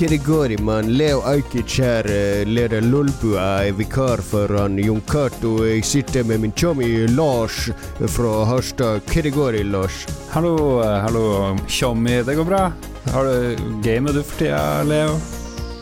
Kirigoriman, 0.00 0.96
Leo 0.96 1.20
Ajkic 1.20 1.78
her, 1.78 2.06
eh, 2.10 2.46
leder 2.46 2.80
Lolbua, 2.80 3.66
er 3.66 3.72
vikar 3.72 4.22
for 4.24 4.48
han 4.48 4.78
Jon 4.78 5.00
Cato. 5.00 5.66
Jeg 5.66 5.84
sitter 5.84 6.24
med 6.24 6.40
min 6.40 6.52
chummy 6.56 7.06
Lars 7.06 7.68
fra 8.08 8.44
Harstad. 8.48 9.00
Kirigori, 9.10 9.62
Lars. 9.62 10.06
Hallo, 10.30 10.80
eh, 10.80 11.00
hallo, 11.04 11.56
tjommi. 11.68 12.22
Det 12.24 12.34
går 12.34 12.44
bra? 12.44 12.72
Har 13.12 13.24
du 13.24 13.56
gamet 13.82 14.14
du 14.14 14.22
for 14.22 14.38
tida, 14.38 14.82
Leo? 14.84 15.18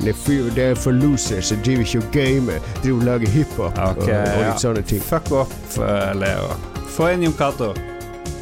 Det 0.01 0.09
er, 0.09 0.19
fyr, 0.19 0.51
det 0.55 0.79
for 0.79 0.91
losers. 0.91 1.53
Jeg 1.53 1.63
driver 1.65 1.87
ikke 1.87 1.99
og 1.99 2.11
gamer. 2.11 2.59
Driver 2.83 2.99
og 2.99 3.05
lager 3.05 3.29
hiphop 3.29 3.79
okay, 3.79 4.03
og, 4.03 4.09
og 4.09 4.43
ja. 4.43 4.49
litt 4.49 4.67
sånne 4.67 4.83
ting. 4.83 4.99
Fuck 5.01 5.31
off, 5.31 5.79
eh, 5.79 6.11
Leo. 6.19 6.59
Få 6.91 7.13
inn 7.15 7.23
Jon 7.23 7.39
Cato. 7.39 7.71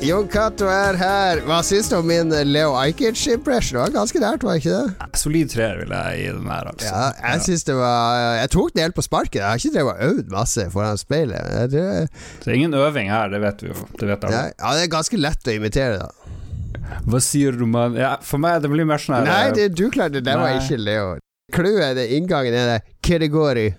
Jon 0.04 0.26
Cato 0.28 0.66
er 0.68 0.96
her. 1.00 1.38
Hva 1.48 1.62
syns 1.64 1.88
du 1.88 1.94
om 1.96 2.04
min 2.06 2.28
eh, 2.34 2.42
Leo 2.44 2.74
Ajkic-impression? 2.76 3.78
Det 3.78 3.80
var 3.80 3.94
ganske 3.94 4.20
nært, 4.20 4.44
var 4.44 4.58
det 4.58 4.60
ikke 4.60 4.74
det? 4.76 5.06
Solid 5.16 5.48
treer 5.50 5.78
vil 5.80 5.94
jeg 5.96 6.18
gi 6.20 6.26
den 6.36 6.50
her, 6.52 6.68
altså. 6.68 6.90
Ja, 6.90 7.06
jeg 7.32 7.44
syns 7.46 7.64
det 7.66 7.76
var 7.78 8.18
Jeg 8.42 8.50
tok 8.52 8.74
den 8.74 8.84
helt 8.84 8.98
på 8.98 9.04
sparket. 9.06 9.38
Jeg 9.40 9.46
har 9.48 9.62
ikke 9.62 9.72
drevet 9.78 9.94
og 9.94 10.10
øvd 10.10 10.34
masse 10.34 10.66
foran 10.74 11.00
speilet. 11.00 11.48
Jeg 11.56 11.70
Det 11.72 12.50
er 12.52 12.58
ingen 12.58 12.76
øving 12.76 13.08
her, 13.10 13.32
det 13.32 13.40
vet 13.46 13.64
vi 13.64 13.72
jo. 13.72 13.86
Det 13.96 14.10
vet 14.10 14.26
alle. 14.28 14.42
ja, 14.52 14.74
det 14.76 14.84
er 14.84 14.92
ganske 14.92 15.22
lett 15.22 15.48
å 15.48 15.56
imitere, 15.56 16.04
da. 16.04 17.00
Hva 17.08 17.22
sier 17.24 17.56
du, 17.56 17.64
mann? 17.66 17.96
Ja, 17.98 18.12
for 18.22 18.42
meg 18.42 18.60
det 18.62 18.70
blir 18.70 18.86
mer 18.86 19.00
sånn 19.02 19.16
her 19.16 19.26
Nei, 19.26 19.40
eh, 19.48 19.54
det, 19.56 19.70
du 19.80 19.88
klarte 19.88 20.20
det. 20.20 20.26
Det 20.28 20.36
var 20.38 20.60
ikke 20.60 20.78
Leo. 20.82 21.08
Clouet, 21.56 21.96
det 21.96 22.10
inngangen 22.18 22.54
er 22.54 22.74
det 22.74 22.78
Kirigori. 23.06 23.70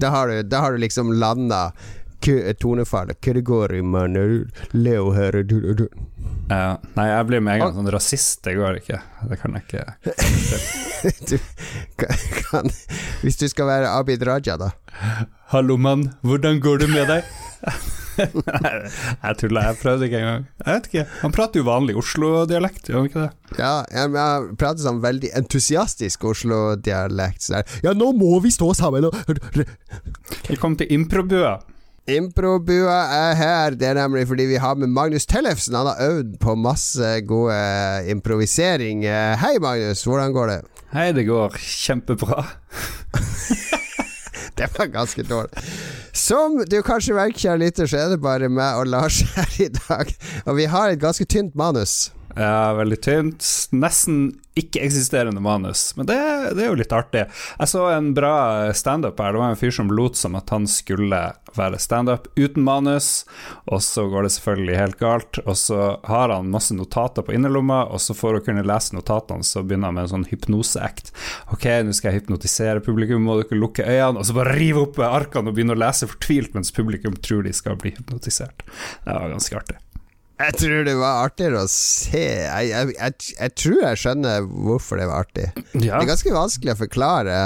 Da 0.00 0.10
har 0.10 0.28
du, 0.32 0.42
da 0.42 0.64
har 0.64 0.74
du 0.74 0.82
liksom 0.82 1.14
landa 1.20 1.68
tonefallet. 2.60 3.26
i, 3.74 3.82
mann. 3.82 4.46
Leo 4.72 5.10
her. 5.12 5.42
Du, 5.42 5.60
du, 5.60 5.74
du. 5.74 5.88
ja, 6.48 6.78
Nei, 6.94 7.06
jeg 7.08 7.26
blir 7.26 7.40
med 7.40 7.54
en 7.54 7.60
gang 7.64 7.74
sånn 7.74 7.92
rasist. 7.92 8.42
Det 8.44 8.56
går 8.58 8.80
ikke. 8.80 9.00
Det 9.30 9.40
kan 9.40 9.56
jeg 9.56 9.64
ikke. 9.66 9.84
du 11.30 11.38
kan, 11.96 12.26
kan 12.50 12.74
Hvis 13.22 13.40
du 13.40 13.48
skal 13.48 13.66
være 13.70 13.94
Abid 13.94 14.26
Raja, 14.26 14.56
da. 14.60 14.72
Hallo, 15.54 15.76
mann. 15.76 16.12
Hvordan 16.22 16.60
går 16.60 16.84
det 16.84 16.90
med 16.92 17.08
deg? 17.10 17.24
Nei, 18.20 18.70
jeg 19.24 19.36
tuller. 19.40 19.70
Jeg 19.70 19.78
prøvde 19.80 20.06
ikke 20.08 20.20
engang. 20.20 20.46
Jeg 20.64 20.74
vet 20.74 20.88
ikke. 20.90 21.04
Han 21.22 21.34
prater 21.34 21.62
jo 21.62 21.66
vanlig 21.68 21.96
Oslo-dialekt, 22.00 22.90
gjør 22.90 23.00
han 23.00 23.10
ikke 23.10 23.24
det? 23.24 23.58
Ja, 23.58 23.72
jeg, 23.88 24.12
jeg 24.16 24.56
prater 24.60 24.84
sånn 24.84 25.02
veldig 25.04 25.32
entusiastisk 25.40 26.28
Oslo-dialekt. 26.32 27.50
Ja, 27.84 27.94
nå 27.96 28.12
må 28.16 28.38
vi 28.44 28.52
stå 28.54 28.72
sammen 28.78 29.08
og 29.08 29.16
Velkommen 30.50 30.78
til 30.80 30.92
improbua. 30.96 31.58
Improbua 32.10 32.98
er 33.14 33.34
her. 33.38 33.76
Det 33.78 33.86
er 33.86 33.94
nemlig 34.00 34.26
fordi 34.28 34.48
vi 34.50 34.58
har 34.58 34.74
med 34.74 34.90
Magnus 34.90 35.26
Tellefsen. 35.30 35.76
Han 35.78 35.86
har 35.86 36.00
øvd 36.08 36.38
på 36.42 36.54
masse 36.58 37.20
gode 37.28 37.54
improvisering. 38.10 39.04
Hei, 39.38 39.58
Magnus. 39.62 40.02
Hvordan 40.04 40.32
går 40.34 40.46
det? 40.50 40.60
Hei, 40.92 41.12
det 41.14 41.26
går 41.28 41.54
kjempebra. 41.58 42.44
Det 44.60 44.66
var 44.76 44.90
ganske 44.92 45.22
dårlig. 45.24 45.62
Som 46.12 46.58
du 46.68 46.82
kanskje 46.84 47.14
merker, 47.16 47.38
kjære 47.38 47.60
lytter, 47.62 47.86
så 47.88 47.96
er 47.96 48.10
det 48.12 48.18
bare 48.20 48.50
meg 48.52 48.76
og 48.76 48.90
Lars 48.92 49.22
her 49.32 49.54
i 49.64 49.68
dag. 49.72 50.10
Og 50.44 50.58
vi 50.58 50.66
har 50.68 50.90
et 50.90 51.00
ganske 51.00 51.24
tynt 51.24 51.54
manus. 51.56 52.10
Ja, 52.40 52.72
veldig 52.72 52.96
tynt. 53.04 53.44
Nesten 53.76 54.30
ikke-eksisterende 54.56 55.40
manus, 55.40 55.90
men 55.96 56.06
det, 56.08 56.16
det 56.56 56.64
er 56.64 56.70
jo 56.70 56.78
litt 56.80 56.92
artig. 56.92 57.26
Jeg 57.58 57.70
så 57.70 57.82
en 57.92 58.10
bra 58.16 58.72
standup 58.76 59.20
her. 59.20 59.34
Det 59.34 59.40
var 59.42 59.52
en 59.52 59.58
fyr 59.60 59.74
som 59.74 59.90
lot 59.92 60.16
som 60.16 60.38
at 60.38 60.48
han 60.52 60.64
skulle 60.68 61.20
være 61.56 61.80
standup 61.82 62.30
uten 62.38 62.64
manus, 62.64 63.26
og 63.70 63.82
så 63.84 64.06
går 64.10 64.26
det 64.26 64.32
selvfølgelig 64.36 64.78
helt 64.78 64.98
galt. 65.02 65.40
Og 65.44 65.58
så 65.60 65.80
har 66.08 66.32
han 66.32 66.48
masse 66.54 66.76
notater 66.76 67.26
på 67.26 67.36
innerlomma, 67.36 67.82
og 67.92 68.00
så 68.00 68.16
for 68.16 68.38
å 68.38 68.42
kunne 68.44 68.64
lese 68.66 68.96
notatene, 68.96 69.44
så 69.46 69.60
begynner 69.60 69.92
han 69.92 69.98
med 69.98 70.08
en 70.08 70.12
sånn 70.14 70.28
hypnoseact. 70.32 71.12
Ok, 71.52 71.68
nå 71.84 71.96
skal 71.96 72.12
jeg 72.14 72.22
hypnotisere 72.22 72.84
publikum, 72.84 73.28
må 73.28 73.36
dere 73.42 73.60
lukke 73.60 73.84
øynene, 73.84 74.22
og 74.22 74.26
så 74.28 74.38
bare 74.40 74.56
rive 74.56 74.86
opp 74.86 75.02
arkene 75.04 75.52
og 75.52 75.60
begynne 75.60 75.76
å 75.76 75.82
lese 75.84 76.08
fortvilt 76.08 76.56
mens 76.56 76.72
publikum 76.72 77.20
tror 77.20 77.44
de 77.44 77.54
skal 77.56 77.76
bli 77.80 77.92
hypnotisert. 77.98 78.64
Det 79.04 79.12
var 79.12 79.32
ganske 79.36 79.60
artig. 79.60 79.78
Jeg 80.40 80.56
tror 80.56 80.84
det 80.88 80.94
var 80.96 81.26
artigere 81.26 81.62
å 81.66 81.68
se 81.68 82.20
jeg, 82.22 82.68
jeg, 82.70 82.92
jeg, 82.96 83.14
jeg 83.36 83.54
tror 83.60 83.80
jeg 83.84 84.00
skjønner 84.00 84.46
hvorfor 84.48 85.00
det 85.00 85.08
var 85.10 85.26
artig. 85.26 85.46
Ja. 85.74 85.98
Det 85.98 86.06
er 86.06 86.08
ganske 86.08 86.32
vanskelig 86.34 86.72
å 86.74 86.78
forklare 86.80 87.36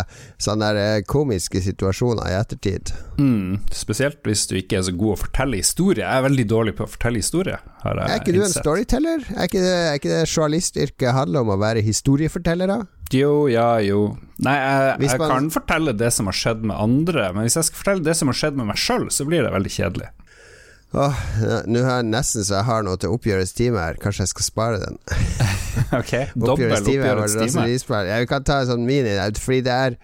sånne 0.43 0.71
eh, 0.79 1.01
komiske 1.11 1.63
situasjoner 1.65 2.31
i 2.31 2.37
ettertid. 2.39 2.93
Mm, 3.19 3.59
spesielt 3.75 4.21
hvis 4.27 4.47
du 4.51 4.57
ikke 4.61 4.79
er 4.79 4.87
så 4.87 4.95
god 4.95 5.17
å 5.17 5.21
fortelle 5.25 5.59
historie. 5.59 6.05
Jeg 6.05 6.23
er 6.23 6.27
veldig 6.29 6.47
dårlig 6.55 6.77
på 6.79 6.87
å 6.87 6.93
fortelle 6.95 7.23
historie. 7.23 7.59
Er 7.85 8.17
ikke 8.21 8.35
du 8.37 8.43
en 8.47 8.55
storyteller? 8.55 9.27
Er 9.35 9.49
ikke 9.51 9.63
det, 9.65 9.75
er 9.91 9.99
ikke 9.99 10.13
det 10.15 10.23
journalistyrket 10.31 11.17
handler 11.19 11.45
om 11.45 11.53
å 11.57 11.61
være 11.61 11.83
historieforteller, 11.85 12.71
da? 12.71 12.81
Jo, 13.15 13.47
ja, 13.51 13.77
jo. 13.85 14.17
Nei, 14.43 14.55
jeg 15.05 15.19
man- 15.21 15.31
kan 15.31 15.51
fortelle 15.53 15.93
det 15.97 16.13
som 16.13 16.27
har 16.31 16.35
skjedd 16.35 16.63
med 16.67 16.77
andre, 16.77 17.33
men 17.35 17.45
hvis 17.47 17.59
jeg 17.61 17.69
skal 17.69 17.83
fortelle 17.83 18.05
det 18.07 18.17
som 18.17 18.31
har 18.31 18.39
skjedd 18.39 18.57
med 18.57 18.67
meg 18.71 18.81
sjøl, 18.81 19.11
så 19.13 19.27
blir 19.29 19.45
det 19.45 19.53
veldig 19.53 19.71
kjedelig. 19.71 20.09
Åh, 20.95 21.23
Nå 21.67 21.81
har 21.83 22.03
jeg 22.03 22.11
nesten 22.13 22.45
så 22.47 22.61
jeg 22.61 22.69
har 22.69 22.85
noe 22.87 22.99
til 23.01 23.15
oppgjørets 23.15 23.55
time 23.57 23.81
her. 23.83 23.99
Kanskje 24.03 24.29
jeg 24.29 24.35
skal 24.35 24.47
spare 24.47 24.83
den. 24.83 25.01
ok, 26.01 26.13
Dobbel 26.39 26.77
Oppgjørets 26.79 27.35
time. 27.41 28.05
Ja, 28.07 28.21
vi 28.23 28.31
kan 28.31 28.47
ta 28.47 28.63
en 28.63 28.71
sånn 28.71 28.87
mini 28.87 29.17
Fordi 29.41 29.61
det 29.67 29.75
er 29.75 29.99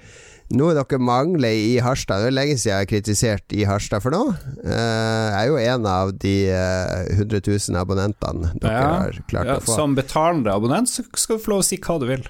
noe 0.50 0.74
dere 0.74 0.98
mangler 0.98 1.54
i 1.54 1.76
Harstad. 1.82 2.24
Det 2.24 2.32
er 2.32 2.34
lenge 2.34 2.56
siden 2.58 2.72
jeg 2.72 2.82
har 2.82 2.90
kritisert 2.90 3.54
i 3.54 3.62
Harstad 3.68 4.02
for 4.02 4.14
noe. 4.14 4.34
Eh, 4.64 4.72
jeg 4.74 5.44
er 5.44 5.50
jo 5.52 5.60
en 5.62 5.86
av 5.86 6.10
de 6.24 6.34
eh, 6.50 7.20
100 7.20 7.44
000 7.46 7.78
abonnentene 7.78 8.50
dere 8.58 8.80
har 8.82 9.20
klart 9.30 9.52
ja, 9.52 9.60
å 9.60 9.64
få. 9.64 9.78
Som 9.78 9.94
betalende 9.98 10.54
abonnent 10.54 10.90
så 10.90 11.06
skal 11.14 11.38
du 11.38 11.44
få 11.44 11.54
lov 11.54 11.62
å 11.62 11.68
si 11.70 11.78
hva 11.78 12.00
du 12.02 12.08
vil. 12.10 12.26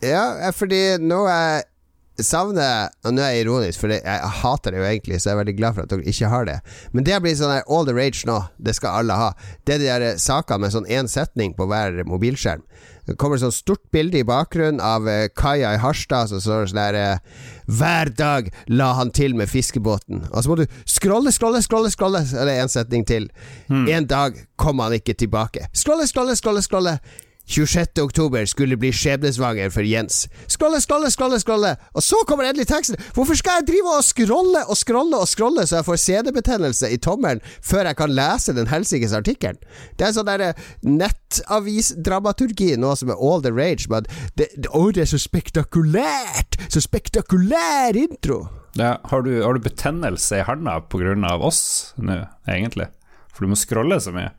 Ja, 0.00 0.24
eh, 0.40 0.54
fordi 0.56 0.80
nå 1.04 1.26
jeg 1.28 1.66
savner 2.26 2.90
Og 3.06 3.14
nå 3.14 3.22
er 3.24 3.34
jeg 3.34 3.46
ironisk, 3.46 3.80
for 3.82 3.92
jeg 3.94 4.30
hater 4.42 4.74
det 4.74 4.80
jo 4.80 4.86
egentlig, 4.88 5.20
så 5.20 5.30
jeg 5.30 5.36
er 5.36 5.40
veldig 5.42 5.56
glad 5.58 5.76
for 5.76 5.84
at 5.84 5.92
dere 5.92 6.12
ikke 6.12 6.30
har 6.32 6.46
det. 6.48 6.58
Men 6.92 7.06
det 7.06 7.14
har 7.16 7.22
blitt 7.24 7.40
sånn 7.40 7.54
her 7.54 7.66
all 7.68 7.86
the 7.88 7.94
rage 7.96 8.28
nå. 8.28 8.38
Det 8.58 8.74
skal 8.76 9.02
alle 9.02 9.16
ha. 9.18 9.30
Det 9.64 9.76
er 9.76 9.82
de 9.82 9.90
der 9.90 10.20
sakene 10.20 10.64
med 10.64 10.74
sånn 10.74 10.88
én 10.90 11.10
setning 11.10 11.54
på 11.56 11.68
hver 11.70 12.02
mobilskjerm. 12.08 12.64
Det 13.08 13.16
kommer 13.18 13.40
sånn 13.40 13.54
stort 13.54 13.82
bilde 13.94 14.20
i 14.20 14.26
bakgrunnen 14.26 14.82
av 14.84 15.08
eh, 15.10 15.24
kaia 15.34 15.72
i 15.74 15.80
Harstad, 15.82 16.30
som 16.30 16.42
står 16.42 16.68
sånn 16.70 16.78
der 16.78 16.98
eh, 16.98 17.46
Hver 17.70 18.12
dag 18.14 18.50
la 18.70 18.92
han 18.98 19.10
til 19.14 19.34
med 19.38 19.50
fiskebåten. 19.50 20.26
Og 20.30 20.44
så 20.44 20.52
må 20.52 20.58
du 20.60 20.66
scrolle, 20.84 21.32
scrolle, 21.34 21.62
scrolle, 21.64 21.90
scrolle, 21.90 22.22
så 22.26 22.44
er 22.44 22.60
én 22.60 22.70
setning 22.70 23.06
til. 23.08 23.30
En 23.70 24.06
dag 24.10 24.38
kom 24.58 24.82
han 24.82 24.94
ikke 24.94 25.16
tilbake. 25.18 25.66
Scrolle, 25.74 26.06
scrolle, 26.10 26.36
scrolle, 26.38 26.62
scrolle. 26.66 26.96
26. 27.50 27.98
oktober 27.98 28.44
skulle 28.46 28.76
bli 28.78 28.92
skjebnesvanger 28.94 29.72
for 29.74 29.86
Jens. 29.86 30.28
Skrolle, 30.46 30.78
skrolle, 30.80 31.10
skrolle, 31.10 31.40
skrolle! 31.42 31.72
Og 31.98 32.04
så 32.06 32.20
kommer 32.28 32.46
endelig 32.46 32.68
teksten! 32.70 32.98
Hvorfor 33.16 33.34
skal 33.38 33.58
jeg 33.58 33.68
drive 33.72 33.96
og 33.96 34.04
skrolle 34.06 34.62
og 34.70 34.78
skrolle 34.78 35.18
og 35.18 35.28
skrolle 35.28 35.66
så 35.66 35.80
jeg 35.80 35.88
får 35.88 36.00
CD-betennelse 36.04 36.92
i 36.94 37.00
tommelen 37.02 37.42
før 37.66 37.90
jeg 37.90 37.98
kan 37.98 38.14
lese 38.14 38.54
den 38.54 38.70
helsikes 38.70 39.16
artikkelen? 39.16 39.58
Det 39.98 40.06
er 40.06 40.14
sånn 40.14 40.30
derre 40.30 40.52
nettavisdramaturgi 40.86 42.76
nå 42.78 42.94
som 43.00 43.10
er 43.10 43.18
all 43.18 43.42
the 43.42 43.52
rage. 43.54 43.90
Men 43.90 44.06
det, 44.38 44.52
det, 44.54 44.70
oh, 44.70 44.92
det 44.94 45.04
er 45.04 45.12
så 45.16 45.20
spektakulært! 45.20 46.60
Så 46.70 46.84
spektakulær 46.86 47.98
intro! 47.98 48.44
Ja, 48.78 49.00
har, 49.10 49.26
du, 49.26 49.32
har 49.42 49.56
du 49.56 49.64
betennelse 49.64 50.38
i 50.38 50.46
handa 50.46 50.78
pga. 50.86 51.34
oss 51.42 51.92
nå, 51.98 52.22
egentlig? 52.46 52.86
For 53.34 53.42
du 53.42 53.50
må 53.50 53.58
skrolle 53.58 53.98
så 54.02 54.14
mye. 54.14 54.30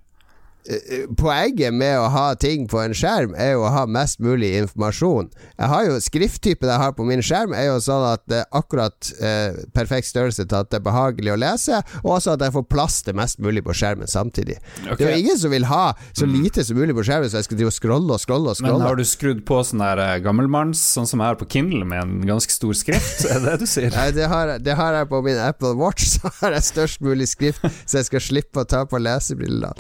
Eh, 0.69 1.07
Poenget 1.17 1.73
med 1.73 1.97
å 1.99 2.07
ha 2.13 2.27
ting 2.37 2.67
på 2.69 2.79
en 2.81 2.93
skjerm 2.93 3.33
er 3.33 3.55
jo 3.55 3.63
å 3.65 3.71
ha 3.73 3.85
mest 3.89 4.19
mulig 4.21 4.51
informasjon. 4.59 5.31
Jeg 5.57 5.69
har 5.71 5.87
jo 5.87 5.97
Skrifttypen 6.01 6.69
jeg 6.69 6.81
har 6.81 6.93
på 6.97 7.05
min 7.07 7.23
skjerm, 7.25 7.55
er 7.57 7.69
jo 7.69 7.79
sånn 7.81 8.03
at 8.11 8.23
det 8.29 8.41
er 8.43 8.57
akkurat 8.57 9.11
eh, 9.21 9.57
perfekt 9.73 10.09
størrelse 10.09 10.45
til 10.45 10.57
at 10.59 10.69
det 10.71 10.79
er 10.79 10.85
behagelig 10.85 11.33
å 11.33 11.39
lese, 11.41 11.81
og 12.03 12.15
også 12.17 12.35
at 12.35 12.45
jeg 12.45 12.55
får 12.57 12.65
plass 12.69 12.99
til 13.05 13.17
mest 13.17 13.41
mulig 13.41 13.63
på 13.65 13.75
skjermen 13.77 14.09
samtidig. 14.09 14.59
Okay. 14.83 14.99
Det 14.99 15.07
er 15.07 15.15
jo 15.15 15.23
ingen 15.25 15.41
som 15.41 15.53
vil 15.53 15.67
ha 15.69 15.83
så 16.11 16.27
lite 16.29 16.65
som 16.67 16.77
mulig 16.77 16.95
på 16.97 17.05
skjermen, 17.07 17.31
så 17.31 17.41
jeg 17.41 17.49
skal 17.49 17.61
drive 17.61 17.73
og 17.73 17.77
scrolle 17.77 18.17
og 18.17 18.21
scrolle 18.23 18.53
og 18.53 18.65
Men 18.65 18.85
har 18.85 18.99
du 18.99 19.05
skrudd 19.07 19.43
på 19.47 19.61
sånn 19.65 19.81
der 19.83 20.03
eh, 20.05 20.13
gammelmanns, 20.25 20.81
sånn 20.97 21.09
som 21.09 21.23
jeg 21.23 21.33
har 21.33 21.41
på 21.41 21.49
Kindle 21.51 21.87
med 21.87 22.03
en 22.03 22.27
ganske 22.29 22.53
stor 22.53 22.77
skrift? 22.77 23.25
Er 23.31 23.41
det 23.41 23.55
det 23.55 23.65
du 23.65 23.69
sier? 23.69 23.89
Nei, 23.95 24.09
det 24.13 24.27
har, 24.29 24.55
det 24.61 24.77
har 24.77 24.99
jeg 24.99 25.09
på 25.09 25.21
min 25.25 25.39
Apple 25.41 25.73
Watch, 25.79 26.09
så 26.17 26.33
har 26.41 26.57
jeg 26.57 26.69
størst 26.69 27.05
mulig 27.05 27.29
skrift, 27.31 27.65
så 27.85 28.01
jeg 28.01 28.11
skal 28.11 28.25
slippe 28.29 28.61
å 28.61 28.67
ta 28.67 28.83
på 28.89 29.01
lesebrillene. 29.01 29.73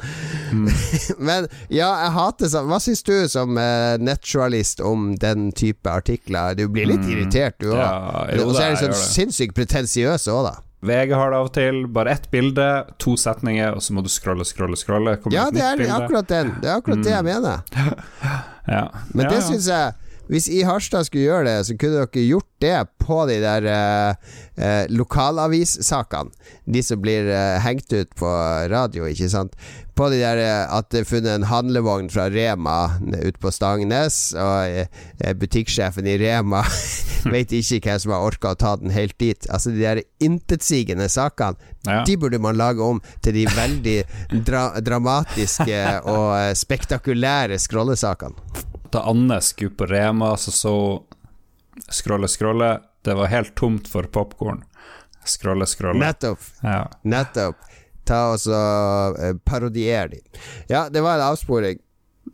Mm. 0.51 0.70
Men 1.27 1.47
ja, 1.69 1.89
jeg 2.03 2.11
hater 2.15 2.51
sånn 2.51 2.67
Hva 2.71 2.79
syns 2.83 3.03
du 3.07 3.13
som 3.31 3.57
uh, 3.59 3.95
nettjournalist 4.01 4.81
om 4.85 5.11
den 5.21 5.51
type 5.57 5.89
artikler? 5.91 6.55
Du 6.57 6.67
blir 6.71 6.89
litt 6.89 7.05
irritert, 7.09 7.57
du 7.61 7.71
òg. 7.71 7.79
Mm. 7.79 8.35
Ja, 8.37 8.43
og 8.45 8.53
så 8.55 8.65
er 8.65 8.75
de 8.75 8.83
sånn 8.85 8.97
sinnssykt 8.97 9.57
pretensiøse 9.57 10.33
òg, 10.33 10.49
da. 10.49 10.55
VG 10.81 11.11
har 11.13 11.29
det 11.29 11.37
av 11.37 11.47
og 11.47 11.53
til. 11.53 11.83
Bare 11.93 12.15
ett 12.15 12.29
bilde, 12.33 12.67
to 13.01 13.13
setninger, 13.19 13.75
og 13.77 13.83
så 13.85 13.93
må 13.93 14.01
du 14.01 14.09
scrolle, 14.09 14.45
scrolle, 14.49 14.79
scrolle. 14.79 15.13
ja, 15.35 15.49
Ja, 15.53 15.73
er, 15.73 15.77
det 15.77 15.89
er 15.89 15.97
akkurat 15.99 16.29
den. 16.31 16.55
Det 16.61 16.71
er 16.71 16.79
akkurat 16.81 17.03
det 17.05 17.13
jeg 17.13 17.27
mener. 17.27 17.61
Ja. 18.71 18.83
Men 19.17 19.25
det 19.25 19.39
syns 19.41 19.65
jeg 19.67 20.10
Hvis 20.29 20.45
I 20.47 20.61
Harstad 20.63 21.07
skulle 21.07 21.25
gjøre 21.27 21.47
det, 21.47 21.57
så 21.67 21.73
kunne 21.75 21.97
dere 22.05 22.21
gjort 22.27 22.47
det 22.63 22.77
på 23.01 23.17
de 23.27 23.39
der 23.41 23.65
eh, 23.67 24.29
eh, 24.55 24.85
lokalavissakene. 24.93 26.31
De 26.71 26.83
som 26.85 27.01
blir 27.03 27.27
eh, 27.27 27.57
hengt 27.65 27.91
ut 27.93 28.13
på 28.15 28.29
radio, 28.71 29.07
ikke 29.09 29.27
sant. 29.33 29.55
På 29.97 30.07
de 30.13 30.21
der 30.21 30.39
eh, 30.39 30.71
at 30.77 30.87
det 30.93 31.01
er 31.03 31.09
funnet 31.09 31.33
en 31.35 31.47
handlevogn 31.49 32.07
fra 32.13 32.29
Rema 32.31 32.77
ute 33.01 33.41
på 33.43 33.51
Stangnes, 33.51 34.21
og 34.39 34.85
eh, 34.85 35.33
butikksjefen 35.35 36.07
i 36.07 36.15
Rema 36.21 36.63
vet 37.33 37.51
ikke 37.57 37.81
hvem 37.89 37.99
som 38.05 38.15
har 38.15 38.29
orka 38.31 38.53
å 38.55 38.59
ta 38.61 38.75
den 38.79 38.93
helt 38.95 39.17
dit. 39.19 39.49
Altså 39.51 39.73
de 39.75 39.83
der 39.83 40.03
intetsigende 40.23 41.09
sakene, 41.11 41.57
Ja. 41.81 42.03
de 42.05 42.13
burde 42.21 42.37
man 42.37 42.59
lage 42.61 42.77
om 42.85 42.99
til 43.25 43.33
de 43.33 43.47
veldig 43.49 43.95
dra 44.45 44.67
dramatiske 44.85 45.79
og 46.13 46.27
eh, 46.37 46.51
spektakulære 46.55 47.57
scrollesakene. 47.59 48.37
Da 48.91 49.05
Anne 49.07 49.41
skulle 49.41 49.75
på 49.75 49.85
Rema, 49.89 50.37
så 50.37 50.51
så 50.51 51.03
Skrolle, 51.89 52.27
skrolle. 52.27 52.81
Det 53.01 53.13
var 53.15 53.25
helt 53.31 53.55
tomt 53.55 53.87
for 53.87 54.03
popkorn. 54.03 54.63
Skrolle, 55.25 55.65
skrolle. 55.65 55.99
Nettopp. 55.99 56.39
Ja. 56.61 56.89
Nettopp. 57.01 57.55
Ta 58.05 58.19
og 58.33 58.39
så 58.43 58.57
eh, 59.21 59.35
parodier 59.45 60.11
de. 60.11 60.19
Ja, 60.67 60.89
det 60.89 61.01
var 61.01 61.15
en 61.15 61.29
avsporing. 61.31 61.79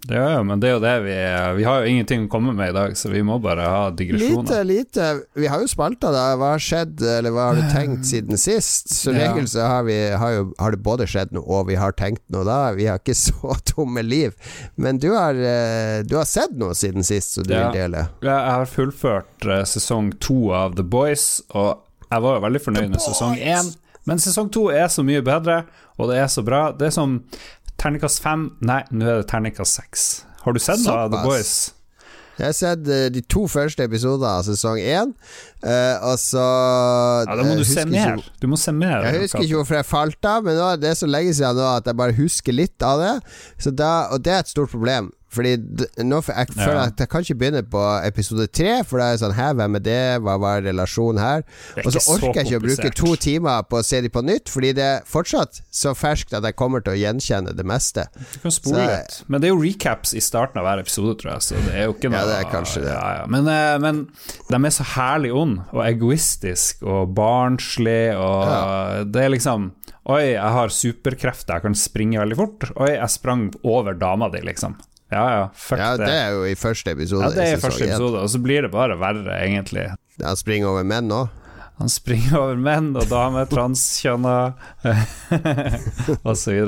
Ja, 0.08 0.24
ja, 0.38 0.44
men 0.46 0.60
det 0.62 0.70
er 0.70 0.74
jo 0.78 0.80
det 0.84 0.92
vi 1.04 1.16
Vi 1.58 1.64
har 1.68 1.82
jo 1.84 1.88
ingenting 1.92 2.26
å 2.26 2.30
komme 2.32 2.54
med 2.56 2.70
i 2.70 2.76
dag, 2.76 2.94
så 2.96 3.10
vi 3.12 3.22
må 3.26 3.40
bare 3.44 3.66
ha 3.68 3.90
digresjoner. 3.92 4.44
Lite, 4.46 4.60
lite. 4.64 5.08
Vi 5.36 5.48
har 5.52 5.60
jo 5.60 5.68
spalta, 5.68 6.12
da. 6.14 6.22
Hva 6.40 6.54
har 6.54 6.64
skjedd, 6.64 7.02
eller 7.02 7.34
hva 7.36 7.48
har 7.50 7.56
du 7.60 7.66
tenkt 7.74 8.06
siden 8.08 8.38
sist? 8.40 8.94
Som 8.94 9.16
Ja. 9.18 9.32
regel 9.34 9.48
så 9.52 9.66
har, 9.68 9.84
vi, 9.84 9.98
har, 10.12 10.32
jo, 10.38 10.46
har 10.60 10.72
det 10.72 10.80
både 10.86 11.08
skjedd 11.10 11.34
noe, 11.36 11.44
og 11.44 11.68
vi 11.68 11.76
har 11.76 11.92
tenkt 11.98 12.24
noe 12.30 12.46
da. 12.48 12.72
Vi 12.78 12.86
har 12.88 13.02
ikke 13.02 13.16
så 13.28 13.58
tomme 13.74 14.04
liv. 14.06 14.38
Men 14.78 14.98
du 15.02 15.10
har, 15.16 15.34
eh, 15.36 16.04
du 16.08 16.16
har 16.16 16.26
sett 16.30 16.56
noe 16.56 16.74
siden 16.78 17.04
sist, 17.04 17.34
som 17.34 17.44
du 17.44 17.54
Ja. 17.54 17.68
vil 17.72 17.82
dele. 17.82 18.08
Ja, 18.22 18.38
Jeg 18.46 18.52
har 18.60 18.66
fullført 18.66 19.46
eh, 19.50 19.64
sesong 19.66 20.14
to 20.20 20.52
av 20.54 20.76
The 20.78 20.84
Boys, 20.84 21.42
og 21.52 21.84
jeg 22.12 22.22
var 22.24 22.38
jo 22.40 22.46
veldig 22.48 22.62
fornøyd 22.64 22.90
med 22.96 23.02
sesong 23.04 23.36
én. 23.42 23.76
Men 24.08 24.22
sesong 24.24 24.48
to 24.56 24.70
er 24.72 24.88
så 24.88 25.04
mye 25.04 25.20
bedre, 25.22 25.66
og 26.00 26.08
det 26.08 26.16
er 26.22 26.28
så 26.32 26.40
bra. 26.46 26.72
Det 26.72 26.88
er 26.88 26.92
som 26.96 27.18
terningkast 27.78 28.22
fem 28.24 28.50
Nei, 28.66 28.82
nå 28.92 29.06
er 29.08 29.22
det 29.22 29.28
terningkast 29.32 29.80
seks. 29.82 30.06
Har 30.44 30.54
du 30.54 30.60
sett 30.64 30.86
av 30.88 31.12
The 31.12 31.24
Boys? 31.26 31.74
Jeg 32.38 32.46
har 32.52 32.54
sett 32.54 32.88
eh, 32.94 33.08
de 33.10 33.22
to 33.26 33.48
første 33.50 33.82
episoder 33.88 34.28
av 34.30 34.44
sesong 34.46 34.78
én, 34.78 35.14
eh, 35.66 35.96
og 36.06 36.20
så 36.22 36.44
Ja, 37.26 37.34
Da 37.34 37.42
må 37.42 37.56
eh, 37.56 37.58
du 37.58 37.64
se 37.66 37.86
mer. 37.90 38.14
ikke- 38.18 38.40
Du 38.40 38.48
må 38.48 38.58
se 38.62 38.72
mer. 38.72 39.02
Jeg 39.08 39.22
husker 39.24 39.42
ikke 39.42 39.58
hvorfor 39.58 39.76
jeg 39.80 39.86
falt 39.90 40.26
av, 40.26 40.44
men 40.44 40.56
nå 40.56 40.68
er 40.84 40.94
så 40.94 41.10
lenge 41.10 41.34
siden 41.34 41.56
nå 41.58 41.66
at 41.78 41.86
jeg 41.90 41.98
bare 41.98 42.14
husker 42.14 42.54
litt 42.54 42.84
av 42.84 43.00
det. 43.02 43.16
Så 43.58 43.74
da, 43.76 44.10
og 44.12 44.22
det 44.22 44.34
er 44.34 44.40
et 44.46 44.48
stort 44.54 44.70
problem. 44.70 45.12
Fordi 45.30 45.58
nå, 46.08 46.22
jeg 46.24 46.48
føler 46.56 46.78
Ja. 46.78 46.84
at 46.88 47.02
jeg 47.04 47.10
kan 47.12 47.22
ikke 47.26 47.36
begynne 47.38 47.62
på 47.68 47.82
episode 48.08 48.48
tre, 48.48 48.78
for 48.88 48.98
da 49.02 49.10
er 49.10 49.18
det 49.18 49.22
sånn 49.26 49.34
Hæ, 49.36 49.48
hvem 49.60 49.76
er 49.76 49.84
det? 49.84 50.22
Hva 50.24 50.38
var 50.40 50.62
relasjonen 50.64 51.20
her? 51.20 51.44
Er 51.76 51.84
Og 51.86 51.92
så 51.94 52.04
orker 52.16 52.40
jeg 52.40 52.48
ikke 52.48 52.60
å 52.62 52.64
bruke 52.64 52.92
to 52.96 53.16
timer 53.20 53.64
på 53.68 53.82
å 53.82 53.84
se 53.84 54.00
de 54.02 54.10
på 54.10 54.24
nytt, 54.24 54.48
fordi 54.50 54.72
det 54.78 54.86
er 54.88 55.02
fortsatt 55.06 55.62
så 55.70 55.92
ferskt 55.94 56.34
at 56.34 56.44
jeg 56.48 56.56
kommer 56.56 56.80
til 56.82 56.94
å 56.96 57.00
gjenkjenne 57.02 57.54
det 57.56 57.66
meste. 57.68 58.08
Du 58.34 58.40
kan 58.46 58.52
spole 58.56 58.88
litt. 58.88 59.24
Men 59.28 59.42
det 59.42 59.50
er 59.50 59.54
jo 59.56 59.62
recaps 59.62 60.14
i 60.16 60.24
starten 60.24 60.62
av 60.62 60.66
hver 60.70 60.80
episode, 60.86 61.18
tror 61.20 61.34
jeg. 61.36 61.42
Så 61.50 61.56
det 61.68 61.76
er 61.76 61.86
jo 61.90 61.94
ikke 61.98 62.10
noe 62.14 62.24
Ja, 62.24 62.26
det 62.32 62.38
er 62.40 62.52
kanskje 62.52 62.82
det. 62.88 62.94
Ja, 62.96 63.10
ja. 63.20 63.26
Men, 63.28 63.48
eh, 63.52 63.78
men 63.84 64.08
de 64.50 64.56
er 64.66 64.76
så 64.80 64.88
herlig 64.96 65.34
ond 65.36 65.60
og 65.74 65.84
egoistisk 65.86 66.84
og 66.88 67.14
barnslig, 67.18 68.16
og 68.18 69.12
det 69.12 69.24
er 69.28 69.34
liksom 69.36 69.74
Oi, 70.08 70.22
jeg 70.38 70.40
har 70.56 70.70
superkrefter, 70.72 71.58
jeg 71.58 71.64
kan 71.66 71.74
springe 71.76 72.22
veldig 72.22 72.36
fort. 72.40 72.62
Oi, 72.80 72.94
jeg 72.94 73.10
sprang 73.12 73.50
over 73.68 73.92
dama 73.94 74.30
di, 74.32 74.40
liksom. 74.40 74.78
Ja 75.12 75.26
ja, 75.32 75.44
fuck 75.56 75.80
Ja, 75.80 75.94
det. 75.98 76.06
det 76.10 76.16
er 76.20 76.32
jo 76.36 76.44
i 76.50 76.56
første 76.60 76.92
episode. 76.92 77.24
ja, 77.24 77.30
det 77.36 77.44
er 77.48 77.58
i 77.58 77.62
første 77.64 77.86
episode, 77.88 78.20
og 78.26 78.30
så 78.30 78.40
blir 78.44 78.62
det 78.68 78.72
bare 78.74 78.98
verre, 79.00 79.38
egentlig. 79.46 79.88
Han 80.24 80.36
springer 80.36 80.68
over 80.74 80.84
menn 80.84 81.08
òg. 81.16 81.30
Han 81.78 81.90
springer 81.94 82.40
over 82.40 82.56
menn 82.58 82.90
og 82.98 83.06
damer, 83.08 83.46
transkjønna 83.46 84.54
osv. 86.26 86.66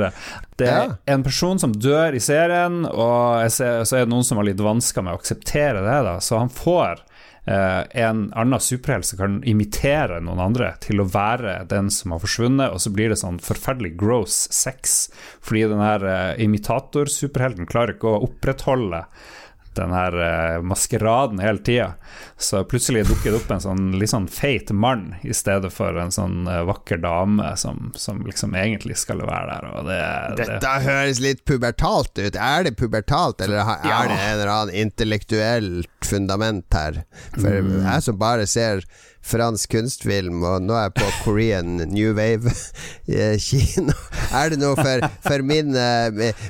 Det 0.60 0.68
er 0.68 0.86
Ja. 0.86 0.96
en 1.08 1.24
person 1.24 1.60
som 1.60 1.72
dør 1.74 2.14
i 2.16 2.20
serien, 2.22 2.86
og 2.86 3.50
ser, 3.52 3.84
så 3.90 3.98
er 3.98 4.06
det 4.06 4.10
noen 4.14 4.24
som 4.24 4.38
har 4.38 4.46
litt 4.46 4.62
vansker 4.62 5.02
med 5.04 5.14
å 5.16 5.18
akseptere 5.20 5.82
det. 5.82 5.98
da 6.06 6.20
Så 6.20 6.38
han 6.38 6.50
får 6.50 7.00
en 7.50 8.20
annen 8.38 8.62
superhelt 8.62 9.08
som 9.08 9.18
kan 9.20 9.38
imitere 9.48 10.20
noen 10.22 10.42
andre 10.44 10.74
til 10.84 11.02
å 11.02 11.08
være 11.10 11.64
den 11.72 11.90
som 11.94 12.14
har 12.14 12.22
forsvunnet, 12.22 12.70
og 12.70 12.84
så 12.84 12.92
blir 12.94 13.10
det 13.10 13.20
sånn 13.22 13.40
forferdelig 13.42 13.96
gross 13.98 14.44
sex, 14.54 15.00
fordi 15.42 15.66
den 15.72 15.82
her 15.82 16.06
imitatorsuperhelten 16.38 16.60
imitator-superhelten 16.80 17.70
klarer 17.70 17.96
ikke 17.96 18.12
å 18.12 18.24
opprettholde 18.28 19.06
den 19.80 19.94
her 19.96 20.16
eh, 20.22 20.60
maskeraden 20.68 21.40
hele 21.44 21.62
tida. 21.66 21.94
Så 22.40 22.62
plutselig 22.68 23.06
dukker 23.10 23.32
det 23.34 23.40
opp 23.42 23.50
en 23.56 23.64
sånn 23.64 23.86
litt 24.00 24.12
sånn 24.12 24.28
feit 24.32 24.70
mann 24.76 25.16
i 25.28 25.34
stedet 25.36 25.72
for 25.76 25.98
en 26.00 26.12
sånn 26.14 26.48
eh, 26.52 26.62
vakker 26.70 27.02
dame 27.04 27.50
som, 27.60 27.90
som 28.00 28.22
liksom 28.28 28.54
egentlig 28.60 28.98
skal 29.02 29.24
være 29.24 29.56
der. 29.56 29.70
Det, 29.90 30.00
det, 30.40 30.48
Dette 30.54 30.74
høres 30.86 31.20
litt 31.24 31.44
pubertalt 31.50 32.14
ut. 32.20 32.36
Er 32.36 32.68
det 32.68 32.76
pubertalt, 32.80 33.42
eller 33.42 33.64
Ja. 33.64 33.78
er 34.04 34.12
det 34.12 34.20
en 34.20 34.34
eller 34.38 34.54
annen 34.54 34.76
intellektuelt 34.86 35.90
fundament 36.06 36.66
her? 36.74 37.04
For 37.36 37.50
Mm. 37.60 37.84
jeg 37.86 38.04
som 38.04 38.18
bare 38.18 38.46
ser 38.48 38.84
fransk 39.26 39.74
kunstfilm, 39.76 40.42
og 40.48 40.64
nå 40.64 40.76
er 40.78 40.88
jeg 40.88 40.96
på 41.00 41.10
Korean 41.26 41.76
New 41.92 42.14
Wave-kino 42.18 43.96
Er 44.40 44.54
det 44.54 44.60
noe 44.62 44.78
for, 44.78 45.04
for 45.26 45.44
mine, 45.46 45.86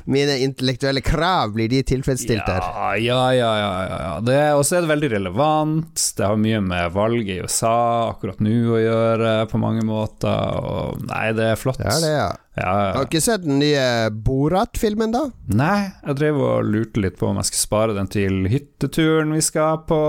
mine 0.04 0.36
intellektuelle 0.44 1.02
krav? 1.04 1.54
Blir 1.56 1.70
de 1.72 1.80
tilfredsstilt 1.86 2.44
der? 2.46 2.60
ja, 2.60 2.90
ja, 3.00 3.22
ja, 3.36 3.50
ja, 3.58 3.70
ja, 3.88 3.98
ja. 4.04 4.12
Det, 4.24 4.36
er 4.36 4.84
det 4.84 4.90
veldig 4.90 5.10
relevant. 5.14 6.04
Det 6.16 6.26
har 6.28 6.40
mye 6.40 6.60
med 6.64 6.92
valget 6.94 7.32
i 7.34 7.40
USA 7.40 8.10
akkurat 8.10 8.42
nå 8.44 8.54
å 8.76 8.82
gjøre, 8.82 9.32
på 9.50 9.60
mange 9.62 9.84
måter. 9.86 10.60
Og, 10.60 11.00
nei, 11.08 11.30
det 11.36 11.52
er 11.54 11.60
flott. 11.60 11.80
Ja, 11.80 11.96
det, 12.04 12.12
ja. 12.14 12.30
Ja, 12.60 12.70
Har 12.92 13.06
du 13.06 13.08
ikke 13.08 13.22
sett 13.22 13.44
den 13.46 13.60
nye 13.62 14.10
Borat-filmen, 14.10 15.14
da? 15.14 15.28
Nei, 15.54 15.92
jeg 16.04 16.18
drev 16.18 16.40
og 16.44 16.66
lurte 16.68 17.00
litt 17.00 17.16
på 17.20 17.30
om 17.30 17.38
jeg 17.40 17.48
skulle 17.48 17.62
spare 17.62 17.96
den 17.96 18.10
til 18.10 18.42
hytteturen 18.50 19.32
vi 19.36 19.42
skal 19.44 19.84
på 19.88 20.00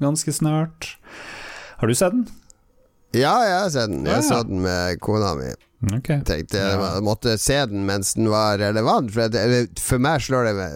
ganske 0.00 0.32
snart. 0.32 0.94
Har 1.80 1.88
du 1.88 1.94
sett 1.94 2.12
den? 2.12 2.26
Ja, 3.16 3.34
jeg 3.46 3.56
har 3.60 3.70
sett 3.72 3.90
den. 3.92 4.04
Jeg 4.04 4.14
Jeg 4.14 4.24
ja. 4.24 4.28
så 4.28 4.42
den 4.48 4.62
med 4.64 5.00
kona 5.00 5.34
mi. 5.38 5.52
Okay. 5.98 6.22
tenkte 6.24 6.56
Ja. 6.58 6.72
jeg 6.96 7.04
måtte 7.04 7.36
se 7.38 7.58
den 7.68 7.84
mens 7.86 8.14
den 8.16 8.30
var 8.32 8.58
relevant. 8.58 9.12
For, 9.12 9.28
det, 9.28 9.78
for 9.78 10.00
meg 10.02 10.22
slår 10.24 10.48
det 10.48 10.68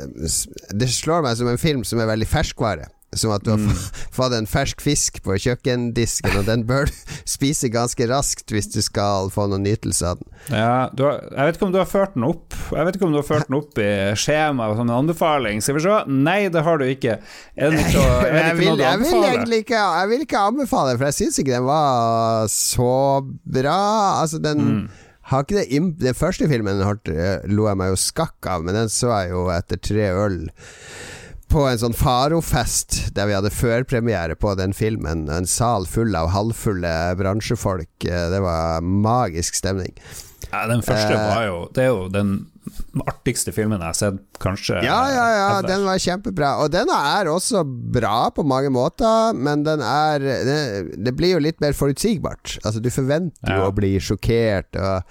Det 0.76 0.88
slår 0.92 1.24
meg 1.24 1.38
som 1.40 1.48
en 1.48 1.58
film 1.60 1.84
som 1.88 2.00
er 2.00 2.10
veldig 2.10 2.28
ferskvare. 2.28 2.88
Som 3.12 3.32
at 3.34 3.42
du 3.42 3.50
har 3.50 3.58
Mm. 3.58 3.72
fått 4.14 4.32
en 4.36 4.46
fersk 4.46 4.78
fisk 4.80 5.16
på 5.24 5.34
kjøkkendisken, 5.34 6.30
og 6.38 6.44
den 6.46 6.62
bør 6.62 6.86
du 6.86 6.92
spise 7.26 7.66
ganske 7.68 8.06
raskt 8.06 8.52
hvis 8.54 8.68
du 8.70 8.78
skal 8.86 9.32
få 9.34 9.48
noen 9.50 9.64
nytelse 9.66 10.06
av 10.06 10.20
den. 10.20 10.28
Ja, 10.54 10.88
har, 10.94 11.16
jeg 11.34 11.48
vet 11.48 11.56
ikke 11.58 11.66
om 11.66 11.72
du 11.74 11.78
har 11.80 11.88
ført 11.90 12.14
den 12.14 12.24
opp 12.28 12.54
Jeg 12.70 12.86
vet 12.86 12.96
ikke 12.96 13.08
om 13.08 13.12
du 13.12 13.18
har 13.18 13.26
ført 13.26 13.48
den 13.50 13.58
opp 13.58 13.80
i 13.82 13.88
skjemaet 14.14 14.78
som 14.78 14.86
en 14.86 14.94
anbefaling. 15.00 15.58
Skal 15.60 15.74
vi 15.80 15.82
se? 15.88 15.96
Nei, 16.06 16.38
det 16.54 16.62
har 16.62 16.78
du 16.78 16.86
ikke. 16.86 17.18
Er 17.58 17.74
det 17.74 17.82
ikke, 17.88 18.06
er 18.06 18.30
det 18.30 18.54
ikke 18.62 18.70
noe 18.70 18.78
du 18.78 18.84
jeg, 18.86 19.02
vil 19.02 19.26
egentlig 19.32 19.58
ikke, 19.66 19.82
jeg 19.98 20.08
vil 20.14 20.24
ikke 20.28 20.46
anbefale 20.52 20.94
for 21.00 21.10
jeg 21.10 21.18
syns 21.18 21.42
ikke 21.42 21.56
den 21.58 21.66
var 21.66 22.46
så 22.54 22.92
bra. 23.58 23.78
Altså, 24.22 24.38
den 24.42 24.60
Mm. 24.70 24.84
det 25.58 25.66
Den 25.98 26.14
første 26.18 26.46
filmen 26.50 26.80
lo 27.50 27.66
jeg 27.68 27.76
meg 27.78 27.90
jo 27.92 27.98
skakk 27.98 28.46
av, 28.50 28.62
men 28.66 28.74
den 28.74 28.88
så 28.90 29.10
jeg 29.24 29.30
jo 29.34 29.44
etter 29.54 29.78
tre 29.82 30.08
øl 30.14 30.40
på 31.50 31.64
en 31.68 31.78
sånn 31.82 31.94
Faro-fest 31.98 33.10
der 33.16 33.26
vi 33.28 33.34
hadde 33.36 33.50
førpremiere 33.52 34.36
på 34.38 34.54
den 34.58 34.72
filmen. 34.76 35.26
En 35.34 35.46
sal 35.50 35.86
full 35.90 36.14
av 36.16 36.30
halvfulle 36.34 36.94
bransjefolk. 37.18 37.90
Eh, 38.06 38.28
Det 38.30 38.40
var 38.44 38.80
magisk 38.82 39.54
stemning. 39.58 39.92
Ja, 40.52 40.66
den 40.66 40.80
første 40.82 41.12
Eh. 41.14 41.28
var 41.34 41.44
jo 41.46 41.68
Det 41.72 41.84
er 41.84 41.88
jo 41.92 42.08
den 42.08 42.46
artigste 43.06 43.52
filmen 43.54 43.80
jeg 43.80 43.86
har 43.86 43.96
sett, 43.98 44.18
kanskje. 44.40 44.80
Ja, 44.86 44.98
ja, 45.12 45.24
ja, 45.36 45.46
ever. 45.58 45.68
den 45.68 45.84
var 45.86 45.98
kjempebra. 46.02 46.50
Og 46.64 46.70
den 46.72 46.88
er 46.94 47.30
også 47.32 47.62
bra 47.66 48.30
på 48.34 48.44
mange 48.46 48.70
måter, 48.74 49.34
men 49.36 49.62
den 49.66 49.80
er 49.84 50.18
Det, 50.20 50.58
det 51.04 51.14
blir 51.16 51.34
jo 51.34 51.42
litt 51.42 51.60
mer 51.60 51.72
forutsigbart. 51.76 52.58
Altså, 52.64 52.80
du 52.80 52.90
forventer 52.90 53.50
jo 53.54 53.60
Ja. 53.60 53.68
å 53.70 53.74
bli 53.74 53.92
sjokkert, 54.00 54.76
og, 54.80 55.02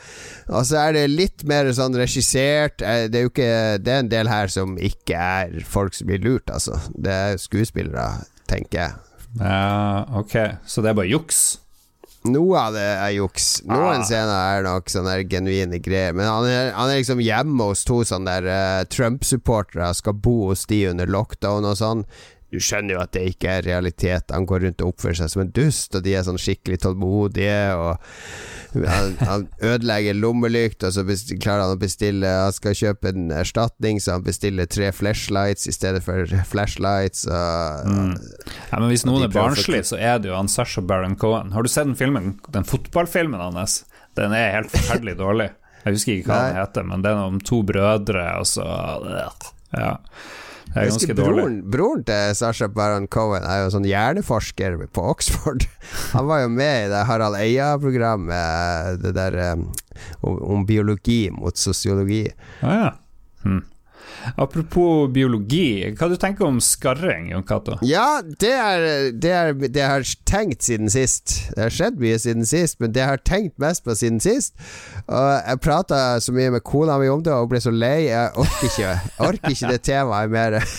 og 0.49 0.65
så 0.65 0.77
er 0.87 0.93
det 0.93 1.05
litt 1.09 1.43
mer 1.47 1.65
sånn 1.75 1.95
regissert. 1.95 2.81
Eh, 2.81 3.07
Det 3.09 3.15
er 3.19 3.23
jo 3.27 3.29
ikke 3.33 3.83
Det 3.83 3.93
er 3.93 3.99
en 3.99 4.09
del 4.09 4.27
her 4.27 4.47
som 4.47 4.77
ikke 4.77 5.15
er 5.15 5.59
folk 5.65 5.93
som 5.93 6.07
blir 6.07 6.19
lurt, 6.23 6.49
altså. 6.49 6.79
Det 6.97 7.11
er 7.11 7.37
skuespillere, 7.37 8.25
tenker 8.47 8.79
jeg. 8.79 8.93
Ja, 9.39 10.05
ok. 10.17 10.35
Så 10.65 10.81
det 10.81 10.89
er 10.89 10.93
bare 10.97 11.09
juks? 11.11 11.59
Noe 12.31 12.57
av 12.59 12.73
det 12.73 12.85
er 12.85 13.11
juks. 13.17 13.61
Noen 13.67 14.01
Ah. 14.01 14.05
scener 14.07 14.57
er 14.59 14.63
nok 14.63 14.85
sånne 14.91 15.17
genuine 15.29 15.79
greier. 15.81 16.13
Men 16.13 16.25
han 16.29 16.45
er, 16.45 16.71
han 16.75 16.89
er 16.89 16.99
liksom 17.01 17.19
hjemme 17.23 17.69
hos 17.71 17.83
to 17.87 18.01
sånne 18.07 18.39
der 18.41 18.49
eh, 18.53 18.83
Trump-supportere, 18.89 19.93
skal 19.95 20.13
bo 20.13 20.49
hos 20.49 20.65
de 20.69 20.85
under 20.91 21.05
lockdown 21.07 21.65
og 21.65 21.77
sånn. 21.79 22.05
Du 22.49 22.57
skjønner 22.57 22.95
jo 22.95 23.01
at 23.03 23.11
det 23.13 23.21
ikke 23.33 23.49
er 23.59 23.65
realitet. 23.67 24.31
Han 24.33 24.47
går 24.49 24.63
rundt 24.65 24.81
og 24.81 24.93
oppfører 24.93 25.19
seg 25.19 25.29
som 25.33 25.43
en 25.43 25.51
dust, 25.53 25.93
og 25.95 26.01
de 26.05 26.15
er 26.17 26.23
sånn 26.25 26.39
skikkelig 26.41 26.79
tålmodige. 26.81 27.59
Og 27.77 28.85
han, 28.89 29.11
han 29.25 29.45
ødelegger 29.65 30.17
lommelykt, 30.17 30.85
og 30.87 30.93
så 30.95 31.03
klarer 31.41 31.63
han 31.67 31.75
å 31.75 31.81
bestille 31.81 32.29
Han 32.45 32.53
skal 32.55 32.77
kjøpe 32.77 33.13
en 33.13 33.29
erstatning, 33.37 34.01
så 34.01 34.17
han 34.17 34.25
bestiller 34.25 34.69
tre 34.69 34.89
flashlights 34.93 35.69
i 35.69 35.75
stedet 35.75 36.01
for 36.05 36.25
flashlights. 36.49 37.27
Og, 37.29 37.85
Ja, 38.69 38.79
men 38.81 38.89
hvis 38.91 39.05
noen 39.05 39.27
er 39.27 39.33
barnslig, 39.33 39.83
så 39.89 39.97
er 40.01 40.17
det 40.21 40.31
jo 40.31 40.37
han 40.37 40.49
Sasha 40.51 40.81
Baron 40.81 41.17
Cohen. 41.21 41.53
Har 41.53 41.65
du 41.65 41.69
sett 41.69 41.89
den 41.89 41.97
filmen, 41.99 42.35
den 42.53 42.65
fotballfilmen 42.67 43.41
hans? 43.59 43.83
Den 44.17 44.33
er 44.33 44.55
helt 44.57 44.73
forferdelig 44.73 45.17
dårlig. 45.25 45.51
Jeg 45.85 45.95
husker 45.95 46.17
ikke 46.17 46.33
hva 46.33 46.41
den 46.49 46.57
heter, 46.59 46.83
men 46.89 47.03
det 47.05 47.13
er 47.13 47.21
om 47.29 47.37
to 47.45 47.61
brødre, 47.63 48.25
og 48.41 48.49
så 48.49 48.65
Ja. 49.69 49.93
Det 50.69 50.77
er 50.77 50.85
Jeg 50.85 50.91
ganske 50.91 51.07
husker 51.07 51.17
dårlig. 51.17 51.35
broren, 51.35 51.55
broren 51.73 52.03
til 52.05 52.35
Sasha 52.37 52.67
Baron 52.69 53.07
Cohen 53.09 53.41
er 53.41 53.63
jo 53.63 53.71
sånn 53.73 53.87
hjerneforsker 53.89 54.75
på 54.93 55.05
Oxford. 55.09 55.65
Han 56.13 56.27
var 56.29 56.43
jo 56.43 56.51
med 56.53 56.85
i 56.85 56.91
det 56.91 56.99
Harald 57.09 57.39
Eia-programmet, 57.41 59.01
det 59.01 59.15
der 59.17 59.37
um, 59.55 59.65
om, 60.21 60.37
om 60.59 60.65
biologi 60.69 61.29
mot 61.33 61.57
sosiologi. 61.57 62.27
Ah, 62.61 62.75
ja. 62.83 62.91
hm. 63.43 63.63
Apropos 64.37 65.07
biologi, 65.13 65.81
hva 65.97 66.09
du 66.11 66.15
tenker 66.19 66.47
om 66.47 66.59
skarring, 66.63 67.29
Jon 67.33 67.45
Cato? 67.47 67.77
Ja, 67.85 68.21
det 68.21 68.53
er, 68.53 68.85
det 69.11 69.33
er 69.33 69.53
det 69.59 69.81
jeg 69.81 69.89
har 69.89 70.07
tenkt 70.29 70.65
siden 70.67 70.91
sist. 70.91 71.35
Det 71.55 71.65
har 71.65 71.73
skjedd 71.73 71.99
mye 72.01 72.19
siden 72.21 72.47
sist, 72.47 72.79
men 72.81 72.93
det 72.95 73.03
jeg 73.03 73.13
har 73.13 73.23
tenkt 73.25 73.55
mest 73.61 73.85
på 73.85 73.95
siden 73.97 74.19
sist 74.23 74.55
Og 75.07 75.27
jeg 75.45 75.61
prata 75.63 75.99
så 76.23 76.33
mye 76.35 76.53
med 76.53 76.63
kona 76.67 76.97
mi 77.01 77.09
om 77.11 77.23
det, 77.23 77.33
og 77.33 77.47
hun 77.47 77.53
ble 77.53 77.61
så 77.63 77.73
lei. 77.73 78.09
Jeg 78.09 78.33
orker 78.35 78.67
ikke, 78.69 78.87
jeg 78.87 79.29
orker 79.29 79.55
ikke 79.55 79.73
det 79.73 79.81
temaet 79.87 80.33
mer. 80.33 80.59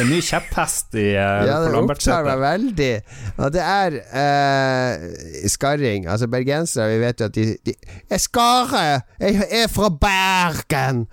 En 0.00 0.08
ny 0.10 0.18
kjepphest 0.24 0.96
i, 0.98 1.10
uh, 1.14 1.44
Ja, 1.46 1.58
det 1.62 1.74
opptar 1.78 2.24
meg 2.26 2.40
veldig. 2.42 2.92
Og 3.36 3.52
det 3.54 3.62
er 3.62 3.98
uh, 4.00 5.50
skarring. 5.52 6.08
Altså, 6.10 6.26
bergensere, 6.30 6.88
vi 6.90 7.02
vet 7.04 7.20
jo 7.20 7.28
at 7.30 7.36
de, 7.36 7.44
de 7.66 7.74
Jeg 8.10 8.24
skarrer! 8.26 9.04
Jeg 9.20 9.46
er 9.62 9.68
fra 9.70 9.92
Bergen! 9.92 11.04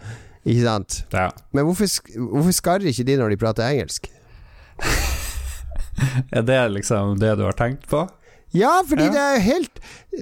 Ikke 0.48 0.64
sant? 0.64 1.02
Ja. 1.12 1.28
Men 1.52 1.68
hvorfor, 1.68 1.90
hvorfor 2.16 2.56
skarrer 2.56 2.88
ikke 2.92 3.04
de 3.08 3.18
når 3.20 3.34
de 3.36 3.40
prater 3.42 3.68
engelsk? 3.68 4.08
Er 6.32 6.44
det 6.46 6.60
liksom 6.76 7.16
det 7.20 7.34
du 7.40 7.44
har 7.48 7.56
tenkt 7.58 7.88
på? 7.90 8.04
Ja, 8.56 8.78
fordi 8.88 9.04
Ja. 9.04 9.12
det 9.12 9.20
er 9.20 9.34
jo 9.36 9.40
helt 9.44 9.80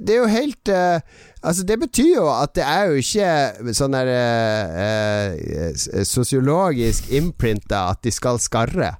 Det 0.07 0.09
er 0.15 0.17
jo 0.17 0.27
helt 0.31 0.69
uh, 0.73 0.99
Altså, 1.45 1.63
det 1.63 1.75
betyr 1.79 2.15
jo 2.15 2.25
at 2.41 2.55
det 2.55 2.63
er 2.65 2.87
jo 2.89 2.93
ikke 2.97 3.73
sånn 3.77 3.93
der 3.93 4.09
uh, 4.09 5.35
uh, 5.35 6.03
sosiologisk 6.09 7.11
imprinta 7.13 7.83
at 7.91 8.01
de 8.01 8.09
skal 8.11 8.39
skarre. 8.41 8.95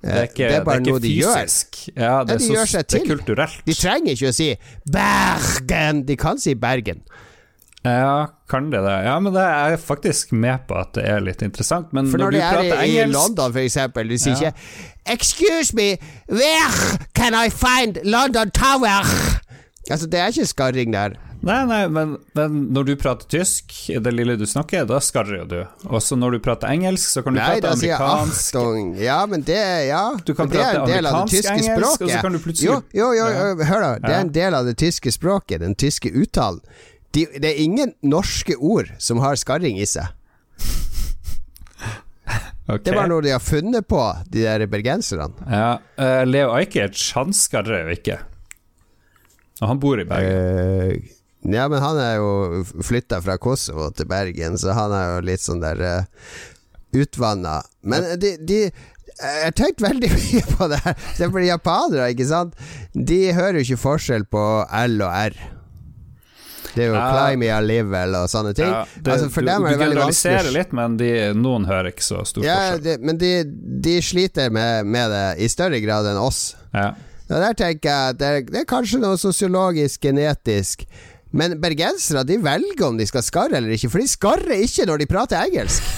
Det 0.00 0.14
er 0.14 0.22
ikke, 0.30 0.48
det 0.48 0.56
er 0.56 0.64
bare 0.64 0.80
det 0.80 0.88
er 0.88 0.94
noe 0.94 1.02
fysisk. 1.04 1.76
de 1.84 1.92
gjør. 1.92 2.06
Ja, 2.06 2.14
det, 2.24 2.32
Ja, 2.32 2.38
de 2.40 2.48
gjør 2.54 2.70
seg 2.72 2.88
det 2.88 3.00
er 3.02 3.06
kulturelt. 3.10 3.60
De 3.68 3.76
trenger 3.76 4.16
ikke 4.16 4.32
å 4.32 4.36
si 4.38 4.48
'Bergen'. 4.88 6.02
De 6.08 6.16
kan 6.16 6.40
si 6.40 6.54
'Bergen'. 6.56 7.04
Ja, 7.84 8.26
kan 8.48 8.70
det 8.72 8.80
det? 8.80 8.94
Ja, 9.04 9.18
men 9.20 9.34
det 9.34 9.42
er 9.44 9.74
jeg 9.74 9.80
faktisk 9.84 10.32
med 10.32 10.62
på 10.68 10.78
at 10.80 10.94
det 10.96 11.04
er 11.04 11.20
litt 11.20 11.42
interessant. 11.44 11.92
Men 11.92 12.08
For 12.10 12.16
når, 12.18 12.24
når 12.24 12.30
du 12.30 12.36
de 12.38 12.42
er 12.44 12.56
prater 12.56 12.82
i, 12.86 12.94
i 13.02 13.04
London, 13.12 13.52
for 13.52 13.60
eksempel, 13.60 14.08
du 14.08 14.16
sier 14.18 14.40
Ja. 14.40 14.48
ikke 14.48 15.12
'Excuse 15.12 15.74
me, 15.76 15.98
where 16.32 16.98
can 17.14 17.34
I 17.34 17.50
find 17.50 17.98
London 18.04 18.50
Tower?' 18.50 19.04
Altså, 19.90 20.06
det 20.08 20.18
er 20.20 20.26
ikke 20.32 20.46
skarring 20.48 20.92
der. 20.94 21.18
Nei, 21.44 21.58
nei, 21.68 21.82
men, 21.92 22.16
men 22.34 22.52
når 22.72 22.86
du 22.88 22.94
prater 22.96 23.26
tysk, 23.28 23.74
det 24.00 24.12
lille 24.14 24.38
du 24.40 24.46
snakker, 24.48 24.86
da 24.88 24.96
skarrer 25.04 25.42
jo 25.42 25.44
du. 25.44 25.58
Og 25.92 26.00
så 26.00 26.16
når 26.16 26.30
du 26.30 26.38
prater 26.46 26.70
engelsk, 26.72 27.04
så 27.18 27.22
kan 27.22 27.34
du 27.34 27.40
Nei, 27.42 27.60
prate 27.60 27.74
amerikansk. 27.74 28.54
'Achtung'. 28.54 28.94
Ja, 29.02 29.26
men 29.26 29.42
det 29.44 29.60
Ja. 29.90 30.14
Du 30.24 30.32
kan 30.34 30.48
men 30.48 30.56
det 30.56 30.60
er 30.62 30.72
prate 30.72 30.80
en 30.80 30.88
del 30.88 31.06
av 31.06 31.12
det 31.12 31.20
amerikansk 31.20 31.34
tyske 31.36 31.52
engelsk, 31.52 32.00
og 32.00 32.08
så 32.14 32.20
kan 32.22 32.32
du 32.32 32.38
plutselig- 32.38 32.70
Jo, 32.70 32.80
jo, 32.94 33.12
jo, 33.12 33.26
jo 33.28 33.64
hør 33.68 33.80
da. 33.80 33.92
Det 33.98 34.16
er 34.16 34.20
en 34.20 34.32
del 34.32 34.54
av 34.54 34.64
det 34.64 34.76
tyske 34.78 35.12
språket, 35.12 35.60
den 35.60 35.74
tyske 35.74 36.08
uttalen. 36.16 36.60
De, 37.14 37.26
det 37.38 37.50
er 37.52 37.62
ingen 37.62 37.94
norske 38.02 38.56
ord 38.58 38.90
som 38.98 39.22
har 39.22 39.38
skarring 39.38 39.78
i 39.78 39.86
seg. 39.88 40.10
Okay. 42.64 42.80
Det 42.80 42.94
er 42.94 42.96
bare 42.96 43.10
noe 43.12 43.22
de 43.24 43.32
har 43.34 43.42
funnet 43.44 43.84
på, 43.84 44.00
de 44.32 44.46
der 44.46 44.64
bergenserne. 44.72 45.28
Ja, 45.50 45.76
Uh, 46.00 46.22
Leo 46.26 46.54
Ajkic, 46.56 46.96
han 47.14 47.34
skarrer 47.36 47.84
jo 47.84 47.92
ikke. 47.94 48.16
Og 49.60 49.68
han 49.68 49.82
bor 49.82 50.00
i 50.00 50.06
Bergen. 50.08 50.96
Uh, 50.96 51.12
ja, 51.44 51.68
men 51.68 51.84
han 51.84 52.00
er 52.00 52.16
jo 52.16 52.64
flytta 52.82 53.20
fra 53.22 53.36
Kosovo 53.36 53.90
til 53.92 54.08
Bergen, 54.08 54.56
så 54.58 54.72
han 54.74 54.94
er 54.96 55.10
jo 55.12 55.22
litt 55.28 55.44
sånn 55.44 55.60
der 55.62 55.84
uh, 55.84 56.26
utvanna. 56.96 57.60
Men 57.84 58.14
de, 58.18 58.34
de 58.40 58.60
jeg 59.14 59.44
har 59.44 59.54
tenkt 59.54 59.84
veldig 59.84 60.10
mye 60.16 60.44
på 60.56 60.68
det 60.72 60.80
her. 60.86 60.96
Se 61.12 61.26
for 61.26 61.36
fordi 61.36 61.50
japanere, 61.52 62.08
ikke 62.16 62.30
sant. 62.32 62.56
De 62.96 63.20
hører 63.36 63.60
jo 63.60 63.68
ikke 63.68 63.82
forskjell 63.84 64.24
på 64.32 64.44
L 64.64 65.04
og 65.04 65.12
R. 65.12 65.36
Det 66.74 66.84
er 66.84 66.90
jo. 66.90 66.98
'climb 66.98 67.44
me 67.44 67.48
a 67.54 67.60
level' 67.62 68.16
og 68.18 68.28
sånne 68.30 68.52
ting. 68.56 68.68
Ja, 68.70 68.82
det, 68.96 69.12
altså, 69.14 69.30
for 69.30 69.46
du, 69.46 69.50
dem 69.50 69.62
du 69.62 69.68
er 69.68 69.74
det 69.74 69.80
veldig 69.80 69.98
generaliserer 69.98 70.50
litt, 70.54 70.74
men 70.76 70.98
de, 71.00 71.10
noen 71.38 71.66
hører 71.68 71.92
ikke 71.92 72.06
så 72.06 72.20
stor 72.26 72.46
ja, 72.46 72.58
forskjell. 72.58 72.84
det, 72.84 72.96
Men 73.06 73.20
de, 73.20 73.32
de 73.88 73.96
sliter 74.02 74.54
med, 74.54 74.86
med 74.90 75.14
det 75.14 75.26
i 75.46 75.50
større 75.52 75.80
grad 75.84 76.10
enn 76.10 76.20
oss. 76.20 76.44
Ja. 76.74 76.92
Og 77.30 77.40
der 77.40 77.56
tenker 77.56 77.88
jeg 77.88 78.14
at 78.14 78.20
det, 78.20 78.32
det 78.52 78.62
er 78.64 78.68
kanskje 78.68 79.00
noe 79.02 79.18
sosiologisk, 79.20 80.02
genetisk. 80.04 80.84
Men 81.34 81.56
bergensere 81.62 82.22
de 82.26 82.38
velger 82.42 82.86
om 82.86 82.98
de 82.98 83.06
skal 83.08 83.24
skarre 83.26 83.58
eller 83.58 83.74
ikke, 83.74 83.90
for 83.90 84.02
de 84.02 84.10
skarrer 84.10 84.66
ikke 84.66 84.86
når 84.86 85.02
de 85.02 85.08
prater 85.10 85.40
engelsk. 85.40 85.88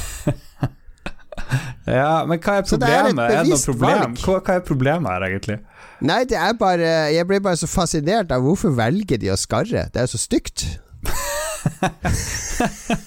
ja, 1.99 2.25
men 2.28 2.40
hva 2.40 2.61
er 2.61 2.68
Så 2.68 2.78
det 2.80 2.88
er 2.88 3.11
et 3.11 3.12
problemet? 3.12 3.26
Er 3.26 3.42
det 3.42 3.52
noe 3.52 3.64
problem? 3.66 4.16
Hva, 4.23 4.38
hva 4.38 4.54
er 4.56 4.64
problemet 4.71 5.12
her, 5.12 5.26
egentlig? 5.28 5.59
Nei, 6.05 6.25
det 6.29 6.37
er 6.37 6.53
bare 6.61 6.88
Jeg 7.15 7.25
blir 7.29 7.41
bare 7.45 7.57
så 7.57 7.69
fascinert 7.71 8.33
av 8.35 8.43
hvorfor 8.45 8.75
velger 8.76 9.21
de 9.21 9.31
å 9.33 9.37
skarre. 9.41 9.87
Det 9.93 10.03
er 10.03 10.09
jo 10.09 10.17
så 10.17 10.23
stygt. 10.26 10.67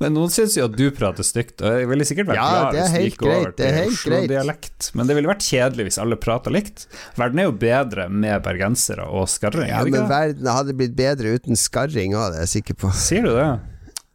Men 0.00 0.12
noen 0.14 0.30
syns 0.32 0.54
jo 0.58 0.66
at 0.68 0.74
du 0.76 0.84
prater 0.94 1.24
stygt, 1.26 1.62
og 1.64 1.78
jeg 1.80 1.88
ville 1.90 2.04
sikkert 2.06 2.28
vært 2.30 2.38
Ja, 2.38 2.48
glad 2.50 2.74
det 2.76 2.82
hvis 2.82 2.90
du 2.90 2.94
helt 2.94 3.06
gikk 3.08 3.22
greit, 3.24 3.54
det 3.58 3.66
er 3.66 3.78
til. 3.78 3.94
Oslo-dialekt. 3.94 4.80
Men 4.98 5.08
det 5.08 5.16
ville 5.18 5.30
vært 5.30 5.46
kjedelig 5.46 5.86
hvis 5.88 5.98
alle 6.04 6.16
prata 6.20 6.52
likt. 6.52 6.78
Verden 7.18 7.38
er 7.42 7.46
jo 7.48 7.54
bedre 7.64 8.04
med 8.12 8.44
bergensere 8.44 9.04
og 9.08 9.24
skarring, 9.32 9.70
Ja, 9.72 9.80
men 9.88 10.08
verden 10.10 10.50
hadde 10.52 10.76
blitt 10.78 10.94
bedre 10.98 11.26
uten 11.38 11.54
skarring 11.58 12.10
òg, 12.14 12.26
det 12.34 12.38
er 12.42 12.46
jeg 12.46 12.52
sikker 12.58 12.74
på. 12.84 12.92
Sier 12.98 13.22
du 13.26 13.32
det? 13.34 13.48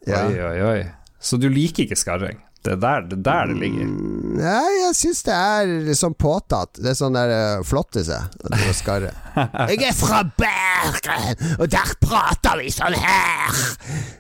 Ja. 0.08 0.22
Oi, 0.30 0.38
oi, 0.40 0.60
oi. 0.70 0.80
Så 1.20 1.34
du 1.42 1.50
liker 1.52 1.84
ikke 1.84 2.00
skarring? 2.00 2.38
Det 2.60 2.74
er 2.76 2.80
der 2.84 3.06
det, 3.08 3.18
er 3.18 3.24
der 3.24 3.52
det 3.54 3.56
ligger? 3.62 3.92
Nei, 4.40 4.72
jeg 4.82 4.96
syns 5.00 5.22
det 5.24 5.36
er 5.36 5.94
sånn 5.96 6.16
påtatt. 6.20 6.76
Det 6.76 6.92
er 6.92 6.98
sånn 7.00 7.16
der 7.16 7.32
uh, 7.32 7.64
flotte 7.68 8.04
seg 8.04 8.36
du 8.44 8.58
skarre. 8.76 9.14
Jeg 9.72 9.86
er 9.88 9.96
fra 9.96 10.20
Bergen, 10.40 11.46
og 11.56 11.70
der 11.72 11.94
prater 12.04 12.60
vi 12.60 12.72
sånn 12.74 12.98
her! 13.00 13.62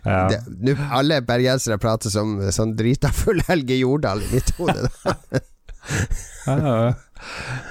Ja. 0.05 0.22
Det, 0.31 0.39
nu, 0.63 0.72
alle 0.96 1.19
bergensere 1.25 1.79
prater 1.81 2.13
som 2.13 2.38
sånn 2.55 2.77
drita 2.79 3.12
full 3.15 3.43
Helge 3.50 3.75
Jordal 3.81 4.24
i 4.24 4.31
mitt 4.38 4.55
hode. 4.60 4.88
Ja, 6.46 6.93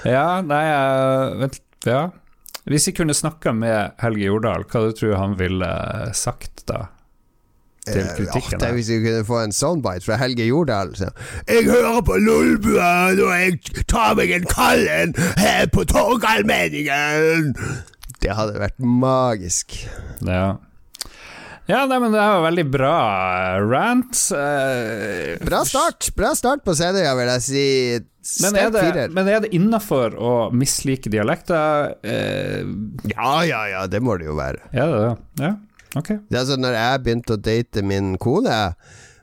ja, 0.04 0.24
nei 0.44 0.64
eh, 0.68 1.36
Vent, 1.40 1.60
ja. 1.88 2.00
Hvis 2.68 2.88
vi 2.90 2.92
kunne 2.98 3.14
snakka 3.16 3.54
med 3.56 3.94
Helge 4.02 4.26
Jordal, 4.26 4.66
hva 4.68 4.82
du 4.84 4.92
tror 4.96 5.16
han 5.16 5.36
ville 5.38 5.70
sagt 6.18 6.66
da? 6.68 6.82
Til 7.92 8.04
Eh, 8.04 8.14
kritikken? 8.18 8.60
tenk 8.62 8.74
hvis 8.78 8.88
vi 8.92 8.98
kunne 9.04 9.24
få 9.28 9.40
en 9.44 9.52
soundbite 9.56 10.04
fra 10.06 10.16
Helge 10.20 10.46
Jordal. 10.48 10.94
Så. 10.98 11.08
Jeg 11.48 11.64
hører 11.68 12.00
på 12.06 12.16
Lolbua 12.20 13.14
når 13.18 13.34
jeg 13.38 13.84
tar 13.90 14.14
meg 14.18 14.30
en 14.38 14.46
kald 14.50 14.86
en 14.88 15.14
her 15.40 15.66
på 15.72 15.84
Torgallmenningen! 15.88 17.52
Det 18.22 18.32
hadde 18.34 18.58
vært 18.58 18.78
magisk. 18.82 19.76
Ja. 20.26 20.56
ja, 21.70 21.84
nei, 21.86 21.98
men 22.02 22.10
det 22.10 22.18
var 22.18 22.42
veldig 22.48 22.64
bra 22.72 22.94
eh, 23.54 23.58
rant. 23.70 24.22
Uh, 24.34 25.36
Bra 25.46 25.60
start 25.68 26.08
Bra 26.18 26.32
start 26.34 26.64
på 26.66 26.74
CD, 26.78 26.98
vil 27.04 27.30
jeg 27.36 27.44
si. 27.46 27.66
Men 28.42 28.58
er 28.60 28.72
det, 28.74 29.04
men 29.16 29.28
er 29.30 29.40
det 29.46 29.52
innafor 29.56 30.12
å 30.18 30.32
mislike 30.52 31.08
dialekter? 31.14 31.94
Uh, 32.02 32.66
Ja, 33.14 33.38
ja, 33.46 33.62
ja, 33.70 33.86
det 33.88 34.02
må 34.04 34.18
det 34.20 34.26
jo 34.28 34.34
være. 34.36 34.58
det 34.74 34.88
det? 34.90 35.14
Ja, 35.46 35.54
ok. 35.96 36.08
Det 36.28 36.40
er 36.40 36.44
sånn, 36.48 36.60
Når 36.64 36.74
jeg 36.76 37.02
begynte 37.04 37.36
å 37.36 37.40
date 37.40 37.82
min 37.82 38.16
kone 38.20 38.58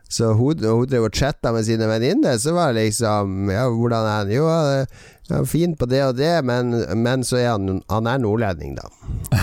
Så 0.09 0.31
hun, 0.37 0.57
hun 0.63 0.87
drev 0.87 1.07
og 1.09 1.13
chatta 1.17 1.51
med 1.51 1.65
sine 1.65 1.87
venninner, 1.89 2.37
så 2.41 2.53
var 2.55 2.73
det 2.73 2.87
liksom 2.91 3.51
Ja, 3.51 3.67
hvordan 3.69 4.05
er 4.05 4.17
han? 4.23 4.31
Jo, 4.33 4.47
han 4.49 4.85
er- 4.85 5.13
fin 5.49 5.71
på 5.75 5.87
det 5.89 6.03
og 6.05 6.15
det, 6.19 6.43
men, 6.45 6.69
men 7.01 7.23
så 7.25 7.39
er 7.41 7.47
han 7.55 7.81
Han 7.89 8.05
er 8.07 8.19
nordlending, 8.21 8.75
da. 8.77 8.85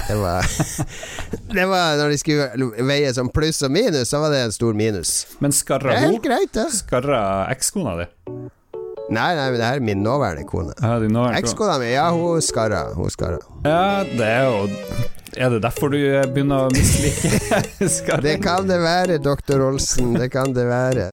Det 0.06 0.14
var, 0.20 0.46
det 1.56 1.64
var 1.66 1.96
Når 1.98 2.14
de 2.14 2.18
skulle 2.22 2.70
veie 2.86 3.10
som 3.14 3.28
pluss 3.34 3.62
og 3.66 3.74
minus, 3.74 4.08
så 4.14 4.20
var 4.22 4.30
det 4.30 4.44
en 4.46 4.54
stor 4.54 4.74
minus. 4.78 5.26
Men 5.42 5.50
skarra 5.50 5.98
hun? 6.04 6.20
Skarra 6.70 7.22
ekskona 7.50 7.96
di? 7.98 8.06
Nei, 9.12 9.34
nei, 9.36 9.48
men 9.50 9.58
det 9.58 9.66
her 9.66 9.80
er 9.80 9.84
min 9.84 10.00
nåværende 10.06 10.46
kone. 10.48 10.72
Ja. 10.80 10.94
Ekskona 11.36 11.74
mi, 11.82 11.90
ja, 11.92 12.06
hun 12.14 12.40
skarra. 12.40 12.94
Hun 12.94 13.10
skarra. 13.12 13.42
Ja, 13.66 14.04
det 14.06 14.22
er 14.24 14.46
jo 14.46 14.68
Er 15.36 15.50
det 15.50 15.62
derfor 15.64 15.88
du 15.88 15.96
begynner 16.34 16.66
å 16.66 16.72
mislike 16.74 17.88
skarven? 17.96 18.24
Det 18.26 18.36
kan 18.44 18.68
det 18.68 18.76
være, 18.82 19.16
doktor 19.22 19.64
Olsen. 19.70 20.12
Det 20.18 20.28
kan 20.32 20.52
det 20.52 20.66
være. 20.68 21.08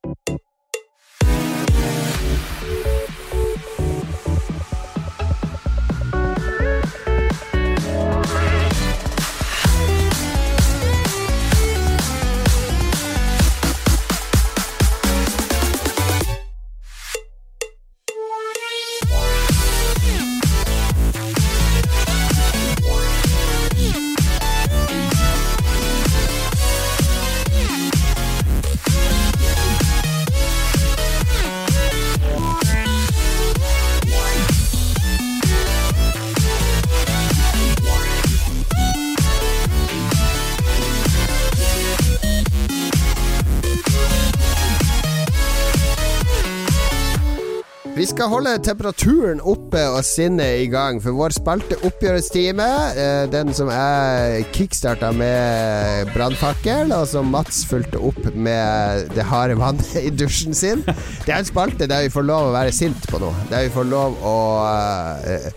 Skal 48.20 48.34
holde 48.34 48.50
temperaturen 48.60 49.38
oppe 49.48 49.80
og 49.94 50.02
sinnet 50.04 50.58
i 50.60 50.66
gang, 50.68 50.98
for 51.00 51.16
vår 51.16 51.32
spalte 51.32 51.78
oppgjørestime. 51.88 52.66
eh, 52.92 53.22
den 53.32 53.48
som 53.56 53.70
er 53.72 54.42
kickstarta 54.52 55.08
med 55.16 56.10
brannfakkel, 56.12 56.92
og 56.92 57.06
som 57.08 57.32
Mats 57.32 57.62
fulgte 57.64 57.96
opp 57.96 58.20
med 58.34 59.08
det 59.16 59.24
harde 59.24 59.56
vannet 59.56 59.88
i 59.96 60.10
dusjen 60.12 60.52
sin, 60.52 60.84
det 60.84 61.32
er 61.32 61.38
en 61.38 61.48
spalte 61.48 61.88
der 61.88 62.04
vi 62.04 62.12
får 62.12 62.28
lov 62.28 62.50
å 62.50 62.52
være 62.58 62.76
sint 62.76 63.08
på 63.08 63.22
noe. 63.24 63.32
Der 63.48 63.64
vi 63.64 63.72
får 63.72 63.88
lov 63.88 64.20
å 64.20 64.36
uh, 64.68 65.48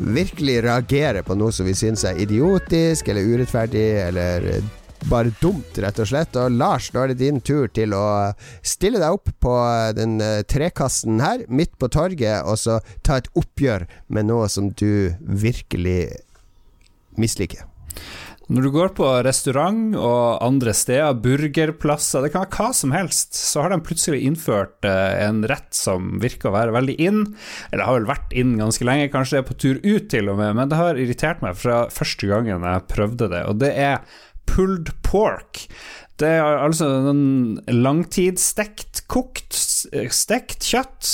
virkelig 0.00 0.62
reagere 0.64 1.20
på 1.20 1.36
noe 1.36 1.52
som 1.52 1.68
vi 1.68 1.76
syns 1.76 2.06
er 2.08 2.16
idiotisk 2.16 3.12
eller 3.12 3.28
urettferdig 3.28 3.88
eller 4.06 4.48
bare 5.10 5.32
dumt, 5.40 5.78
rett 5.82 6.00
og 6.02 6.10
slett. 6.10 6.36
Og 6.40 6.56
Lars, 6.56 6.90
nå 6.94 7.04
er 7.04 7.12
det 7.12 7.20
din 7.20 7.40
tur 7.44 7.68
til 7.72 7.94
å 7.96 8.06
stille 8.66 9.00
deg 9.02 9.18
opp 9.18 9.32
på 9.42 9.54
den 9.96 10.18
eh, 10.24 10.42
trekassen 10.48 11.20
her, 11.24 11.46
midt 11.48 11.76
på 11.80 11.90
torget, 11.92 12.42
og 12.44 12.58
så 12.60 12.80
ta 13.06 13.20
et 13.20 13.30
oppgjør 13.36 13.86
med 14.08 14.30
noe 14.30 14.50
som 14.52 14.72
du 14.74 15.14
virkelig 15.20 16.16
misliker. 17.20 17.66
Når 18.46 18.62
du 18.62 18.70
går 18.70 18.92
på 18.94 19.06
restaurant 19.26 19.96
og 19.98 20.36
andre 20.44 20.70
steder, 20.76 21.16
burgerplasser, 21.18 22.22
det 22.22 22.30
kan 22.30 22.44
være 22.44 22.60
hva 22.60 22.76
som 22.78 22.92
helst, 22.94 23.34
så 23.34 23.64
har 23.64 23.72
de 23.74 23.80
plutselig 23.82 24.20
innført 24.22 24.86
eh, 24.86 25.24
en 25.24 25.40
rett 25.50 25.74
som 25.74 26.20
virker 26.22 26.52
å 26.52 26.54
være 26.54 26.76
veldig 26.76 26.94
in. 27.02 27.24
Eller 27.72 27.88
har 27.88 27.98
vel 27.98 28.06
vært 28.12 28.36
in 28.38 28.54
ganske 28.60 28.86
lenge, 28.86 29.10
kanskje 29.10 29.34
det 29.34 29.42
er 29.42 29.48
på 29.48 29.58
tur 29.64 29.80
ut 29.82 30.06
til 30.14 30.30
og 30.30 30.38
med, 30.38 30.54
men 30.60 30.70
det 30.70 30.78
har 30.78 31.02
irritert 31.02 31.42
meg 31.42 31.58
fra 31.58 31.80
første 31.90 32.30
gangen 32.30 32.68
jeg 32.70 32.86
prøvde 32.94 33.32
det, 33.34 33.42
og 33.50 33.58
det 33.64 33.72
er 33.74 34.22
pulled 34.48 34.92
pork. 35.06 35.66
Det 36.16 36.28
er 36.38 36.62
altså 36.64 36.86
en 37.10 37.58
langtidsstekt, 37.68 39.02
kokt, 39.12 39.52
stekt 39.52 40.64
kjøtt 40.64 41.10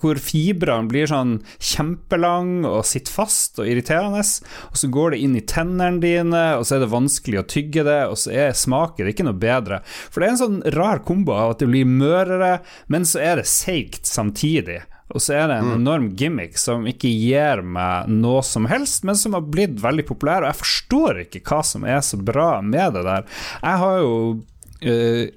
hvor 0.00 0.18
fibrene 0.18 0.90
blir 0.90 1.06
sånn 1.06 1.36
kjempelang 1.62 2.66
og 2.66 2.82
sitter 2.88 3.14
fast 3.14 3.62
og 3.62 3.70
irriterende. 3.70 4.24
Og 4.72 4.80
så 4.82 4.90
går 4.92 5.14
det 5.14 5.22
inn 5.22 5.38
i 5.38 5.44
tennene 5.46 6.02
dine, 6.02 6.42
og 6.58 6.66
så 6.66 6.76
er 6.76 6.82
det 6.82 6.90
vanskelig 6.90 7.38
å 7.38 7.46
tygge 7.54 7.86
det, 7.86 8.00
og 8.10 8.18
så 8.18 8.34
er 8.34 8.58
smaken 8.58 9.12
ikke 9.12 9.28
noe 9.28 9.38
bedre. 9.38 9.78
For 9.86 10.18
det 10.18 10.28
er 10.28 10.34
en 10.34 10.42
sånn 10.42 10.62
rar 10.74 11.04
kombo 11.06 11.38
av 11.38 11.54
at 11.54 11.62
det 11.62 11.70
blir 11.70 11.86
mørere, 11.86 12.56
men 12.90 13.06
så 13.06 13.22
er 13.22 13.38
det 13.38 13.50
seigt 13.50 14.10
samtidig. 14.10 14.82
Og 15.12 15.22
så 15.22 15.36
er 15.36 15.50
det 15.50 15.58
en 15.60 15.70
mm. 15.70 15.74
enorm 15.80 16.06
gimmick 16.18 16.56
som 16.60 16.86
ikke 16.88 17.10
gir 17.10 17.62
meg 17.64 18.08
noe 18.12 18.42
som 18.46 18.68
helst, 18.70 19.04
men 19.08 19.18
som 19.18 19.36
har 19.36 19.44
blitt 19.44 19.76
veldig 19.82 20.06
populær, 20.08 20.44
og 20.44 20.52
jeg 20.52 20.60
forstår 20.62 21.22
ikke 21.26 21.44
hva 21.48 21.60
som 21.66 21.84
er 21.88 22.00
så 22.04 22.18
bra 22.20 22.54
med 22.64 22.96
det 22.96 23.04
der. 23.08 23.28
Jeg 23.60 23.82
har 23.84 24.00
jo 24.00 24.16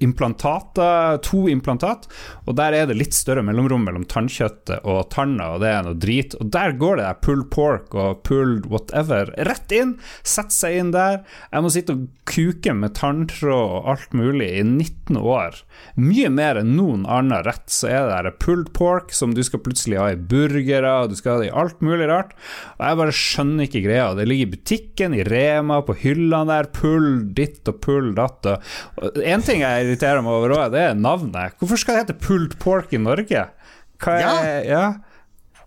implantater, 0.02 1.20
to 1.24 1.46
implantat, 1.50 2.06
og 2.46 2.56
der 2.58 2.76
er 2.76 2.88
det 2.88 2.98
litt 2.98 3.16
større 3.16 3.44
mellomrom 3.46 3.86
mellom 3.86 4.06
tannkjøttet 4.10 4.84
og 4.86 5.08
tanna, 5.14 5.52
og 5.54 5.62
det 5.64 5.72
er 5.72 5.86
noe 5.86 5.98
drit. 6.00 6.36
Og 6.40 6.50
der 6.54 6.76
går 6.78 6.98
det 6.98 7.06
der 7.06 7.20
pulled 7.24 7.48
pork 7.54 7.94
og 7.96 8.22
pulled 8.26 8.68
whatever 8.72 9.32
rett 9.48 9.72
inn, 9.74 9.96
setter 10.26 10.56
seg 10.56 10.80
inn 10.80 10.92
der. 10.94 11.22
Jeg 11.52 11.64
må 11.64 11.72
sitte 11.72 11.96
og 11.96 12.06
kuke 12.26 12.74
med 12.76 12.96
tanntråd 12.98 13.76
og 13.76 13.90
alt 13.92 14.16
mulig 14.16 14.48
i 14.58 14.64
19 14.64 15.18
år. 15.20 15.60
Mye 16.00 16.30
mer 16.32 16.60
enn 16.60 16.74
noen 16.76 17.06
annen 17.08 17.44
rett 17.46 17.68
så 17.72 17.90
er 17.90 18.06
det 18.06 18.16
der 18.16 18.38
pulled 18.42 18.72
pork 18.76 19.14
som 19.14 19.34
du 19.36 19.42
skal 19.46 19.62
plutselig 19.64 20.00
ha 20.00 20.10
i 20.12 20.18
burgere, 20.18 20.94
du 21.10 21.16
skal 21.18 21.36
ha 21.36 21.42
det 21.42 21.50
i 21.50 21.56
alt 21.62 21.82
mulig 21.84 22.08
rart. 22.10 22.34
Og 22.76 22.84
jeg 22.86 23.00
bare 23.02 23.16
skjønner 23.20 23.68
ikke 23.68 23.84
greia. 23.86 24.08
Det 24.16 24.26
ligger 24.28 24.46
i 24.48 24.54
butikken, 24.56 25.16
i 25.16 25.24
Rema, 25.26 25.80
på 25.86 25.96
hyllene 26.02 26.50
der, 26.50 26.70
pull 26.76 27.10
ditt 27.36 27.68
og 27.70 27.80
pull 27.84 28.12
datt. 28.16 28.50
Og 29.00 29.20
en 29.36 29.44
ting 29.44 29.62
jeg 29.62 29.84
irriterer 29.84 30.24
meg 30.24 30.38
over 30.38 30.56
òg, 30.56 30.64
det 30.74 30.82
er 30.82 30.96
navnet. 30.98 31.56
Hvorfor 31.60 31.80
skal 31.80 31.98
det 31.98 32.06
hete 32.06 32.18
pulled 32.26 32.56
pork 32.62 32.94
i 32.96 33.00
Norge? 33.00 33.46
Hva 34.02 34.16
er, 34.16 34.24
ja. 34.24 34.64
ja. 34.68 34.86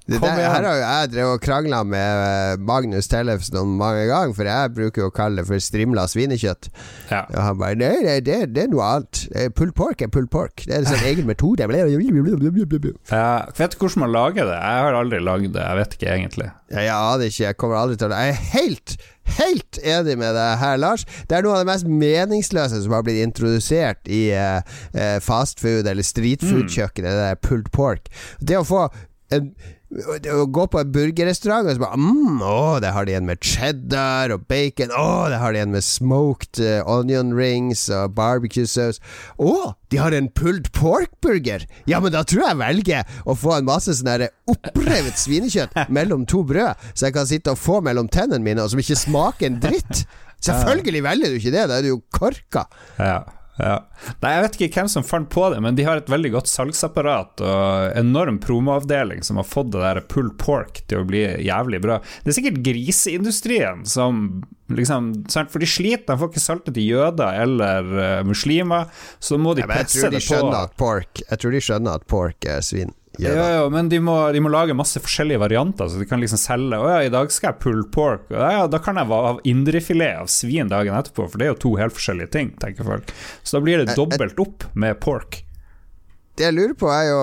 Det 0.09 0.19
der, 0.23 0.39
her 0.41 0.65
har 0.65 0.77
jo 0.77 0.83
jeg 0.83 1.11
drevet 1.13 1.37
og 1.37 1.43
krangla 1.43 1.81
med 1.87 2.23
eh, 2.25 2.61
Magnus 2.65 3.09
Tellefsen 3.11 3.75
mange 3.79 4.07
ganger, 4.09 4.33
for 4.37 4.49
jeg 4.49 4.73
bruker 4.77 5.03
jo 5.03 5.09
å 5.11 5.15
kalle 5.15 5.41
det 5.41 5.49
for 5.49 5.63
strimla 5.63 6.07
svinekjøtt. 6.09 6.71
Ja. 7.11 7.23
Og 7.27 7.41
han 7.45 7.59
bare 7.61 7.77
Nei, 7.79 7.93
nei 8.03 8.17
det, 8.25 8.39
det, 8.55 8.65
er 8.65 8.71
noe 8.73 8.87
annet. 8.95 9.21
Pull 9.55 9.71
pork 9.75 10.01
er 10.03 10.09
pull 10.11 10.27
pork. 10.31 10.65
Det 10.65 10.73
er 10.73 10.81
en 10.81 10.89
sånn 10.89 11.05
egen 11.07 11.29
metode. 11.29 11.63
Ja, 13.13 13.29
vet 13.55 13.75
du 13.75 13.79
hvordan 13.83 14.03
man 14.03 14.15
lager 14.15 14.49
det? 14.49 14.57
Jeg 14.57 14.83
har 14.87 14.99
aldri 14.99 15.21
lagd 15.23 15.53
det. 15.53 15.63
Jeg 15.63 15.79
vet 15.79 15.95
ikke 15.95 16.11
egentlig. 16.15 16.49
Ja, 16.73 16.83
jeg 16.83 16.97
aner 16.97 17.31
ikke. 17.31 17.45
Jeg 17.45 17.59
kommer 17.61 17.79
aldri 17.79 18.01
til 18.01 18.11
det. 18.11 18.19
Jeg 18.25 18.35
er 18.35 18.43
helt 18.57 18.99
helt 19.37 19.79
enig 19.83 20.15
med 20.19 20.33
deg 20.37 20.59
her, 20.61 20.77
Lars. 20.81 21.05
Det 21.29 21.37
er 21.37 21.45
noe 21.45 21.57
av 21.57 21.63
det 21.63 21.69
mest 21.69 21.89
meningsløse 21.89 22.81
som 22.83 22.95
har 22.95 23.05
blitt 23.05 23.21
introdusert 23.23 24.09
i 24.09 24.29
uh, 24.33 24.61
fastfood- 25.25 25.89
eller 25.89 26.05
streetfood-kjøkkenet, 26.05 27.09
mm. 27.09 27.19
det 27.19 27.27
der 27.27 27.41
pulled 27.43 27.69
pork. 27.75 28.09
Det 28.41 28.59
å 28.59 28.65
få 28.67 28.87
en 29.35 29.53
å 29.89 30.43
gå 30.53 30.65
på 30.69 30.79
en 30.79 30.91
burgerrestaurant 30.93 31.65
og 31.65 31.73
så 31.73 31.81
bare 31.81 31.97
mm, 31.97 32.41
Å, 32.45 32.77
det 32.83 32.91
har 32.93 33.07
de 33.07 33.15
en 33.17 33.25
med 33.25 33.41
cheddar 33.41 34.33
og 34.35 34.43
bacon. 34.51 34.93
Å, 34.93 35.29
det 35.33 35.39
har 35.41 35.55
de 35.55 35.63
en 35.63 35.73
med 35.73 35.85
smoked 35.85 36.61
uh, 36.61 36.83
onion 36.85 37.33
rings 37.33 37.87
og 37.93 38.13
barbecue 38.17 38.69
sauce. 38.69 39.01
Å, 39.41 39.73
de 39.89 40.01
har 40.01 40.13
en 40.13 40.29
pulled 40.29 40.69
pork-burger! 40.77 41.65
Ja, 41.89 42.01
men 42.03 42.13
da 42.13 42.21
tror 42.21 42.43
jeg 42.43 42.53
jeg 42.53 42.61
velger 42.61 43.17
å 43.25 43.37
få 43.37 43.57
en 43.57 43.67
masse 43.69 43.97
sånn 43.97 44.27
opprevet 44.49 45.17
svinekjøtt 45.17 45.75
mellom 45.97 46.27
to 46.29 46.43
brød, 46.45 46.77
så 46.93 47.09
jeg 47.09 47.17
kan 47.17 47.29
sitte 47.29 47.57
og 47.57 47.61
få 47.61 47.81
mellom 47.85 48.11
tennene 48.13 48.45
mine, 48.45 48.61
og 48.61 48.73
som 48.73 48.81
ikke 48.81 48.99
smaker 48.99 49.49
en 49.49 49.59
dritt. 49.63 50.05
Selvfølgelig 50.45 51.03
velger 51.03 51.33
du 51.33 51.41
ikke 51.41 51.57
det, 51.57 51.67
da 51.67 51.79
er 51.79 51.85
du 51.85 51.93
jo 51.95 52.01
korka. 52.13 52.67
Ja 53.01 53.19
ja. 53.59 53.75
Nei, 54.23 54.31
Jeg 54.33 54.43
vet 54.45 54.57
ikke 54.57 54.79
hvem 54.79 54.89
som 54.91 55.05
fant 55.05 55.29
på 55.31 55.43
det, 55.51 55.59
men 55.63 55.75
de 55.75 55.85
har 55.87 55.99
et 55.99 56.11
veldig 56.11 56.31
godt 56.37 56.49
salgsapparat 56.51 57.43
og 57.43 57.97
enorm 57.99 58.39
promoavdeling 58.43 59.25
som 59.25 59.39
har 59.41 59.47
fått 59.47 59.73
det 59.75 59.83
der 59.83 59.99
pull 60.11 60.31
pork 60.39 60.79
til 60.87 61.03
å 61.03 61.07
bli 61.09 61.25
jævlig 61.45 61.81
bra. 61.83 61.99
Det 62.23 62.31
er 62.31 62.39
sikkert 62.39 62.61
griseindustrien 62.65 63.83
som 63.89 64.41
liksom 64.69 65.11
For 65.33 65.57
de 65.57 65.65
sliter, 65.65 66.05
de 66.13 66.19
får 66.21 66.29
ikke 66.29 66.43
saltet 66.43 66.75
til 66.77 66.91
jøder 66.91 67.39
eller 67.41 67.87
uh, 67.89 68.19
muslimer, 68.27 68.91
så 69.17 69.39
må 69.41 69.55
de 69.57 69.63
ja, 69.65 69.69
presse 69.71 70.11
det 70.13 70.21
på. 70.27 70.41
Pork, 70.77 71.23
jeg 71.25 71.41
tror 71.41 71.55
de 71.55 71.61
skjønner 71.63 71.97
at 71.97 72.05
pork 72.09 72.45
er 72.45 72.61
svin. 72.65 72.93
Ja, 73.19 73.47
ja, 73.51 73.65
men 73.73 73.89
de 73.91 73.99
må, 74.03 74.15
de 74.31 74.41
må, 74.43 74.51
lage 74.53 74.77
masse 74.77 75.01
forskjellige 75.03 75.41
varianter, 75.41 75.89
så 75.91 75.99
de 75.99 76.07
kan 76.07 76.21
liksom 76.21 76.39
selge 76.39 76.79
Å 76.79 76.87
ja, 76.93 77.01
i 77.03 77.11
dag 77.13 77.31
skal 77.33 77.51
jeg 77.51 77.61
pull 77.65 77.83
pork. 77.91 78.29
Ja, 78.31 78.63
da 78.71 78.79
kan 78.83 78.99
jeg 78.99 79.09
ha 79.11 79.35
indrefilet 79.47 80.21
av 80.21 80.31
svin 80.31 80.71
dagen 80.71 80.95
etterpå, 80.95 81.27
for 81.27 81.41
det 81.41 81.49
er 81.49 81.53
jo 81.53 81.61
to 81.65 81.75
helt 81.81 81.97
forskjellige 81.97 82.33
ting, 82.35 82.55
tenker 82.61 82.87
folk. 82.87 83.13
Så 83.43 83.57
da 83.57 83.65
blir 83.65 83.83
det 83.83 83.97
dobbelt 83.99 84.39
opp 84.39 84.69
med 84.79 84.99
pork. 85.03 85.43
Det 86.39 86.45
jeg 86.47 86.55
lurer 86.55 86.75
på, 86.79 86.87
er 86.87 87.09
jo 87.09 87.19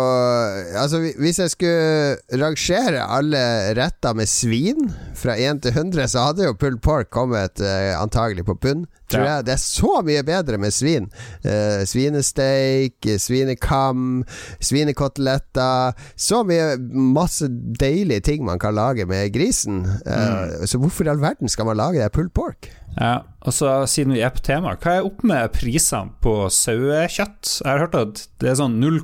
Altså, 0.77 0.99
hvis 1.17 1.39
jeg 1.41 1.53
skulle 1.55 2.41
rangere 2.43 3.01
alle 3.01 3.41
retter 3.79 4.13
med 4.13 4.29
svin 4.29 4.91
fra 5.17 5.39
1 5.41 5.63
til 5.65 5.73
100, 5.73 6.11
så 6.13 6.27
hadde 6.27 6.45
jo 6.45 6.57
pulled 6.61 6.83
pork 6.85 7.09
kommet 7.15 7.63
uh, 7.65 7.97
antagelig 7.97 8.45
på 8.45 8.59
bunn 8.61 8.85
tror 9.09 9.25
ja. 9.25 9.37
jeg. 9.37 9.47
Det 9.47 9.55
er 9.55 9.63
så 9.63 9.93
mye 10.05 10.25
bedre 10.27 10.61
med 10.61 10.75
svin. 10.75 11.09
Uh, 11.47 11.81
svinesteik, 11.89 13.09
svinekam, 13.23 14.25
svinekoteletter. 14.61 15.97
Så 16.13 16.43
mye 16.45 16.75
masse 16.93 17.49
deilige 17.81 18.27
ting 18.29 18.45
man 18.45 18.61
kan 18.61 18.77
lage 18.77 19.09
med 19.09 19.33
grisen. 19.33 19.87
Uh, 20.05 20.13
mm. 20.13 20.67
Så 20.69 20.83
hvorfor 20.83 21.09
i 21.09 21.15
all 21.15 21.25
verden 21.25 21.49
skal 21.49 21.71
man 21.71 21.81
lage 21.81 22.03
det 22.03 22.13
pulled 22.13 22.35
pork? 22.37 22.69
Ja, 22.97 23.27
og 23.45 23.53
så 23.53 23.71
Siden 23.91 24.15
vi 24.17 24.23
er 24.25 24.33
på 24.33 24.43
tema, 24.45 24.73
hva 24.81 24.97
er 24.97 25.07
opp 25.07 25.23
med 25.27 25.53
prisene 25.55 26.15
på 26.25 26.49
sauekjøtt? 26.53 27.59
Jeg 27.61 27.69
har 27.69 27.85
hørt 27.85 27.99
at 27.99 28.25
det 28.41 28.53
er 28.53 28.59
sånn 28.63 28.79
0, 28.81 29.03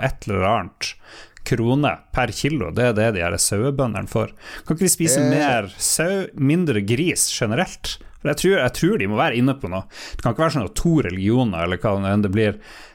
et 0.00 0.28
eller 0.28 0.48
annet 0.48 0.94
kroner 1.44 2.02
per 2.14 2.32
kilo. 2.34 2.70
Det 2.74 2.90
er 2.90 2.96
det 2.96 3.10
de 3.18 3.24
her 3.24 3.36
sauebøndene 3.40 4.10
får. 4.10 4.32
Kan 4.64 4.76
ikke 4.76 4.88
vi 4.88 4.96
spise 4.96 5.22
eh. 5.22 5.30
mer 5.30 5.70
sau, 5.78 6.24
mindre 6.34 6.84
gris 6.86 7.28
generelt? 7.34 7.98
For 8.24 8.32
jeg 8.32 8.40
tror, 8.40 8.54
jeg 8.56 8.72
tror, 8.78 8.94
de 8.96 9.06
må 9.12 9.16
være 9.20 9.36
inne 9.36 9.52
på 9.60 9.68
noe. 9.68 9.84
Det 10.16 10.24
kan 10.24 10.32
ikke 10.32 10.46
være 10.46 10.54
sånn 10.54 10.70
at 10.70 10.78
to 10.80 10.94
religioner 11.04 11.66
eller 11.66 11.80
hva 11.82 11.90
enn 12.08 12.22
det 12.24 12.30
blir, 12.32 12.54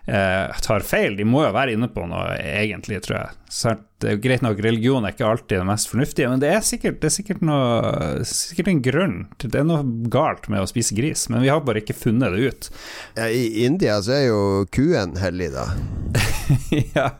eh, 0.09 0.61
tar 0.65 0.81
feil. 0.81 1.19
De 1.19 1.27
må 1.29 1.43
jo 1.43 1.51
være 1.53 1.75
inne 1.77 1.85
på 1.93 2.07
noe, 2.09 2.31
egentlig, 2.41 2.97
tror 3.05 3.19
jeg. 3.19 3.37
Så 3.45 3.75
det 4.01 4.15
er 4.15 4.23
greit 4.23 4.41
nok, 4.41 4.57
religion 4.65 5.05
er 5.05 5.13
ikke 5.13 5.29
alltid 5.29 5.61
det 5.61 5.69
mest 5.69 5.91
fornuftige, 5.91 6.31
men 6.33 6.41
det 6.41 6.49
er 6.49 6.65
sikkert, 6.65 6.97
det 7.03 7.11
er 7.11 7.13
sikkert, 7.13 7.45
noe, 7.45 8.25
sikkert 8.25 8.73
en 8.73 8.81
grunn. 8.89 9.15
Det 9.37 9.53
er 9.53 9.69
noe 9.69 9.85
galt 10.09 10.49
med 10.49 10.65
å 10.65 10.71
spise 10.71 10.97
gris, 10.97 11.27
men 11.29 11.45
vi 11.45 11.53
har 11.53 11.61
bare 11.61 11.85
ikke 11.85 11.99
funnet 11.99 12.33
det 12.33 12.49
ut. 12.49 12.73
Ja, 13.19 13.29
I 13.29 13.67
India 13.69 14.01
så 14.01 14.17
er 14.17 14.27
jo 14.31 14.43
kuen 14.73 15.13
hellig, 15.21 15.53
da. 15.53 15.69
ja. 16.97 17.11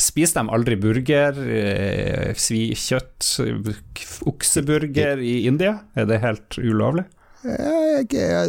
Spiser 0.00 0.42
de 0.42 0.54
aldri 0.56 0.78
burger, 0.80 1.38
svikjøtt, 2.40 3.26
kjøtt, 3.26 4.22
okseburger 4.30 5.22
i 5.22 5.38
India? 5.50 5.78
Er 5.96 6.08
det 6.08 6.22
helt 6.24 6.58
ulovlig? 6.60 7.06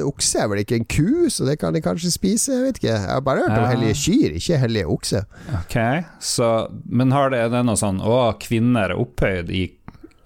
Okse 0.08 0.42
er 0.42 0.50
vel 0.50 0.62
ikke 0.63 0.78
en 0.80 0.88
ku, 0.90 1.28
så 1.30 1.46
det 1.48 1.58
kan 1.62 1.76
de 1.76 1.84
kanskje 1.86 2.12
spise. 2.13 2.54
Jeg 2.56 2.66
vet 2.66 2.80
ikke. 2.82 2.94
Jeg 2.94 3.04
har 3.12 3.26
bare 3.26 3.44
hørt 3.46 3.58
om 3.58 3.68
hellige 3.70 3.98
kyr, 4.02 4.38
ikke 4.40 4.62
hellige 4.63 4.90
okse. 4.94 5.24
Ok, 5.60 5.78
så, 6.24 6.52
Men 6.86 7.13
har 7.13 7.34
det, 7.34 7.44
er 7.46 7.54
det 7.54 7.66
noe 7.68 7.80
sånn 7.80 8.02
å, 8.02 8.18
kvinner 8.42 8.94
er 8.94 9.02
opphøyd 9.02 9.52
i 9.54 9.68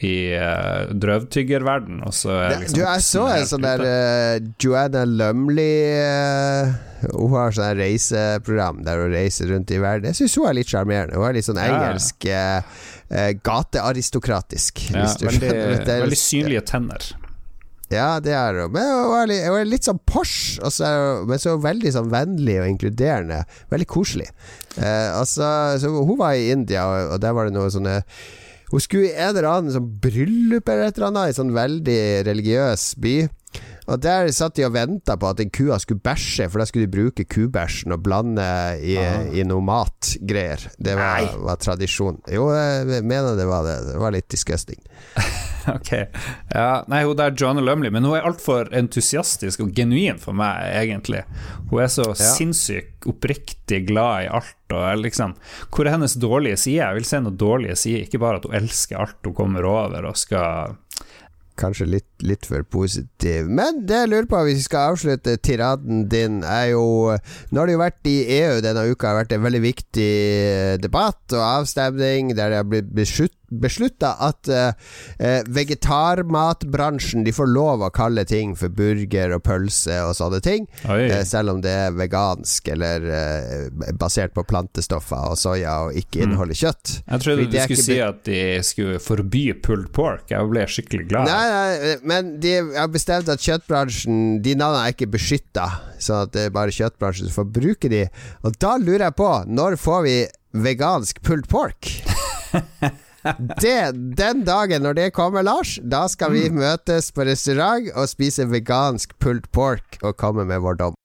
i 0.02 0.34
uh, 0.34 0.90
drøvtyggerverden, 0.98 2.00
og 2.08 2.14
så 2.18 2.34
er 2.42 2.56
liksom 2.64 2.80
du, 2.80 2.82
jeg 2.82 3.04
så 3.06 3.26
en 3.36 3.46
sånn 3.52 3.66
der 3.66 3.84
eh, 3.86 4.40
Joanna 4.64 5.04
Lumley 5.06 5.76
eh, 5.94 6.72
Hun 7.12 7.36
har 7.36 7.54
sånn 7.54 7.78
reiseprogram 7.78 8.82
der 8.88 9.04
hun 9.04 9.14
reiser 9.14 9.52
rundt 9.54 9.70
i 9.74 9.78
verden. 9.82 10.10
Jeg 10.10 10.24
syns 10.24 10.38
hun 10.42 10.50
er 10.50 10.58
litt 10.58 10.74
sjarmerende. 10.74 11.18
Hun 11.22 11.30
er 11.30 11.38
litt 11.38 11.50
sånn 11.50 11.62
engelsk 11.62 12.28
gatearistokratisk. 13.46 14.86
ja, 14.94 15.08
veldig, 15.22 15.52
veldig 15.88 16.18
synlige 16.20 16.62
tenner. 16.72 17.12
Ja, 17.92 18.20
det 18.24 18.32
er 18.32 18.56
hun. 18.62 18.72
Men 18.72 18.88
hun 18.88 19.34
er 19.34 19.66
litt, 19.68 19.84
sånn 19.88 20.00
Porsche, 20.08 20.62
og 20.64 20.72
så 20.72 20.88
hun- 20.88 21.28
men 21.28 21.40
så 21.40 21.50
er 21.50 21.58
hun 21.58 21.66
veldig 21.66 21.92
sånn 21.92 22.10
vennlig 22.12 22.60
og 22.62 22.68
inkluderende. 22.70 23.44
Veldig 23.70 23.88
koselig. 23.88 24.30
Eh, 24.78 25.10
altså, 25.12 25.78
så 25.78 25.90
hun 25.92 26.18
var 26.18 26.34
i 26.34 26.52
India, 26.52 26.86
og, 26.86 27.20
der 27.20 27.34
var 27.34 27.46
det 27.46 27.54
noe 27.54 27.68
sånne 27.70 28.04
Hun 28.72 28.80
skulle 28.80 29.10
i 29.10 29.16
en 29.20 29.36
eller 29.36 29.50
annen 29.50 29.74
sånn 29.76 29.90
bryllup 30.02 30.70
eller 30.72 30.88
et 30.88 30.98
eller 30.98 31.10
annet, 31.10 31.28
i 31.28 31.34
en 31.34 31.40
sånn 31.42 31.56
veldig 31.56 32.02
religiøs 32.28 32.86
by. 33.04 33.16
Og 33.92 34.00
der 34.02 34.30
satt 34.32 34.56
de 34.56 34.64
og 34.68 34.74
venta 34.76 35.18
på 35.20 35.30
at 35.34 35.38
den 35.42 35.50
kua 35.54 35.78
skulle 35.84 36.00
bæsje, 36.06 36.48
for 36.50 36.62
da 36.62 36.66
skulle 36.70 36.88
de 36.88 36.94
bruke 36.96 37.26
kubæsjen 37.28 37.92
og 37.96 38.04
blande 38.06 38.46
i, 38.80 38.96
Ah. 39.02 39.26
i 39.36 39.44
noe 39.44 39.62
matgreier. 39.62 40.64
Det 40.80 40.96
var, 40.96 41.28
var 41.44 41.60
tradisjon. 41.60 42.22
Jo, 42.32 42.48
jeg 42.56 43.04
mener 43.04 43.36
det 43.36 43.48
var 43.50 43.64
det. 43.68 43.78
Det 43.92 44.00
var 44.00 44.12
litt 44.16 44.30
disgusting. 44.32 44.80
Ok. 45.70 45.92
Ja, 46.56 46.82
nei, 46.90 47.04
hun 47.06 47.14
der 47.20 47.36
Joanna 47.38 47.62
Lumley, 47.62 47.92
men 47.94 48.02
hun 48.08 48.16
er 48.18 48.24
altfor 48.26 48.72
entusiastisk 48.74 49.62
og 49.62 49.70
genuin 49.78 50.18
for 50.18 50.34
meg, 50.34 50.58
egentlig. 50.74 51.22
Hun 51.70 51.84
er 51.84 51.92
så 51.94 52.08
Ja. 52.10 52.32
sinnssykt 52.34 53.06
oppriktig 53.06 53.84
glad 53.92 54.24
i 54.26 54.32
alt, 54.40 54.56
og 54.74 54.98
liksom 55.04 55.36
Hvor 55.70 55.86
er 55.86 55.92
hennes 55.94 56.16
dårlige 56.18 56.58
side? 56.58 56.80
Jeg 56.82 56.96
vil 56.98 57.06
se 57.06 57.20
noen 57.22 57.38
dårlige 57.38 57.78
sider, 57.78 58.08
ikke 58.08 58.20
bare 58.20 58.38
at 58.42 58.48
hun 58.50 58.58
elsker 58.58 58.98
alt 59.06 59.22
hun 59.30 59.36
kommer 59.38 59.64
over 59.70 60.10
og 60.10 60.18
skal 60.18 60.74
Kanskje 61.60 61.88
litt, 61.90 62.10
litt 62.26 62.48
for 62.48 62.64
positiv. 62.64 63.50
Men 63.52 63.84
det 63.88 64.04
jeg 64.04 64.12
lurer 64.12 64.30
på, 64.30 64.40
hvis 64.48 64.62
vi 64.62 64.68
skal 64.68 64.94
avslutte 64.94 65.36
tiraden 65.44 66.06
din, 66.12 66.42
er 66.48 66.72
jo 66.74 66.86
Nå 67.52 67.60
har 67.60 67.70
det 67.70 67.76
jo 67.76 67.82
vært 67.84 68.10
i 68.10 68.16
EU 68.40 68.62
denne 68.64 68.88
uka 68.92 69.12
har 69.12 69.20
vært 69.24 69.36
en 69.36 69.44
veldig 69.44 69.62
viktig 69.66 70.12
debatt 70.84 71.36
og 71.36 71.44
avstemning 71.44 72.34
der 72.38 72.54
det 72.54 72.62
har 72.62 72.70
blitt 72.70 72.92
beslutt, 72.96 73.36
beslutta 73.52 74.14
at 74.24 74.48
eh, 74.48 74.72
eh, 75.20 75.42
vegetarmatbransjen 75.48 77.26
De 77.26 77.34
får 77.36 77.50
lov 77.52 77.84
å 77.86 77.92
kalle 77.94 78.24
ting 78.28 78.54
for 78.58 78.72
burger 78.74 79.36
og 79.36 79.44
pølse 79.46 79.98
og 80.06 80.16
sånne 80.18 80.40
ting, 80.44 80.68
eh, 80.88 81.22
selv 81.28 81.56
om 81.56 81.62
det 81.64 81.74
er 81.86 81.96
vegansk 81.98 82.72
eller 82.72 83.08
eh, 83.12 83.92
basert 84.00 84.34
på 84.38 84.46
plantestoffer 84.48 85.34
og 85.34 85.40
soya 85.40 85.78
og 85.88 86.00
ikke 86.00 86.24
inneholder 86.26 86.58
kjøtt. 86.58 86.96
Jeg 87.04 87.26
trodde 87.26 87.48
du 87.52 87.60
skulle 87.60 87.86
si 87.86 88.00
at 88.04 88.24
de 88.28 88.42
skulle 88.66 89.02
forby 89.04 89.44
pulled 89.64 89.92
pork. 89.96 90.30
Jeg 90.32 90.50
ble 90.52 90.66
skikkelig 90.72 91.08
glad. 91.12 91.30
Nei, 91.30 91.46
nei, 91.52 91.96
men 92.08 92.36
de 92.44 92.56
har 92.78 92.92
bestemt 92.92 93.30
at 93.32 93.42
kjøttbransjen 93.42 94.42
De 94.44 94.56
navnene 94.58 94.88
er 94.88 94.96
ikke 94.96 95.10
beskytta, 95.12 95.68
sånn 96.02 96.28
at 96.28 96.36
det 96.36 96.48
er 96.48 96.56
bare 96.56 96.74
kjøttbransjen 96.76 97.28
som 97.28 97.42
får 97.42 97.52
bruke 97.60 97.92
de. 97.92 98.06
Og 98.48 98.56
da 98.62 98.78
lurer 98.82 99.10
jeg 99.10 99.18
på, 99.20 99.32
når 99.52 99.80
får 99.82 100.04
vi 100.08 100.18
vegansk 100.52 101.22
pulled 101.26 101.48
pork? 101.52 101.92
Det, 103.62 103.92
den 104.18 104.46
dagen 104.48 104.86
når 104.86 104.98
det 104.98 105.10
kommer, 105.14 105.46
Lars, 105.46 105.76
da 105.84 106.06
skal 106.12 106.34
vi 106.34 106.48
møtes 106.54 107.12
på 107.14 107.26
restaurant 107.28 107.92
og 107.96 108.10
spise 108.10 108.48
vegansk 108.50 109.14
pulled 109.22 109.48
pork 109.54 110.00
og 110.02 110.18
komme 110.18 110.48
med 110.50 110.64
vår 110.66 110.80
dom. 110.82 110.98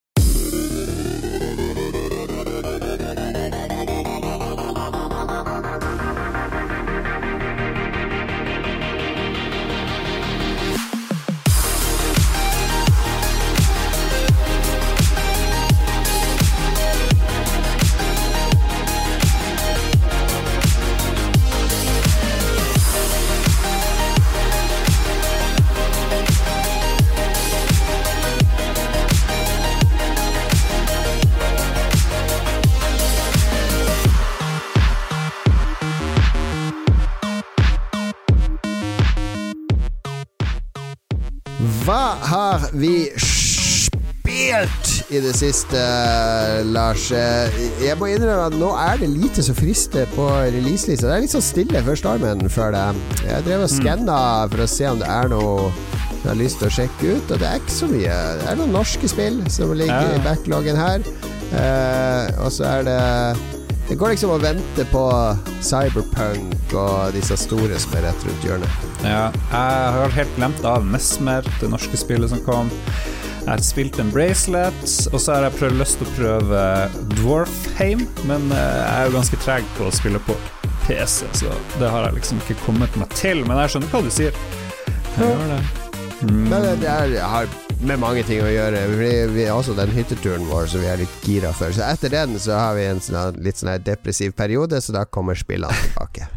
Vi 42.81 42.95
spilt 43.17 44.93
i 45.15 45.21
det 45.23 45.33
siste, 45.39 45.81
Lars? 46.75 47.09
Jeg 47.13 47.97
må 48.01 48.11
innrømme 48.11 48.49
at 48.51 48.57
nå 48.59 48.73
er 48.81 49.01
det 49.01 49.11
lite 49.13 49.45
som 49.45 49.57
frister 49.59 50.09
på 50.17 50.29
releaselista. 50.29 51.09
Det 51.09 51.15
er 51.17 51.25
litt 51.27 51.35
sånn 51.35 51.45
stille 51.47 51.83
før 51.87 52.01
stormen 52.01 52.49
før 52.53 52.75
det. 52.75 52.87
Jeg 53.25 53.47
drev 53.47 53.67
og 53.67 53.73
skanna 53.73 54.19
for 54.53 54.65
å 54.65 54.71
se 54.71 54.91
om 54.91 55.01
det 55.03 55.11
er 55.11 55.31
noe 55.33 55.71
jeg 56.27 56.33
har 56.33 56.39
lyst 56.41 56.59
til 56.59 56.67
å 56.67 56.75
sjekke 56.75 57.11
ut, 57.15 57.29
og 57.31 57.39
det 57.39 57.47
er 57.47 57.61
ikke 57.61 57.77
så 57.77 57.87
mye. 57.87 58.15
Det 58.41 58.47
er 58.51 58.57
noen 58.59 58.73
norske 58.75 59.11
spill 59.13 59.37
som 59.53 59.71
ligger 59.79 60.17
i 60.17 60.23
backloggen 60.25 60.81
her. 60.81 61.07
Uh, 61.53 62.27
og 62.43 62.51
så 62.51 62.67
er 62.67 62.89
det 62.89 63.56
Det 63.89 63.95
går 63.95 64.17
liksom 64.17 64.33
å 64.35 64.39
vente 64.43 64.85
på 64.91 65.03
Cyberpunk 65.63 66.73
og 66.75 67.13
disse 67.15 67.37
store 67.39 67.79
som 67.79 67.95
er 67.95 68.09
rett 68.09 68.25
rundt 68.27 68.47
hjørnet. 68.49 68.81
Ja, 69.07 69.29
jeg 69.31 69.93
har 69.95 70.17
helt 70.17 70.35
glemt 70.35 70.67
av 70.67 70.89
Mesmer, 70.91 71.47
det 71.61 71.71
norske 71.71 72.01
spillet 72.01 72.33
som 72.35 72.43
kom. 72.49 72.73
Jeg 73.45 73.53
har 73.53 73.63
spilt 73.63 74.01
en 74.03 74.11
bracelet, 74.11 74.83
og 75.13 75.21
så 75.23 75.37
har 75.37 75.47
jeg 75.47 75.59
prøvd, 75.61 75.79
lyst 75.79 76.01
til 76.01 76.11
å 76.11 76.17
prøve 76.19 76.65
Dwarfheim, 77.15 78.03
men 78.27 78.51
eh, 78.51 78.75
jeg 78.83 78.91
er 78.91 79.07
jo 79.07 79.17
ganske 79.21 79.43
treg 79.47 79.73
på 79.79 79.87
å 79.87 79.95
spille 79.95 80.23
på 80.27 80.35
PC, 80.89 81.31
så 81.39 81.55
det 81.79 81.95
har 81.95 82.09
jeg 82.09 82.19
liksom 82.19 82.43
ikke 82.43 82.59
kommet 82.67 82.99
meg 82.99 83.15
til. 83.15 83.47
Men 83.47 83.63
jeg 83.63 83.77
skjønner 83.77 83.95
hva 83.95 84.03
du 84.03 84.15
sier. 84.19 84.47
Jeg 85.15 85.31
gjør 85.31 85.51
det. 85.55 85.86
Men 86.31 86.65
det 86.81 86.89
er, 86.91 87.17
har 87.23 87.51
med 87.87 88.01
mange 88.03 88.25
ting 88.27 88.41
å 88.43 88.49
gjøre. 88.51 88.87
Vi, 88.97 89.11
vi 89.35 89.45
har 89.47 89.59
også 89.59 89.77
den 89.79 89.93
hytteturen 89.95 90.47
vår 90.49 90.71
som 90.73 90.83
vi 90.83 90.91
er 90.91 91.03
litt 91.03 91.29
gira 91.29 91.53
for. 91.57 91.75
Så 91.75 91.85
etter 91.87 92.13
den 92.13 92.39
så 92.43 92.57
har 92.59 92.75
vi 92.79 92.89
en 92.89 93.03
sånn, 93.03 93.39
litt 93.45 93.61
sånn 93.61 93.75
depressiv 93.87 94.35
periode, 94.37 94.81
så 94.83 94.97
da 94.97 95.05
kommer 95.07 95.39
spillene 95.39 95.87
tilbake. 95.87 96.31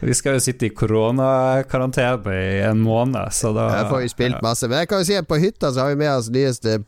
Vi 0.00 0.14
skal 0.16 0.38
jo 0.38 0.42
sitte 0.42 0.66
i 0.66 0.72
koronakarantene 0.74 2.34
i 2.34 2.60
en 2.66 2.80
måned, 2.82 3.32
så 3.36 3.52
da 3.54 3.68
Jeg 3.76 3.88
får 3.90 4.00
vi 4.02 4.08
spilt 4.12 4.40
masse. 4.44 4.68
Men 4.68 4.82
jeg 4.82 4.90
kan 4.90 5.02
jo 5.02 5.08
si 5.10 5.18
at 5.18 5.28
på 5.28 5.38
hytta 5.40 5.70
så 5.70 5.84
har 5.84 5.92
vi 5.92 6.00
med 6.00 6.10
oss 6.12 6.30
nyeste 6.32 6.78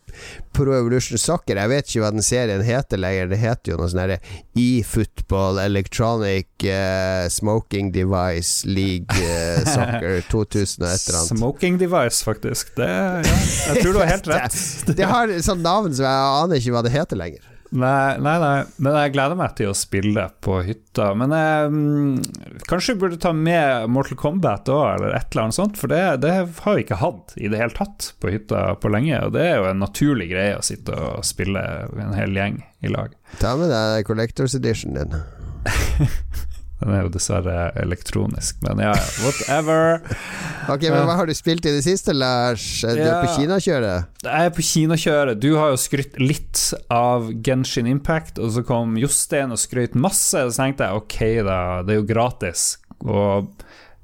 Pro 0.57 0.75
Evolution 0.77 1.21
Soccer. 1.21 1.61
Jeg 1.61 1.71
vet 1.73 1.89
ikke 1.89 2.03
hva 2.03 2.11
den 2.15 2.25
serien 2.25 2.65
heter 2.65 3.01
lenger. 3.01 3.31
Det 3.31 3.39
heter 3.41 3.75
jo 3.75 3.79
noe 3.81 3.91
sånn 3.93 4.03
herre 4.03 4.19
E-football 4.59 5.61
Electronic 5.63 6.67
uh, 6.67 7.29
Smoking 7.33 7.93
Device 7.95 8.69
League 8.69 9.21
uh, 9.21 9.63
Soccer 9.75 10.21
2000 10.33 10.83
og 10.83 10.91
et 10.91 11.07
eller 11.07 11.21
annet. 11.21 11.33
Smoking 11.37 11.81
device, 11.81 12.25
faktisk. 12.27 12.75
Det, 12.77 12.89
ja, 12.89 13.39
jeg 13.71 13.85
tror 13.85 13.97
du 13.97 14.03
har 14.03 14.13
helt 14.17 14.31
rett. 14.33 14.61
Det 15.03 15.09
har 15.09 15.31
et 15.33 15.55
navn 15.63 15.95
som 15.95 16.07
jeg 16.07 16.37
aner 16.43 16.61
ikke 16.61 16.75
hva 16.75 16.85
det 16.85 16.93
heter 16.97 17.19
lenger. 17.19 17.52
Nei, 17.73 18.19
nei, 18.21 18.35
nei, 18.37 18.65
men 18.85 18.97
jeg 19.01 19.13
gleder 19.15 19.39
meg 19.39 19.55
til 19.57 19.71
å 19.71 19.77
spille 19.77 20.27
på 20.45 20.59
hytta. 20.67 21.07
Men 21.17 21.33
jeg 21.33 21.71
mm, 21.73 22.67
kanskje 22.69 22.95
vi 22.95 23.01
burde 23.01 23.21
ta 23.23 23.33
med 23.33 23.89
Mortal 23.93 24.19
Kombat 24.21 24.69
òg, 24.69 24.99
eller 24.99 25.17
et 25.17 25.33
eller 25.33 25.47
annet 25.47 25.57
sånt. 25.57 25.81
For 25.81 25.89
det, 25.93 26.03
det 26.21 26.35
har 26.37 26.77
vi 26.77 26.85
ikke 26.85 27.01
hatt 27.01 27.33
i 27.41 27.49
det 27.49 27.63
hele 27.63 27.77
tatt 27.77 28.13
på 28.21 28.35
hytta 28.35 28.75
på 28.83 28.93
lenge. 28.93 29.17
Og 29.25 29.33
det 29.39 29.47
er 29.49 29.57
jo 29.57 29.71
en 29.71 29.81
naturlig 29.81 30.29
greie 30.35 30.59
å 30.59 30.67
sitte 30.67 30.93
og 30.93 31.25
spille 31.25 31.65
en 31.97 32.17
hel 32.19 32.37
gjeng 32.37 32.61
i 32.85 32.93
lag. 32.93 33.17
Ta 33.41 33.57
med 33.57 33.73
deg 33.73 34.05
Collectors 34.09 34.59
Edition 34.59 34.99
din. 35.01 35.17
Den 36.83 36.95
er 36.97 37.05
jo 37.05 37.11
dessverre 37.15 37.69
elektronisk, 37.79 38.57
men 38.67 38.81
ja, 38.83 38.93
whatever. 39.23 40.01
Ok, 40.73 40.85
men 40.91 41.03
Hva 41.09 41.17
har 41.19 41.27
du 41.27 41.35
spilt 41.35 41.65
i 41.67 41.73
det 41.75 41.83
siste, 41.83 42.13
Lars? 42.15 42.63
Du 42.83 42.87
er 43.03 43.17
på 43.23 43.31
Ja. 43.31 43.35
kinakjøret? 43.35 44.05
Jeg 44.23 44.47
er 44.47 44.53
på 44.55 44.63
kinakjøret. 44.67 45.41
Du 45.43 45.49
har 45.59 45.73
jo 45.73 45.79
skrytt 45.83 46.19
litt 46.23 46.61
av 46.95 47.33
Genshin 47.43 47.89
Impact, 47.91 48.39
og 48.39 48.53
så 48.55 48.63
kom 48.67 48.95
Jostein 49.01 49.51
og 49.55 49.59
skrøt 49.59 49.95
masse. 49.99 50.39
og 50.39 50.53
Så 50.55 50.63
tenkte 50.63 50.87
jeg 50.87 51.01
ok, 51.03 51.19
da, 51.49 51.59
det 51.83 51.97
er 51.97 52.01
jo 52.03 52.07
gratis. 52.13 52.77
Og 53.03 53.51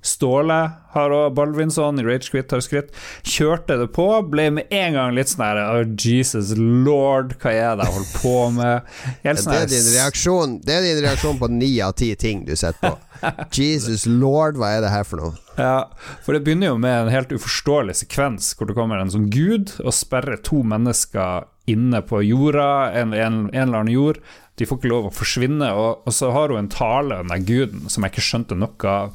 Ståle 0.05 0.59
har 0.95 1.13
òg 1.15 1.35
Balvinson 1.35 1.99
i 1.99 2.05
Ragequit 2.07 2.53
har 2.55 2.63
skrytt. 2.63 2.93
Kjørte 3.27 3.77
det 3.81 3.89
på, 3.97 4.07
ble 4.31 4.47
med 4.55 4.71
en 4.75 4.95
gang 4.95 5.17
litt 5.17 5.33
sånn 5.33 5.45
her 5.45 5.61
oh, 5.65 5.83
Jesus 5.99 6.55
lord, 6.57 7.35
hva 7.43 7.53
er 7.53 7.75
det 7.81 7.89
jeg 7.89 7.97
holder 7.97 8.23
på 8.23 8.37
med? 8.55 8.95
Helt 9.27 9.43
sånn 9.43 9.57
Det 9.57 9.61
er 9.65 9.73
din 9.73 9.91
reaksjon 9.97 10.57
Det 10.63 10.77
er 10.77 10.87
din 10.87 11.03
reaksjon 11.05 11.43
på 11.43 11.51
ni 11.53 11.73
av 11.85 11.97
ti 11.99 12.13
ting 12.19 12.47
du 12.47 12.55
setter 12.57 12.95
på. 12.95 12.97
Jesus 13.59 14.07
lord, 14.07 14.59
hva 14.61 14.77
er 14.77 14.87
det 14.87 14.95
her 14.95 15.07
for 15.07 15.25
noe? 15.25 15.35
Ja, 15.59 15.91
for 16.23 16.37
det 16.37 16.45
begynner 16.47 16.71
jo 16.71 16.81
med 16.81 16.95
en 16.95 17.13
helt 17.13 17.35
uforståelig 17.35 17.99
sekvens 18.05 18.53
hvor 18.55 18.71
det 18.71 18.79
kommer 18.79 19.03
en 19.03 19.11
sånn 19.11 19.27
gud 19.35 19.75
og 19.83 19.95
sperrer 19.97 20.39
to 20.47 20.63
mennesker 20.63 21.49
inne 21.69 22.01
på 22.07 22.23
jorda, 22.25 22.93
en, 22.97 23.13
en, 23.13 23.41
en 23.51 23.65
eller 23.67 23.83
annen 23.83 23.93
jord. 23.93 24.23
De 24.59 24.67
får 24.67 24.81
ikke 24.81 24.91
lov 24.91 25.11
å 25.11 25.15
forsvinne, 25.15 25.69
og, 25.77 26.07
og 26.07 26.15
så 26.15 26.31
har 26.35 26.51
hun 26.51 26.63
en 26.63 26.73
tale, 26.73 27.21
den 27.21 27.35
der 27.35 27.45
guden, 27.47 27.85
som 27.93 28.07
jeg 28.07 28.15
ikke 28.15 28.25
skjønte 28.25 28.59
noe 28.59 28.95
av. 28.95 29.13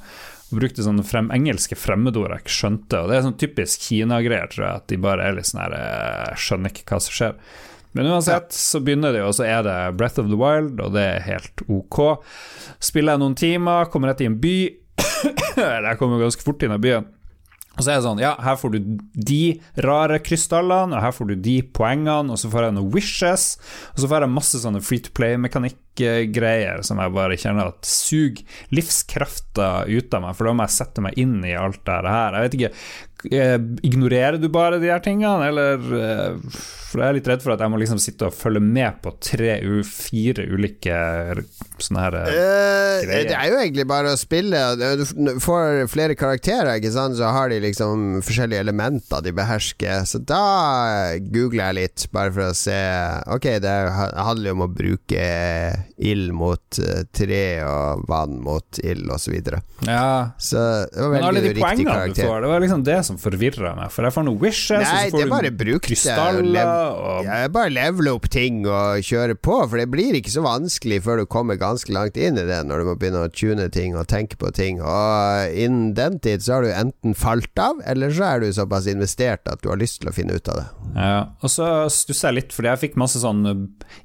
og 0.53 0.61
brukte 0.61 0.85
sånne 0.85 1.03
frem, 1.07 1.31
engelske 1.33 1.77
fremmedord 1.79 2.31
jeg 2.35 2.45
ikke 2.45 2.55
skjønte. 2.55 3.01
Og 3.01 3.09
det 3.09 3.17
er 3.17 3.25
sånn 3.25 3.39
typisk 3.41 3.87
Kina-greier, 3.87 4.49
tror 4.51 4.67
jeg, 4.67 4.81
at 4.83 4.89
de 4.91 4.99
bare 5.01 5.25
er 5.25 5.37
litt 5.37 5.49
sånn 5.49 5.63
her 5.63 5.77
Jeg 5.79 6.41
skjønner 6.45 6.73
ikke 6.73 6.85
hva 6.91 6.99
som 7.03 7.17
skjer. 7.17 7.39
Men 7.93 8.09
uansett 8.09 8.55
så 8.57 8.81
begynner 8.81 9.13
det, 9.13 9.21
og 9.25 9.35
så 9.37 9.45
er 9.45 9.65
det 9.65 9.75
Breath 9.97 10.21
of 10.21 10.29
the 10.31 10.37
Wild, 10.37 10.79
og 10.81 10.95
det 10.95 11.03
er 11.03 11.27
helt 11.27 11.65
ok. 11.69 11.99
Spiller 12.81 13.13
jeg 13.13 13.21
noen 13.21 13.37
timer, 13.37 13.89
kommer 13.93 14.09
rett 14.09 14.23
i 14.25 14.29
en 14.29 14.39
by. 14.41 14.55
Eller 15.57 15.91
jeg 15.91 15.99
kommer 16.01 16.21
ganske 16.21 16.45
fort 16.45 16.65
inn 16.65 16.73
i 16.73 16.81
byen. 16.81 17.09
Og 17.73 17.81
så 17.81 17.89
er 17.89 17.97
det 17.97 18.05
sånn, 18.05 18.21
ja, 18.21 18.35
her 18.43 18.57
får 18.59 18.75
du 18.75 18.97
de 19.17 19.39
rare 19.81 20.19
krystallene, 20.21 20.93
og 20.93 21.01
her 21.01 21.13
får 21.15 21.31
du 21.31 21.35
de 21.47 21.55
poengene, 21.73 22.29
og 22.29 22.37
så 22.37 22.51
får 22.53 22.67
jeg 22.67 22.75
noen 22.77 22.91
wishes, 22.93 23.45
og 23.95 24.03
så 24.03 24.09
får 24.11 24.27
jeg 24.27 24.33
masse 24.35 24.61
sånne 24.61 24.81
free 24.85 25.01
to 25.01 25.13
play-mekanikkgreier 25.17 26.83
som 26.85 27.01
jeg 27.01 27.15
bare 27.17 27.39
kjenner 27.41 27.71
at 27.71 27.89
suger 27.89 28.45
livskrafta 28.77 29.71
ut 29.89 30.13
av 30.13 30.25
meg, 30.27 30.37
for 30.37 30.49
da 30.49 30.53
må 30.53 30.67
jeg 30.67 30.77
sette 30.77 31.05
meg 31.05 31.17
inn 31.17 31.39
i 31.49 31.55
alt 31.57 31.81
det 31.89 31.97
her. 32.05 32.37
Jeg 32.37 32.45
vet 32.45 32.59
ikke, 32.59 32.73
ignorerer 33.23 34.37
du 34.37 34.49
bare 34.51 34.79
de 34.81 34.91
her 34.91 35.03
tingene, 35.03 35.47
eller 35.47 35.93
eh, 35.97 36.55
For 36.91 37.01
jeg 37.01 37.07
er 37.07 37.17
litt 37.17 37.27
redd 37.31 37.43
for 37.43 37.55
at 37.55 37.61
jeg 37.63 37.71
må 37.73 37.79
liksom 37.81 38.01
sitte 38.01 38.27
og 38.27 38.35
følge 38.35 38.61
med 38.61 38.99
på 39.01 39.15
tre, 39.23 39.55
fire 39.87 40.45
ulike 40.45 40.97
sånne 41.81 42.03
her 42.03 42.17
uh, 42.21 42.99
det 43.07 43.33
er 43.33 43.49
jo 43.49 43.57
egentlig 43.57 43.85
bare 43.89 44.13
å 44.13 44.19
spille. 44.19 44.59
Du 44.77 45.31
får 45.41 45.87
flere 45.91 46.17
karakterer, 46.17 46.75
ikke 46.77 46.93
sant? 46.93 47.17
så 47.17 47.31
har 47.33 47.49
de 47.51 47.59
liksom 47.63 48.21
forskjellige 48.25 48.61
elementer 48.63 49.23
de 49.25 49.33
behersker. 49.35 50.05
Så 50.09 50.21
da 50.21 51.17
googler 51.33 51.71
jeg 51.71 51.79
litt, 51.79 52.05
bare 52.13 52.33
for 52.33 52.51
å 52.51 52.57
se 52.57 52.77
Ok, 53.33 53.47
det 53.63 53.73
handler 53.93 54.51
jo 54.51 54.55
om 54.57 54.65
å 54.65 54.69
bruke 54.71 55.25
ild 56.03 56.33
mot 56.35 56.79
eh, 56.81 57.03
tre 57.15 57.43
og 57.65 58.05
vann 58.09 58.39
mot 58.43 58.79
ild, 58.83 59.07
osv. 59.09 59.23
Så, 59.23 59.31
videre. 59.31 59.61
Ja, 59.87 60.35
så 60.37 60.59
det 60.91 60.99
var 60.99 61.13
veldig 61.15 61.43
riktig 61.45 61.63
poengene 61.63 62.09
du 62.11 62.19
får, 62.19 62.41
det 62.43 62.49
var 62.51 62.63
liksom 62.63 62.83
det 62.85 62.97
som 63.07 63.12
forvirra 63.21 63.73
meg. 63.77 63.91
For 63.93 64.07
jeg 64.07 64.15
får 64.15 64.25
noen 64.27 64.39
wishes, 64.41 64.83
Nei, 64.83 65.05
og 65.09 65.15
så 65.15 65.27
får 65.31 65.47
du 65.47 65.63
det. 65.63 65.79
krystaller 65.87 66.71
og 66.93 67.27
Ja, 67.27 67.47
bare 67.53 67.73
levele 67.73 68.13
opp 68.15 68.27
ting 68.33 68.63
og 68.67 69.03
kjøre 69.05 69.35
på, 69.35 69.57
for 69.69 69.79
det 69.79 69.87
blir 69.93 70.17
ikke 70.19 70.33
så 70.33 70.43
vanskelig 70.45 71.01
før 71.05 71.23
du 71.23 71.25
kommer 71.29 71.59
ganske 71.59 71.93
langt 71.93 72.17
inn 72.17 72.39
i 72.39 72.45
det, 72.47 72.59
når 72.67 72.83
du 72.83 72.89
må 72.91 72.95
begynne 72.99 73.25
å 73.27 73.31
tune 73.33 73.69
ting 73.73 73.97
og 73.99 74.07
tenke 74.11 74.39
på 74.39 74.51
ting. 74.55 74.81
Og 74.83 75.53
innen 75.57 75.93
den 75.97 76.19
tid 76.23 76.43
så 76.45 76.57
har 76.57 76.67
du 76.67 76.71
enten 76.73 77.17
falt 77.17 77.57
av, 77.61 77.81
eller 77.89 78.13
så 78.13 78.29
er 78.33 78.43
du 78.43 78.53
såpass 78.55 78.87
investert 78.91 79.47
at 79.49 79.63
du 79.63 79.69
har 79.71 79.81
lyst 79.81 80.01
til 80.01 80.11
å 80.11 80.15
finne 80.15 80.37
ut 80.37 80.49
av 80.53 80.61
det. 80.61 80.67
Ja, 80.97 81.17
og 81.41 81.49
så 81.51 81.69
stusser 81.93 82.31
jeg 82.31 82.41
litt, 82.41 82.55
fordi 82.55 82.71
jeg 82.71 82.83
fikk 82.87 82.99
masse 83.01 83.21
sånn 83.23 83.43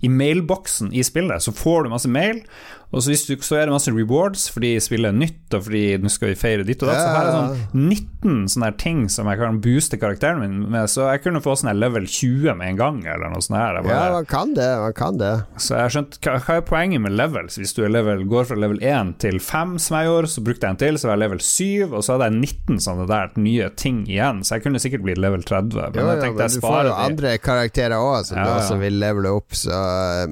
I 0.04 0.08
mailboksen 0.12 0.92
i 0.96 1.02
spillet 1.06 1.44
så 1.44 1.52
får 1.54 1.84
du 1.86 1.92
masse 1.92 2.10
mail, 2.10 2.42
og 2.88 3.02
så, 3.04 3.12
du, 3.12 3.34
så 3.44 3.58
er 3.58 3.66
det 3.68 3.74
masse 3.74 3.92
rewards 3.92 4.46
fordi 4.52 4.70
spillet 4.80 5.10
er 5.12 5.16
nytt, 5.16 5.54
og 5.56 5.66
fordi 5.66 5.82
nå 6.00 6.08
skal 6.12 6.30
vi 6.30 6.38
feire 6.40 6.64
ditt 6.64 6.80
og 6.84 6.88
datt. 6.88 7.02
Så 7.02 7.08
her 7.12 7.18
er 7.18 7.26
det 7.28 7.34
sånn 7.36 7.82
19 7.88 8.46
sånne 8.54 8.70
ting 8.80 9.02
som 9.12 9.28
jeg 9.28 9.40
kan 9.42 9.58
booste 9.64 9.98
karakteren 10.00 10.40
min 10.40 10.54
med, 10.72 10.88
så 10.88 11.10
jeg 11.12 11.22
kunne 11.26 11.42
få 11.44 11.56
sånn 11.60 11.74
level 11.76 12.06
20 12.08 12.56
med 12.58 12.72
en 12.72 12.80
gang, 12.80 13.00
eller 13.04 13.32
noe 13.32 13.44
sånt. 13.44 13.58
her 13.60 13.80
Bare, 13.82 13.92
Ja, 13.92 14.12
man 14.16 14.28
kan 14.28 14.54
det, 14.56 14.68
man 14.80 14.94
kan 14.96 15.18
det. 15.20 15.34
Så 15.60 15.76
jeg 15.76 15.84
har 15.84 15.94
skjønt 15.98 16.18
hva, 16.24 16.38
hva 16.46 16.56
er 16.58 16.64
poenget 16.68 17.04
med 17.04 17.16
levels? 17.18 17.58
Hvis 17.60 17.76
du 17.76 17.82
level, 17.88 18.24
går 18.28 18.48
fra 18.48 18.58
level 18.58 18.80
1 18.80 19.14
til 19.24 19.38
5, 19.40 19.76
som 19.84 19.98
jeg 19.98 20.08
gjorde, 20.08 20.32
så 20.32 20.44
brukte 20.48 20.66
jeg 20.68 20.76
en 20.76 20.80
til, 20.84 20.98
så 21.00 21.10
var 21.10 21.18
jeg 21.18 21.24
level 21.26 21.44
7, 21.44 21.92
og 21.92 22.00
så 22.06 22.16
hadde 22.16 22.30
jeg 22.30 22.38
19 22.40 22.82
sånne 22.88 23.08
der 23.12 23.36
nye 23.38 23.68
ting 23.76 24.00
igjen, 24.08 24.40
så 24.44 24.56
jeg 24.56 24.64
kunne 24.66 24.80
sikkert 24.82 25.04
blitt 25.04 25.20
level 25.20 25.44
30. 25.44 25.76
Men 25.76 26.00
Jo, 26.00 26.08
jeg 26.08 26.24
tenkte 26.24 26.24
tenkte 26.24 26.40
men 26.40 26.48
jeg 26.48 26.62
du 26.62 26.66
får 26.66 26.88
jo 26.88 26.96
andre 27.04 27.36
karakterer 27.42 27.96
òg 28.00 28.24
som 28.28 28.40
Ja, 28.40 28.48
ja. 28.64 28.80
vil 28.80 28.98
levele 29.02 29.32
opp, 29.36 29.52
så 29.56 29.76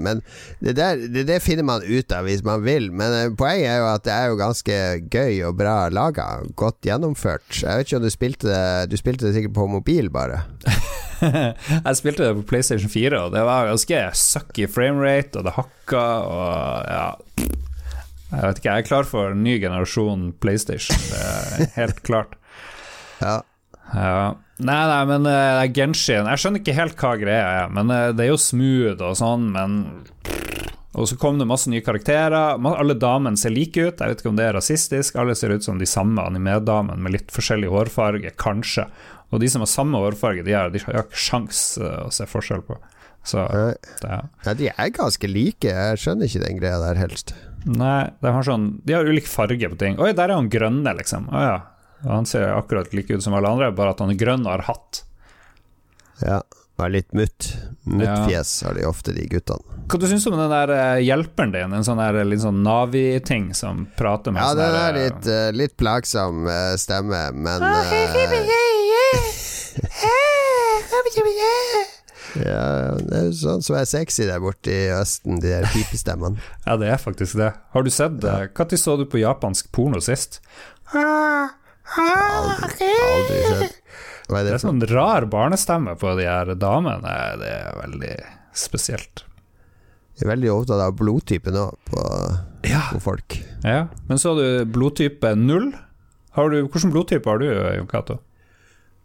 Men 0.01 0.23
det 0.64 0.77
der 0.79 1.01
det, 1.12 1.27
det 1.29 1.40
finner 1.45 1.66
man 1.66 1.85
ut 1.85 2.12
av 2.14 2.27
hvis 2.27 2.42
man 2.46 2.62
vil. 2.64 2.88
Men 2.94 3.14
eh, 3.14 3.32
poenget 3.37 3.70
er 3.72 3.80
jo 3.82 3.88
at 3.90 4.04
det 4.06 4.14
er 4.14 4.30
jo 4.30 4.38
ganske 4.40 4.78
gøy 5.12 5.42
og 5.48 5.56
bra 5.59 5.76
laga. 5.92 6.28
Godt 6.59 6.87
gjennomført. 6.87 7.48
Jeg 7.62 7.80
vet 7.80 7.90
ikke 7.90 8.00
om 8.00 8.06
du 8.06 8.12
spilte 8.14 8.50
det 8.50 8.90
Du 8.92 8.96
spilte 9.00 9.26
det 9.26 9.35
sikkert 9.37 9.56
på 9.59 9.68
mobil, 9.70 10.11
bare. 10.14 10.44
jeg 11.20 11.98
spilte 11.98 12.26
det 12.26 12.38
på 12.40 12.46
PlayStation 12.50 12.92
4, 12.92 13.20
og 13.26 13.35
det 13.35 13.44
var 13.46 13.70
ganske 13.70 14.02
sucky 14.20 14.66
framerate, 14.70 15.38
og 15.38 15.46
det 15.46 15.54
hakka, 15.56 16.06
og 16.28 16.90
ja 16.90 17.06
Jeg 18.32 18.42
vet 18.42 18.59
ikke, 18.61 18.72
jeg 18.72 18.85
er 18.85 18.88
klar 18.88 19.09
for 19.09 19.32
en 19.32 19.44
ny 19.46 19.56
generasjon 19.62 20.32
PlayStation, 20.42 20.98
det 21.09 21.22
er 21.22 21.70
helt 21.80 22.02
klart. 22.06 22.37
Ja. 23.16 23.38
Ja. 23.94 24.35
Nei, 24.61 24.82
nei, 24.90 25.02
men 25.09 25.24
uh, 25.30 25.62
Genshin 25.72 26.26
Jeg 26.28 26.40
skjønner 26.42 26.61
ikke 26.61 26.74
helt 26.76 26.98
hva 27.00 27.14
greia 27.16 27.46
er, 27.62 27.70
men 27.72 27.88
uh, 27.88 28.11
det 28.12 28.26
er 28.26 28.28
jo 28.28 28.40
smooth 28.40 29.00
og 29.00 29.14
sånn, 29.16 29.46
men 29.54 29.78
Og 30.96 31.09
så 31.11 31.16
kom 31.20 31.37
det 31.38 31.44
masse 31.48 31.68
nye 31.68 31.85
karakterer. 31.85 32.56
Alle 32.56 32.96
damene 32.96 33.37
ser 33.37 33.52
like 33.52 33.76
ut, 33.76 34.00
jeg 34.00 34.12
vet 34.14 34.22
ikke 34.22 34.32
om 34.32 34.38
det 34.38 34.46
er 34.48 34.56
rasistisk. 34.56 35.18
Alle 35.20 35.37
ser 35.37 35.52
ut 35.52 35.64
som 35.66 35.76
de 35.80 35.88
samme 35.88 36.24
animedamene 36.24 36.96
med 37.04 37.12
litt 37.12 37.35
forskjellig 37.35 37.68
hårfarge, 37.72 38.32
kanskje. 38.40 38.87
Og 39.35 39.42
de 39.42 39.50
som 39.52 39.64
har 39.64 39.68
samme 39.68 40.00
hårfarge, 40.00 40.46
de 40.46 40.54
har, 40.56 40.72
de 40.72 40.80
har 40.87 41.02
ikke 41.04 41.20
sjans 41.20 41.62
eh, 41.82 42.06
å 42.06 42.12
se 42.14 42.24
forskjell 42.30 42.64
på. 42.64 42.78
Så 43.26 43.42
Nei. 43.42 43.72
det, 44.00 44.18
Nei, 44.46 44.54
de 44.62 44.70
er 44.70 44.92
ganske 44.94 45.28
like. 45.28 45.68
Jeg 45.68 46.00
skjønner 46.00 46.30
ikke 46.30 46.44
den 46.46 46.61
greia 46.62 46.78
der 46.80 47.00
helst. 47.00 47.35
Nei, 47.66 48.06
de 48.22 48.30
har 48.30 48.46
sånn 48.46 48.68
De 48.87 48.94
har 48.94 49.09
ulik 49.09 49.26
farge 49.26 49.68
på 49.72 49.78
ting. 49.80 49.96
Oi, 49.98 50.12
der 50.14 50.30
er 50.30 50.38
han 50.38 50.50
grønne, 50.52 50.92
liksom. 51.00 51.26
Å 51.35 51.42
ja. 51.42 51.56
Han 52.06 52.28
ser 52.28 52.52
akkurat 52.54 52.92
like 52.94 53.12
ut 53.12 53.24
som 53.24 53.35
alle 53.35 53.50
andre, 53.50 53.72
bare 53.74 53.96
at 53.96 54.02
han 54.04 54.12
er 54.12 54.20
grønn 54.20 54.46
og 54.46 54.52
har 54.52 54.66
hatt. 54.68 55.02
Ja. 56.22 56.40
Var 56.76 56.88
litt 56.92 57.12
mutt. 57.16 57.56
Muttfjes 57.88 58.62
har 58.66 58.74
de 58.74 58.84
ofte, 58.84 59.12
de 59.16 59.24
guttene. 59.30 59.76
Hva 59.86 60.00
du 60.02 60.06
syns 60.10 60.24
du 60.26 60.32
om 60.32 60.40
den 60.40 60.50
der 60.50 60.72
eh, 60.74 61.04
hjelperen 61.06 61.52
din, 61.54 61.72
en 61.72 61.84
sånn 61.86 62.00
der 62.02 62.18
litt 62.26 62.42
sånn 62.42 62.58
Navi-ting 62.66 63.52
som 63.56 63.86
prater 63.96 64.34
med 64.34 64.42
Ja, 64.42 64.50
det 64.58 64.66
den 64.66 64.76
er 64.80 64.88
eh, 64.90 65.04
litt, 65.04 65.28
eh, 65.30 65.50
litt 65.56 65.76
plagsom 65.78 66.48
stemme, 66.76 67.22
men 67.32 67.62
eh, 67.62 67.86
Ja, 72.36 72.96
det 72.98 73.14
er 73.16 73.24
jo 73.30 73.36
sånn 73.38 73.62
som 73.64 73.78
er 73.78 73.86
sexy 73.88 74.26
der 74.28 74.42
borte 74.42 74.74
i 74.74 74.90
Østen, 74.92 75.40
de 75.40 75.54
der 75.54 75.70
pipestemmene. 75.72 76.42
Ja, 76.66 76.76
det 76.80 76.90
er 76.92 77.00
faktisk 77.00 77.38
det. 77.38 77.52
Har 77.72 77.86
du 77.86 77.90
sett 77.94 78.20
det? 78.20 78.34
Når 78.58 78.76
så 78.82 78.98
du 79.00 79.06
på 79.08 79.22
japansk 79.22 79.70
porno 79.72 80.02
sist? 80.04 80.42
Aldri, 80.92 82.90
aldri 82.90 83.40
sett. 83.46 83.82
Hva 84.26 84.40
er 84.40 84.44
Det 84.44 84.50
det 84.50 84.54
er 84.56 84.58
for 84.58 84.68
sånn 84.72 84.86
rar 84.90 85.26
barnestemme 85.30 85.94
på 86.00 86.16
de 86.18 86.24
her 86.26 86.54
damene. 86.58 87.14
Det 87.38 87.50
er 87.52 87.76
veldig 87.82 88.14
spesielt. 88.56 89.22
Jeg 90.16 90.24
er 90.26 90.32
veldig 90.32 90.50
opptatt 90.54 90.80
av 90.80 90.94
blodtype 90.96 91.52
nå 91.52 91.66
på, 91.90 92.02
Ja. 92.66 92.86
på 92.92 93.00
folk. 93.04 93.36
ja. 93.64 93.86
Men 94.08 94.18
så 94.18 94.32
har 94.34 94.42
du 94.42 94.64
blodtype 94.72 95.34
null. 95.36 95.72
Hvilken 96.34 96.90
blodtype 96.92 97.24
har 97.30 97.38
du, 97.38 97.46
Jon 97.76 97.86
Cato? 97.86 98.18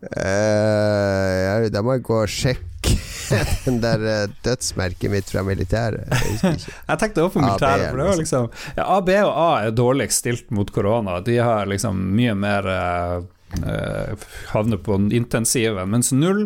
Eh, 0.02 1.62
jeg- 1.62 1.72
da 1.72 1.82
må 1.82 1.94
jeg 1.96 2.04
gå 2.04 2.22
og 2.24 2.28
sjekke 2.32 2.96
den 3.66 3.80
der 3.84 4.02
eh, 4.10 4.28
dødsmerket 4.44 5.12
mitt 5.14 5.30
fra 5.30 5.44
militæret. 5.44 6.08
Jeg. 6.10 6.58
Jeg 6.90 6.98
tenkte 7.00 7.22
også 7.24 7.38
på 7.40 7.44
militæret, 7.46 7.90
for 7.92 7.98
det 8.02 8.08
var 8.10 8.18
liksom 8.20 8.50
ja, 8.78 8.88
AB 8.98 9.10
og 9.22 9.32
A 9.38 9.50
er 9.68 9.72
dårligst 9.78 10.24
stilt 10.26 10.50
mot 10.52 10.72
korona. 10.74 11.20
De 11.24 11.38
har 11.38 11.70
liksom 11.70 12.02
mye 12.18 12.34
mer 12.36 12.68
uh, 12.68 13.22
havner 14.52 14.80
på 14.82 14.96
intensiven, 15.12 15.90
mens 15.92 16.12
null 16.16 16.46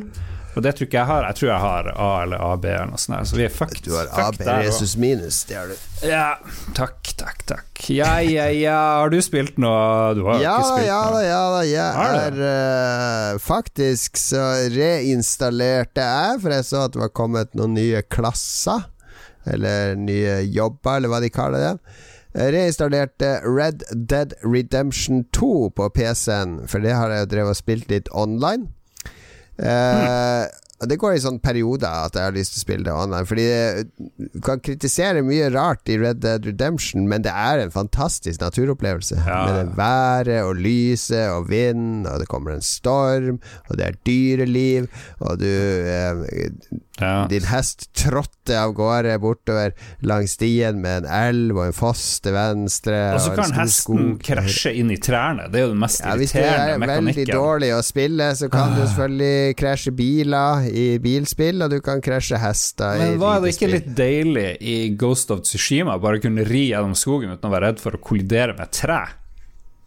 og 0.56 0.64
det 0.64 0.72
tror 0.78 0.88
ikke 0.88 1.02
jeg 1.02 1.10
har. 1.10 1.26
Jeg 1.28 1.36
tror 1.38 1.50
jeg 1.50 1.60
har 1.66 1.88
A 1.92 2.10
eller 2.24 2.44
AB 2.46 2.66
eller 2.70 2.92
noe 2.94 3.00
sånt. 3.02 3.28
Så 3.28 3.36
vi 3.36 3.44
er 3.44 3.52
fucked. 3.52 3.82
Du 3.84 3.92
har 3.98 4.08
AB 4.24 4.40
Jesus 4.64 4.94
minus, 5.00 5.42
det 5.50 5.58
har 5.60 5.68
du. 5.68 5.76
Ja, 6.08 6.38
takk, 6.78 7.12
takk, 7.20 7.44
takk. 7.50 7.82
Ja, 7.92 8.14
ja, 8.24 8.48
ja. 8.56 8.78
Har 9.02 9.12
du 9.12 9.20
spilt 9.24 9.60
noe? 9.60 10.14
Du 10.16 10.24
har 10.30 10.40
Ja 10.40 10.56
ikke 10.62 10.70
spilt 10.78 10.88
ja 10.88 11.02
noe. 11.12 11.26
ja 11.28 11.42
da. 11.52 11.62
Jeg 11.68 12.16
er 12.22 12.40
uh, 12.40 13.42
Faktisk 13.44 14.20
så 14.22 14.46
reinstallerte 14.72 16.08
jeg, 16.08 16.42
for 16.46 16.56
jeg 16.56 16.68
så 16.72 16.86
at 16.88 16.96
det 16.96 17.04
var 17.04 17.16
kommet 17.20 17.52
noen 17.60 17.76
nye 17.76 18.06
klasser. 18.08 18.88
Eller 19.46 20.00
nye 20.00 20.40
jobber, 20.48 21.02
eller 21.02 21.12
hva 21.12 21.20
de 21.22 21.34
kaller 21.36 21.68
det. 21.68 22.00
Reinstallerte 22.36 23.40
Red 23.46 23.84
Dead 23.96 24.34
Redemption 24.44 25.24
2 25.32 25.70
på 25.76 25.90
PC-en, 25.96 26.68
for 26.68 26.84
det 26.84 26.92
har 26.98 27.10
jeg 27.16 27.26
jo 27.26 27.32
drevet 27.36 27.56
og 27.56 27.62
spilt 27.64 27.90
litt 27.90 28.12
online. 28.14 28.68
Eh, 29.58 30.46
Det 30.86 30.98
går 31.00 31.14
i 31.16 31.20
sånne 31.24 31.40
perioder 31.40 31.88
at 31.88 32.18
jeg 32.20 32.26
har 32.28 32.34
lyst 32.36 32.52
til 32.54 32.60
å 32.60 32.64
spille 32.66 32.84
det 32.84 32.92
online. 32.94 33.26
Fordi 33.26 33.44
det- 33.48 33.88
Du 34.36 34.42
kan 34.42 34.60
kritisere 34.60 35.24
mye 35.24 35.48
rart 35.54 35.88
i 35.88 35.96
Red 35.98 36.20
Dead 36.20 36.46
Redemption, 36.46 37.08
men 37.08 37.22
det 37.22 37.32
er 37.32 37.60
en 37.60 37.72
fantastisk 37.72 38.42
naturopplevelse. 38.42 39.16
Ja. 39.26 39.46
Med 39.46 39.56
det 39.56 39.78
været 39.78 40.44
og 40.44 40.56
lyset 40.58 41.30
og 41.32 41.48
vind, 41.50 42.06
og 42.06 42.20
det 42.20 42.28
kommer 42.28 42.52
en 42.52 42.62
storm, 42.62 43.40
og 43.70 43.78
det 43.78 43.86
er 43.88 43.96
dyreliv, 44.06 44.88
og 45.22 45.40
du 45.40 45.46
eh, 45.46 46.14
Ja. 47.02 47.26
Din 47.28 47.44
hest 47.50 47.90
trådte 47.98 48.56
av 48.56 48.72
gårde 48.78 49.18
bortover 49.20 49.74
langs 50.08 50.32
stien 50.38 50.78
med 50.82 51.04
en 51.04 51.10
elv 51.12 51.58
og 51.58 51.66
en 51.68 51.76
foss 51.76 52.22
til 52.24 52.32
venstre. 52.38 53.00
Og 53.16 53.20
så 53.26 53.34
kan 53.36 53.52
og 53.52 53.58
hesten 53.60 54.14
krasje 54.24 54.72
inn 54.80 54.94
i 54.94 54.98
trærne. 55.04 55.50
Det 55.52 55.60
er 55.60 55.66
jo 55.66 55.74
den 55.74 55.82
mest 55.84 56.00
Ja, 56.06 56.16
hvis 56.16 56.32
du 56.32 56.40
er 56.40 56.78
veldig 56.80 57.26
dårlig 57.28 57.74
å 57.76 57.82
spille, 57.84 58.30
så 58.40 58.50
kan 58.52 58.72
Ah. 58.72 58.76
du 58.76 58.82
selvfølgelig 58.88 59.56
krasje 59.60 59.92
biler 59.96 60.70
i 60.72 60.86
bilspill, 61.04 61.62
og 61.66 61.70
du 61.76 61.82
kan 61.82 62.02
krasje 62.02 62.40
hester 62.40 62.98
Men 62.98 63.20
var 63.20 63.42
det 63.42 63.56
ikke 63.56 63.72
litt 63.74 63.92
deilig 63.96 64.58
i 64.62 64.78
Ghost 64.96 65.32
of 65.32 65.42
Tsushima 65.42 66.00
bare 66.02 66.20
kunne 66.24 66.48
ri 66.48 66.70
gjennom 66.72 66.96
skogen 66.96 67.32
uten 67.36 67.50
å 67.50 67.54
være 67.54 67.74
redd 67.74 67.80
for 67.84 67.92
å 67.92 68.02
kollidere 68.02 68.56
med 68.58 68.68
et 68.70 68.72
tre? 68.72 69.02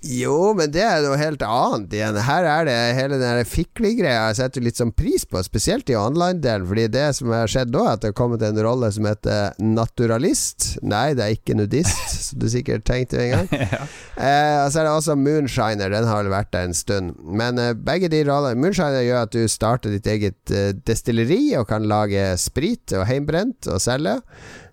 Jo, 0.06 0.52
men 0.54 0.70
det 0.70 0.84
er 0.86 1.00
noe 1.02 1.16
helt 1.18 1.42
annet 1.42 1.94
igjen. 1.96 2.16
Her 2.22 2.46
er 2.46 2.66
det 2.68 2.74
hele 2.94 3.16
den 3.18 3.40
fiklegreia 3.48 4.28
jeg 4.28 4.36
setter 4.38 4.62
litt 4.62 4.78
sånn 4.78 4.92
pris 4.94 5.24
på, 5.26 5.40
spesielt 5.42 5.90
i 5.90 5.96
online-delen. 5.98 6.68
Fordi 6.70 6.84
det 6.94 7.06
som 7.18 7.32
har 7.34 7.50
skjedd 7.50 7.72
nå, 7.74 7.82
er 7.82 7.96
at 7.96 8.04
det 8.04 8.12
har 8.12 8.18
kommet 8.20 8.44
en 8.46 8.60
rolle 8.62 8.92
som 8.94 9.08
heter 9.10 9.58
naturalist. 9.58 10.76
Nei, 10.86 11.16
det 11.18 11.24
er 11.24 11.34
ikke 11.34 11.58
nudist, 11.58 12.14
som 12.28 12.38
du 12.44 12.46
sikkert 12.52 12.86
tenkte 12.86 13.18
en 13.24 13.34
gang. 13.34 13.50
ja. 13.74 13.88
Eh, 14.14 14.60
og 14.62 14.70
så 14.70 14.84
er 14.84 14.86
det 14.86 14.94
også 14.94 15.18
Moonshiner, 15.18 15.90
den 15.90 16.06
har 16.06 16.22
vel 16.22 16.30
vært 16.36 16.54
der 16.54 16.70
en 16.70 16.78
stund. 16.78 17.18
Men 17.26 17.58
eh, 17.58 17.74
begge 17.74 18.12
de 18.12 18.22
rollene 18.28 18.62
Moonshiner 18.62 19.02
gjør 19.02 19.26
at 19.26 19.34
du 19.34 19.50
starter 19.50 19.96
ditt 19.96 20.06
eget 20.06 20.54
eh, 20.54 20.70
destilleri 20.78 21.42
og 21.58 21.66
kan 21.72 21.90
lage 21.90 22.30
sprit 22.38 22.94
og 22.94 23.08
heimbrent 23.10 23.66
og 23.66 23.82
selge. 23.82 24.20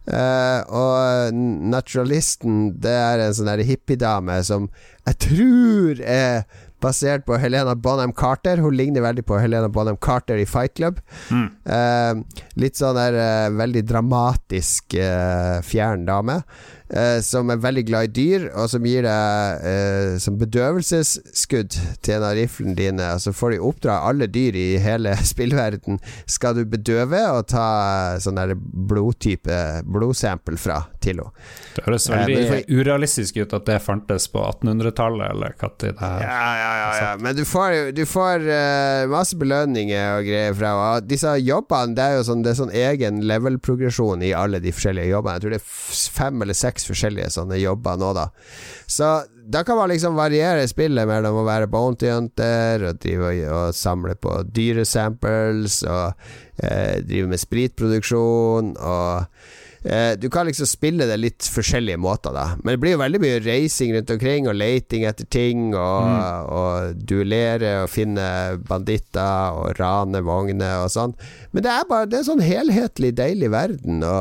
Eh, 0.05 0.59
og 0.69 1.33
naturalisten, 1.71 2.75
det 2.81 2.93
er 2.93 3.23
en 3.23 3.35
sånn 3.35 3.65
hippiedame 3.65 4.37
som 4.45 4.69
jeg 5.05 5.19
tror 5.25 6.01
er 6.05 6.45
basert 6.83 7.25
på 7.25 7.39
Helena 7.41 7.73
Bonham 7.75 8.13
Carter. 8.13 8.61
Hun 8.61 8.75
ligner 8.77 9.05
veldig 9.05 9.25
på 9.25 9.39
Helena 9.41 9.69
Bonham 9.71 9.97
Carter 9.97 10.37
i 10.37 10.45
Fight 10.49 10.75
Club. 10.77 10.99
Mm. 11.33 11.47
Uh, 11.65 12.41
litt 12.61 12.77
sånn 12.77 12.97
der 12.97 13.17
uh, 13.17 13.55
veldig 13.57 13.85
dramatisk 13.89 14.97
fjern 15.65 16.05
dame. 16.05 16.41
Eh, 16.89 17.19
som 17.25 17.49
er 17.49 17.61
veldig 17.63 17.85
glad 17.87 18.09
i 18.09 18.13
dyr, 18.15 18.47
og 18.53 18.69
som 18.71 18.85
gir 18.85 19.05
deg 19.05 19.65
eh, 19.69 20.15
som 20.21 20.37
bedøvelsesskudd 20.39 21.77
til 22.05 22.17
en 22.17 22.27
av 22.27 22.35
riflene 22.37 22.75
dine. 22.77 23.11
Og 23.15 23.23
så 23.23 23.33
får 23.35 23.55
de 23.55 23.61
oppdra 23.69 23.99
alle 24.09 24.29
dyr 24.31 24.57
i 24.59 24.67
hele 24.81 25.15
spillverden. 25.33 25.99
Skal 26.29 26.59
du 26.59 26.65
bedøve 26.69 27.21
og 27.33 27.47
ta 27.51 27.67
sånn 28.21 28.39
der 28.39 28.55
blodtype 28.55 29.59
blodsample 29.85 30.59
fra 30.59 30.83
til 31.03 31.21
henne. 31.21 31.31
Det 31.75 31.83
høres 31.85 32.07
veldig 32.09 32.37
eh, 32.39 32.47
får... 32.49 32.61
urealistisk 32.71 33.37
ut 33.41 33.53
at 33.55 33.67
det 33.67 33.77
fantes 33.83 34.27
på 34.31 34.41
1800-tallet, 34.41 35.27
eller 35.31 35.55
når 35.61 35.75
det 35.81 35.91
her 35.99 36.23
Ja, 36.23 36.47
ja, 36.59 36.71
ja, 36.79 36.89
ja. 37.01 37.11
Men 37.21 37.35
du 37.37 37.43
får, 37.47 37.91
du 37.95 38.03
får 38.09 38.45
uh, 38.47 39.05
masse 39.11 39.37
belønninger 39.39 40.19
og 40.19 40.27
greier 40.27 40.55
fra 40.57 40.73
og 40.75 41.09
Disse 41.09 41.31
jobbene, 41.39 41.95
det 41.97 42.05
er 42.05 42.17
jo 42.17 42.25
sånn, 42.29 42.43
det 42.45 42.53
er 42.53 42.59
sånn 42.59 42.73
egen 42.75 43.21
level-progresjon 43.27 44.23
i 44.25 44.31
alle 44.35 44.61
de 44.63 44.73
forskjellige 44.75 45.11
jobbene. 45.11 45.37
Jeg 45.37 45.45
tror 45.45 45.55
det 45.55 45.59
er 45.61 45.69
fem 46.19 46.45
eller 46.45 46.57
seks 46.57 46.74
forskjellige 46.83 47.31
sånne 47.31 47.61
jobber 47.61 47.95
nå, 48.01 48.11
da. 48.17 48.27
Så 48.91 49.13
da 49.47 49.63
kan 49.63 49.77
man 49.77 49.91
liksom 49.93 50.17
variere 50.17 50.67
spillet 50.67 51.07
mellom 51.07 51.39
å 51.39 51.45
være 51.47 51.69
bounty 51.71 52.09
hunter 52.11 52.83
og 52.89 52.99
drive 53.03 53.29
og, 53.29 53.43
og 53.55 53.77
samle 53.77 54.15
på 54.19 54.39
dyresamples 54.51 55.83
og 55.87 56.27
eh, 56.59 56.97
drive 57.05 57.29
med 57.31 57.41
spritproduksjon 57.41 58.73
og 58.75 59.45
du 60.17 60.29
kan 60.33 60.47
liksom 60.47 60.65
spille 60.65 61.05
det 61.05 61.17
litt 61.19 61.45
forskjellige 61.53 61.99
måter, 62.01 62.33
da. 62.33 62.45
Men 62.63 62.73
det 62.73 62.81
blir 62.81 62.95
jo 62.95 63.01
veldig 63.03 63.19
mye 63.21 63.41
reising 63.45 63.91
rundt 63.93 64.13
omkring, 64.15 64.47
og 64.49 64.57
leiting 64.57 65.05
etter 65.05 65.27
ting, 65.29 65.67
og, 65.77 66.49
og 66.49 67.03
duellere 67.05 67.75
og 67.83 67.91
finne 67.93 68.25
banditter 68.65 69.59
og 69.59 69.75
rane 69.77 70.23
vogner 70.25 70.85
og 70.85 70.89
sånn. 70.93 71.13
Men 71.53 71.67
det 71.67 71.73
er 71.75 71.89
bare 71.89 72.09
Det 72.09 72.19
er 72.19 72.27
sånn 72.27 72.43
helhetlig, 72.43 73.13
deilig 73.17 73.51
verden 73.53 74.01
å, 74.05 74.17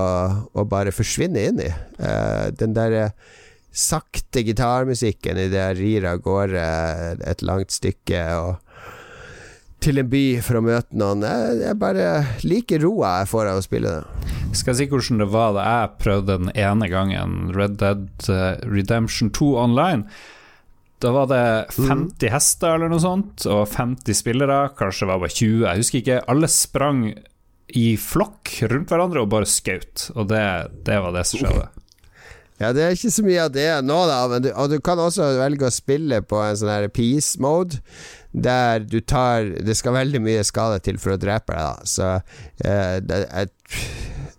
å 0.52 0.66
bare 0.68 0.92
forsvinne 0.94 1.48
inn 1.48 1.64
i. 1.64 1.70
Uh, 1.96 2.52
den 2.60 2.76
derre 2.76 3.08
sakte 3.74 4.44
gitarmusikken 4.46 5.38
idet 5.48 5.58
jeg 5.58 5.78
rir 5.80 6.06
av 6.06 6.20
gårde 6.22 6.66
et 7.26 7.42
langt 7.42 7.74
stykke 7.74 8.22
og 8.38 8.60
til 9.84 10.00
en 10.00 10.08
by 10.08 10.22
for 10.44 10.58
å 10.58 10.64
møte 10.64 10.96
noen. 10.96 11.24
Jeg, 11.26 11.58
jeg 11.60 11.78
bare 11.80 12.06
liker 12.46 12.80
roa 12.84 13.18
jeg 13.20 13.30
får 13.34 13.50
av 13.50 13.60
å 13.60 13.64
spille 13.64 13.90
det. 13.98 14.30
Skal 14.56 14.72
jeg 14.72 14.78
si 14.78 14.86
hvordan 14.92 15.20
det 15.20 15.28
var 15.34 15.52
da 15.56 15.64
jeg 15.66 15.92
prøvde 16.00 16.38
den 16.40 16.52
ene 16.54 16.88
gangen 16.92 17.36
Red 17.56 17.76
Dead 17.82 18.06
eh, 18.32 18.62
Redemption 18.64 19.32
2 19.34 19.50
online? 19.60 20.08
Da 21.04 21.12
var 21.12 21.28
det 21.28 21.44
50 21.76 22.32
hester 22.32 22.78
eller 22.78 22.88
noe 22.88 23.02
sånt, 23.02 23.44
og 23.50 23.66
50 23.68 24.16
spillere, 24.16 24.60
kanskje 24.78 25.04
det 25.04 25.10
var 25.10 25.22
bare 25.26 25.36
20, 25.36 25.64
jeg 25.66 25.82
husker 25.82 26.00
ikke. 26.00 26.20
Alle 26.32 26.48
sprang 26.48 27.02
i 27.74 27.86
flokk 28.00 28.54
rundt 28.70 28.92
hverandre 28.92 29.24
og 29.24 29.32
bare 29.34 29.48
skjøt, 29.50 30.10
og 30.14 30.30
det, 30.32 30.44
det 30.86 31.00
var 31.04 31.12
det 31.16 31.26
som 31.28 31.42
skjedde. 31.42 31.66
Ja, 32.62 32.70
det 32.72 32.84
er 32.84 32.94
ikke 32.94 33.10
så 33.10 33.24
mye 33.26 33.44
av 33.48 33.52
det 33.52 33.68
nå, 33.84 33.96
da. 34.08 34.18
Men 34.30 34.44
du, 34.46 34.52
og 34.54 34.70
du 34.70 34.78
kan 34.84 35.00
også 35.02 35.32
velge 35.40 35.68
å 35.68 35.74
spille 35.74 36.22
på 36.24 36.38
en 36.40 36.56
sånn 36.56 36.72
her 36.72 36.86
peace 36.94 37.42
mode, 37.42 37.82
der 38.34 38.82
du 38.82 38.98
tar 39.00 39.46
Det 39.62 39.76
skal 39.78 39.94
veldig 39.94 40.20
mye 40.24 40.42
skade 40.46 40.80
til 40.82 40.98
for 40.98 41.14
å 41.14 41.20
drepe 41.20 41.54
deg, 41.54 41.62
da. 41.62 41.86
Så 41.86 42.08
eh, 42.66 42.96
det, 43.04 43.20
jeg, 43.30 43.52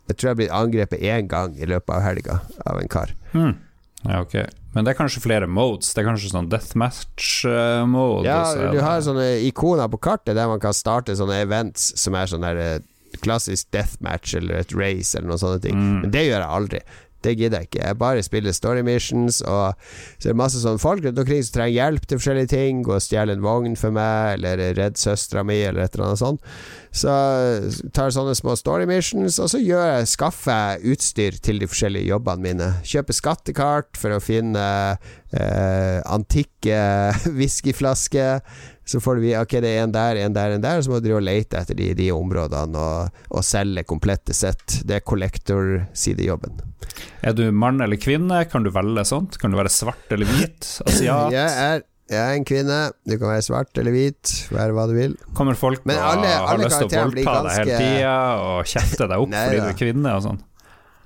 jeg 0.09 0.17
tror 0.17 0.31
jeg 0.31 0.41
blir 0.41 0.55
angrepet 0.55 1.05
én 1.05 1.29
gang 1.31 1.55
i 1.55 1.69
løpet 1.69 1.95
av 1.95 2.03
helga 2.03 2.39
av 2.67 2.81
en 2.81 2.91
kar. 2.91 3.15
Hmm. 3.31 3.55
Ja, 4.05 4.21
ok. 4.21 4.35
Men 4.75 4.85
det 4.85 4.91
er 4.91 4.97
kanskje 4.99 5.23
flere 5.23 5.47
modes? 5.47 5.93
Det 5.95 6.03
er 6.03 6.09
kanskje 6.09 6.33
sånn 6.33 6.49
deathmatch-mode? 6.51 8.27
Ja, 8.27 8.41
du 8.75 8.81
har 8.83 8.99
sånne 9.05 9.29
ikoner 9.47 9.89
på 9.91 10.01
kartet 10.03 10.35
der 10.37 10.51
man 10.51 10.61
kan 10.61 10.75
starte 10.75 11.15
sånne 11.17 11.39
events 11.45 11.93
som 12.01 12.17
er 12.19 12.29
sånn 12.29 12.45
der 12.45 12.59
eh, 12.61 12.83
klassisk 13.23 13.71
deathmatch 13.73 14.35
eller 14.37 14.59
et 14.59 14.75
race 14.75 15.15
eller 15.15 15.31
noen 15.31 15.41
sånne 15.41 15.63
ting. 15.63 15.79
Mm. 15.79 15.97
Men 16.03 16.13
det 16.13 16.25
gjør 16.27 16.41
jeg 16.41 16.55
aldri. 16.59 16.83
Det 17.25 17.35
gidder 17.39 17.63
jeg 17.63 17.69
ikke. 17.71 17.83
Jeg 17.83 17.99
bare 18.01 18.25
spiller 18.25 18.55
story 18.55 18.83
missions, 18.85 19.41
og 19.41 19.73
så 20.17 20.29
er 20.29 20.33
det 20.33 20.39
masse 20.39 20.61
sånne 20.61 20.81
folk 20.81 21.05
rundt 21.05 21.21
omkring 21.21 21.43
som 21.45 21.57
trenger 21.57 21.75
hjelp 21.75 22.07
til 22.07 22.21
forskjellige 22.21 22.53
ting. 22.53 22.83
Gå 22.85 22.95
og 22.97 23.03
stjele 23.03 23.35
en 23.35 23.45
vogn 23.45 23.77
for 23.79 23.95
meg, 23.95 24.37
eller 24.37 24.75
redd 24.77 24.99
søstera 25.01 25.45
mi, 25.47 25.59
eller 25.65 25.85
et 25.85 25.97
eller 25.97 26.11
annet 26.11 26.23
sånt. 26.23 26.55
Så 26.95 27.11
tar 27.91 28.07
jeg 28.07 28.15
sånne 28.15 28.35
små 28.39 28.53
story 28.55 28.85
missions, 28.87 29.35
og 29.43 29.49
så 29.51 29.59
gjør 29.59 29.83
jeg, 29.89 30.07
skaffer 30.13 30.53
jeg 30.55 30.93
utstyr 30.95 31.39
til 31.43 31.59
de 31.59 31.67
forskjellige 31.67 32.07
jobbene 32.07 32.45
mine. 32.45 32.69
Kjøper 32.87 33.17
skattekart 33.17 33.99
for 33.99 34.15
å 34.15 34.21
finne 34.23 34.63
eh, 35.35 35.99
antikke 36.07 36.79
whiskyflasker. 37.39 38.39
Så 38.85 39.01
får 39.01 39.17
du 39.17 39.25
vite 39.25 39.41
ok, 39.41 39.57
det 39.65 39.73
er 39.73 39.83
en 39.83 39.95
der, 39.95 40.21
en 40.23 40.37
der, 40.37 40.55
en 40.55 40.63
der, 40.63 40.83
så 40.85 40.93
må 40.93 41.01
du 41.01 41.07
drive 41.09 41.19
og 41.19 41.25
lete 41.25 41.59
etter 41.59 41.75
de, 41.75 41.89
de 41.97 42.11
områdene 42.13 42.79
og, 42.79 43.23
og 43.33 43.43
selge 43.43 43.83
komplette 43.89 44.35
sett. 44.37 44.79
Det 44.85 44.99
er 44.99 45.03
collector-sidejobben. 45.09 46.61
Er 47.25 47.35
du 47.35 47.49
mann 47.51 47.81
eller 47.83 47.99
kvinne? 47.99 48.43
Kan 48.47 48.63
du 48.63 48.71
velge 48.71 49.03
sånt? 49.09 49.39
Kan 49.41 49.51
du 49.51 49.59
være 49.59 49.73
svart 49.73 50.15
eller 50.15 50.29
hvit? 50.29 50.69
Asiat? 50.87 51.33
Jeg 51.33 51.65
er, 51.65 51.83
jeg 52.11 52.21
er 52.21 52.35
en 52.37 52.45
kvinne. 52.45 52.79
Du 53.07 53.15
kan 53.17 53.31
være 53.31 53.45
svart 53.47 53.77
eller 53.81 53.93
hvit, 53.95 54.33
være 54.53 54.75
hva 54.77 54.83
du 54.89 54.93
vil. 54.97 55.15
Kommer 55.37 55.57
folk 55.57 55.81
og 55.85 55.93
alle- 55.95 56.33
har 56.47 56.59
lyst 56.61 56.77
til 56.83 56.89
å 56.89 57.05
voldta 57.07 57.37
deg 57.47 57.55
hele 57.59 57.79
tida 57.79 58.17
og 58.43 58.65
kjefte 58.69 59.07
deg 59.09 59.23
opp 59.23 59.31
Nei 59.35 59.45
fordi 59.47 59.63
du 59.63 59.69
er 59.71 59.79
kvinne 59.79 60.13
og 60.19 60.25
sånn? 60.27 60.43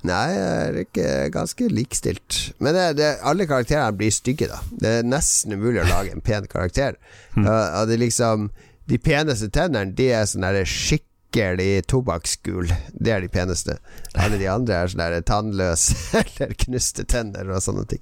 Nei, 0.08 0.28
jeg 0.32 0.48
er 0.48 0.78
ikke 0.86 1.08
ganske 1.36 1.66
likestilt. 1.76 2.38
Men 2.64 2.76
det, 2.76 2.86
det, 3.02 3.10
alle 3.28 3.48
karakterene 3.50 3.98
blir 4.00 4.14
stygge, 4.16 4.48
da. 4.48 4.60
Det 4.72 4.94
er 5.02 5.08
nesten 5.08 5.56
umulig 5.58 5.82
å 5.84 5.90
lage 5.90 6.14
en 6.16 6.24
pen 6.26 6.48
karakter. 6.52 7.00
Mm. 7.40 7.46
Er 7.46 7.92
liksom 8.02 8.48
De 8.90 8.98
peneste 8.98 9.48
tennene, 9.54 9.94
de 9.96 10.08
er 10.12 10.26
sånn 10.28 10.42
derre 10.44 10.64
skikkelig 10.68 11.86
tobakksgul. 11.88 12.72
Det 12.92 13.14
er 13.14 13.22
de 13.22 13.30
peneste. 13.32 13.76
Alle 14.18 14.40
de 14.42 14.48
andre 14.50 14.80
er 14.82 14.90
sånn 14.92 15.24
tannløse 15.30 15.94
eller 16.24 16.56
knuste 16.66 17.06
tenner 17.06 17.48
og 17.54 17.62
sånne 17.64 17.86
ting. 17.92 18.02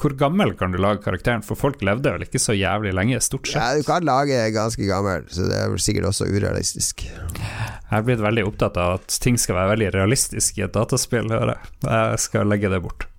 Hvor 0.00 0.14
gammel 0.16 0.54
kan 0.56 0.72
du 0.72 0.78
lage 0.80 1.02
karakteren? 1.04 1.42
For 1.44 1.58
folk 1.60 1.82
levde 1.84 2.14
vel 2.14 2.24
ikke 2.24 2.40
så 2.40 2.54
jævlig 2.56 2.94
lenge, 2.96 3.20
stort 3.20 3.50
sett. 3.50 3.60
Ja, 3.60 3.76
du 3.76 3.84
kan 3.84 4.06
lage 4.08 4.38
ganske 4.54 4.88
gammel, 4.88 5.26
så 5.28 5.44
det 5.50 5.60
er 5.60 5.76
sikkert 5.82 6.08
også 6.14 6.30
urealistisk. 6.30 7.04
Jeg 7.04 7.98
er 7.98 8.06
blitt 8.06 8.24
veldig 8.24 8.46
opptatt 8.48 8.80
av 8.80 9.00
at 9.00 9.20
ting 9.20 9.36
skal 9.40 9.58
være 9.60 9.74
veldig 9.74 9.92
realistisk 9.98 10.60
i 10.60 10.64
et 10.64 10.72
dataspill, 10.76 11.28
hører 11.28 11.56
jeg. 11.58 11.72
Jeg 11.84 12.24
skal 12.24 12.48
legge 12.48 12.72
det 12.72 12.80
bort. 12.86 13.10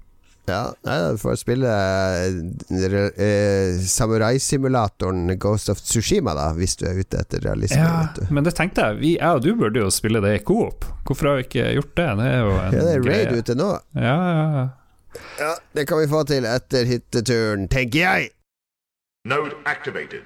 Ja, 0.50 0.74
du 0.84 1.20
får 1.22 1.38
spille 1.40 1.70
eh, 1.70 2.96
eh, 3.14 3.78
samuraisimulatoren 3.86 5.38
Ghost 5.40 5.70
of 5.70 5.80
Tsushima, 5.86 6.34
da, 6.36 6.50
hvis 6.58 6.76
du 6.82 6.88
er 6.90 6.98
ute 6.98 7.22
etter 7.22 7.46
realisme. 7.46 7.78
Ja, 7.78 7.94
vet 8.08 8.24
du. 8.24 8.34
men 8.34 8.48
det 8.48 8.56
tenkte 8.58 8.90
jeg. 8.90 9.00
Vi, 9.04 9.14
jeg 9.20 9.38
og 9.38 9.46
du 9.46 9.54
burde 9.60 9.86
jo 9.86 9.94
spille 9.94 10.22
det 10.24 10.34
i 10.40 10.44
coop. 10.44 10.88
Hvorfor 11.06 11.30
har 11.30 11.40
vi 11.40 11.48
ikke 11.48 11.72
gjort 11.78 11.94
det? 12.02 12.10
Det 12.20 12.30
er 12.34 12.40
jo 12.42 12.52
en 12.58 12.58
greie. 12.58 12.82
Ja, 12.82 12.86
det 12.90 12.94
er 12.98 13.08
raid 13.08 13.44
ute 13.46 13.58
nå. 13.62 13.72
Ja, 13.94 14.18
ja, 14.18 14.46
ja. 14.58 14.68
Ja, 15.40 15.56
Det 15.74 15.88
kan 15.88 16.00
vi 16.00 16.08
få 16.08 16.24
til 16.28 16.46
etter 16.46 16.86
hytteturen, 16.86 17.68
tenker 17.68 18.00
jeg. 18.00 18.30
Node 19.26 19.54
activated. 19.66 20.26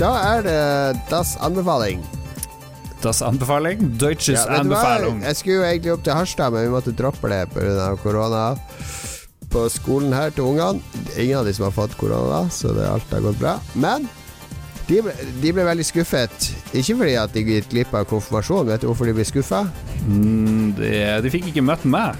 Da 0.00 0.14
er 0.38 0.42
det 0.42 1.00
Das 1.10 1.36
anbefaling. 1.36 2.00
Das 3.02 3.22
Anbefaling. 3.22 3.98
Deutsches 3.98 4.42
Ja, 4.44 4.44
vet 4.44 4.64
du 4.64 4.72
hva? 4.74 4.80
Anbefaling. 4.80 5.22
Jeg 5.24 5.36
skulle 5.36 5.56
jo 5.56 5.64
egentlig 5.64 5.92
opp 5.94 6.02
til 6.04 6.12
Harstad, 6.12 6.52
men 6.52 6.66
vi 6.66 6.72
måtte 6.72 6.92
droppe 6.96 7.30
det 7.32 7.46
pga. 7.54 7.96
korona 8.02 8.42
på 9.50 9.68
skolen 9.72 10.12
her 10.12 10.30
til 10.30 10.44
ungene. 10.44 10.82
Ingen 11.16 11.38
av 11.38 11.44
de 11.48 11.54
som 11.56 11.64
har 11.64 11.72
fått 11.74 11.96
korona, 11.98 12.48
så 12.52 12.74
det, 12.76 12.84
alt 12.88 13.10
har 13.10 13.20
gått 13.24 13.38
bra. 13.40 13.58
Men 13.74 14.08
de 14.90 14.98
ble, 15.06 15.12
de 15.42 15.52
ble 15.54 15.64
veldig 15.68 15.84
skuffet. 15.86 16.48
Ikke 16.74 16.96
fordi 16.98 17.14
at 17.20 17.34
de 17.34 17.44
gikk 17.46 17.68
glipp 17.70 17.94
av 17.94 18.08
konfirmasjon. 18.10 18.66
Vet 18.72 18.82
du 18.82 18.88
hvorfor 18.90 19.06
de 19.06 19.14
ble 19.14 19.26
skuffa? 19.28 19.62
Mm, 20.02 20.72
de, 20.78 20.90
de 21.22 21.32
fikk 21.32 21.50
ikke 21.52 21.62
møtt 21.62 21.86
meg. 21.86 22.18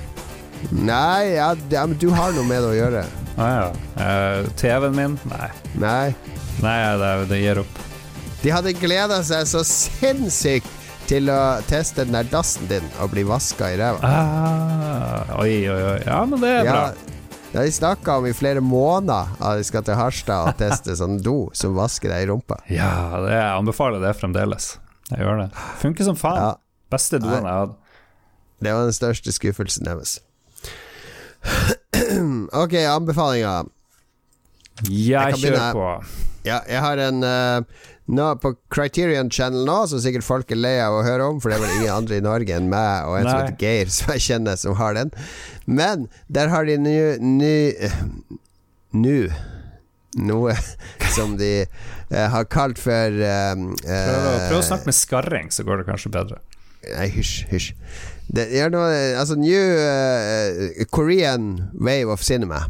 Nei, 0.76 1.32
ja, 1.34 1.54
ja, 1.72 1.86
men 1.88 1.96
du 1.98 2.10
har 2.14 2.34
noe 2.36 2.46
med 2.46 2.60
det 2.62 2.70
å 2.70 2.76
gjøre. 2.76 3.04
Ah, 3.40 3.50
ja. 3.56 3.68
uh, 3.96 4.50
TV-en 4.60 4.94
min? 4.96 5.16
Nei. 5.30 5.48
Nei. 5.80 6.10
Nei, 6.60 6.76
det, 7.00 7.12
det 7.30 7.38
gir 7.40 7.62
opp. 7.62 7.78
De 8.42 8.52
hadde 8.52 8.74
gleda 8.76 9.22
seg 9.26 9.48
så 9.48 9.62
sinnssykt 9.66 10.68
til 11.10 11.30
å 11.32 11.58
teste 11.66 12.04
den 12.04 12.14
der 12.14 12.28
dassen 12.30 12.68
din 12.70 12.84
og 13.02 13.10
bli 13.14 13.24
vaska 13.26 13.72
i 13.74 13.78
ræva. 13.80 13.98
Ah, 14.06 15.32
oi, 15.42 15.64
oi, 15.66 15.80
oi. 15.94 15.96
Ja, 16.06 16.20
men 16.28 16.44
det 16.44 16.52
er 16.60 16.68
Ja, 16.68 16.76
bra. 16.76 17.16
Det 17.50 17.58
har 17.58 17.64
de 17.66 17.72
snakka 17.74 18.16
om 18.20 18.26
i 18.26 18.32
flere 18.36 18.60
måneder, 18.62 19.32
at 19.42 19.58
de 19.58 19.64
skal 19.66 19.82
til 19.82 19.98
Harstad 19.98 20.52
og 20.52 20.58
teste 20.60 20.94
sånn 20.94 21.16
do 21.24 21.48
som 21.56 21.74
vasker 21.74 22.12
deg 22.12 22.22
i 22.22 22.30
rumpa. 22.30 22.60
Ja, 22.70 23.18
det, 23.24 23.32
jeg 23.34 23.48
anbefaler 23.56 24.02
det 24.04 24.12
fremdeles. 24.20 24.76
Jeg 25.10 25.24
gjør 25.24 25.40
det. 25.42 25.48
Funker 25.82 26.06
som 26.06 26.18
faen. 26.18 26.38
Ja. 26.38 26.52
Beste 26.90 27.18
doen 27.22 27.34
jeg 27.34 27.46
hadde. 27.46 27.74
Det 28.62 28.74
var 28.76 28.86
den 28.86 28.94
største 28.94 29.34
skuffelsen 29.34 29.88
deres. 29.88 30.18
ok, 32.62 32.74
anbefalinger. 32.86 33.70
Jeg, 34.86 35.10
jeg 35.10 35.40
kjører 35.40 35.56
begynne. 35.56 35.70
på. 35.74 36.26
Ja, 36.46 36.60
jeg 36.70 36.80
har 36.80 37.02
en 37.08 37.24
eh, 37.26 37.86
nå 38.10 38.26
På 38.42 38.54
Criterion 38.74 39.30
Channel 39.30 39.64
nå, 39.68 39.76
som 39.90 40.02
sikkert 40.02 40.26
folk 40.26 40.50
er 40.50 40.58
lei 40.60 40.76
av 40.82 40.98
å 40.98 41.04
høre 41.06 41.28
om, 41.30 41.38
for 41.42 41.52
det 41.52 41.58
er 41.58 41.64
vel 41.64 41.76
ingen 41.78 41.94
andre 41.94 42.18
i 42.18 42.24
Norge 42.24 42.56
enn 42.56 42.68
meg 42.72 43.08
og 43.08 43.20
en 43.20 43.28
som 43.28 43.38
heter 43.38 43.58
Geir, 43.62 43.92
som 43.94 44.12
jeg 44.16 44.26
kjenner, 44.26 44.58
som 44.60 44.76
har 44.80 44.98
den. 44.98 45.14
Men 45.66 46.08
der 46.28 46.52
har 46.52 46.66
de 46.68 46.78
nå 46.80 46.98
Nå 48.90 49.16
Noe 50.18 50.56
som 51.16 51.36
de 51.38 51.50
eh, 51.62 52.28
har 52.32 52.46
kalt 52.50 52.80
for 52.82 53.20
eh, 53.22 53.52
Prøv, 53.54 54.24
prøv 54.48 54.56
å 54.58 54.64
snakke 54.66 54.90
med 54.90 54.96
skarring, 54.98 55.52
så 55.54 55.62
går 55.66 55.82
det 55.82 55.86
kanskje 55.86 56.10
bedre. 56.16 56.40
Nei, 56.88 57.06
hysj, 57.14 57.44
hysj. 57.50 57.70
Det 58.30 58.46
er 58.56 58.70
noe 58.72 58.90
Altså 59.18 59.36
New 59.38 59.58
uh, 59.58 60.84
Korean 60.94 61.70
Wave 61.74 62.14
of 62.14 62.24
Cinema. 62.24 62.64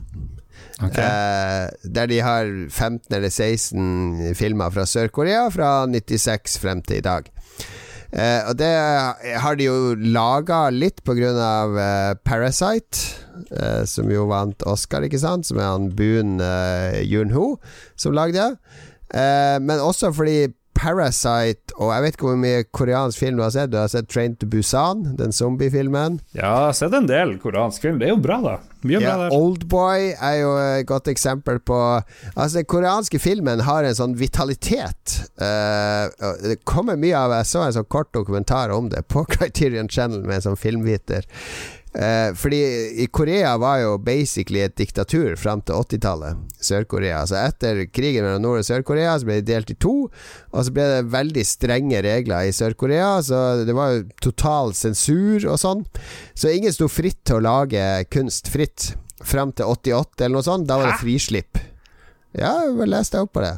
Ok. 0.81 0.97
Eh, 0.97 1.66
der 1.85 2.11
de 2.11 2.20
har 2.24 2.49
15 2.70 3.14
eller 3.16 3.28
16 3.28 4.35
filmer 4.39 4.72
fra 4.72 4.87
Sør-Korea 4.89 5.49
fra 5.53 5.87
96 5.87 6.59
frem 6.62 6.83
til 6.83 7.01
i 7.01 7.05
dag. 7.05 7.28
Eh, 8.11 8.43
og 8.49 8.57
det 8.59 8.70
har 9.39 9.59
de 9.59 9.68
jo 9.68 9.95
laga 9.95 10.64
litt 10.74 11.05
på 11.07 11.14
grunn 11.18 11.39
av 11.39 11.76
eh, 11.78 12.12
Parasite, 12.26 13.05
eh, 13.55 13.83
som 13.87 14.11
jo 14.11 14.26
vant 14.33 14.64
Oscar, 14.66 15.07
ikke 15.07 15.20
sant? 15.22 15.47
Som 15.47 15.61
er 15.61 15.70
han 15.70 15.91
Boon 15.95 16.41
uh, 16.43 16.99
Yun-ho 17.05 17.55
som 18.01 18.16
lagde. 18.16 18.55
Eh, 19.11 19.59
men 19.62 19.83
også 19.83 20.12
fordi 20.14 20.49
Parasite 20.81 21.74
og 21.81 21.91
jeg 21.93 22.05
vet 22.05 22.16
ikke 22.16 22.28
hvor 22.28 22.41
mye 22.41 22.64
koreansk 22.76 23.20
film 23.20 23.39
du 23.39 23.45
har 23.45 23.53
sett. 23.55 23.70
Du 23.72 23.78
har 23.81 23.89
sett 23.93 24.09
Train 24.12 24.35
to 24.41 24.49
Busan, 24.51 25.05
den 25.18 25.33
zombiefilmen. 25.33 26.18
Ja, 26.33 26.41
jeg 26.43 26.66
har 26.70 26.76
sett 26.76 26.97
en 26.97 27.09
del 27.09 27.37
koreansk 27.43 27.85
film. 27.85 28.01
Det 28.01 28.09
er 28.09 28.14
jo 28.14 28.20
bra, 28.20 28.39
da. 28.45 28.57
Mye 28.85 29.01
Ja, 29.01 29.01
bra 29.05 29.16
der. 29.24 29.35
Oldboy 29.37 30.07
er 30.14 30.37
jo 30.41 30.53
et 30.61 30.87
godt 30.89 31.09
eksempel 31.12 31.61
på 31.61 31.78
Altså, 31.81 32.61
den 32.61 32.68
koreanske 32.68 33.20
filmen 33.20 33.64
har 33.64 33.85
en 33.85 33.97
sånn 33.97 34.16
vitalitet. 34.20 35.18
Uh, 35.41 36.09
det 36.45 36.61
kommer 36.68 37.01
mye 37.01 37.16
av 37.16 37.35
Jeg 37.41 37.51
så 37.51 37.64
en 37.64 37.76
sånn 37.76 37.91
kort 37.93 38.12
dokumentar 38.16 38.72
om 38.76 38.89
det 38.93 39.07
på 39.09 39.24
Criterion 39.35 39.89
Channel 39.89 40.24
med 40.24 40.41
en 40.41 40.49
sånn 40.51 40.61
filmviter. 40.61 41.28
Eh, 41.95 42.34
fordi 42.38 42.59
i 43.03 43.07
Korea 43.11 43.57
var 43.59 43.80
jo 43.82 43.97
basically 43.99 44.61
et 44.62 44.76
diktatur 44.78 45.34
fram 45.36 45.62
til 45.66 45.74
80-tallet. 45.74 46.38
Sør-Korea. 46.62 47.24
Så 47.26 47.38
etter 47.41 47.82
krigen 47.91 48.26
mellom 48.26 48.45
Nord- 48.45 48.61
og 48.61 48.66
Sør-Korea 48.68 49.16
Så 49.18 49.26
ble 49.26 49.41
de 49.41 49.49
delt 49.53 49.72
i 49.72 49.74
to. 49.74 49.95
Og 50.53 50.64
så 50.66 50.74
ble 50.74 50.86
det 50.86 51.11
veldig 51.11 51.45
strenge 51.47 52.03
regler 52.07 52.47
i 52.47 52.55
Sør-Korea. 52.55 53.16
Så 53.26 53.64
det 53.66 53.74
var 53.74 53.97
jo 53.97 54.05
total 54.22 54.74
sensur 54.78 55.49
og 55.51 55.59
sånn. 55.59 55.84
Så 56.34 56.53
ingen 56.55 56.72
sto 56.72 56.86
fritt 56.88 57.24
til 57.24 57.41
å 57.41 57.47
lage 57.49 57.82
kunst 58.11 58.53
fritt 58.53 58.93
fram 59.20 59.51
til 59.53 59.66
88 59.66 60.24
eller 60.24 60.38
noe 60.38 60.47
sånt. 60.47 60.68
Da 60.70 60.78
var 60.78 60.93
det 60.93 61.01
frislipp. 61.03 61.59
Ja, 62.38 62.61
jeg 62.68 62.86
leste 62.86 63.18
opp 63.24 63.34
på 63.34 63.43
det. 63.43 63.57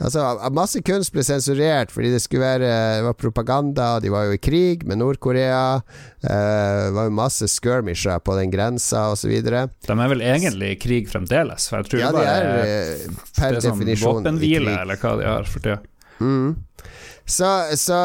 Altså, 0.00 0.22
Masse 0.56 0.80
kunst 0.86 1.12
ble 1.12 1.24
sensurert 1.26 1.92
fordi 1.92 2.12
det 2.14 2.22
skulle 2.24 2.46
være 2.46 2.70
Det 3.00 3.04
var 3.04 3.16
propaganda. 3.20 3.88
De 4.00 4.12
var 4.12 4.28
jo 4.28 4.36
i 4.36 4.40
krig 4.40 4.86
med 4.88 5.00
Nord-Korea. 5.02 5.82
Eh, 6.24 6.78
det 6.86 6.94
var 6.96 7.08
jo 7.10 7.14
masse 7.18 7.48
skirmisher 7.50 8.20
på 8.24 8.36
den 8.38 8.52
grensa 8.52 9.10
osv. 9.12 9.34
De 9.44 9.52
er 9.60 10.12
vel 10.14 10.24
egentlig 10.24 10.72
i 10.74 10.80
krig 10.80 11.10
fremdeles, 11.12 11.68
for 11.68 11.82
jeg 11.82 11.90
tror 11.90 12.04
Ja, 12.04 12.10
det 12.16 12.24
de 12.24 12.32
er 12.32 12.48
er, 12.48 12.64
eh, 12.64 13.20
per 13.36 13.54
det 13.56 13.60
er 13.60 13.68
sånn 13.68 13.78
definisjon 13.78 14.20
våpenhvile, 14.22 14.76
eller 14.82 15.00
hva 15.00 15.16
de 15.20 15.28
har 15.28 15.48
for 15.48 15.64
tida. 15.64 15.80
Mm. 16.20 16.56
Så, 17.28 17.46
så 17.78 17.96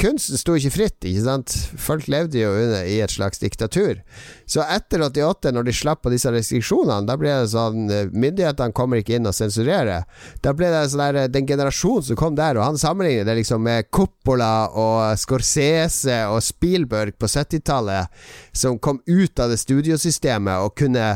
kunsten 0.00 0.38
sto 0.38 0.56
ikke 0.58 0.72
fritt, 0.74 1.06
ikke 1.06 1.22
sant? 1.24 1.54
Folk 1.80 2.08
levde 2.12 2.42
jo 2.42 2.50
under, 2.52 2.84
i 2.84 2.98
et 3.04 3.12
slags 3.12 3.40
diktatur. 3.40 4.02
Så 4.46 4.64
etter 4.68 5.00
88, 5.06 5.52
når 5.54 5.68
de 5.68 5.74
slapp 5.76 6.02
på 6.04 6.12
disse 6.12 6.30
restriksjonene, 6.32 7.06
da 7.08 7.16
ble 7.20 7.32
det 7.32 7.52
sånn 7.54 7.88
eh, 7.88 8.10
Myndighetene 8.12 8.76
kommer 8.76 9.00
ikke 9.00 9.16
inn 9.16 9.30
og 9.30 9.36
sensurerer. 9.36 10.04
Da 10.44 10.52
ble 10.56 10.68
det 10.72 10.82
sånn 10.92 11.04
der 11.06 11.20
eh, 11.22 11.30
Den 11.32 11.48
generasjonen 11.48 12.08
som 12.10 12.20
kom 12.20 12.36
der, 12.38 12.60
og 12.60 12.68
han 12.68 12.80
sammenligner 12.80 13.28
det 13.28 13.38
liksom 13.40 13.64
med 13.64 13.88
Coppola 13.94 14.68
og 14.70 15.16
Scorsese 15.20 16.24
og 16.28 16.42
Spielberg 16.44 17.16
på 17.16 17.30
70-tallet, 17.30 18.12
som 18.52 18.78
kom 18.78 19.00
ut 19.06 19.40
av 19.40 19.54
det 19.54 19.62
studiosystemet 19.62 20.66
og 20.66 20.76
kunne 20.78 21.14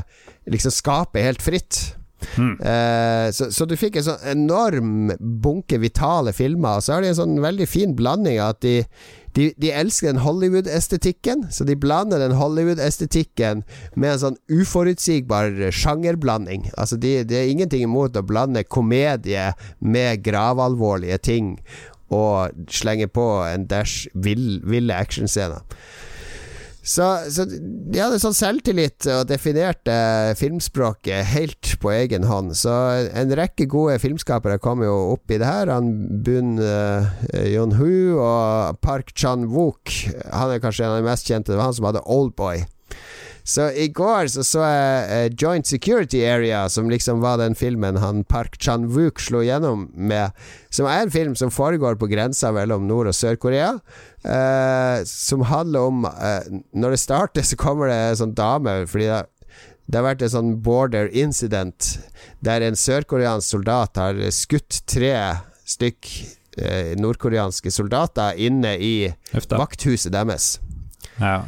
liksom 0.49 0.73
skape 0.73 1.23
helt 1.23 1.45
fritt. 1.45 1.98
Eh, 2.39 3.29
så, 3.35 3.51
så 3.55 3.67
du 3.69 3.77
fikk 3.79 3.99
en 3.99 4.09
sånn 4.11 4.27
enorm 4.33 5.13
bunke 5.19 5.79
vitale 5.83 6.35
filmer, 6.37 6.79
og 6.79 6.87
så 6.87 6.97
har 6.97 7.05
de 7.05 7.13
en 7.13 7.21
sånn 7.21 7.39
veldig 7.45 7.69
fin 7.71 7.95
blanding 7.99 8.41
av 8.43 8.57
at 8.57 8.63
de 8.67 8.77
de, 9.37 9.53
de 9.61 9.71
elsker 9.71 10.09
den 10.09 10.23
Hollywood-estetikken, 10.25 11.45
så 11.55 11.63
de 11.69 11.77
blander 11.79 12.19
den 12.19 12.35
Hollywood-estetikken 12.35 13.61
med 13.95 14.15
en 14.15 14.23
sånn 14.23 14.39
uforutsigbar 14.51 15.53
sjangerblanding. 15.75 16.65
Altså 16.75 16.99
de, 16.99 17.21
Det 17.29 17.37
er 17.39 17.53
ingenting 17.53 17.85
imot 17.87 18.19
å 18.19 18.25
blande 18.27 18.65
komedie 18.67 19.53
med 19.79 20.25
gravalvorlige 20.27 21.21
ting 21.23 21.53
og 22.09 22.57
slenge 22.73 23.07
på 23.13 23.27
en 23.45 23.69
dash 23.69 24.09
vill, 24.15 24.63
ville 24.65 24.97
actionscener. 24.97 25.61
Så, 26.89 27.05
så 27.29 27.45
de 27.45 28.01
hadde 28.01 28.21
sånn 28.23 28.37
selvtillit 28.37 29.05
og 29.13 29.27
definerte 29.29 29.93
filmspråket 30.41 31.27
helt 31.35 31.75
på 31.83 31.93
egen 31.93 32.25
hånd. 32.29 32.55
Så 32.57 32.73
en 33.13 33.35
rekke 33.37 33.67
gode 33.69 33.99
filmskapere 34.01 34.57
kom 34.63 34.81
jo 34.87 34.95
opp 35.13 35.29
i 35.35 35.41
det 35.41 35.51
her. 35.51 35.73
Han 35.75 35.93
Bun 36.25 36.57
uh, 36.63 37.11
Yon-hu 37.45 38.17
og 38.17 38.81
Park 38.85 39.13
Chan-wook. 39.13 39.93
Han 40.33 40.55
er 40.55 40.65
kanskje 40.65 40.87
en 40.87 40.97
av 40.97 41.03
de 41.03 41.11
mest 41.11 41.29
kjente. 41.29 41.53
Det 41.53 41.61
var 41.61 41.69
han 41.69 41.77
som 41.77 41.91
hadde 41.91 42.07
Oldboy. 42.09 42.65
Så 43.49 43.71
i 43.73 43.87
går 43.89 44.29
så, 44.29 44.43
så 44.45 44.61
jeg 44.61 45.05
eh, 45.09 45.31
Joint 45.41 45.67
Security 45.67 46.21
Area, 46.29 46.67
som 46.69 46.91
liksom 46.93 47.23
var 47.25 47.39
den 47.41 47.55
filmen 47.57 47.97
han 47.97 48.21
Park 48.29 48.59
Chan-wook 48.61 49.23
slo 49.25 49.41
gjennom 49.41 49.87
med. 49.97 50.37
Som 50.69 50.85
er 50.91 51.07
en 51.07 51.13
film 51.15 51.37
som 51.39 51.53
foregår 51.53 51.97
på 51.97 52.11
grensa 52.11 52.51
mellom 52.53 52.85
Nord- 52.91 53.09
og 53.09 53.17
Sør-Korea. 53.17 53.79
eh, 54.21 55.01
som 55.09 55.47
handler 55.49 55.81
om 55.81 56.05
eh, 56.05 56.61
Når 56.77 56.91
det 56.91 57.01
starter, 57.01 57.43
så 57.43 57.57
kommer 57.57 57.89
det 57.89 57.97
en 57.97 58.17
sånn 58.17 58.35
dame 58.35 58.73
Fordi 58.91 59.07
det, 59.07 59.21
det 59.87 59.97
har 59.97 60.05
vært 60.05 60.25
en 60.27 60.33
sånn 60.35 60.51
border 60.63 61.09
incident 61.17 61.95
der 62.45 62.61
en 62.67 62.77
sørkoreansk 62.77 63.49
soldat 63.49 63.97
har 63.97 64.19
skutt 64.35 64.83
tre 64.91 65.15
stykk 65.65 66.11
eh, 66.61 66.93
nordkoreanske 67.01 67.73
soldater 67.73 68.37
inne 68.37 68.75
i 68.77 68.93
Huff 69.33 69.49
vakthuset 69.51 70.13
deres. 70.13 70.59
Ja. 71.17 71.47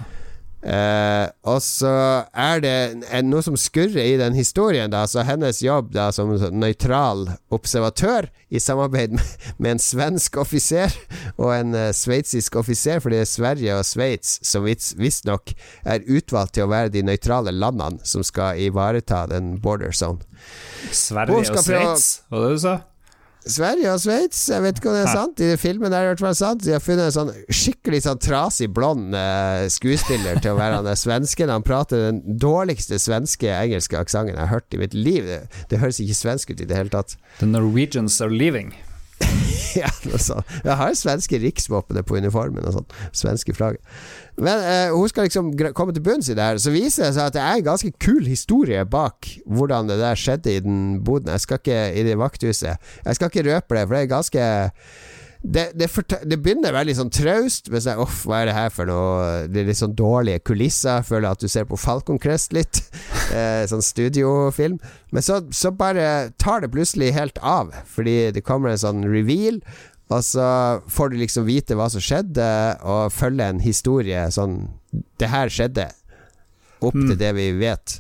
Eh, 0.61 1.27
og 1.49 1.63
så 1.65 1.91
er 2.37 2.61
det 2.61 2.73
en, 3.09 3.31
noe 3.33 3.41
som 3.45 3.57
skurrer 3.57 4.03
i 4.05 4.19
den 4.21 4.37
historien, 4.37 4.93
da. 4.93 5.07
Så 5.09 5.25
hennes 5.25 5.63
jobb 5.65 5.95
da 5.95 6.11
som 6.13 6.35
nøytral 6.53 7.31
observatør, 7.55 8.29
i 8.51 8.59
samarbeid 8.59 9.15
med, 9.15 9.35
med 9.63 9.77
en 9.77 9.83
svensk 9.83 10.37
offiser 10.43 10.91
og 11.37 11.53
en 11.55 11.71
uh, 11.77 11.93
sveitsisk 11.95 12.57
offiser, 12.59 12.99
fordi 12.99 13.21
det 13.21 13.23
er 13.23 13.31
Sverige 13.31 13.77
og 13.79 13.87
Sveits 13.87 14.33
som 14.43 14.67
vis- 14.67 14.97
visstnok 14.99 15.53
er 15.87 16.03
utvalgt 16.11 16.57
til 16.59 16.67
å 16.67 16.73
være 16.73 16.91
de 16.91 17.05
nøytrale 17.07 17.55
landene 17.55 18.03
som 18.03 18.27
skal 18.27 18.59
ivareta 18.59 19.23
den 19.31 19.55
border 19.63 19.95
zone. 19.95 20.27
Sverige 20.91 21.45
og 21.55 21.63
Sveits, 21.63 22.09
var 22.29 22.49
det 22.49 22.57
du 22.59 22.63
sa? 22.67 22.75
Sverige 23.47 23.93
og 23.95 24.01
Sveits, 24.03 24.43
jeg 24.53 24.63
vet 24.63 24.79
ikke 24.81 24.91
om 24.91 24.97
det 24.99 25.05
er 25.05 25.09
Hæ. 25.09 25.15
sant. 25.17 25.41
I 25.41 25.49
den 25.53 25.61
filmen 25.61 25.89
der, 25.93 26.03
det 26.03 26.11
i 26.11 26.11
hvert 26.13 26.25
fall 26.27 26.37
sant. 26.37 26.65
De 26.65 26.75
har 26.75 26.83
funnet 26.85 27.07
en 27.09 27.15
sånn 27.15 27.31
skikkelig 27.49 28.03
sånn 28.05 28.21
trasig 28.21 28.69
blond 28.77 29.17
eh, 29.17 29.65
skuespiller 29.73 30.43
til 30.45 30.53
å 30.53 30.59
være 30.61 30.83
han 30.83 30.91
svensken. 30.97 31.53
Han 31.53 31.65
prater 31.65 32.11
den 32.11 32.21
dårligste 32.41 33.01
svenske 33.01 33.49
engelske 33.49 33.97
aksenten 33.99 34.35
jeg 34.37 34.45
har 34.45 34.53
hørt 34.53 34.77
i 34.77 34.83
mitt 34.83 34.95
liv. 34.95 35.25
Det, 35.25 35.41
det 35.73 35.81
høres 35.81 36.03
ikke 36.05 36.19
svensk 36.21 36.53
ut 36.53 36.61
i 36.61 36.69
det 36.69 36.77
hele 36.77 36.93
tatt. 36.93 37.17
The 37.41 37.49
Norwegians 37.49 38.21
are 38.21 38.31
leaving. 38.31 38.75
ja, 39.81 39.91
noe. 40.09 40.43
Jeg 40.65 40.77
har 40.81 40.97
svenske 40.99 41.41
riksvåpenet 41.43 42.07
på 42.09 42.19
uniformen 42.21 42.67
og 42.67 42.79
sånn. 42.79 42.89
Svenske 43.17 43.55
flagget. 43.57 43.83
Men 44.41 44.65
eh, 44.65 44.95
hun 44.95 45.11
skal 45.11 45.29
liksom 45.29 45.53
komme 45.77 45.95
til 45.95 46.05
bunns 46.05 46.31
i 46.31 46.37
det 46.39 46.47
her. 46.47 46.61
Så 46.63 46.73
viser 46.75 47.09
det 47.09 47.15
seg 47.19 47.31
at 47.31 47.37
det 47.37 47.45
er 47.45 47.61
en 47.61 47.69
ganske 47.69 47.93
kul 48.03 48.25
historie 48.29 48.83
bak 48.89 49.29
hvordan 49.47 49.91
det 49.91 50.01
der 50.01 50.19
skjedde 50.19 50.57
i 50.57 50.65
den 50.65 50.81
boden. 51.05 51.33
Jeg 51.35 51.45
skal 51.45 51.61
ikke 51.61 51.81
i 51.93 52.07
det 52.07 52.19
vakthuset. 52.21 52.93
Jeg 53.05 53.19
skal 53.19 53.33
ikke 53.33 53.47
røpe 53.51 53.77
det, 53.77 53.87
for 53.87 53.97
det 53.97 54.03
er 54.03 54.15
ganske 54.15 54.51
det, 55.43 55.71
det, 55.73 55.89
det 56.29 56.37
begynner 56.37 56.75
veldig 56.77 56.95
sånn 56.99 57.13
traust, 57.15 57.71
men 57.73 57.81
så 57.81 57.95
Uff, 58.03 58.27
hva 58.29 58.43
er 58.43 58.51
det 58.51 58.57
her 58.59 58.73
for 58.75 58.89
noe? 58.91 59.47
Det 59.49 59.63
er 59.63 59.71
litt 59.71 59.81
sånn 59.81 59.97
dårlige 59.97 60.43
kulisser. 60.45 61.01
Føler 61.07 61.31
at 61.31 61.41
du 61.41 61.49
ser 61.49 61.65
på 61.69 61.79
Falcon 61.81 62.21
Crest 62.21 62.57
litt. 62.57 62.85
Eh, 63.31 63.63
sånn 63.71 63.79
studiofilm. 63.79 64.81
Men 65.15 65.23
så, 65.23 65.37
så 65.55 65.71
bare 65.71 66.33
tar 66.43 66.65
det 66.65 66.73
plutselig 66.75 67.13
helt 67.15 67.37
av, 67.47 67.69
fordi 67.87 68.33
det 68.35 68.43
kommer 68.43 68.73
en 68.73 68.81
sånn 68.83 69.05
reveal. 69.07 69.61
Og 70.11 70.25
så 70.27 70.47
får 70.91 71.13
du 71.13 71.21
liksom 71.21 71.47
vite 71.47 71.77
hva 71.79 71.87
som 71.95 72.03
skjedde, 72.03 72.49
og 72.83 73.15
følge 73.15 73.47
en 73.47 73.63
historie 73.63 74.25
sånn 74.35 74.65
Det 74.91 75.31
her 75.31 75.47
skjedde. 75.55 75.87
Opp 76.81 76.97
til 76.97 77.17
det 77.21 77.33
vi 77.37 77.51
vet. 77.61 77.99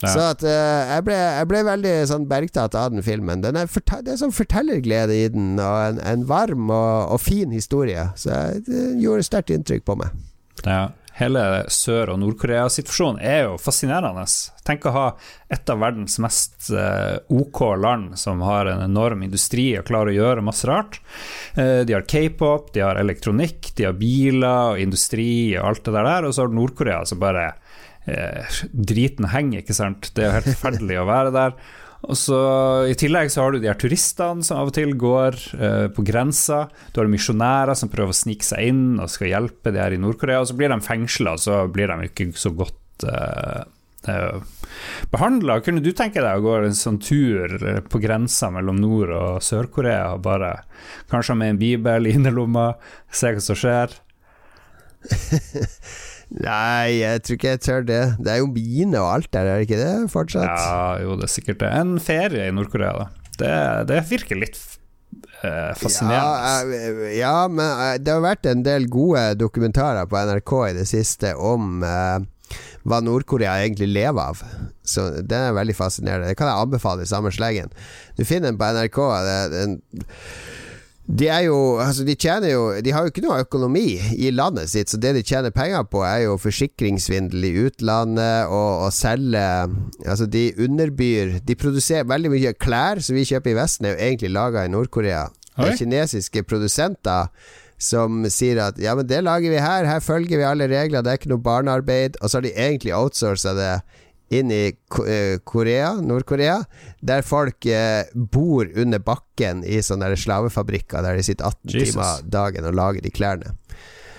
Ja. 0.00 0.12
Så 0.12 0.22
at 0.30 0.44
uh, 0.46 0.94
jeg, 0.94 1.04
ble, 1.08 1.16
jeg 1.18 1.50
ble 1.50 1.64
veldig 1.66 1.94
sånn 2.08 2.28
bergtatt 2.30 2.76
av 2.78 2.94
den 2.94 3.04
filmen. 3.04 3.42
Den 3.44 3.58
er 3.60 3.68
det 3.70 4.14
er 4.14 4.20
sånn 4.20 4.34
fortellerglede 4.34 5.16
i 5.16 5.26
den, 5.34 5.52
og 5.60 5.76
en, 5.88 6.00
en 6.06 6.24
varm 6.28 6.70
og, 6.70 7.12
og 7.16 7.20
fin 7.22 7.52
historie. 7.54 8.08
Så 8.20 8.32
det 8.66 8.86
gjorde 9.02 9.28
sterkt 9.28 9.52
inntrykk 9.54 9.86
på 9.90 9.98
meg. 10.00 10.16
Ja. 10.64 10.88
Hele 11.20 11.66
Sør- 11.68 12.14
og 12.14 12.20
Nord-Korea-situasjonen 12.22 13.18
er 13.20 13.42
jo 13.44 13.56
fascinerende. 13.60 14.22
Tenk 14.64 14.86
å 14.88 14.92
ha 14.94 15.06
et 15.52 15.68
av 15.68 15.82
verdens 15.82 16.16
mest 16.22 16.70
eh, 16.72 17.18
OK 17.28 17.60
land 17.76 18.14
som 18.20 18.40
har 18.46 18.70
en 18.70 18.80
enorm 18.86 19.26
industri 19.26 19.66
og 19.76 19.84
klarer 19.90 20.14
å 20.14 20.16
gjøre 20.16 20.46
masse 20.46 20.68
rart. 20.70 20.96
Eh, 21.60 21.82
de 21.84 21.96
har 21.96 22.06
k-pop, 22.08 22.70
de 22.72 22.86
har 22.86 23.00
elektronikk, 23.00 23.72
de 23.76 23.90
har 23.90 23.98
biler 24.00 24.76
og 24.76 24.80
industri 24.80 25.58
og 25.58 25.72
alt 25.72 25.84
det 25.90 25.96
der, 25.98 26.28
og 26.28 26.32
så 26.32 26.46
har 26.46 26.52
du 26.52 26.56
Nord-Korea 26.56 27.02
som 27.04 27.20
bare 27.20 27.50
eh, 28.06 28.58
Driten 28.72 29.30
henger, 29.32 29.64
ikke 29.64 29.76
sant. 29.76 30.12
Det 30.14 30.24
er 30.24 30.30
jo 30.30 30.38
helt 30.38 30.52
forferdelig 30.54 31.00
å 31.00 31.08
være 31.08 31.32
der. 31.36 31.56
Og 32.08 32.16
så 32.16 32.36
I 32.88 32.94
tillegg 32.96 33.28
så 33.32 33.42
har 33.44 33.52
du 33.52 33.60
de 33.60 33.68
her 33.68 33.76
turistene 33.80 34.44
som 34.46 34.60
av 34.60 34.70
og 34.70 34.76
til 34.76 34.94
går 34.98 35.36
eh, 35.58 35.88
på 35.92 36.04
grensa. 36.08 36.62
Du 36.94 37.02
har 37.02 37.10
misjonærer 37.12 37.76
som 37.76 37.90
prøver 37.92 38.14
å 38.14 38.20
snike 38.22 38.46
seg 38.46 38.70
inn 38.72 38.84
og 38.96 39.10
skal 39.12 39.32
hjelpe 39.34 39.72
de 39.74 39.82
her 39.82 39.92
i 39.92 40.00
Nord-Korea. 40.00 40.40
Og 40.40 40.48
så 40.48 40.56
blir 40.56 40.72
de 40.72 40.80
fengsla, 40.84 41.36
og 41.36 41.44
så 41.44 41.60
blir 41.72 41.92
de 41.92 42.08
ikke 42.08 42.30
så 42.40 42.54
godt 42.56 43.04
eh, 43.04 43.60
eh, 44.08 44.40
behandla. 45.12 45.58
Kunne 45.66 45.84
du 45.84 45.92
tenke 45.92 46.24
deg 46.24 46.40
å 46.40 46.46
gå 46.46 46.56
en 46.62 46.78
sånn 46.78 47.00
tur 47.04 47.56
eh, 47.60 47.82
på 47.84 48.00
grensa 48.00 48.48
mellom 48.54 48.80
Nord- 48.80 49.12
og 49.16 49.44
Sør-Korea? 49.44 50.14
og 50.14 50.24
Bare 50.24 50.54
kanskje 51.12 51.36
med 51.36 51.54
en 51.54 51.60
bibel 51.60 52.08
i 52.08 52.16
innerlomma, 52.16 52.70
se 53.12 53.34
hva 53.36 53.44
som 53.44 53.60
skjer? 53.60 53.98
Nei, 56.30 57.00
jeg 57.00 57.22
tror 57.26 57.38
ikke 57.38 57.52
jeg 57.54 57.62
tør 57.64 57.86
det. 57.86 58.02
Det 58.22 58.32
er 58.32 58.38
jo 58.38 58.50
mine 58.54 59.00
og 59.02 59.08
alt 59.16 59.30
der, 59.34 59.48
er 59.50 59.58
det 59.58 59.66
ikke 59.66 59.80
det? 59.80 59.94
Fortsatt? 60.12 60.46
Ja, 60.46 61.00
jo, 61.02 61.16
det 61.18 61.26
er 61.26 61.32
sikkert 61.32 61.62
det. 61.64 61.70
En 61.74 61.96
ferie 62.02 62.46
i 62.46 62.54
Nord-Korea, 62.54 62.92
da. 63.00 63.08
Det, 63.40 63.54
det 63.90 64.02
virker 64.10 64.38
litt 64.38 64.58
eh, 65.42 65.72
fascinerende. 65.80 66.14
Ja, 66.14 66.60
eh, 66.62 67.14
ja, 67.18 67.34
men 67.50 67.66
eh, 67.66 67.96
det 67.98 68.14
har 68.14 68.22
vært 68.22 68.46
en 68.46 68.62
del 68.66 68.86
gode 68.92 69.24
dokumentarer 69.40 70.06
på 70.10 70.20
NRK 70.30 70.54
i 70.68 70.76
det 70.78 70.86
siste 70.90 71.34
om 71.34 71.82
eh, 71.86 72.20
hva 72.86 73.02
Nord-Korea 73.04 73.58
egentlig 73.64 73.90
lever 73.90 74.30
av. 74.30 74.44
Så 74.86 75.08
Det 75.18 75.36
er 75.36 75.56
veldig 75.56 75.76
fascinerende. 75.76 76.30
Det 76.30 76.38
kan 76.38 76.52
jeg 76.52 76.66
anbefale 76.68 77.04
i 77.04 77.10
samme 77.10 77.34
slengen. 77.34 77.74
Du 78.16 78.24
finner 78.24 78.52
den 78.52 78.60
på 78.60 78.70
NRK. 78.70 79.02
Det, 79.26 79.36
er 79.40 79.60
en 79.64 79.76
de 81.10 81.26
er 81.28 81.44
jo 81.48 81.58
Altså, 81.82 82.04
de 82.06 82.14
tjener 82.14 82.52
jo 82.52 82.64
De 82.84 82.92
har 82.94 83.04
jo 83.04 83.12
ikke 83.12 83.24
noe 83.24 83.40
økonomi 83.42 83.98
i 84.14 84.30
landet 84.34 84.70
sitt, 84.72 84.90
så 84.92 85.00
det 85.00 85.14
de 85.16 85.24
tjener 85.26 85.54
penger 85.54 85.86
på, 85.90 86.02
er 86.06 86.26
jo 86.26 86.38
forsikringssvindel 86.40 87.48
i 87.48 87.54
utlandet 87.66 88.50
og 88.50 88.86
å 88.86 88.90
selge 88.94 89.44
Altså, 90.06 90.28
de 90.30 90.50
underbyr 90.60 91.40
De 91.46 91.58
produserer 91.58 92.08
veldig 92.08 92.34
mye 92.34 92.54
klær 92.58 93.02
som 93.04 93.18
vi 93.18 93.26
kjøper 93.28 93.54
i 93.54 93.58
Vesten, 93.58 93.88
er 93.88 93.96
jo 93.96 94.04
egentlig 94.10 94.34
laga 94.34 94.64
i 94.64 94.72
Nord-Korea. 94.72 95.26
Det 95.56 95.72
er 95.74 95.80
kinesiske 95.80 96.44
produsenter 96.48 97.28
som 97.80 98.26
sier 98.28 98.60
at 98.60 98.78
ja, 98.80 98.92
men 98.96 99.08
det 99.08 99.22
lager 99.24 99.52
vi 99.52 99.60
her, 99.60 99.88
her 99.88 100.02
følger 100.04 100.40
vi 100.40 100.44
alle 100.44 100.68
regler, 100.68 101.00
det 101.00 101.12
er 101.12 101.20
ikke 101.20 101.32
noe 101.32 101.44
barnearbeid. 101.44 102.18
Og 102.20 102.28
så 102.28 102.38
har 102.38 102.44
de 102.44 102.52
egentlig 102.52 102.92
outsourca 102.96 103.54
det 103.56 103.70
inn 104.30 104.52
i 104.54 104.62
eh, 104.70 105.38
Korea, 105.44 105.94
Nord-Korea, 106.00 106.60
der 107.02 107.26
folk 107.26 107.66
eh, 107.66 108.06
bor 108.14 108.68
under 108.78 109.02
bakken 109.02 109.64
i 109.66 109.82
sånne 109.82 110.12
slavefabrikker 110.14 111.02
der 111.06 111.18
de 111.18 111.26
sitter 111.26 111.50
18 111.50 111.74
Jesus. 111.74 111.90
timer 111.90 112.30
dagen 112.30 112.68
og 112.70 112.78
lager 112.78 113.04
de 113.04 113.12
klærne. 113.14 113.54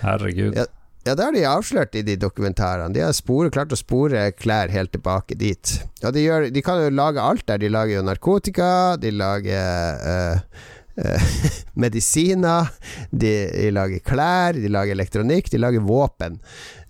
Herregud. 0.02 0.58
Ja, 0.58 0.66
ja, 1.02 1.16
det 1.18 1.24
har 1.24 1.34
de 1.34 1.46
avslørt 1.48 1.96
i 1.98 2.04
de 2.06 2.14
dokumentarene. 2.20 2.94
De 2.94 3.00
har 3.02 3.14
spore, 3.16 3.50
klart 3.50 3.72
å 3.74 3.78
spore 3.78 4.28
klær 4.38 4.70
helt 4.70 4.92
tilbake 4.94 5.34
dit. 5.38 5.72
Og 6.04 6.12
de, 6.14 6.22
gjør, 6.22 6.46
de 6.54 6.62
kan 6.62 6.78
jo 6.78 6.92
lage 6.94 7.22
alt 7.22 7.46
der. 7.48 7.58
De 7.58 7.70
lager 7.72 7.96
jo 7.96 8.04
narkotika, 8.06 8.68
de 9.02 9.10
lager 9.10 9.98
eh, 10.12 10.68
medisiner, 11.82 12.68
de, 13.10 13.32
lager 13.72 14.02
klær, 14.04 14.58
de 14.58 14.70
lager 14.72 14.96
elektronikk, 14.96 15.50
de 15.52 15.60
lager 15.60 15.84
våpen. 15.86 16.38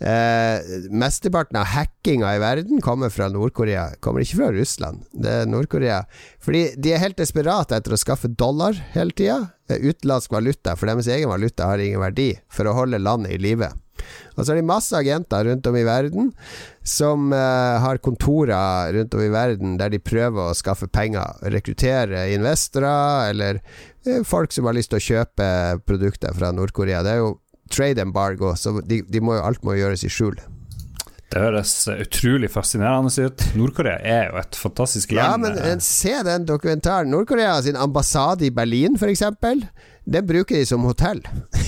Eh, 0.03 0.74
mesteparten 0.90 1.61
av 1.61 1.70
hackinga 1.74 2.34
i 2.36 2.42
verden 2.42 2.82
kommer 2.84 3.12
fra 3.14 3.28
Nord-Korea, 3.32 3.92
kommer 4.03 4.24
ikke 4.24 4.40
fra 4.40 4.50
Russland. 4.55 5.05
Det 5.12 5.36
er 5.42 5.50
Nord-Korea. 5.50 6.03
Fordi 6.42 6.64
de 6.76 6.94
er 6.94 7.03
helt 7.05 7.20
desperate 7.20 7.78
etter 7.78 7.94
å 7.94 8.00
skaffe 8.00 8.30
dollar 8.30 8.78
hele 8.96 9.14
tida. 9.16 9.40
Utenlandsk 9.72 10.34
valuta, 10.34 10.74
for 10.76 10.90
deres 10.90 11.09
egen 11.09 11.30
valuta 11.32 11.70
har 11.70 11.80
ingen 11.80 12.03
verdi, 12.03 12.32
for 12.53 12.68
å 12.68 12.76
holde 12.76 13.00
landet 13.00 13.38
i 13.38 13.40
live. 13.40 13.70
Og 14.36 14.44
så 14.44 14.53
er 14.53 14.61
det 14.61 14.68
masse 14.68 14.96
agenter 14.96 15.44
rundt 15.46 15.66
om 15.68 15.76
i 15.76 15.84
verden 15.86 16.30
som 16.82 17.32
eh, 17.36 17.76
har 17.84 18.00
kontorer 18.03 18.92
rundt 18.96 19.14
om 19.14 19.22
i 19.22 19.30
verden 19.32 19.76
der 19.80 19.92
de 19.92 20.00
prøver 20.03 20.50
å 20.50 20.57
skaffe 20.57 20.88
penger. 20.90 21.36
Rekruttere 21.53 22.26
investorer 22.34 23.30
eller 23.30 23.61
eh, 23.61 23.90
folk 24.26 24.53
som 24.55 24.66
har 24.68 24.76
lyst 24.76 24.92
til 24.92 25.00
å 25.00 25.07
kjøpe 25.07 25.48
produkter 25.86 26.34
fra 26.36 26.50
Nord-Korea. 26.55 27.03
Det 27.07 27.14
er 27.14 27.22
jo 27.22 27.36
trade 27.72 28.03
embargo, 28.03 28.55
så 28.57 28.80
de, 28.80 29.03
de 29.09 29.22
må 29.22 29.36
jo, 29.38 29.44
alt 29.46 29.62
må 29.64 29.76
gjøres 29.78 30.05
i 30.05 30.11
skjul. 30.12 30.36
Det 31.32 31.40
høres 31.40 31.70
utrolig 31.88 32.50
fascinerende 32.53 33.09
ut. 33.24 33.44
Nord-Korea 33.57 33.96
er 34.05 34.26
jo 34.28 34.40
et 34.42 34.59
fantastisk 34.59 35.14
land. 35.16 35.24
Ja, 35.24 35.38
men 35.40 35.57
eh, 35.64 35.78
se 35.80 36.12
den 36.26 36.44
dokumentaren. 36.48 37.09
Nord-Korea 37.09 37.55
sin 37.64 37.78
ambassade 37.80 38.44
i 38.44 38.53
Berlin, 38.53 38.98
f.eks. 39.00 39.24
Den 40.05 40.26
bruker 40.28 40.59
de 40.59 40.66
som 40.68 40.84
hotell. 40.84 41.22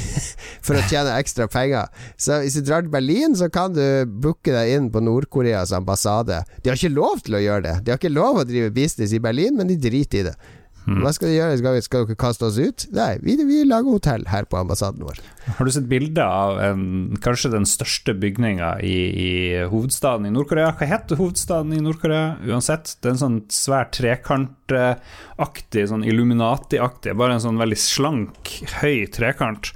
For 0.64 0.76
å 0.76 0.84
tjene 0.90 1.16
ekstra 1.16 1.46
penger. 1.48 1.88
Så 2.20 2.42
hvis 2.42 2.58
du 2.58 2.66
drar 2.66 2.84
til 2.84 2.92
Berlin, 2.92 3.32
så 3.36 3.48
kan 3.52 3.72
du 3.72 4.04
booke 4.04 4.52
deg 4.52 4.74
inn 4.74 4.90
på 4.92 5.00
Nord-Koreas 5.04 5.72
ambassade. 5.76 6.42
De 6.60 6.68
har 6.68 6.76
ikke 6.76 6.92
lov 6.92 7.24
til 7.24 7.38
å 7.38 7.42
gjøre 7.46 7.64
det. 7.64 7.74
De 7.86 7.94
har 7.94 8.00
ikke 8.00 8.12
lov 8.12 8.42
å 8.42 8.46
drive 8.48 8.72
business 8.76 9.16
i 9.16 9.22
Berlin, 9.24 9.56
men 9.56 9.72
de 9.72 9.80
driter 9.80 10.20
i 10.20 10.26
det. 10.28 10.36
Hva 10.84 11.12
skal 11.16 11.30
de 11.30 11.36
gjøre? 11.38 11.56
Skal, 11.60 11.78
skal 11.86 12.04
dere 12.04 12.18
kaste 12.20 12.48
oss 12.48 12.58
ut? 12.60 12.84
Nei, 12.92 13.14
vi, 13.24 13.36
vi 13.48 13.62
lager 13.64 13.96
hotell 13.96 14.26
her 14.28 14.44
på 14.48 14.58
ambassaden 14.60 15.04
vår. 15.06 15.20
Har 15.56 15.64
du 15.64 15.72
sett 15.72 15.88
bilde 15.88 16.24
av 16.24 16.60
en, 16.60 16.84
kanskje 17.24 17.52
den 17.54 17.66
største 17.68 18.14
bygninga 18.20 18.74
i, 18.84 18.96
i 19.24 19.32
hovedstaden 19.72 20.28
i 20.28 20.32
Nord-Korea? 20.34 20.74
Hva 20.76 20.88
heter 20.90 21.20
hovedstaden 21.20 21.72
i 21.76 21.82
Nord-Korea 21.84 22.34
uansett? 22.48 22.96
Det 23.00 23.10
er 23.10 23.16
en 23.16 23.22
sånn 23.24 23.42
svær 23.52 23.88
trekantaktig, 23.96 25.86
sånn 25.90 26.04
Illuminati-aktig, 26.08 27.16
bare 27.16 27.38
en 27.38 27.44
sånn 27.46 27.60
veldig 27.60 27.80
slank, 27.80 28.56
høy 28.82 29.06
trekant. 29.12 29.72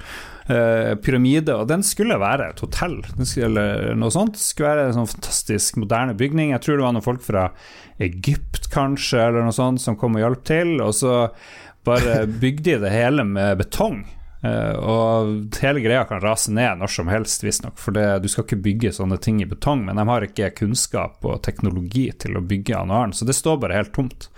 Eh, 0.48 0.94
pyramide, 1.04 1.54
og 1.54 1.68
den 1.68 1.82
skulle 1.86 2.18
være 2.20 2.50
et 2.50 2.60
hotell. 2.64 2.98
eller 3.44 3.94
noe 3.94 4.10
sånt 4.10 4.36
skulle 4.40 4.74
være 4.74 4.86
en 4.88 4.98
sånn 5.00 5.12
fantastisk 5.14 5.76
moderne 5.76 6.16
bygning. 6.18 6.50
Jeg 6.54 6.60
tror 6.64 6.76
det 6.78 6.86
var 6.88 6.92
noen 6.96 7.04
folk 7.06 7.22
fra 7.22 7.48
Egypt, 8.00 8.68
kanskje, 8.72 9.20
eller 9.28 9.42
noe 9.46 9.56
sånt, 9.56 9.80
som 9.80 9.96
kom 9.96 10.16
og 10.16 10.24
hjalp 10.24 10.44
til. 10.44 10.76
Og 10.84 10.94
så 10.94 11.16
bare 11.84 12.22
bygde 12.42 12.76
de 12.76 12.78
det 12.86 12.94
hele 12.94 13.24
med 13.24 13.58
betong. 13.58 14.04
Uh, 14.38 14.76
og 14.86 15.56
hele 15.58 15.80
greia 15.82 16.04
kan 16.06 16.20
rase 16.22 16.52
ned 16.54 16.78
når 16.78 16.92
som 16.94 17.08
helst, 17.10 17.42
visstnok. 17.42 17.74
For 17.82 17.90
det, 17.96 18.04
du 18.22 18.28
skal 18.30 18.44
ikke 18.46 18.60
bygge 18.62 18.92
sånne 18.94 19.18
ting 19.18 19.40
i 19.42 19.48
betong, 19.50 19.82
men 19.88 19.98
de 19.98 20.04
har 20.06 20.26
ikke 20.28 20.52
kunnskap 20.60 21.26
og 21.26 21.40
teknologi 21.42 22.04
til 22.22 22.38
å 22.38 22.44
bygge 22.46 22.78
annet. 22.78 23.18
Så 23.18 23.26
det 23.26 23.34
står 23.34 23.58
bare 23.64 23.80
helt 23.80 23.90
tomt. 23.96 24.28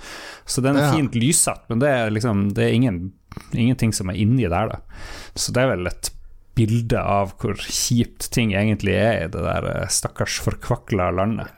Så 0.49 0.65
den 0.65 0.77
er 0.81 0.89
Ja. 0.89 0.93
fint 0.97 1.13
lyssatt, 1.13 1.67
men 1.69 1.81
det 1.85 1.89
er 1.93 2.11
liksom 2.11 2.55
Det 2.55 2.65
er 2.65 2.73
ingen, 2.73 3.13
ingenting 3.53 3.95
som 3.97 4.11
er 4.11 4.19
inni 4.21 4.49
der, 4.49 4.75
da. 4.75 4.81
Så 5.39 5.55
det 5.55 5.65
er 5.65 5.73
vel 5.75 5.91
et 5.91 6.13
bilde 6.59 7.01
av 7.01 7.35
hvor 7.41 7.57
kjipt 7.63 8.29
ting 8.35 8.53
egentlig 8.57 8.97
er 8.99 9.25
i 9.25 9.33
det 9.33 9.45
der 9.47 9.69
eh, 9.71 9.89
stakkars 9.93 10.41
forkvakla 10.45 11.11
landet. 11.17 11.51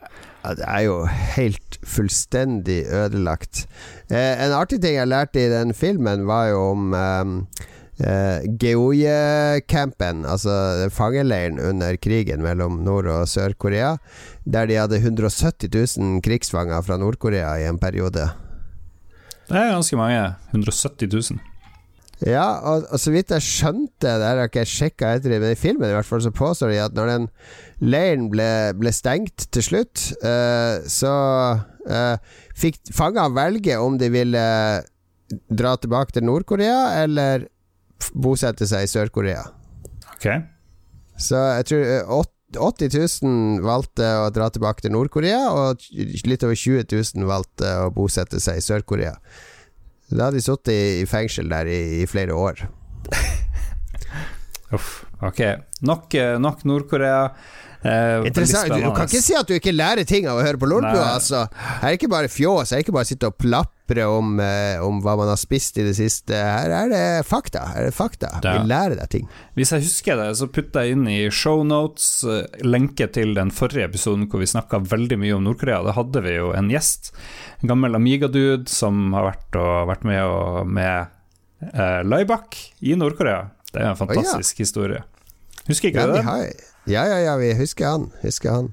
Ja, 0.42 0.56
det 0.58 0.66
er 0.66 0.80
jo 0.88 0.96
helt 1.36 1.78
fullstendig 1.86 2.80
ødelagt. 2.90 3.66
Eh, 4.10 4.42
en 4.42 4.54
artig 4.56 4.80
ting 4.82 4.96
jeg 4.98 5.10
lærte 5.10 5.38
i 5.38 5.50
den 5.52 5.74
filmen, 5.74 6.26
var 6.26 6.48
jo 6.50 6.64
om 6.72 6.96
eh, 6.98 7.60
eh, 8.02 8.48
Geoye-campen, 8.58 10.24
altså 10.26 10.88
fangeleiren 10.90 11.60
under 11.62 11.94
krigen 11.96 12.42
mellom 12.42 12.80
Nord- 12.82 13.10
og 13.12 13.30
Sør-Korea, 13.30 13.96
der 14.44 14.66
de 14.66 14.80
hadde 14.82 14.98
170 14.98 15.70
000 15.98 16.22
krigsfanger 16.26 16.82
fra 16.82 16.98
Nord-Korea 16.98 17.54
i 17.62 17.68
en 17.70 17.78
periode. 17.78 18.26
Det 19.46 19.58
er 19.58 19.74
ganske 19.74 19.96
mange. 19.98 20.34
170 20.50 21.30
000. 21.30 21.51
Ja, 22.22 22.46
og, 22.70 22.84
og 22.94 23.00
så 23.02 23.10
vidt 23.10 23.32
jeg 23.34 23.42
skjønte, 23.42 24.06
det 24.06 24.22
har 24.22 24.38
jeg 24.38 24.50
ikke 24.52 24.66
sjekka 24.68 25.14
etter, 25.16 25.34
men 25.42 25.54
i 25.54 25.58
filmen 25.58 25.88
i 25.88 25.94
hvert 25.96 26.06
fall 26.06 26.22
så 26.22 26.30
påstår 26.34 26.70
de 26.70 26.78
at 26.84 26.94
når 26.94 27.10
den 27.10 27.28
leiren 27.82 28.28
ble, 28.30 28.46
ble 28.78 28.92
stengt 28.94 29.48
til 29.54 29.66
slutt, 29.66 30.04
uh, 30.22 30.78
så 30.86 31.14
uh, 31.58 32.36
fikk 32.58 32.78
fangene 32.94 33.34
velge 33.34 33.78
om 33.82 33.98
de 33.98 34.10
ville 34.14 34.44
dra 35.50 35.74
tilbake 35.80 36.14
til 36.14 36.26
Nord-Korea 36.28 37.02
eller 37.02 37.48
bosette 38.14 38.68
seg 38.70 38.86
i 38.86 38.90
Sør-Korea. 38.90 39.42
Okay. 40.14 40.44
Så 41.18 41.38
jeg 41.58 41.68
tror 41.70 41.88
eh, 41.88 42.14
80 42.52 42.98
000 43.24 43.64
valgte 43.64 44.08
å 44.20 44.28
dra 44.34 44.50
tilbake 44.52 44.84
til 44.84 44.92
Nord-Korea, 44.94 45.46
og 45.50 45.82
litt 46.28 46.44
over 46.44 46.58
20 46.58 46.86
000 46.92 47.28
valgte 47.30 47.70
å 47.86 47.90
bosette 47.94 48.42
seg 48.42 48.60
i 48.60 48.64
Sør-Korea. 48.64 49.16
Da 50.12 50.28
hadde 50.28 50.36
de 50.36 50.44
sittet 50.44 50.72
i, 50.74 51.06
fengsel 51.08 51.48
der 51.48 51.68
i, 51.72 51.80
i 52.02 52.06
flere 52.10 52.36
år. 52.36 52.66
Uff, 54.76 55.04
ok. 55.24 55.40
Nok, 55.88 56.14
eh, 56.14 56.36
nok 56.40 56.64
Nord-Korea. 56.68 57.30
Eh, 57.82 58.26
Interessant. 58.28 58.70
Du, 58.70 58.88
kan 58.94 59.08
ikke 59.08 59.22
si 59.22 59.34
at 59.34 59.48
du 59.48 59.56
ikke 59.56 59.74
lærer 59.74 60.06
ting 60.06 60.28
av 60.30 60.38
å 60.38 60.44
høre 60.44 60.60
på 60.60 60.68
Lolbua. 60.70 61.16
Altså. 61.16 61.44
Her 61.82 61.90
er 61.90 61.98
ikke 61.98 62.10
bare 62.12 62.30
fjås, 62.30 62.70
her 62.70 62.78
er 62.78 62.84
ikke 62.84 62.94
bare 62.94 63.08
å 63.08 63.10
sitte 63.10 63.30
og 63.30 63.38
plapre 63.42 64.06
om, 64.06 64.36
eh, 64.40 64.78
om 64.82 65.00
hva 65.02 65.16
man 65.18 65.32
har 65.32 65.40
spist 65.40 65.80
i 65.82 65.86
det 65.86 65.96
siste. 65.98 66.36
Her 66.36 66.70
er 66.76 66.92
det 66.92 67.04
fakta. 67.28 67.64
Her 67.72 67.82
er 67.82 67.90
det 67.90 67.96
fakta. 67.96 68.30
Ja. 68.38 68.54
Vi 68.60 68.70
lærer 68.70 68.96
deg 69.00 69.10
ting. 69.16 69.28
Hvis 69.58 69.74
jeg 69.74 69.86
husker 69.88 70.20
det, 70.20 70.30
så 70.38 70.48
putter 70.52 70.86
jeg 70.86 70.96
inn 70.96 71.08
i 71.10 71.20
shownotes 71.34 72.08
uh, 72.28 72.44
lenke 72.62 73.10
til 73.12 73.34
den 73.38 73.50
forrige 73.54 73.90
episoden 73.90 74.28
hvor 74.30 74.44
vi 74.44 74.50
snakka 74.52 74.84
veldig 74.86 75.18
mye 75.24 75.36
om 75.36 75.46
Nord-Korea. 75.48 75.82
Da 75.88 75.96
hadde 75.98 76.22
vi 76.24 76.38
jo 76.38 76.52
en 76.56 76.70
gjest, 76.72 77.10
en 77.60 77.74
gammel 77.74 77.98
Amiga-dude 77.98 78.70
som 78.70 79.10
har 79.16 79.32
vært, 79.32 79.58
og, 79.58 79.88
vært 79.90 80.06
med, 80.06 80.22
og, 80.22 80.70
med 80.70 81.10
uh, 81.74 82.00
Laibak 82.06 82.60
i 82.80 82.94
Nord-Korea. 82.94 83.48
Det 83.72 83.80
er 83.80 83.90
en 83.90 83.98
fantastisk 83.98 84.62
historie. 84.62 85.02
Husker 85.66 85.90
ikke 85.90 86.04
Ja, 86.04 86.10
du 86.10 86.18
det? 86.18 86.71
Ja, 86.84 87.04
ja, 87.06 87.18
ja, 87.22 87.36
vi 87.40 87.52
husker 87.58 87.86
han. 87.86 88.08
Husker 88.22 88.50
han. 88.56 88.72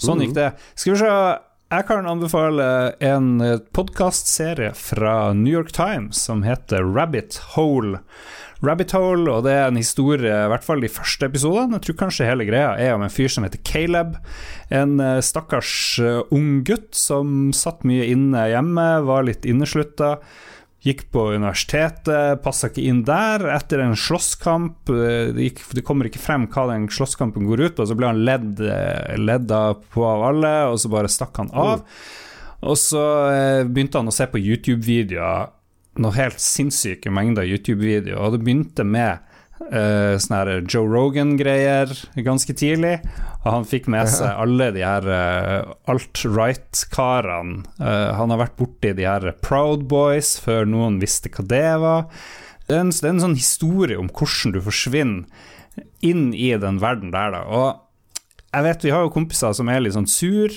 Sånn 0.00 0.20
gikk 0.24 0.34
det. 0.36 0.50
Skal 0.74 0.94
vi 0.94 1.00
se 1.02 1.14
Jeg 1.70 1.86
kan 1.86 2.08
anbefale 2.08 2.66
en 3.04 3.40
podkastserie 3.76 4.72
fra 4.74 5.32
New 5.32 5.52
York 5.52 5.70
Times 5.76 6.18
som 6.18 6.42
heter 6.42 6.82
Rabbit 6.82 7.38
Hole. 7.54 8.00
Rabbit 8.60 8.92
Hole, 8.92 9.24
og 9.32 9.46
det 9.46 9.54
er 9.56 9.70
en 9.70 9.78
historie, 9.80 10.28
i 10.28 10.48
hvert 10.52 10.64
fall 10.64 10.82
de 10.84 10.90
første 10.92 11.30
episodene, 11.30 11.78
jeg 11.78 11.86
tror 11.86 11.98
kanskje 12.02 12.28
hele 12.28 12.44
greia 12.48 12.74
er 12.76 12.92
om 12.92 13.04
en 13.06 13.12
fyr 13.12 13.30
som 13.32 13.46
heter 13.46 13.62
Caleb. 13.64 14.18
En 14.68 15.00
eh, 15.00 15.20
stakkars 15.24 15.72
eh, 16.04 16.20
ung 16.36 16.60
gutt 16.68 16.90
som 16.96 17.54
satt 17.56 17.86
mye 17.88 18.10
inne 18.12 18.44
hjemme, 18.52 18.88
var 19.08 19.24
litt 19.30 19.48
inneslutta. 19.48 20.18
Gikk 20.80 21.02
på 21.12 21.26
universitetet, 21.34 22.40
passa 22.40 22.70
ikke 22.70 22.86
inn 22.88 23.02
der. 23.04 23.44
Etter 23.52 23.82
en 23.84 23.98
slåsskamp 23.98 24.88
eh, 24.94 25.30
det, 25.36 25.50
det 25.76 25.84
kommer 25.84 26.08
ikke 26.08 26.22
frem 26.22 26.46
hva 26.48 26.70
den 26.72 26.88
slåsskampen 26.92 27.48
går 27.50 27.66
ut 27.66 27.76
på, 27.76 27.86
så 27.86 27.96
ble 27.98 28.08
han 28.12 28.24
ledd, 28.24 28.62
ledda 29.20 29.62
på 29.92 30.06
av 30.08 30.24
alle, 30.30 30.54
og 30.72 30.80
så 30.80 30.92
bare 30.92 31.12
stakk 31.12 31.42
han 31.42 31.52
av. 31.52 31.84
Og 32.60 32.76
så 32.80 33.06
eh, 33.32 33.64
begynte 33.68 34.00
han 34.00 34.08
å 34.08 34.14
se 34.14 34.28
på 34.28 34.40
YouTube-videoer, 34.40 35.50
noe 36.00 36.16
helt 36.16 36.40
sinnssyke 36.40 37.12
mengder 37.12 37.48
YouTube-videoer, 37.48 38.20
og 38.20 38.36
det 38.38 38.44
begynte 38.46 38.86
med 38.86 39.26
Uh, 39.60 40.16
sånne 40.16 40.62
Joe 40.64 40.88
Rogan-greier 40.88 41.90
ganske 42.24 42.54
tidlig. 42.56 42.94
Han 43.46 43.64
fikk 43.64 43.86
med 43.88 44.08
seg 44.12 44.36
alle 44.36 44.68
de 44.74 44.82
her 44.84 45.06
uh, 45.08 45.72
alt-right-karene. 45.88 47.62
Uh, 47.80 48.10
han 48.18 48.34
har 48.34 48.42
vært 48.42 48.58
borti 48.58 48.92
de 48.98 49.06
her 49.08 49.30
Proud 49.40 49.86
Boys 49.88 50.34
før 50.44 50.68
noen 50.68 50.98
visste 51.00 51.32
hva 51.32 51.46
det 51.48 51.70
var. 51.80 52.10
Det 52.66 52.76
er, 52.76 52.84
en, 52.84 52.92
det 52.92 53.06
er 53.08 53.14
en 53.14 53.24
sånn 53.24 53.38
historie 53.38 53.98
om 53.98 54.10
hvordan 54.12 54.52
du 54.54 54.60
forsvinner 54.62 55.48
inn 56.04 56.34
i 56.36 56.52
den 56.60 56.82
verden 56.82 57.14
der, 57.14 57.32
da. 57.32 57.40
Og 57.48 58.50
jeg 58.50 58.66
vet 58.66 58.84
vi 58.84 58.92
har 58.94 59.06
jo 59.06 59.14
kompiser 59.14 59.56
som 59.56 59.72
er 59.72 59.82
litt 59.82 59.96
sånn 59.96 60.10
sur. 60.10 60.52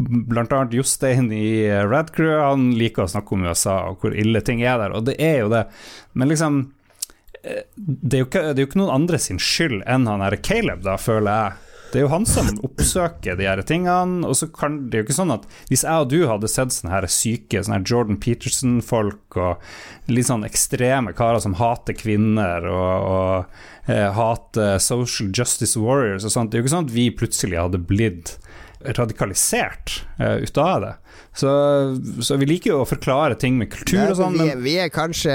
Blant 0.00 0.52
annet 0.56 0.74
Jostein 0.74 1.30
i 1.34 1.68
Radcrew, 1.86 2.32
han 2.40 2.70
liker 2.78 3.04
å 3.04 3.12
snakke 3.14 3.36
om 3.36 3.46
USA 3.46 3.78
og 3.90 4.02
hvor 4.02 4.14
ille 4.16 4.42
ting 4.44 4.62
er 4.64 4.80
der, 4.82 4.94
og 4.96 5.06
det 5.08 5.18
er 5.22 5.42
jo 5.44 5.50
det. 5.52 5.64
Men 6.16 6.30
liksom 6.32 6.60
eh, 7.42 7.66
det 7.76 8.16
er, 8.16 8.22
jo 8.22 8.28
ikke, 8.28 8.44
det 8.50 8.56
er 8.56 8.64
jo 8.64 8.70
ikke 8.70 8.82
noen 8.82 8.96
andre 9.02 9.20
sin 9.20 9.40
skyld 9.42 9.82
enn 9.84 10.08
han 10.10 10.24
her 10.24 10.38
Caleb, 10.42 10.82
da, 10.86 10.96
føler 11.00 11.30
jeg. 11.30 11.69
Det 11.90 11.98
er 11.98 12.04
jo 12.04 12.12
han 12.12 12.26
som 12.28 12.46
oppsøker 12.62 13.34
de 13.38 13.48
her 13.48 13.60
tingene, 13.66 14.22
og 14.28 14.36
så 14.38 14.46
kan 14.54 14.76
det 14.90 15.00
jo 15.00 15.06
ikke 15.08 15.16
sånn 15.16 15.34
at 15.34 15.46
hvis 15.70 15.82
jeg 15.82 16.04
og 16.04 16.12
du 16.12 16.20
hadde 16.30 16.50
sett 16.50 16.74
sånne 16.74 16.92
her 16.92 17.06
syke 17.10 17.62
sånne 17.64 17.80
her 17.80 17.88
Jordan 17.90 18.20
Peterson-folk 18.22 19.38
og 19.42 20.12
litt 20.12 20.28
sånn 20.28 20.46
ekstreme 20.46 21.14
karer 21.18 21.42
som 21.42 21.58
hater 21.58 21.98
kvinner 21.98 22.68
og, 22.70 23.10
og 23.10 23.90
eh, 23.90 24.06
hater 24.14 24.78
social 24.82 25.32
justice 25.34 25.74
warriors 25.80 26.28
og 26.28 26.34
sånt, 26.36 26.52
det 26.52 26.60
er 26.60 26.62
jo 26.62 26.68
ikke 26.68 26.76
sånn 26.76 26.86
at 26.86 26.94
vi 26.94 27.08
plutselig 27.10 27.58
hadde 27.58 27.82
blitt 27.90 28.36
radikalisert 28.96 30.04
eh, 30.22 30.46
ut 30.46 30.62
av 30.62 30.86
det. 30.86 30.94
Så, 31.36 31.50
så 32.26 32.36
vi 32.40 32.48
liker 32.50 32.72
jo 32.72 32.80
å 32.82 32.88
forklare 32.88 33.36
ting 33.38 33.54
med 33.60 33.70
kultur 33.70 34.00
og 34.02 34.16
sånn, 34.18 34.34
vi, 34.34 34.48
vi 34.64 34.72
er 34.82 34.90
kanskje 34.90 35.34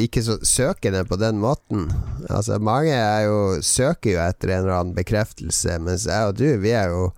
ikke 0.00 0.22
så 0.24 0.38
søkende 0.48 1.04
på 1.08 1.18
den 1.20 1.42
måten. 1.42 1.90
Altså 2.32 2.56
Mange 2.62 2.94
er 2.96 3.26
jo, 3.26 3.40
søker 3.60 4.16
jo 4.16 4.22
etter 4.24 4.54
en 4.54 4.64
eller 4.64 4.78
annen 4.78 4.96
bekreftelse, 4.96 5.76
mens 5.84 6.08
jeg 6.08 6.30
og 6.30 6.38
du, 6.40 6.48
vi 6.64 6.72
er 6.72 6.88
jo 6.94 7.10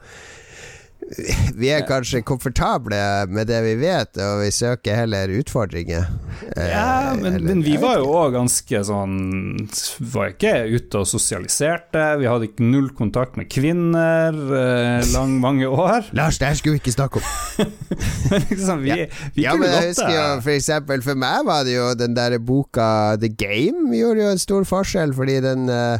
Vi 1.61 1.69
er 1.71 1.85
kanskje 1.87 2.19
komfortable 2.27 2.97
med 3.31 3.47
det 3.47 3.61
vi 3.63 3.75
vet, 3.79 4.19
og 4.19 4.41
vi 4.43 4.49
søker 4.53 4.97
heller 4.99 5.31
utfordringer. 5.39 6.09
Eh, 6.57 6.67
Ja, 6.73 7.15
men, 7.15 7.35
eller- 7.37 7.47
men 7.55 7.63
vi 7.65 7.77
var 7.81 8.01
jo 8.01 8.09
òg 8.11 8.35
ganske 8.35 8.81
sånn 8.85 9.15
Var 10.13 10.33
ikke 10.35 10.51
ute 10.75 10.99
og 11.01 11.07
sosialiserte. 11.07 12.03
Vi 12.21 12.27
hadde 12.29 12.49
ikke 12.51 12.67
null 12.67 12.91
kontakt 12.99 13.39
med 13.39 13.49
kvinner 13.55 14.35
eh, 14.35 15.07
lang, 15.15 15.37
mange 15.41 15.69
år. 15.71 16.11
Lars, 16.19 16.39
det 16.43 16.49
her 16.51 16.59
skulle 16.59 16.77
vi 16.77 16.83
ikke 16.85 16.97
snakke 16.99 17.23
om. 17.23 17.71
Men 18.31 18.47
liksom, 18.51 18.83
vi, 18.83 18.99
vi 19.39 19.47
Ja, 19.47 19.55
kunne 19.55 19.63
men 19.69 19.77
jeg 19.79 19.93
husker 19.95 20.11
jo 20.13 20.25
for 20.43 20.51
eksempel 20.53 21.03
For 21.07 21.15
meg 21.19 21.45
var 21.47 21.63
det 21.65 21.77
jo 21.77 21.87
den 21.97 22.17
der 22.19 22.35
boka 22.43 22.89
The 23.23 23.31
Game 23.31 23.95
gjorde 23.97 24.25
jo 24.27 24.33
en 24.35 24.43
stor 24.43 24.67
forskjell, 24.69 25.15
fordi 25.17 25.39
den 25.45 25.69
eh, 25.71 25.99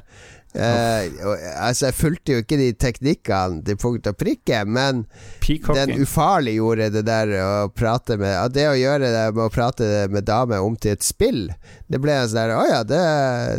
og- 0.57 1.43
Altså, 1.67 1.87
jeg 1.91 1.95
fulgte 1.95 2.33
jo 2.33 2.43
ikke 2.43 2.57
de 2.61 2.69
teknikkene 2.73 3.65
til 3.67 3.77
punkt 3.77 4.07
og 4.07 4.17
prikke, 4.17 4.65
men 4.67 5.03
den 5.05 5.09
Peacocking. 5.41 6.01
ufarliggjorde 6.03 6.91
det 6.93 7.05
der 7.07 7.27
å 7.43 7.69
prate 7.75 8.17
med 8.19 8.35
at 8.35 8.53
Det 8.57 8.65
å 8.71 8.77
gjøre 8.79 9.11
det 9.13 9.35
med 9.35 9.45
å 9.45 9.53
prate 9.53 10.09
med 10.11 10.25
damer 10.25 10.63
om 10.65 10.77
til 10.77 10.93
et 10.93 11.03
spill, 11.05 11.51
det 11.91 12.01
ble 12.01 12.13
en 12.13 12.29
sånn 12.29 12.35
der 12.41 12.57
Å 12.57 12.65
ja, 12.69 12.83
det, 12.83 13.03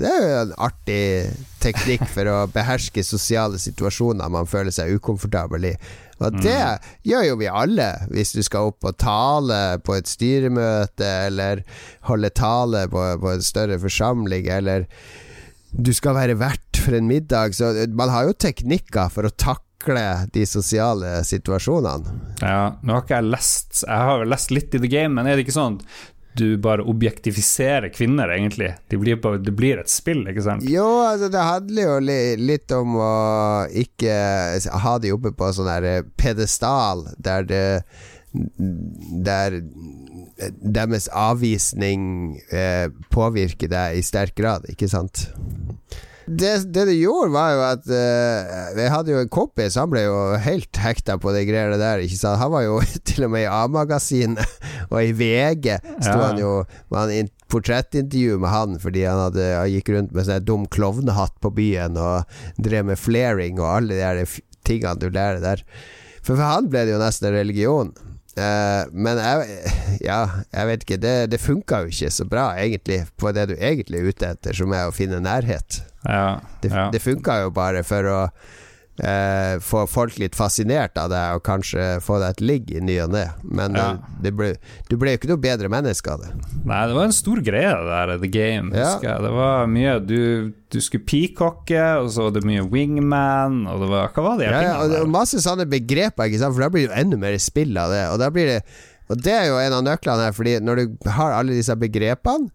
det 0.02 0.10
er 0.12 0.26
jo 0.28 0.42
en 0.48 0.54
artig 0.58 1.04
teknikk 1.62 2.08
for 2.08 2.26
å 2.26 2.48
beherske 2.52 3.04
sosiale 3.04 3.58
situasjoner 3.62 4.30
man 4.30 4.46
føler 4.46 4.72
seg 4.72 4.94
ukomfortabel 5.00 5.66
i. 5.74 5.76
Og 6.20 6.34
det 6.42 6.58
gjør 7.06 7.28
jo 7.28 7.36
vi 7.38 7.46
alle, 7.46 7.92
hvis 8.10 8.32
du 8.34 8.42
skal 8.42 8.72
opp 8.72 8.84
og 8.90 8.98
tale 8.98 9.78
på 9.86 9.94
et 10.00 10.08
styremøte, 10.10 11.06
eller 11.28 11.62
holde 12.10 12.32
tale 12.34 12.88
på, 12.90 13.04
på 13.22 13.34
en 13.36 13.42
større 13.46 13.78
forsamling, 13.78 14.48
eller 14.50 14.88
du 15.72 15.94
skal 15.96 16.18
være 16.18 16.38
vert 16.40 16.82
for 16.82 16.98
en 16.98 17.08
middag. 17.10 17.56
Så 17.56 17.74
man 17.96 18.12
har 18.14 18.28
jo 18.30 18.36
teknikker 18.38 19.12
for 19.14 19.28
å 19.28 19.34
takle 19.34 20.04
de 20.34 20.46
sosiale 20.50 21.20
situasjonene. 21.28 22.20
Ja, 22.42 22.78
nå 22.82 22.96
har 22.96 23.06
ikke 23.06 23.20
jeg 23.20 23.32
lest 23.32 23.84
Jeg 23.86 24.10
har 24.10 24.28
lest 24.28 24.54
litt 24.54 24.76
i 24.76 24.82
The 24.84 24.92
Game, 24.92 25.16
men 25.18 25.28
er 25.28 25.38
det 25.38 25.48
ikke 25.48 25.58
sånn 25.58 25.82
du 26.38 26.58
bare 26.62 26.84
objektifiserer 26.86 27.90
kvinner, 27.90 28.30
egentlig? 28.30 28.76
Det 28.88 28.98
blir 29.02 29.18
de 29.18 29.32
det 29.42 29.54
blir 29.58 29.80
et 29.82 29.90
spill, 29.90 30.22
ikke 30.30 30.44
sant? 30.46 30.68
Jo, 30.70 30.86
altså 31.08 31.32
det 31.34 31.46
handler 31.48 31.88
jo 31.88 31.96
li 32.06 32.20
litt 32.38 32.74
om 32.78 32.98
å 33.02 33.14
ikke 33.74 34.18
ha 34.84 34.98
de 35.02 35.14
oppe 35.16 35.34
på 35.34 35.50
sånn 35.56 35.72
her 35.72 36.06
pedestal 36.20 37.08
der 37.18 37.48
det 37.50 37.66
Der 39.26 39.62
deres 40.62 41.08
avvisning 41.10 42.38
eh, 42.54 42.88
påvirker 43.14 43.72
deg 43.72 43.98
i 43.98 44.06
sterk 44.06 44.36
grad, 44.38 44.68
ikke 44.72 44.90
sant? 44.92 45.28
Det, 46.28 46.74
det 46.76 46.84
du 46.90 46.92
gjorde, 46.92 47.32
var 47.32 47.54
jo 47.54 47.60
at 47.64 47.86
eh, 47.88 48.74
Jeg 48.76 48.92
hadde 48.92 49.14
jo 49.14 49.20
en 49.24 49.30
kompis, 49.32 49.78
han 49.80 49.88
ble 49.94 50.02
jo 50.04 50.18
helt 50.44 50.80
hekta 50.84 51.16
på 51.24 51.32
de 51.32 51.46
greiene 51.48 51.78
der. 51.80 52.04
Ikke 52.04 52.20
sant? 52.20 52.42
Han 52.42 52.52
var 52.52 52.66
jo 52.66 52.82
til 53.08 53.30
og 53.30 53.32
med 53.32 53.46
i 53.46 53.52
A-magasinet 53.52 54.44
og 54.92 55.00
i 55.00 55.14
VG 55.16 55.78
sto 55.80 56.18
Ja. 56.18 56.26
han 56.26 56.42
jo 56.42 56.52
med 56.92 57.00
han 57.00 57.32
portrettintervju 57.48 58.42
med 58.44 58.52
han 58.52 58.76
fordi 58.84 59.06
han, 59.08 59.22
hadde, 59.30 59.46
han 59.56 59.72
gikk 59.72 59.94
rundt 59.96 60.12
med 60.12 60.28
sånn 60.28 60.44
dum 60.44 60.66
klovnehatt 60.68 61.38
på 61.40 61.54
byen 61.56 61.96
og 61.96 62.28
drev 62.60 62.90
med 62.92 63.00
flaring 63.00 63.62
og 63.64 63.72
alle 63.78 63.96
de 64.20 64.28
tingene 64.68 65.00
du 65.00 65.08
lærer 65.08 65.40
der. 65.40 65.64
For 66.20 66.36
for 66.36 66.44
han 66.44 66.68
ble 66.68 66.84
det 66.84 66.92
jo 66.98 67.00
nesten 67.00 67.30
en 67.30 67.38
religion. 67.40 67.96
Eh, 68.38 68.84
men 68.94 69.18
jeg, 69.22 69.74
ja, 70.06 70.20
jeg 70.54 70.70
vet 70.72 70.86
ikke. 70.86 71.00
Det, 71.02 71.16
det 71.34 71.42
funka 71.42 71.82
jo 71.86 71.92
ikke 71.94 72.12
så 72.14 72.28
bra, 72.30 72.48
egentlig, 72.62 73.02
på 73.18 73.34
det 73.36 73.48
du 73.52 73.56
egentlig 73.58 74.02
er 74.04 74.12
ute 74.14 74.32
etter, 74.36 74.58
som 74.58 74.74
er 74.78 74.88
å 74.90 74.96
finne 74.96 75.22
nærhet. 75.24 75.82
Ja, 76.06 76.40
Det, 76.62 76.72
ja. 76.72 76.88
det 76.94 77.02
funka 77.04 77.42
jo 77.44 77.52
bare 77.56 77.84
for 77.88 78.08
å 78.08 78.20
eh, 79.04 79.58
få 79.62 79.84
folk 79.90 80.18
litt 80.22 80.36
fascinert 80.38 80.98
av 80.98 81.10
deg, 81.14 81.36
og 81.38 81.44
kanskje 81.46 82.00
få 82.04 82.18
deg 82.22 82.36
et 82.36 82.42
ligg 82.42 82.72
i 82.74 82.82
ny 82.82 82.96
og 83.04 83.12
ne. 83.14 83.26
Men 83.44 83.76
Ja. 83.78 83.90
eh, 84.24 84.32
ble, 84.32 84.56
du 84.90 84.96
ble 84.98 85.14
jo 85.14 85.18
ikke 85.20 85.30
noe 85.32 85.42
bedre 85.44 85.70
menneske 85.70 86.12
av 86.12 86.24
det. 86.26 86.32
Nei, 86.66 86.82
det 86.90 86.96
var 86.98 87.04
en 87.06 87.16
stor 87.16 87.42
greie, 87.46 87.70
det 87.78 87.94
der 87.94 88.18
The 88.24 88.32
Game. 88.34 88.72
Ja. 88.76 88.94
husker 88.96 89.10
jeg. 89.12 89.22
Det 89.28 89.32
var 89.38 89.68
mye 89.68 89.94
Du, 90.08 90.54
du 90.74 90.80
skulle 90.82 91.06
peacocke, 91.06 91.86
og 92.02 92.10
så 92.12 92.28
var 92.28 92.32
det 92.40 92.44
mye 92.48 92.66
wingman, 92.70 93.66
og 93.70 93.82
det 93.86 93.90
var 93.92 94.12
Hva 94.16 94.24
var 94.32 94.38
det? 94.42 94.50
Ja, 94.52 94.62
ja, 94.62 94.76
og 94.84 94.90
det 94.92 95.00
var 95.06 95.14
masse 95.20 95.40
sånne 95.44 95.68
begreper, 95.70 96.28
ikke 96.28 96.40
sant? 96.42 96.56
for 96.58 96.66
da 96.66 96.70
blir 96.74 96.88
det 96.88 96.92
jo 96.94 97.02
enda 97.02 97.18
mer 97.22 97.38
spill 97.38 97.78
av 97.78 97.92
det. 97.94 98.04
Og, 98.12 98.20
da 98.20 98.30
blir 98.34 98.46
det, 98.56 98.60
og 99.10 99.22
det 99.24 99.34
er 99.34 99.46
jo 99.52 99.60
en 99.62 99.74
av 99.78 99.84
nøklene 99.86 100.26
her, 100.28 100.34
Fordi 100.36 100.58
når 100.60 100.76
du 100.82 101.10
har 101.16 101.32
alle 101.38 101.54
disse 101.56 101.76
begrepene, 101.76 102.50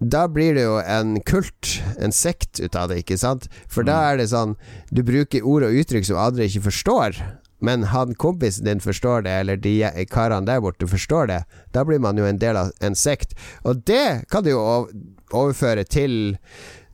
da 0.00 0.24
blir 0.32 0.54
det 0.56 0.64
jo 0.64 0.78
en 0.80 1.18
kult, 1.28 1.76
en 2.00 2.12
sekt 2.12 2.60
ut 2.60 2.76
av 2.76 2.88
det, 2.88 3.02
ikke 3.02 3.18
sant? 3.20 3.50
For 3.68 3.84
da 3.84 3.98
er 4.10 4.16
det 4.20 4.30
sånn 4.32 4.56
Du 4.88 5.02
bruker 5.04 5.44
ord 5.44 5.66
og 5.68 5.76
uttrykk 5.76 6.08
som 6.08 6.20
andre 6.20 6.48
ikke 6.48 6.68
forstår. 6.70 7.20
men 7.60 7.82
han 7.92 8.14
kompisen 8.14 8.64
din 8.64 8.80
forstår 8.80 9.22
det, 9.22 9.30
eller 9.30 9.56
de 9.56 9.84
karene 10.08 10.46
der 10.46 10.62
borte 10.64 10.86
forstår 10.88 11.26
det, 11.28 11.44
da 11.72 11.84
blir 11.84 12.00
man 12.00 12.16
jo 12.16 12.24
en 12.24 12.38
del 12.40 12.56
av 12.56 12.70
en 12.80 12.94
sekt. 12.96 13.34
Og 13.64 13.84
det 13.84 14.24
kan 14.30 14.42
du 14.44 14.50
jo 14.50 14.88
overføre 15.30 15.84
til 15.84 16.38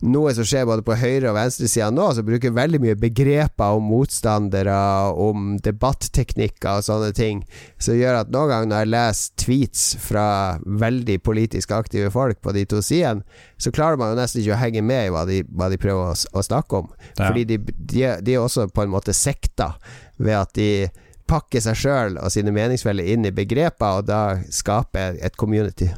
noe 0.05 0.32
som 0.36 0.44
skjer 0.44 0.66
både 0.68 0.84
på 0.84 0.97
høyre- 0.99 1.30
og 1.30 1.36
venstresida 1.38 1.88
nå, 1.94 2.11
som 2.14 2.26
bruker 2.26 2.53
veldig 2.55 2.80
mye 2.82 2.97
begreper 3.01 3.78
om 3.78 3.86
motstandere, 3.88 4.76
om 5.16 5.55
debatteknikker 5.64 6.82
og 6.82 6.84
sånne 6.84 7.12
ting, 7.16 7.40
som 7.80 7.97
gjør 7.97 8.20
at 8.20 8.32
noen 8.32 8.53
ganger 8.53 8.70
når 8.70 8.82
jeg 8.82 8.92
leser 8.92 9.40
tweets 9.40 9.86
fra 10.05 10.26
veldig 10.84 11.16
politisk 11.24 11.72
aktive 11.76 12.12
folk 12.12 12.42
på 12.44 12.53
de 12.57 12.66
to 12.68 12.82
sidene, 12.84 13.24
så 13.57 13.72
klarer 13.72 13.97
man 14.01 14.12
jo 14.12 14.20
nesten 14.20 14.42
ikke 14.42 14.57
å 14.57 14.61
henge 14.61 14.84
med 14.84 15.09
i 15.09 15.14
hva 15.14 15.24
de, 15.28 15.40
hva 15.49 15.70
de 15.72 15.80
prøver 15.80 16.12
å, 16.12 16.14
å 16.14 16.44
snakke 16.44 16.82
om. 16.82 16.92
Ja. 17.16 17.30
Fordi 17.30 17.47
de, 17.49 17.61
de, 17.64 18.05
de 18.20 18.36
er 18.36 18.44
også 18.44 18.68
på 18.68 18.84
en 18.84 18.92
måte 18.92 19.16
sekta 19.16 19.72
ved 20.20 20.36
at 20.36 20.53
de 20.59 20.70
pakker 21.26 21.62
seg 21.62 21.78
sjøl 21.80 22.20
og 22.20 22.30
sine 22.30 22.53
meningsfeller 22.55 23.09
inn 23.16 23.26
i 23.26 23.34
begreper, 23.34 24.03
og 24.03 24.11
da 24.11 24.38
skaper 24.53 25.18
et 25.24 25.40
community. 25.40 25.88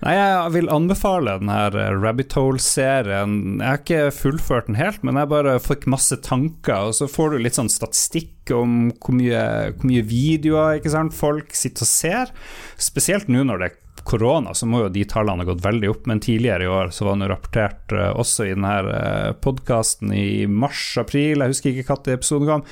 Nei, 0.00 0.14
jeg 0.16 0.52
vil 0.56 0.70
anbefale 0.72 1.36
den 1.40 1.52
her 1.52 1.76
eh, 1.78 1.92
Rabbit 1.96 2.36
Hole-serien. 2.38 3.34
Jeg 3.60 3.66
har 3.66 3.82
ikke 3.82 4.14
fullført 4.14 4.70
den 4.70 4.78
helt, 4.80 5.02
men 5.06 5.20
jeg 5.20 5.32
bare 5.32 5.58
fikk 5.62 5.88
masse 5.90 6.18
tanker, 6.26 6.90
og 6.90 6.96
så 6.98 7.10
får 7.10 7.34
du 7.34 7.44
litt 7.44 7.58
sånn 7.58 7.72
statistikk 7.72 8.52
om 8.54 8.90
hvor 8.98 9.16
mye, 9.16 9.44
hvor 9.76 9.90
mye 9.90 10.06
videoer 10.06 10.80
folk 11.14 11.54
sitter 11.56 11.86
og 11.86 11.90
ser. 11.90 12.34
Spesielt 12.80 13.30
nå 13.30 13.44
når 13.46 13.62
det 13.62 13.70
er 13.70 13.78
korona, 14.04 14.54
så 14.54 14.66
må 14.66 14.84
jo 14.84 14.92
de 14.92 15.04
tallene 15.08 15.44
ha 15.44 15.50
gått 15.50 15.64
veldig 15.64 15.90
opp, 15.92 16.06
men 16.08 16.22
tidligere 16.24 16.64
i 16.64 16.72
år 16.72 16.92
så 16.94 17.06
var 17.06 17.20
det 17.20 17.30
rapportert 17.30 17.94
eh, 17.94 18.10
også 18.10 18.48
i 18.48 18.54
denne 18.54 19.34
podkasten 19.44 20.14
i 20.16 20.46
mars-april, 20.48 21.44
jeg 21.44 21.54
husker 21.54 21.72
ikke 21.74 21.90
når 21.92 22.14
episoden 22.16 22.50
kom, 22.50 22.66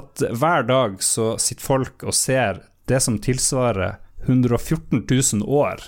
at 0.00 0.24
hver 0.40 0.66
dag 0.68 1.00
så 1.04 1.34
sitter 1.42 1.66
folk 1.66 2.06
og 2.06 2.16
ser 2.16 2.64
det 2.90 3.02
som 3.04 3.20
tilsvarer 3.22 4.00
114 4.26 5.04
000 5.06 5.46
år 5.46 5.84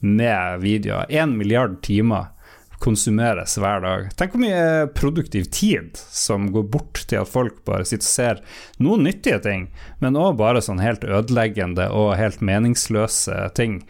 med 0.00 0.60
videoer. 0.64 1.06
Én 1.08 1.36
milliard 1.38 1.80
timer 1.86 2.32
konsumeres 2.78 3.56
hver 3.58 3.80
dag. 3.80 4.08
Tenk 4.18 4.34
hvor 4.34 4.42
mye 4.42 4.88
produktiv 4.96 5.48
tid 5.54 5.96
som 5.96 6.50
går 6.52 6.66
bort 6.72 7.02
til 7.08 7.22
at 7.22 7.30
folk 7.30 7.62
bare 7.68 7.86
sitter 7.88 8.04
og 8.04 8.10
ser 8.10 8.42
noen 8.84 9.06
nyttige 9.08 9.40
ting, 9.44 9.68
men 10.02 10.18
òg 10.20 10.36
bare 10.40 10.62
sånn 10.64 10.82
helt 10.84 11.06
ødeleggende 11.06 11.88
og 11.94 12.16
helt 12.20 12.44
meningsløse 12.44 13.48
ting. 13.56 13.80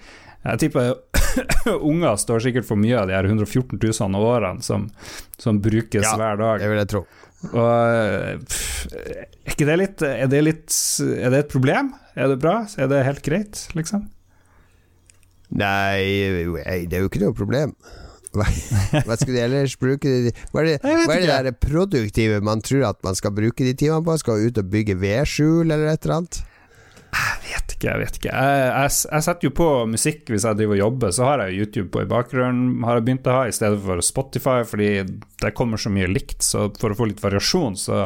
Jeg 0.46 0.62
tipper 0.62 0.94
unger 1.90 2.18
står 2.22 2.44
sikkert 2.46 2.68
for 2.68 2.78
mye 2.78 2.98
av 3.00 3.10
de 3.10 3.16
her 3.16 3.26
114 3.26 3.80
000 3.82 4.18
årene 4.22 4.62
som, 4.62 4.86
som 5.42 5.58
brukes 5.62 6.04
Ja, 6.06 6.14
hver 6.20 6.38
dag. 6.38 6.62
Det 6.62 6.70
vil 6.70 6.82
jeg 6.84 6.92
tro. 6.94 7.06
Og 7.46 8.44
pff, 8.46 8.86
er 9.44 9.66
det 9.68 9.74
litt 9.76 10.02
Er 10.06 10.28
det 10.32 10.38
litt 10.40 10.72
Er 11.04 11.34
det 11.34 11.42
et 11.42 11.50
problem? 11.52 11.90
Er 12.16 12.30
det 12.32 12.38
bra? 12.42 12.62
Er 12.80 12.88
det 12.90 13.02
helt 13.04 13.20
greit, 13.26 13.66
liksom? 13.76 14.06
Nei, 15.54 16.02
det 16.88 16.98
er 16.98 17.04
jo 17.04 17.10
ikke 17.10 17.22
noe 17.22 17.36
problem. 17.36 17.76
Hva, 18.36 18.44
hva 19.06 19.16
skulle 19.16 19.38
de 19.38 19.44
ellers 19.46 19.76
bruke 19.80 20.10
de 20.10 20.32
Hva 20.52 20.60
er 20.60 20.66
det, 20.68 20.74
hva 20.82 21.14
er 21.14 21.22
det 21.22 21.30
der 21.30 21.54
produktive 21.56 22.42
man 22.44 22.60
tror 22.64 22.90
at 22.90 22.98
man 23.06 23.16
skal 23.16 23.32
bruke 23.36 23.64
de 23.64 23.72
timene 23.78 24.04
på? 24.04 24.18
Skal 24.20 24.48
ut 24.50 24.60
og 24.60 24.68
bygge 24.72 24.98
vedskjul 25.00 25.64
eller 25.70 25.88
et 25.92 26.04
eller 26.04 26.18
annet? 26.20 26.42
Jeg 27.16 27.36
vet 27.46 27.72
ikke, 27.72 27.86
jeg 27.86 28.00
vet 28.02 28.18
ikke. 28.18 28.32
Jeg, 28.32 28.64
jeg, 28.66 28.94
jeg 29.08 29.24
setter 29.24 29.48
jo 29.48 29.52
på 29.56 29.68
musikk 29.88 30.32
hvis 30.32 30.44
jeg 30.44 30.58
driver 30.58 30.76
og 30.76 30.82
jobber, 30.82 31.14
så 31.16 31.28
har 31.30 31.44
jeg 31.44 31.62
YouTube 31.62 31.88
på 31.94 32.02
i 32.02 32.08
bakgrunnen, 32.10 32.82
har 32.84 32.98
jeg 32.98 33.06
begynt 33.06 33.30
å 33.30 33.36
ha, 33.38 33.44
i 33.48 33.54
stedet 33.56 33.78
for 33.84 34.02
Spotify, 34.04 34.58
fordi 34.68 34.90
det 35.40 35.54
kommer 35.56 35.80
så 35.80 35.92
mye 35.94 36.10
likt, 36.10 36.42
så 36.44 36.66
for 36.80 36.92
å 36.92 36.98
få 36.98 37.08
litt 37.08 37.22
variasjon, 37.24 37.78
så 37.80 38.02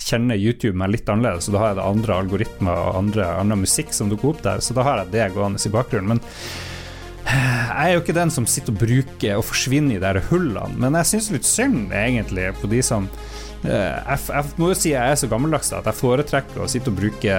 kjenner 0.00 0.40
YouTube 0.40 0.76
meg 0.80 0.92
litt 0.94 1.08
annerledes, 1.12 1.46
så 1.46 1.54
da 1.54 1.62
har 1.62 1.72
jeg 1.72 1.80
det 1.80 1.86
andre 1.86 2.18
algoritmer 2.24 2.82
og 2.82 2.98
andre, 3.00 3.30
andre 3.40 3.60
musikk 3.62 3.94
som 3.96 4.12
dukker 4.12 4.34
opp 4.34 4.44
der, 4.44 4.64
så 4.64 4.76
da 4.76 4.84
har 4.84 5.02
jeg 5.02 5.14
det 5.14 5.30
gående 5.36 5.60
i 5.62 5.72
bakgrunnen. 5.72 6.16
Men 6.16 6.22
jeg 7.26 7.84
er 7.84 7.92
jo 7.94 8.02
ikke 8.02 8.16
den 8.16 8.32
som 8.32 8.46
sitter 8.48 8.74
og 8.74 8.80
bruker 8.80 9.38
og 9.38 9.46
forsvinner 9.46 9.98
i 9.98 10.02
de 10.02 10.22
hullene, 10.30 10.78
men 10.80 10.96
jeg 11.00 11.12
syns 11.12 11.30
litt 11.34 11.48
synd 11.48 11.92
egentlig 11.96 12.48
på 12.60 12.70
de 12.70 12.80
som 12.84 13.08
eh, 13.64 13.96
jeg, 13.96 14.22
jeg 14.30 14.54
må 14.60 14.70
jo 14.72 14.78
si 14.78 14.94
jeg 14.94 15.12
er 15.12 15.20
så 15.20 15.28
gammeldags 15.30 15.72
at 15.76 15.88
jeg 15.90 16.00
foretrekker 16.00 16.64
å 16.64 16.70
sitte 16.70 16.92
og 16.92 16.98
bruke 17.00 17.36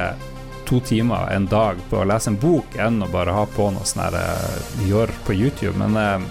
to 0.71 0.79
timer 0.87 1.33
en 1.35 1.47
dag 1.51 1.79
på 1.89 1.99
å 1.99 2.07
lese 2.07 2.31
en 2.31 2.39
bok 2.39 2.77
enn 2.79 3.01
å 3.03 3.09
bare 3.11 3.33
ha 3.35 3.43
på 3.49 3.71
noe 3.75 3.87
sånn 3.87 4.15
eh, 4.15 4.85
gjør 4.87 5.11
på 5.25 5.35
YouTube. 5.35 5.75
Men 5.81 5.97
eh, 5.99 6.29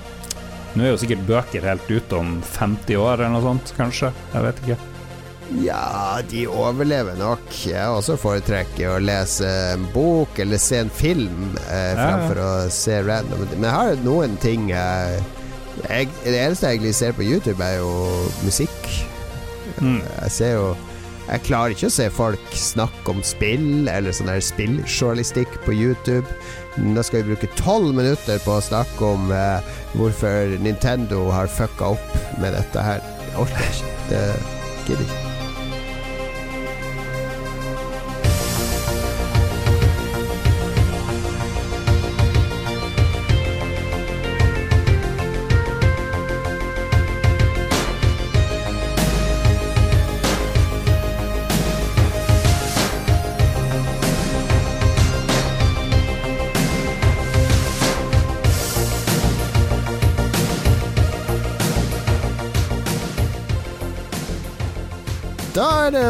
nå 0.76 0.86
er 0.86 0.94
jo 0.94 1.01
sikkert 1.03 1.26
bøker 1.28 1.66
helt 1.66 1.90
ute 1.90 2.16
om 2.16 2.38
50 2.46 2.96
år 3.03 3.18
eller 3.18 3.34
noe 3.34 3.44
sånt, 3.44 3.74
kanskje. 3.76 4.14
Jeg 4.32 4.46
vet 4.46 4.62
ikke. 4.64 4.78
Ja, 5.59 6.20
de 6.30 6.44
overlever 6.46 7.16
nok. 7.18 7.42
Jeg 7.66 7.88
også 7.90 8.14
foretrekker 8.20 8.92
å 8.92 9.01
lese 9.03 9.48
en 9.74 9.88
bok 9.94 10.38
eller 10.42 10.61
se 10.62 10.78
en 10.84 10.92
film 10.94 11.57
eh, 11.66 11.72
Ja, 11.72 11.88
ja. 11.90 12.05
fremfor 12.05 12.42
å 12.44 12.51
se 12.74 13.01
random. 13.07 13.42
Men 13.57 13.66
jeg 13.66 13.74
har 13.74 14.05
noen 14.07 14.36
ting 14.42 14.68
eh, 14.70 15.16
jeg, 15.88 16.11
Det 16.22 16.36
eneste 16.36 16.68
jeg 16.70 16.78
egentlig 16.78 16.94
ser 16.98 17.16
på 17.16 17.26
YouTube, 17.26 17.59
er 17.64 17.80
jo 17.80 17.90
musikk. 18.44 18.78
Mm. 19.80 19.98
Jeg 20.03 20.32
ser 20.34 20.55
jo 20.59 20.70
Jeg 21.30 21.44
klarer 21.46 21.74
ikke 21.74 21.86
å 21.86 21.94
se 21.94 22.09
folk 22.11 22.55
snakke 22.59 23.12
om 23.12 23.20
spill 23.26 23.88
eller 23.90 24.14
sånn 24.14 24.30
der 24.30 24.42
spilljournalistikk 24.42 25.61
på 25.66 25.74
YouTube. 25.76 26.26
Da 26.94 27.05
skal 27.07 27.22
vi 27.22 27.34
bruke 27.34 27.51
tolv 27.59 27.94
minutter 27.98 28.38
på 28.46 28.57
å 28.57 28.64
snakke 28.66 29.12
om 29.16 29.30
eh, 29.34 29.74
hvorfor 29.98 30.57
Nintendo 30.62 31.26
har 31.34 31.51
fucka 31.51 31.92
opp 31.96 32.14
med 32.42 32.55
dette 32.59 32.86
her. 32.86 33.03
Jeg 33.28 33.42
orker 33.46 33.66
ikke. 33.74 33.96
Det 34.11 34.24
gidder 34.88 35.07
ikke. 35.07 35.30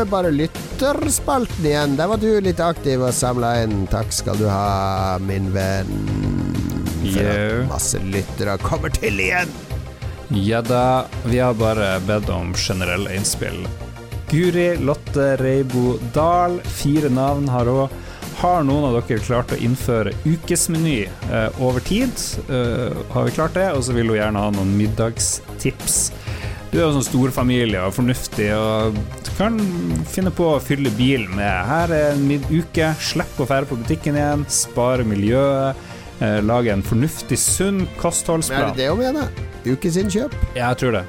Bare 0.09 0.31
lytterspalten 0.33 1.67
igjen. 1.67 1.97
Der 1.99 2.11
var 2.11 2.21
du 2.23 2.29
litt 2.41 2.61
aktiv 2.63 3.03
og 3.03 3.15
samla 3.17 3.55
inn. 3.65 3.85
Takk 3.91 4.13
skal 4.15 4.39
du 4.41 4.47
ha, 4.51 5.19
min 5.23 5.51
venn. 5.55 5.91
For 7.01 7.27
at 7.27 7.69
masse 7.71 8.01
lyttere 8.05 8.57
kommer 8.63 8.93
til 8.95 9.21
igjen. 9.21 9.53
Ja 10.31 10.61
da, 10.63 11.07
vi 11.27 11.41
har 11.43 11.57
bare 11.59 11.97
bedt 12.07 12.29
om 12.31 12.53
generelle 12.55 13.17
innspill. 13.17 13.65
Guri 14.31 14.77
Lotte 14.79 15.35
Reibo 15.41 15.97
Dahl, 16.15 16.61
fire 16.63 17.11
navn 17.11 17.49
har 17.51 17.67
òg. 17.67 17.97
Har 18.41 18.63
noen 18.65 18.87
av 18.89 18.95
dere 19.03 19.21
klart 19.21 19.51
å 19.53 19.59
innføre 19.61 20.15
ukesmeny 20.23 21.03
eh, 21.05 21.59
over 21.61 21.83
tid? 21.85 22.15
Eh, 22.49 22.95
har 23.13 23.27
vi 23.27 23.35
klart 23.37 23.59
det? 23.59 23.67
Og 23.75 23.83
så 23.85 23.97
vil 23.97 24.09
hun 24.09 24.21
gjerne 24.21 24.45
ha 24.47 24.53
noen 24.55 24.71
middagstips. 24.79 25.99
Du 26.71 26.77
er 26.79 26.85
jo 26.85 26.91
sånn 26.95 27.03
storfamilie 27.03 27.81
og 27.83 27.95
fornuftig, 27.97 28.47
og 28.55 28.95
du 29.27 29.31
kan 29.35 29.57
finne 30.07 30.31
på 30.35 30.53
å 30.53 30.61
fylle 30.63 30.93
bilen 30.95 31.33
med 31.35 31.65
Her 31.67 31.91
er 31.91 32.13
en 32.15 32.29
uke, 32.47 32.93
slipp 33.03 33.41
å 33.43 33.47
fære 33.51 33.67
på 33.67 33.79
butikken 33.81 34.15
igjen, 34.19 34.45
spare 34.55 35.03
miljøet, 35.09 35.81
eh, 36.23 36.39
lage 36.47 36.71
en 36.71 36.85
fornuftig, 36.87 37.39
sunn 37.43 37.89
kostholdsplan. 37.99 38.71
Men 38.71 38.71
er 38.71 38.79
det 38.79 38.85
det 38.85 38.89
hun 38.93 39.03
mener? 39.03 39.35
Ukesinnkjøp? 39.67 40.37
Ja, 40.55 40.69
jeg 40.71 40.79
tror 40.85 41.01
det. 41.01 41.05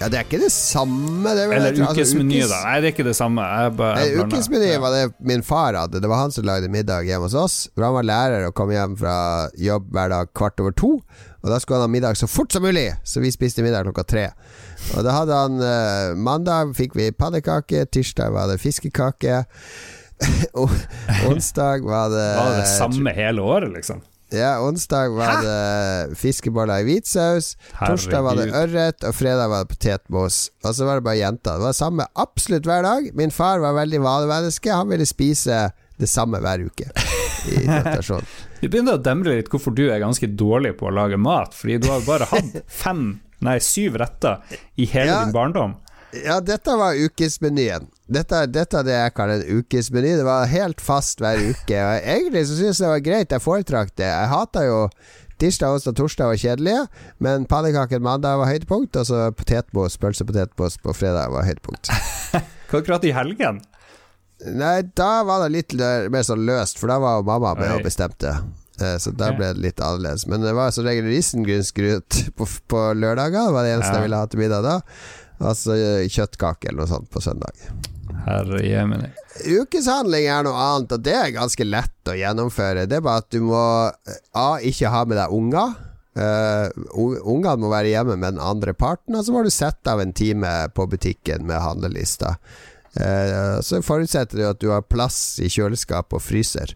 Ja, 0.00 0.08
det 0.10 0.18
er 0.18 0.24
ikke 0.26 0.40
det 0.42 0.50
samme. 0.52 1.30
Det 1.36 1.44
er 1.44 1.52
Eller 1.54 1.70
altså, 1.70 1.92
ukesmeny, 1.92 2.40
ukes- 2.40 2.50
da. 2.50 2.62
Nei, 2.64 2.80
det 2.80 2.88
er 2.88 2.92
ikke 2.96 3.06
det 3.06 3.16
samme. 3.16 3.44
Ukesmeny. 3.44 4.24
Ukesmeny 4.24 4.72
var 4.82 4.90
det 4.96 5.04
min 5.20 5.42
far 5.46 5.76
hadde. 5.78 6.00
Det 6.02 6.08
var 6.10 6.24
han 6.24 6.32
som 6.34 6.44
lagde 6.48 6.68
middag 6.72 7.06
hjemme 7.08 7.28
hos 7.28 7.36
oss. 7.38 7.68
For 7.74 7.84
Han 7.84 7.94
var 8.00 8.08
lærer 8.08 8.48
og 8.48 8.54
kom 8.58 8.72
hjem 8.74 8.96
fra 8.98 9.48
jobb 9.56 9.86
hver 9.94 10.08
dag 10.12 10.32
kvart 10.34 10.60
over 10.60 10.72
to. 10.72 11.00
Og 11.44 11.50
Da 11.52 11.58
skulle 11.60 11.82
han 11.82 11.90
ha 11.90 11.92
middag 11.92 12.16
så 12.16 12.26
fort 12.30 12.52
som 12.52 12.64
mulig, 12.64 12.88
så 13.04 13.20
vi 13.20 13.32
spiste 13.32 13.62
middag 13.62 13.84
klokka 13.84 14.06
tre. 14.08 14.24
Og 14.96 15.04
da 15.04 15.12
hadde 15.12 15.36
han 15.36 15.60
eh, 15.60 16.14
Mandag 16.16 16.72
fikk 16.78 16.96
vi 16.96 17.10
pannekake, 17.12 17.84
tirsdag 17.92 18.32
var 18.32 18.48
det 18.48 18.62
fiskekake. 18.62 19.44
Og 20.60 20.72
onsdag 21.28 21.84
var 21.84 22.08
det 22.12 22.26
Var 22.38 22.58
det 22.62 22.66
samme 22.70 23.12
hele 23.12 23.44
året, 23.44 23.72
liksom? 23.74 24.00
Ja, 24.34 24.56
onsdag 24.64 25.12
var 25.14 25.42
det 25.44 26.16
fiskeboller 26.18 26.80
i 26.82 26.86
hvitsaus. 26.88 27.52
Torsdag 27.76 28.24
var 28.24 28.40
det 28.40 28.48
ørret, 28.56 29.04
og 29.04 29.14
fredag 29.14 29.50
var 29.52 29.62
det 29.62 29.76
potetmos. 29.76 30.48
Og 30.64 30.74
så 30.74 30.88
var 30.88 30.98
det 30.98 31.06
bare 31.06 31.20
jenter. 31.20 31.58
Det 31.60 31.66
var 31.68 31.76
det 31.76 31.78
samme 31.78 32.08
absolutt 32.24 32.66
hver 32.66 32.82
dag. 32.88 33.10
Min 33.14 33.34
far 33.34 33.62
var 33.62 33.76
veldig 33.76 34.00
vanemenneske. 34.02 34.72
Han 34.74 34.90
ville 34.90 35.06
spise 35.06 35.68
det 36.00 36.10
samme 36.10 36.40
hver 36.42 36.66
uke 36.66 36.90
Vi 37.44 38.68
begynner 38.72 38.96
å 38.98 39.02
demre 39.04 39.36
litt 39.38 39.50
hvorfor 39.52 39.74
du 39.76 39.86
er 39.90 40.00
ganske 40.02 40.28
dårlig 40.32 40.74
på 40.80 40.88
å 40.88 40.94
lage 40.94 41.18
mat, 41.20 41.54
fordi 41.56 41.78
du 41.84 41.88
har 41.92 42.04
bare 42.06 42.28
hatt 42.30 42.60
fem, 42.82 43.20
nei 43.44 43.58
syv 43.62 43.98
retter 44.00 44.40
i 44.76 44.86
hele 44.90 45.10
Ja. 45.12 45.22
din 45.24 45.34
barndom. 45.36 45.76
Ja, 46.14 46.36
dette 46.40 46.76
var 46.78 46.94
ukesmenyen. 46.94 47.88
Dette, 48.06 48.44
dette 48.46 48.78
er 48.78 48.86
det 48.86 48.94
jeg 48.94 49.14
kaller 49.16 49.40
en 49.42 49.58
ukesmeny. 49.58 50.12
Det 50.20 50.26
var 50.28 50.46
helt 50.46 50.78
fast 50.84 51.18
hver 51.18 51.40
uke. 51.42 51.74
Og 51.74 52.06
egentlig 52.06 52.44
så 52.46 52.54
syns 52.60 52.78
jeg 52.78 52.84
det 52.86 52.92
var 52.92 53.02
greit. 53.02 53.34
Jeg 53.34 53.42
foretrakk 53.42 53.90
det. 53.98 54.06
Jeg 54.12 54.30
hata 54.30 54.62
jo 54.62 54.76
tirsdag, 55.42 55.74
onsdag, 55.74 55.96
torsdag 55.98 56.30
var 56.30 56.38
kjedelige, 56.38 56.84
men 57.18 57.48
pannekaker 57.50 57.98
mandag 57.98 58.38
var 58.38 58.46
høydepunkt, 58.52 58.94
og 59.00 59.08
så 59.10 59.24
potetmos, 59.34 59.98
pølsepotetmos 59.98 60.78
på 60.84 60.94
fredag 60.94 61.34
var 61.34 61.48
høydepunkt. 61.50 61.90
Hva 62.70 62.78
akkurat 62.78 63.08
i 63.10 63.12
helgen? 63.16 63.58
Nei, 64.52 64.82
da 64.98 65.22
var 65.24 65.44
det 65.44 65.54
litt 65.54 65.72
mer 66.12 66.22
sånn 66.26 66.44
løst, 66.46 66.78
for 66.80 66.90
da 66.92 66.98
var 67.00 67.18
jo 67.20 67.26
mamma 67.28 67.54
med 67.58 67.78
og 67.78 67.84
bestemte. 67.86 68.34
Eh, 68.80 68.96
Så 69.00 69.12
da 69.16 69.30
ble 69.32 69.52
det 69.54 69.62
litt 69.62 69.80
annerledes. 69.80 70.26
Men 70.28 70.42
det 70.44 70.52
var 70.56 70.70
som 70.74 70.84
regel 70.84 71.06
risengrynsgrut 71.08 72.18
på, 72.36 72.46
på 72.68 72.82
lørdager. 72.98 73.46
Det 73.48 73.54
var 73.56 73.64
det 73.68 73.74
eneste 73.76 73.92
Ja. 73.92 73.98
jeg 74.00 74.08
ville 74.08 74.20
ha 74.20 74.26
til 74.26 74.42
middag 74.44 74.62
da. 74.66 74.76
Altså 75.44 75.74
eh, 75.78 76.08
kjøttkake 76.08 76.68
eller 76.68 76.84
noe 76.84 76.90
sånt 76.92 77.10
på 77.10 77.22
søndag. 77.24 77.54
Herre 78.24 78.60
jemini. 78.64 79.08
Ukeshandling 79.60 80.28
er 80.30 80.44
noe 80.46 80.54
annet, 80.60 80.92
og 80.96 81.02
det 81.04 81.14
er 81.18 81.32
ganske 81.34 81.64
lett 81.66 82.08
å 82.10 82.14
gjennomføre. 82.16 82.84
Det 82.88 82.98
er 83.00 83.04
bare 83.04 83.24
at 83.24 83.30
du 83.34 83.40
må 83.46 83.64
eh, 83.90 84.20
A. 84.38 84.46
Ikke 84.62 84.92
ha 84.92 85.02
med 85.08 85.18
deg 85.22 85.34
unger. 85.34 85.74
Uh, 86.14 86.70
Ungene 86.94 87.56
må 87.58 87.72
være 87.72 87.90
hjemme 87.90 88.14
med 88.14 88.36
den 88.36 88.44
andre 88.44 88.70
parten, 88.78 89.16
og 89.18 89.24
så 89.26 89.32
må 89.34 89.40
du 89.42 89.48
sette 89.50 89.90
av 89.90 89.98
en 89.98 90.12
time 90.14 90.46
på 90.70 90.84
butikken 90.92 91.42
med 91.48 91.58
handlelista. 91.58 92.36
Eh, 93.00 93.58
så 93.64 93.82
forutsetter 93.82 94.40
det 94.40 94.48
at 94.52 94.62
du 94.62 94.70
har 94.70 94.86
plass 94.86 95.40
i 95.42 95.50
kjøleskap 95.50 96.14
og 96.14 96.22
fryser. 96.22 96.74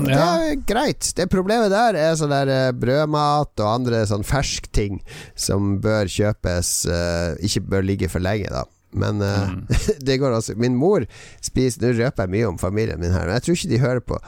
Og 0.00 0.08
Det 0.08 0.16
er 0.16 0.60
greit. 0.64 1.10
Det 1.16 1.28
problemet 1.28 1.68
der 1.72 1.98
er 2.00 2.14
sånn 2.16 2.32
der 2.32 2.48
eh, 2.48 2.72
brødmat 2.72 3.60
og 3.60 3.68
andre 3.68 4.00
sånn 4.08 4.24
ferskting 4.24 5.02
som 5.36 5.76
bør 5.84 6.08
kjøpes, 6.08 6.74
eh, 6.88 7.34
ikke 7.44 7.66
bør 7.68 7.84
ligge 7.84 8.08
for 8.08 8.24
lenge, 8.24 8.48
da. 8.52 8.64
Men 8.90 9.20
uh, 9.22 9.46
Mm. 9.50 9.66
det 10.06 10.16
går 10.18 10.32
også. 10.34 10.56
Min 10.58 10.74
mor 10.74 11.04
spiser 11.40 11.84
Nå 11.84 11.92
røper 11.94 12.26
jeg 12.26 12.32
mye 12.32 12.48
om 12.48 12.56
familien 12.58 12.98
min 12.98 13.12
her, 13.14 13.28
men 13.28 13.36
jeg 13.36 13.44
tror 13.44 13.54
ikke 13.54 13.70
de 13.70 13.78
hører 13.78 14.00
på. 14.02 14.18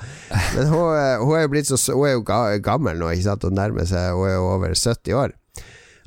Men 0.54 0.68
hun, 0.70 0.84
hun 1.24 1.34
er 1.34 1.42
jo 1.42 1.50
blitt 1.50 1.66
så 1.66 1.78
Hun 1.90 2.06
er 2.06 2.12
jo 2.14 2.22
ga, 2.22 2.38
gammel 2.62 3.00
nå, 3.00 3.08
ikke 3.10 3.26
sant, 3.26 3.48
og 3.48 3.56
nærmer 3.58 3.88
seg 3.90 4.14
Hun 4.14 4.28
er 4.28 4.36
jo 4.36 4.46
over 4.52 4.76
70 4.78 5.18
år. 5.18 5.34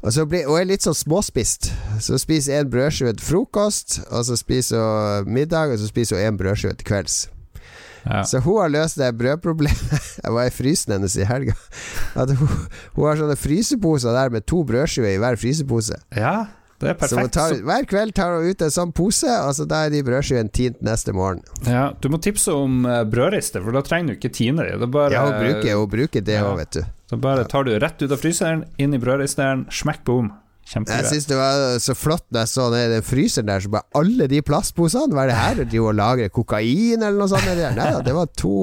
Og 0.04 0.14
så 0.14 0.26
blir, 0.30 0.48
og 0.50 0.60
er 0.60 0.68
litt 0.70 0.86
sånn 0.86 0.98
småspist. 0.98 1.72
Så 2.04 2.20
spiser 2.22 2.60
en 2.60 2.70
brødskive 2.70 3.16
til 3.16 3.26
frokost, 3.26 4.02
og 4.10 4.26
så 4.28 4.38
spiser 4.38 4.82
hun 4.82 5.32
middag, 5.34 5.74
og 5.74 5.82
så 5.82 5.88
spiser 5.90 6.20
hun 6.20 6.28
en 6.28 6.42
brødskive 6.42 6.76
til 6.80 6.90
kvelds. 6.90 7.16
Ja. 8.06 8.22
Så 8.28 8.40
hun 8.46 8.60
har 8.62 8.70
løst 8.70 9.00
det 9.02 9.10
brødproblemet. 9.18 10.10
Jeg 10.24 10.34
var 10.34 10.46
i 10.46 10.54
frysen 10.54 10.94
hennes 10.94 11.16
i 11.18 11.26
helga. 11.26 11.56
At 12.14 12.36
hun, 12.38 12.52
hun 12.94 13.08
har 13.08 13.18
sånne 13.18 13.38
fryseposer 13.40 14.14
der 14.14 14.30
med 14.34 14.46
to 14.46 14.62
brødskiver 14.68 15.16
i 15.16 15.18
hver 15.22 15.40
frysepose. 15.42 15.98
ja, 16.16 16.46
det 16.86 16.94
er 16.94 17.08
Så 17.10 17.18
perfekt. 17.18 17.34
tar, 17.36 17.56
hver 17.66 17.88
kveld 17.90 18.14
tar 18.18 18.36
hun 18.38 18.50
ut 18.54 18.62
en 18.62 18.74
sånn 18.78 18.94
pose, 18.96 19.28
og 19.42 19.54
så 19.58 19.66
da 19.68 19.84
er 19.88 19.94
de 19.96 20.04
brødskivene 20.06 20.52
tint 20.54 20.82
neste 20.86 21.14
morgen. 21.18 21.42
ja, 21.66 21.90
du 22.02 22.10
må 22.14 22.22
tipse 22.22 22.54
om 22.54 22.86
eh, 22.86 23.04
brødrister, 23.10 23.64
for 23.66 23.76
da 23.76 23.82
trenger 23.86 24.14
du 24.14 24.20
ikke 24.20 24.34
tine 24.38 24.64
dem. 24.70 24.86
Det 24.86 25.12
Ja, 25.12 25.26
hun 25.26 25.40
bruker, 25.42 25.76
hun 25.82 25.90
bruker 25.90 26.22
det 26.26 26.40
Ja. 26.40 26.54
vet 26.56 26.72
du. 26.72 26.84
Så 27.10 27.18
bare 27.22 27.44
tar 27.46 27.64
du 27.64 27.74
rett 27.80 28.02
ut 28.02 28.12
av 28.12 28.18
fryseren, 28.18 28.64
inn 28.82 28.94
i 28.94 28.98
brødristeren, 29.02 29.66
smekk 29.70 30.06
boom. 30.74 30.90
Jeg 30.90 31.06
syns 31.12 31.28
det 31.30 31.38
var 31.38 31.80
så 31.84 31.96
flott 31.98 32.26
når 32.34 32.46
jeg 32.46 32.52
så 32.56 32.68
ned 32.74 32.84
i 32.88 32.94
den 32.96 33.06
fryseren 33.06 33.50
der, 33.50 33.64
så 33.64 33.72
bare 33.76 33.90
alle 34.02 34.28
de 34.32 34.42
plastposene, 34.46 35.14
hva 35.14 35.26
er 35.26 35.32
det 35.32 35.40
her? 35.40 35.64
De 35.72 35.82
å 35.82 35.94
lagre 35.96 36.30
kokain 36.34 37.02
eller 37.02 37.18
noe 37.20 37.32
sånt? 37.32 37.46
der? 37.46 37.76
Nei 37.78 37.90
da, 37.94 38.02
det 38.06 38.16
var 38.18 38.32
to, 38.34 38.56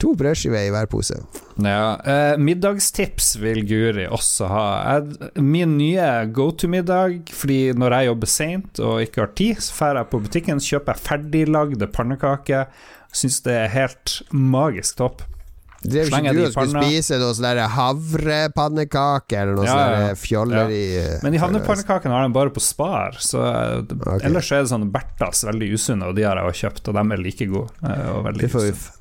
to 0.00 0.12
brødskiver 0.18 0.68
i 0.68 0.70
hver 0.74 0.88
pose. 0.90 1.18
Ja, 1.60 1.98
eh, 2.06 2.36
middagstips 2.40 3.34
vil 3.42 3.64
Guri 3.68 4.06
også 4.08 4.48
ha. 4.50 4.68
Jeg, 4.94 5.32
min 5.42 5.76
nye 5.80 6.06
go 6.32 6.50
to-middag, 6.54 7.34
fordi 7.36 7.74
når 7.76 7.98
jeg 7.98 8.10
jobber 8.12 8.32
seint 8.36 8.80
og 8.84 9.02
ikke 9.04 9.24
har 9.24 9.34
tid, 9.42 9.60
så 9.66 9.90
drar 9.90 10.04
jeg 10.04 10.12
på 10.14 10.22
butikken, 10.28 10.62
kjøper 10.62 10.94
jeg 10.94 11.06
ferdiglagde 11.08 11.90
pannekaker. 11.92 12.70
Syns 13.10 13.40
det 13.42 13.58
er 13.64 13.74
helt 13.74 14.20
magisk 14.30 15.00
topp. 15.02 15.26
Drev 15.80 16.10
jo 16.10 16.16
ikke 16.18 16.32
du 16.36 16.40
som 16.40 16.62
og 16.62 16.68
skulle 16.68 16.82
spise 16.84 17.18
noe 17.22 17.34
sånn 17.36 17.46
der 17.46 17.60
havrepannekake 17.72 19.38
eller 19.40 19.56
noe 19.56 19.64
Ja, 19.64 19.76
sånn 20.20 20.52
ja. 20.52 21.20
Men 21.24 21.32
de 21.32 21.40
havrepannekakene 21.40 22.12
har 22.12 22.26
de 22.28 22.34
bare 22.36 22.52
på 22.52 22.60
Spar, 22.64 23.16
så 23.24 23.40
okay. 23.88 24.26
ellers 24.28 24.50
er 24.52 24.66
det 24.66 24.72
sånn 24.74 24.90
Bertas, 24.92 25.44
veldig 25.48 25.70
usunne, 25.76 26.10
og 26.10 26.18
de 26.18 26.26
har 26.28 26.36
jeg 26.42 26.58
kjøpt, 26.64 26.90
og 26.92 26.98
de 26.98 27.06
er 27.16 27.24
like 27.24 27.48
gode. 27.48 27.72
eh, 27.80 28.10
Og 28.12 28.24
veldig 28.28 28.40
Det 28.44 28.50
usunne. 28.52 28.98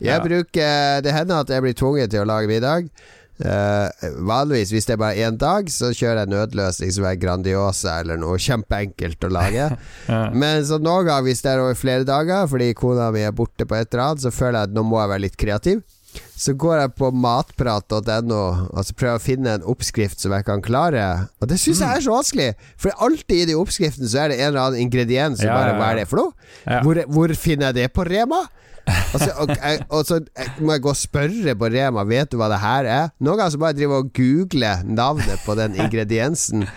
Jeg 0.00 0.16
Ja. 0.16 0.20
bruker 0.24 1.02
Det 1.02 1.12
hender 1.12 1.40
at 1.40 1.48
jeg 1.48 1.62
blir 1.62 1.74
tvunget 1.74 2.10
til 2.10 2.20
å 2.20 2.26
lage 2.26 2.48
middag. 2.48 2.88
Uh, 3.36 3.90
vanligvis, 4.24 4.70
hvis 4.72 4.86
det 4.86 4.94
er 4.94 4.96
bare 4.96 5.16
én 5.20 5.36
dag, 5.36 5.66
så 5.68 5.90
kjører 5.92 6.22
jeg 6.24 6.28
nødløsning 6.32 6.92
som 6.96 7.04
er 7.04 7.16
Grandiosa 7.20 8.00
eller 8.00 8.16
noe 8.16 8.38
kjempeenkelt 8.40 9.20
å 9.20 9.28
lage. 9.28 9.76
Ja. 10.08 10.30
Men 10.32 10.62
så 10.64 10.78
noen 10.80 11.04
ganger, 11.04 11.26
hvis 11.26 11.42
det 11.42 11.50
er 11.52 11.60
over 11.60 11.74
flere 11.76 12.04
dager, 12.08 12.46
fordi 12.48 12.72
kona 12.78 13.10
mi 13.12 13.20
er 13.26 13.32
borte 13.36 13.66
på 13.68 13.76
et 13.76 13.92
eller 13.92 14.04
annet, 14.06 14.22
så 14.24 14.30
føler 14.32 14.62
jeg 14.62 14.70
at 14.70 14.74
nå 14.76 14.84
må 14.88 15.02
jeg 15.02 15.10
være 15.12 15.24
litt 15.26 15.36
kreativ. 15.36 15.82
Så 16.36 16.52
går 16.58 16.80
jeg 16.82 16.92
på 16.98 17.10
matprat.no 17.16 18.40
og 18.70 18.82
så 18.84 18.94
prøver 18.96 19.14
jeg 19.14 19.20
å 19.20 19.24
finne 19.24 19.54
en 19.56 19.66
oppskrift 19.72 20.20
som 20.20 20.34
jeg 20.36 20.46
kan 20.46 20.62
klare. 20.64 21.06
Og 21.40 21.48
det 21.50 21.58
syns 21.62 21.80
jeg 21.84 21.88
er 22.00 22.04
så 22.04 22.12
vanskelig, 22.12 22.50
for 22.80 22.92
alltid 23.06 23.44
i 23.44 23.48
de 23.52 23.56
oppskriftene 23.58 24.10
så 24.10 24.24
er 24.24 24.32
det 24.32 24.40
en 24.42 24.50
eller 24.50 24.62
annen 24.66 24.84
ingrediens 24.84 25.40
som 25.40 25.48
Ja, 25.48 25.56
bare. 25.56 25.78
Hva 25.80 25.90
er 25.92 26.02
det 26.02 26.06
for 26.10 26.22
noe? 26.22 26.52
Ja. 26.66 26.82
Hvor, 26.84 27.02
hvor 27.16 27.34
finner 27.40 27.70
jeg 27.70 27.80
det 27.80 27.88
på 27.96 28.06
Rema? 28.08 28.44
Og 28.86 29.18
så, 29.18 29.30
og, 29.42 29.50
og 29.90 30.04
så 30.06 30.20
må 30.62 30.76
jeg 30.76 30.84
gå 30.84 30.92
og 30.92 30.98
spørre 30.98 31.54
på 31.58 31.70
Rema 31.74 32.04
Vet 32.06 32.30
du 32.30 32.38
hva 32.38 32.46
det 32.52 32.60
her 32.62 32.86
er. 32.86 33.08
Noen 33.18 33.40
ganger 33.40 33.56
så 33.56 33.58
må 33.62 33.72
jeg 33.72 33.90
og 33.90 34.12
google 34.14 34.76
navnet 34.86 35.42
på 35.46 35.56
den 35.58 35.74
ingrediensen. 35.74 36.68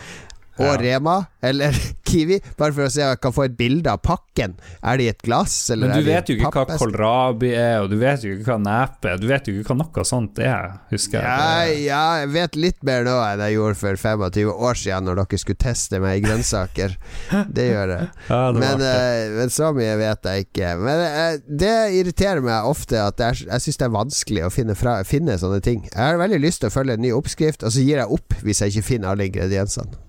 Og 0.60 0.80
Rema 0.82 1.22
eller 1.42 1.76
Kiwi, 2.10 2.40
bare 2.58 2.74
for 2.74 2.88
å 2.88 2.92
se 2.92 3.04
om 3.04 3.12
jeg 3.14 3.22
kan 3.22 3.34
få 3.36 3.46
et 3.46 3.56
bilde 3.58 3.92
av 3.92 4.02
pakken. 4.04 4.56
Er 4.82 4.98
det 5.00 5.06
i 5.06 5.10
et 5.12 5.22
glass, 5.24 5.56
eller 5.70 5.88
Men 5.88 5.94
er 5.94 6.02
du 6.02 6.08
det 6.08 6.12
i 6.12 6.16
vet 6.16 6.32
jo 6.32 6.38
ikke 6.40 6.52
hva 6.56 6.78
kålrabi 6.80 7.52
er, 7.54 7.76
og 7.84 7.92
du 7.92 7.96
vet 8.02 8.26
jo 8.26 8.34
ikke 8.34 8.48
hva 8.50 8.58
nepe 8.64 9.12
er, 9.12 9.22
du 9.22 9.28
vet 9.30 9.50
jo 9.50 9.54
ikke 9.56 9.76
hva 9.76 9.78
noe 9.84 10.06
sånt 10.08 10.42
er, 10.44 10.72
husker 10.90 11.22
jeg. 11.22 11.30
Ja, 11.30 11.84
ja, 11.86 12.02
jeg 12.24 12.32
vet 12.34 12.58
litt 12.60 12.82
mer 12.88 13.06
nå 13.06 13.14
enn 13.28 13.44
jeg 13.46 13.58
gjorde 13.60 13.80
for 13.84 14.02
25 14.02 14.50
år 14.70 14.82
siden, 14.82 15.08
når 15.08 15.22
dere 15.22 15.42
skulle 15.44 15.62
teste 15.62 16.02
meg 16.04 16.18
i 16.18 16.26
grønnsaker. 16.26 16.98
Det 17.60 17.70
gjør 17.70 17.94
jeg. 17.94 18.10
Ja, 18.30 18.42
det 18.56 18.66
Men, 18.66 18.84
eh, 18.90 19.38
men 19.38 19.54
så 19.54 19.72
mye 19.76 19.96
vet 20.00 20.28
jeg 20.30 20.48
ikke. 20.48 20.74
Men 20.82 21.02
uh, 21.06 21.38
det 21.62 21.76
irriterer 22.00 22.44
meg 22.44 22.68
ofte 22.68 23.00
at 23.02 23.22
er, 23.24 23.38
jeg 23.46 23.64
syns 23.64 23.80
det 23.80 23.88
er 23.88 23.96
vanskelig 23.96 24.46
å 24.48 24.52
finne, 24.54 24.76
fra, 24.78 25.00
finne 25.08 25.38
sånne 25.40 25.62
ting. 25.66 25.86
Jeg 25.88 26.00
har 26.02 26.20
veldig 26.22 26.42
lyst 26.42 26.64
til 26.64 26.72
å 26.72 26.74
følge 26.74 26.98
en 26.98 27.06
ny 27.06 27.14
oppskrift, 27.16 27.66
og 27.66 27.74
så 27.76 27.86
gir 27.86 28.02
jeg 28.02 28.20
opp 28.20 28.40
hvis 28.44 28.64
jeg 28.64 28.76
ikke 28.76 28.88
finner 28.94 29.14
alle 29.14 29.30
ingrediensene. 29.30 30.09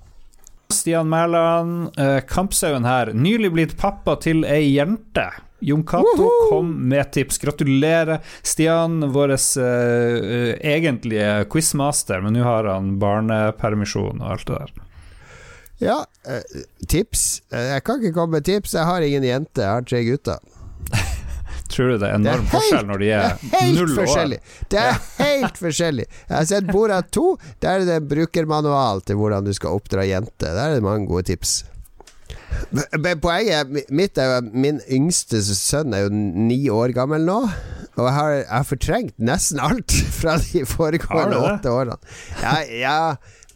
Stian 0.72 1.08
Mæland, 1.08 1.98
eh, 1.98 2.20
Kampsauen 2.20 2.84
her. 2.84 3.12
Nylig 3.12 3.52
blitt 3.52 3.76
pappa 3.78 4.16
til 4.20 4.44
ei 4.44 4.74
jente. 4.76 5.30
Jon 5.60 5.82
Cato 5.84 6.28
kom 6.48 6.88
med 6.88 7.12
tips. 7.12 7.38
Gratulerer, 7.38 8.22
Stian, 8.42 9.00
vår 9.12 9.34
uh, 9.36 10.54
egentlige 10.56 11.44
quizmaster, 11.52 12.22
men 12.24 12.32
nå 12.32 12.46
har 12.46 12.64
han 12.70 12.94
barnepermisjon 13.02 14.22
og 14.22 14.30
alt 14.36 14.46
det 14.48 14.56
der. 14.62 14.72
Ja, 15.84 15.98
uh, 16.28 16.64
tips? 16.88 17.42
Jeg 17.52 17.84
kan 17.84 18.00
ikke 18.00 18.16
komme 18.16 18.38
med 18.38 18.48
tips. 18.48 18.72
Jeg 18.78 18.88
har 18.88 19.04
ingen 19.04 19.28
jente, 19.28 19.60
jeg 19.60 19.68
har 19.68 19.84
tre 19.84 20.04
gutter. 20.08 20.40
Tror 21.80 21.94
du 21.94 21.96
det 22.02 22.10
er 22.12 22.18
Det 22.20 22.28
er 22.28 22.36
helt- 22.36 22.50
forskjell 22.52 22.86
når 22.90 22.98
de 23.00 23.06
er, 23.16 23.26
er 23.56 23.72
null 23.72 23.94
år? 24.04 24.32
Det 24.68 24.80
er 24.84 24.98
helt 25.24 25.56
forskjellig. 25.64 26.04
Jeg 26.28 26.36
har 26.36 26.44
sett 26.50 26.66
Borat 26.68 27.08
2. 27.16 27.24
Der 27.64 27.80
er 27.80 27.86
det 27.88 27.98
brukermanual 28.10 29.00
til 29.08 29.16
hvordan 29.16 29.48
du 29.48 29.52
skal 29.56 29.78
oppdra 29.80 30.04
jente. 30.04 30.44
Der 30.44 30.60
er 30.66 30.74
det 30.76 30.84
mange 30.84 31.08
gode 31.08 31.24
tips. 31.32 31.62
Men- 32.70 33.20
poenget 33.22 33.90
mitt 33.90 34.18
er 34.18 34.34
jo 34.36 34.50
min 34.52 34.80
yngste 34.90 35.40
sønn 35.42 35.94
er 35.96 36.04
jo 36.04 36.10
ni 36.12 36.68
år 36.68 36.92
gammel 36.92 37.24
nå. 37.24 37.40
Og 37.96 38.04
jeg 38.06 38.12
har, 38.14 38.30
jeg 38.30 38.46
har 38.50 38.64
fortrengt 38.68 39.14
nesten 39.18 39.58
alt 39.60 39.92
fra 40.20 40.36
de 40.38 40.62
foregående 40.68 41.40
åtte 41.40 41.72
årene. 41.72 41.96
Ja, 42.42 42.54
ja, 42.70 42.98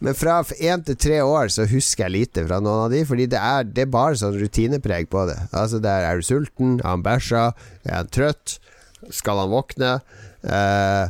men 0.03 0.15
fra 0.17 0.39
én 0.59 0.83
til 0.85 0.97
tre 0.99 1.21
år 1.23 1.47
så 1.53 1.65
husker 1.69 2.05
jeg 2.07 2.11
lite 2.15 2.43
fra 2.47 2.57
noen 2.63 2.85
av 2.87 2.91
de, 2.91 3.03
fordi 3.07 3.27
det 3.31 3.39
er, 3.39 3.63
det 3.63 3.85
er 3.85 3.91
bare 3.93 4.17
sånn 4.19 4.35
rutinepreg 4.41 5.07
på 5.11 5.25
det. 5.29 5.37
Altså 5.55 5.79
der 5.83 6.03
Er 6.09 6.19
du 6.19 6.25
sulten? 6.27 6.79
har 6.83 6.97
han 6.97 7.03
bæsja? 7.05 7.45
Er 7.85 7.95
han 8.01 8.11
trøtt? 8.11 8.57
Skal 9.13 9.37
han 9.39 9.51
våkne? 9.53 9.99
Eh, 10.43 11.07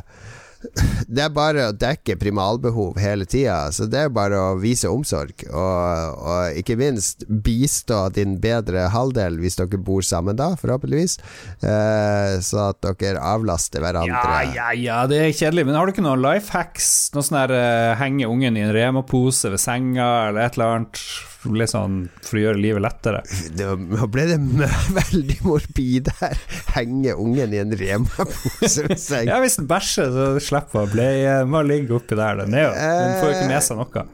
det 1.06 1.22
er 1.24 1.32
bare 1.34 1.68
å 1.70 1.74
dekke 1.76 2.16
primalbehov 2.20 2.98
hele 3.00 3.26
tida. 3.28 3.66
Så 3.74 3.88
det 3.90 4.06
er 4.06 4.14
bare 4.14 4.38
å 4.38 4.56
vise 4.60 4.90
omsorg, 4.90 5.46
og, 5.50 6.16
og 6.22 6.60
ikke 6.60 6.78
minst 6.80 7.26
bistå 7.28 8.06
din 8.16 8.36
bedre 8.42 8.88
halvdel, 8.92 9.38
hvis 9.42 9.58
dere 9.60 9.80
bor 9.82 10.04
sammen 10.06 10.38
da, 10.38 10.52
forhåpentligvis, 10.60 11.18
eh, 11.62 12.36
så 12.44 12.70
at 12.70 12.90
dere 13.00 13.22
avlaster 13.22 13.84
hverandre. 13.84 14.16
Ja, 14.16 14.42
ja, 14.56 14.72
ja, 14.76 14.98
det 15.10 15.22
er 15.22 15.32
kjedelig. 15.36 15.66
Men 15.68 15.78
har 15.78 15.86
du 15.86 15.94
ikke 15.94 16.06
noen 16.06 16.24
life 16.24 16.54
hacks? 16.56 16.90
Noe 17.14 17.26
sånn 17.26 17.40
der 17.42 17.56
uh, 17.56 17.96
henge 18.00 18.28
ungen 18.30 18.58
i 18.58 18.64
en 18.66 18.74
Rema-pose 18.74 19.52
ved 19.52 19.62
senga, 19.62 20.10
eller 20.30 20.46
et 20.46 20.58
eller 20.58 20.78
annet? 20.78 21.02
Litt 21.54 21.72
sånn 21.72 21.98
for 22.24 22.38
å 22.38 22.42
gjøre 22.42 22.60
livet 22.60 22.82
lettere. 22.84 23.22
Nå 23.60 24.08
ble 24.12 24.26
det 24.32 24.38
veldig 25.00 25.38
morbid 25.46 26.10
her. 26.20 26.36
Henge 26.74 27.14
ungen 27.22 27.54
i 27.54 27.62
en 27.62 27.74
Rema-pose 27.78 28.86
ved 28.88 29.00
seng. 29.00 29.30
Ja, 29.30 29.40
hvis 29.44 29.58
den 29.60 29.68
bæsjer, 29.70 30.10
så 30.12 30.28
slipper 30.42 30.84
hun 30.84 30.94
bleie. 30.94 31.38
Må 31.48 31.62
ligge 31.66 31.96
oppi 31.98 32.18
der. 32.18 32.42
Den, 32.42 32.56
er 32.56 32.68
jo, 32.68 32.72
den 32.76 33.18
får 33.20 33.30
jo 33.30 33.36
ikke 33.38 33.50
med 33.54 33.66
seg 33.68 33.80
noe. 33.82 34.06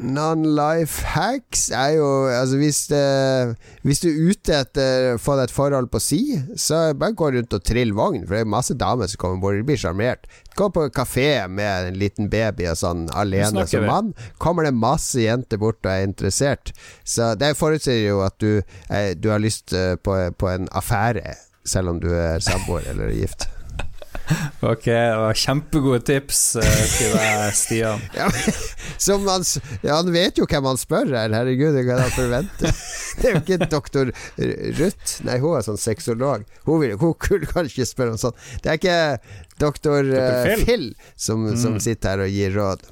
Non-life 0.00 1.04
hacks 1.04 1.66
er 1.76 1.98
jo 1.98 2.06
Altså 2.32 2.56
hvis, 2.56 2.78
det, 2.88 3.02
hvis 3.84 4.00
du 4.00 4.08
er 4.08 4.30
ute 4.32 4.56
etter 4.64 5.08
å 5.12 5.18
få 5.20 5.36
deg 5.36 5.50
et 5.50 5.54
forhold 5.54 5.90
på 5.92 6.00
si, 6.02 6.20
så 6.56 6.80
bare 6.98 7.16
gå 7.18 7.28
rundt 7.34 7.56
og 7.56 7.64
trill 7.66 7.92
vogn, 7.96 8.24
for 8.24 8.38
det 8.38 8.42
er 8.46 8.50
masse 8.54 8.76
damer 8.78 9.10
som 9.10 9.20
kommer 9.20 9.42
bort 9.42 9.60
de 9.60 9.66
blir 9.68 9.80
sjarmert. 9.80 10.24
Gå 10.56 10.68
på 10.72 10.88
kafé 10.96 11.28
med 11.48 11.92
en 11.92 12.00
liten 12.00 12.30
baby 12.32 12.70
og 12.72 12.80
sånn 12.80 13.06
alene 13.16 13.66
som 13.68 13.86
mann. 13.88 14.12
Kommer 14.42 14.66
det 14.68 14.74
masse 14.76 15.22
jenter 15.22 15.60
bort 15.60 15.80
og 15.84 15.92
er 15.92 16.08
interessert. 16.08 16.72
Så 17.04 17.34
det 17.40 17.54
forutsetter 17.60 18.06
jo 18.06 18.22
at 18.24 18.38
du, 18.42 18.62
eh, 18.88 19.12
du 19.16 19.30
har 19.32 19.42
lyst 19.42 19.76
eh, 19.76 19.94
på, 20.00 20.18
på 20.36 20.52
en 20.52 20.68
affære, 20.72 21.36
selv 21.68 21.94
om 21.94 22.00
du 22.02 22.10
er 22.16 22.42
samboer 22.44 22.88
eller 22.94 23.12
gift. 23.16 23.48
Ok, 24.62 24.84
det 24.84 25.16
var 25.18 25.34
kjempegode 25.34 26.00
tips 26.06 26.40
skriver 26.60 27.50
Stian. 27.56 28.00
Ja, 28.16 28.28
men, 28.30 28.54
som 28.96 29.26
han, 29.28 29.44
ja, 29.82 29.96
han 29.96 30.12
vet 30.14 30.38
jo 30.38 30.46
hvem 30.46 30.68
han 30.70 30.78
spør 30.80 31.10
her, 31.10 31.34
herregud, 31.34 31.74
hva 31.74 31.84
kan 31.88 32.02
han 32.04 32.14
forvente. 32.14 32.72
Det 33.18 33.28
er 33.28 33.34
jo 33.34 33.42
ikke 33.42 33.68
doktor 33.68 34.12
Ruth, 34.78 35.18
nei, 35.26 35.36
hun 35.42 35.58
er 35.58 35.66
sånn 35.66 35.80
sexolog. 35.80 36.46
Hun, 36.64 36.80
vil, 36.80 36.96
hun 37.00 37.12
kunne 37.20 37.50
kanskje 37.50 37.88
spørre 37.88 38.14
om 38.14 38.20
sånt. 38.20 38.38
Det 38.64 38.72
er 38.72 38.80
ikke 38.80 38.98
doktor 39.60 40.06
eh, 40.06 40.42
Phil. 40.46 40.64
Phil 40.64 40.88
som, 41.16 41.44
som 41.60 41.78
sitter 41.82 42.14
her 42.14 42.26
og 42.26 42.32
gir 42.32 42.56
råd. 42.56 42.86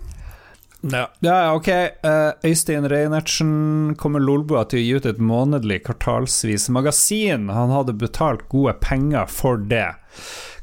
Ja, 0.80 1.10
ja 1.20 1.54
ok. 1.54 1.68
Eh, 1.68 2.32
Øystein 2.44 2.88
Reinertsen 2.88 3.94
kommer 4.00 4.22
Lolbua 4.22 4.64
til 4.68 4.80
å 4.80 4.84
gi 4.84 4.92
ut 4.96 5.08
et 5.08 5.20
månedlig 5.20 5.82
kvartalsvis 5.88 6.70
magasin. 6.72 7.50
Han 7.52 7.72
hadde 7.74 7.98
betalt 8.00 8.46
gode 8.52 8.78
penger 8.80 9.28
for 9.28 9.60
det. 9.60 9.92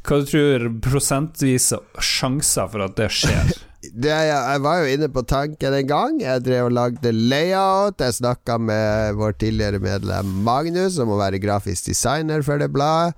Hva 0.08 0.22
du 0.24 0.28
tror 0.30 0.70
prosentvise 0.80 1.82
sjanser 1.99 2.70
for 2.72 2.86
at 2.86 2.99
det 2.99 3.10
skjer? 3.12 3.55
Det, 3.88 4.10
jeg, 4.12 4.60
var 4.66 4.82
jo 4.82 4.88
inne 4.91 5.08
på 5.14 5.22
tanken 5.30 5.74
en 5.78 5.88
gang. 5.88 6.16
Jeg 6.20 6.41
drev 6.43 6.66
og 6.68 6.74
lagde 6.76 7.12
layout. 7.14 8.01
Jeg 8.01 8.16
snakka 8.18 8.58
med 8.60 9.16
vår 9.16 9.38
tidligere 9.39 9.80
medlem 9.80 10.32
Magnus, 10.43 10.97
som 10.97 11.08
må 11.08 11.16
være 11.20 11.39
grafisk 11.39 11.88
designer 11.88 12.43
for 12.43 12.60
det 12.60 12.68
bladet. 12.74 13.16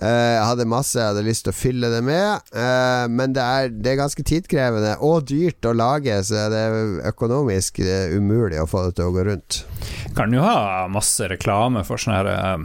Eh, 0.00 0.30
jeg 0.38 0.46
hadde 0.48 0.68
masse 0.70 0.96
jeg 0.96 1.10
hadde 1.10 1.24
lyst 1.26 1.44
til 1.44 1.52
å 1.52 1.58
fylle 1.58 1.90
det 1.92 2.00
med, 2.06 2.46
eh, 2.56 3.04
men 3.12 3.34
det 3.36 3.42
er, 3.44 3.66
det 3.68 3.90
er 3.90 3.98
ganske 4.00 4.24
tidkrevende 4.24 4.94
og 5.04 5.26
dyrt 5.28 5.66
å 5.68 5.74
lage, 5.76 6.14
så 6.24 6.46
det 6.48 6.62
er 6.70 7.10
økonomisk 7.10 7.82
eh, 7.84 8.14
umulig 8.16 8.62
å 8.62 8.68
få 8.70 8.86
det 8.86 8.94
til 8.96 9.10
å 9.10 9.16
gå 9.18 9.26
rundt. 9.28 9.60
Kan 10.16 10.32
jo 10.32 10.46
ha 10.46 10.86
masse 10.88 11.28
reklame 11.28 11.84
for 11.84 12.00
sånne 12.00 12.22
her 12.22 12.64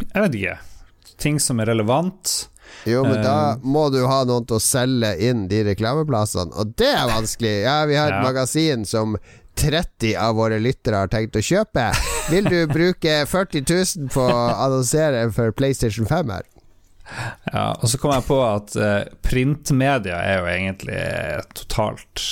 Jeg 0.00 0.24
vet 0.24 0.40
ikke. 0.40 0.58
Ting 1.22 1.38
som 1.38 1.62
er 1.62 1.70
relevant. 1.70 2.34
Jo, 2.86 3.02
men 3.04 3.22
da 3.22 3.52
Eh. 3.52 3.56
må 3.64 3.86
du 3.92 4.00
ha 4.06 4.24
noen 4.28 4.44
til 4.46 4.56
å 4.58 4.60
selge 4.60 5.14
inn 5.24 5.46
de 5.48 5.62
reklameplassene, 5.64 6.52
og 6.54 6.74
det 6.76 6.90
er 6.92 7.06
vanskelig. 7.08 7.62
Ja, 7.64 7.84
vi 7.86 7.94
har 7.96 8.08
et 8.12 8.18
Ja. 8.18 8.22
magasin 8.22 8.84
som 8.86 9.16
30 9.56 10.16
av 10.18 10.34
våre 10.36 10.58
lyttere 10.60 10.96
har 11.04 11.08
tenkt 11.08 11.36
å 11.38 11.42
kjøpe. 11.44 11.92
Vil 12.30 12.44
du 12.44 12.66
bruke 12.66 13.24
40 13.26 13.62
000 13.68 14.08
på 14.10 14.20
å 14.26 14.54
annonsere 14.66 15.32
for 15.32 15.52
PlayStation 15.52 16.04
5 16.06 16.28
her? 16.30 16.42
Ja, 17.52 17.74
og 17.82 17.84
så 17.88 17.98
kom 18.00 18.12
jeg 18.12 18.24
på 18.26 18.38
at 18.42 18.74
eh, 18.80 19.04
printmedia 19.22 20.16
er 20.24 20.38
jo 20.40 20.46
egentlig 20.48 21.44
totalt 21.54 22.22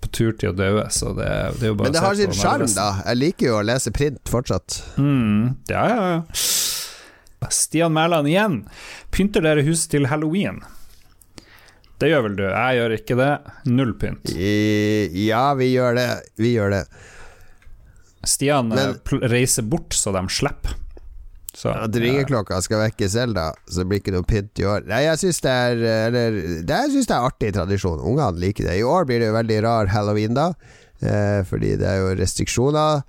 på 0.00 0.10
tur 0.12 0.32
til 0.36 0.50
å 0.52 0.56
dø, 0.56 0.68
så 0.92 1.14
det, 1.16 1.28
det 1.58 1.64
er 1.64 1.72
jo 1.72 1.74
bare 1.78 1.88
Men 1.88 1.92
det 1.96 2.02
har 2.04 2.14
sin 2.18 2.32
sjarm, 2.36 2.66
da. 2.74 3.02
Jeg 3.06 3.16
liker 3.16 3.46
jo 3.46 3.56
å 3.58 3.64
lese 3.64 3.90
print 3.96 4.20
fortsatt. 4.28 4.82
Mm, 5.00 5.56
ja, 5.72 5.84
ja, 5.88 6.08
ja. 6.14 6.22
Stian 7.48 7.94
Mæland 7.96 8.28
igjen. 8.28 8.58
Pynter 9.10 9.42
dere 9.46 9.64
huset 9.64 9.90
til 9.94 10.06
halloween? 10.10 10.60
Det 12.00 12.08
gjør 12.08 12.22
vel 12.28 12.36
du? 12.38 12.44
Jeg 12.48 12.76
gjør 12.78 12.94
ikke 12.96 13.16
det. 13.20 13.30
Null 13.68 13.94
pynt. 14.00 14.30
I, 14.32 15.08
ja, 15.26 15.46
vi 15.56 15.72
gjør 15.74 15.96
det. 15.98 16.08
Vi 16.40 16.54
gjør 16.54 16.76
det. 16.78 16.84
Stian 18.28 18.72
eh, 18.72 18.92
Men- 19.10 19.26
reiser 19.32 19.62
bort 19.68 19.96
så 19.96 20.12
de 20.16 20.22
slipper. 20.32 20.76
Så, 21.52 21.72
At 21.74 21.96
ringeklokka 21.98 22.60
skal 22.62 22.78
vekke 22.84 23.08
Selda, 23.10 23.48
så 23.66 23.82
det 23.82 23.88
blir 23.90 23.98
ikke 24.00 24.12
noe 24.14 24.24
pynt 24.24 24.60
i 24.62 24.64
år. 24.70 24.84
Nei, 24.86 25.00
jeg 25.08 25.18
syns 25.18 25.40
det 25.42 25.50
er 25.50 25.80
Eller 26.06 26.36
det, 26.62 26.76
jeg 26.76 26.92
synes 26.92 27.08
det 27.10 27.16
er 27.16 27.26
artig 27.26 27.50
tradisjon. 27.56 27.98
Ungene 28.06 28.38
liker 28.38 28.68
det. 28.68 28.76
I 28.78 28.84
år 28.86 29.08
blir 29.08 29.18
det 29.20 29.32
jo 29.32 29.34
veldig 29.34 29.58
rar 29.66 29.90
halloween, 29.90 30.36
da. 30.38 30.52
Eh, 31.02 31.40
fordi 31.48 31.74
det 31.80 31.88
er 31.90 31.98
jo 32.04 32.14
restriksjoner. 32.20 33.02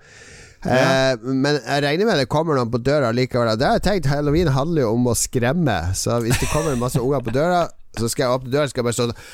Eh, 0.61 1.17
men 1.25 1.57
jeg 1.57 1.81
regner 1.85 2.05
med 2.05 2.19
det 2.21 2.29
kommer 2.29 2.53
noen 2.57 2.73
på 2.73 2.81
døra 2.85 3.09
likevel. 3.15 3.57
Det 3.57 3.65
har 3.65 3.73
jeg 3.79 3.85
tenkt 3.87 4.11
Halloween 4.11 4.49
handler 4.53 4.81
jo 4.85 4.89
om 4.97 5.05
å 5.09 5.15
skremme. 5.17 5.77
Så 5.97 6.11
hvis 6.21 6.39
det 6.41 6.51
kommer 6.51 6.77
masse 6.79 7.01
unger 7.05 7.21
på 7.25 7.31
døra, 7.35 7.61
så 7.97 8.05
skal 8.11 8.23
jeg 8.27 8.35
åpne 8.37 8.53
døra 8.53 8.67
skal 8.71 8.85
bare 8.87 8.95
stå 8.95 9.03
sånn 9.09 9.21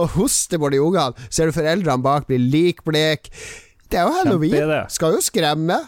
Og 0.00 0.14
hoste 0.16 0.56
på 0.60 0.70
de 0.72 0.78
ungene. 0.82 1.26
Ser 1.28 1.50
du 1.50 1.56
foreldrene 1.56 2.04
bak 2.04 2.28
blir 2.30 2.40
likblek. 2.40 3.22
Det 3.92 3.98
er 4.00 4.08
jo 4.08 4.14
halloween. 4.20 4.76
Skal 4.92 5.16
jo 5.16 5.20
skremme. 5.24 5.78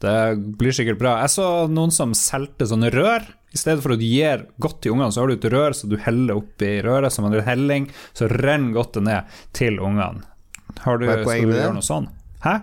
Det 0.00 0.16
blir 0.58 0.72
sikkert 0.76 1.00
bra. 1.00 1.12
Jeg 1.24 1.30
så 1.34 1.46
noen 1.70 1.92
som 1.94 2.14
solgte 2.16 2.66
sånne 2.68 2.90
rør. 2.94 3.22
I 3.54 3.60
stedet 3.60 3.82
for 3.84 3.94
at 3.94 4.00
du 4.02 4.06
gir 4.08 4.38
godt 4.58 4.80
til 4.82 4.96
ungene, 4.96 5.12
så 5.14 5.22
har 5.22 5.30
du 5.30 5.36
et 5.36 5.52
rør 5.52 5.76
så 5.78 5.86
du 5.86 5.94
heller 6.02 6.40
oppi 6.40 6.70
røret 6.82 7.14
som 7.14 7.28
en 7.28 7.36
helling, 7.46 7.84
så 8.16 8.26
renner 8.32 8.74
godtet 8.74 9.04
ned 9.06 9.36
til 9.54 9.78
ungene. 9.78 10.24
Har 10.82 10.98
du, 10.98 11.06
Hva 11.06 11.18
er 11.20 11.24
poenget 11.24 11.48
med 11.48 11.56
det? 11.60 11.68
noe 11.74 11.82
sånn? 11.86 12.08
Hæ? 12.44 12.54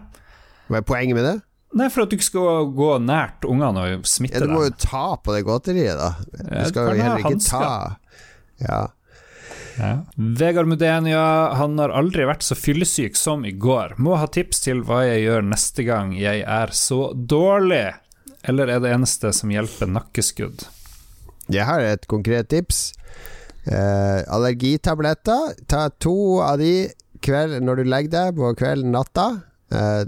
Hva 0.70 0.78
er 0.78 0.86
poenget 0.88 1.16
med 1.16 1.26
det? 1.26 1.42
Nei, 1.74 1.88
for 1.88 2.04
at 2.04 2.10
du 2.12 2.18
ikke 2.18 2.28
skal 2.28 2.66
gå 2.76 2.88
nært 3.00 3.46
ungene 3.48 3.84
og 3.96 4.08
smitte 4.10 4.42
dem. 4.42 4.50
Ja, 4.50 4.56
du 4.56 4.60
må 4.60 4.66
jo 4.68 4.74
ta 4.78 5.16
på 5.24 5.32
det 5.36 5.46
godteriet, 5.48 5.96
da. 5.96 6.10
Du 6.20 6.42
du 6.52 6.66
skal 6.68 6.90
jo 6.90 7.02
heller 7.04 7.22
ikke 7.24 7.30
hansker. 7.30 7.60
ta 7.60 7.98
Ja. 8.68 8.82
Ja. 9.80 9.92
Vegard 10.18 10.68
Mudenia, 10.68 11.54
han 11.56 11.78
har 11.80 11.90
aldri 11.96 12.26
vært 12.28 12.44
så 12.44 12.58
fyllesyk 12.60 13.16
som 13.16 13.46
i 13.48 13.54
går. 13.56 13.96
Må 14.04 14.18
ha 14.20 14.28
tips 14.28 14.60
til 14.66 14.84
hva 14.84 15.00
jeg 15.08 15.24
gjør 15.24 15.48
neste 15.48 15.86
gang 15.88 16.12
jeg 16.20 16.44
er 16.44 16.74
så 16.76 17.14
dårlig. 17.16 17.94
Eller 18.44 18.68
er 18.68 18.80
det 18.84 18.92
eneste 18.92 19.32
som 19.34 19.50
hjelper 19.54 19.88
nakkeskudd? 19.88 20.68
Jeg 21.52 21.66
har 21.66 21.80
et 21.80 22.06
konkret 22.12 22.50
tips. 22.52 22.92
Eh, 23.66 24.22
allergitabletter. 24.28 25.56
Ta 25.72 25.88
to 26.04 26.42
av 26.44 26.60
de 26.60 26.90
kveld, 27.26 27.60
når 27.64 27.82
du 27.82 27.90
legger 27.90 28.14
deg 28.16 28.38
på 28.40 28.54
kvelden 28.60 28.94
natta. 28.96 29.30
Uh, 29.72 30.04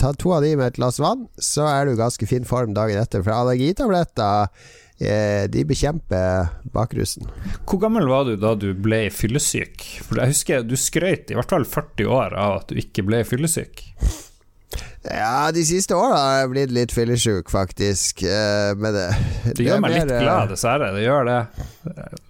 ta 0.00 0.10
to 0.18 0.32
av 0.34 0.42
de 0.42 0.56
med 0.58 0.72
et 0.72 0.78
glass 0.80 0.98
vann, 0.98 1.28
så 1.38 1.68
er 1.70 1.86
du 1.86 1.94
i 1.94 2.00
ganske 2.00 2.26
fin 2.26 2.46
form 2.48 2.74
dagen 2.74 2.98
etter. 2.98 3.22
For 3.22 3.34
allergitabletter 3.36 4.48
uh, 4.50 5.44
de 5.54 5.64
bekjemper 5.70 6.50
bakrusen. 6.74 7.30
Hvor 7.62 7.82
gammel 7.84 8.10
var 8.10 8.26
du 8.26 8.34
da 8.40 8.56
du 8.58 8.72
ble 8.74 9.06
fyllesyk? 9.14 9.86
For 10.02 10.18
jeg 10.18 10.34
husker 10.34 10.66
du 10.66 10.74
skrøt 10.80 11.30
i 11.30 11.38
hvert 11.38 11.54
fall 11.54 11.68
40 11.68 12.10
år 12.10 12.34
av 12.34 12.62
at 12.62 12.72
du 12.72 12.82
ikke 12.82 13.06
ble 13.06 13.22
fyllesyk. 13.28 13.86
Ja, 15.04 15.50
de 15.52 15.60
siste 15.68 15.96
åra 15.96 16.16
har 16.16 16.36
jeg 16.38 16.50
blitt 16.54 16.72
litt 16.72 16.92
fyllesyk, 16.96 17.50
faktisk. 17.52 18.22
Eh, 18.24 18.72
men 18.80 18.96
det, 18.96 19.04
Det 19.58 19.66
gjør 19.66 19.82
meg 19.84 19.92
litt 19.92 20.06
mer, 20.08 20.16
eh, 20.16 20.24
glad, 20.24 20.52
dessverre. 20.54 20.88
Det 20.96 21.02
gjør 21.04 21.28
det. 21.28 21.40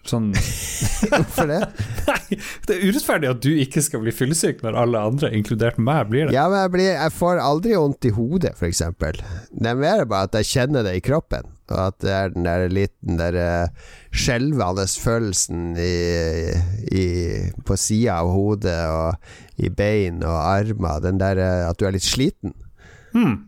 Sånn 0.05 0.33
Hvorfor 1.15 1.49
det? 1.49 1.61
Nei, 2.09 2.39
det 2.67 2.75
er 2.75 2.83
urettferdig 2.89 3.31
at 3.31 3.43
du 3.45 3.51
ikke 3.63 3.83
skal 3.85 4.03
bli 4.03 4.15
fyllesyk 4.15 4.65
når 4.67 4.81
alle 4.83 5.05
andre, 5.11 5.31
inkludert 5.39 5.79
meg, 5.79 6.09
blir 6.11 6.29
det. 6.29 6.35
Ja, 6.37 6.49
men 6.51 6.65
jeg, 6.65 6.75
blir, 6.75 6.91
jeg 6.97 7.15
får 7.15 7.43
aldri 7.45 7.79
vondt 7.79 8.11
i 8.11 8.15
hodet, 8.19 8.57
f.eks. 8.59 8.83
Det 8.99 9.71
er 9.71 9.79
mer 9.79 10.05
bare 10.11 10.29
at 10.29 10.41
jeg 10.43 10.51
kjenner 10.51 10.87
det 10.87 10.99
i 10.99 11.05
kroppen. 11.05 11.55
Og 11.73 11.79
at 11.81 12.03
det 12.05 12.13
er 12.13 12.35
den 12.35 12.45
der 12.45 12.67
liten 12.69 13.17
der 13.17 13.39
eh, 13.41 13.93
skjelvende 14.13 14.85
følelsen 15.01 15.79
i, 15.81 16.53
i, 16.93 17.07
på 17.65 17.79
sida 17.81 18.19
av 18.21 18.35
hodet 18.35 18.77
og 18.93 19.33
i 19.57 19.71
bein 19.71 20.23
og 20.27 20.37
armer. 20.37 21.03
Den 21.05 21.21
der 21.23 21.41
eh, 21.41 21.65
at 21.69 21.79
du 21.81 21.87
er 21.89 21.95
litt 21.97 22.07
sliten. 22.07 22.55
Hmm. 23.15 23.45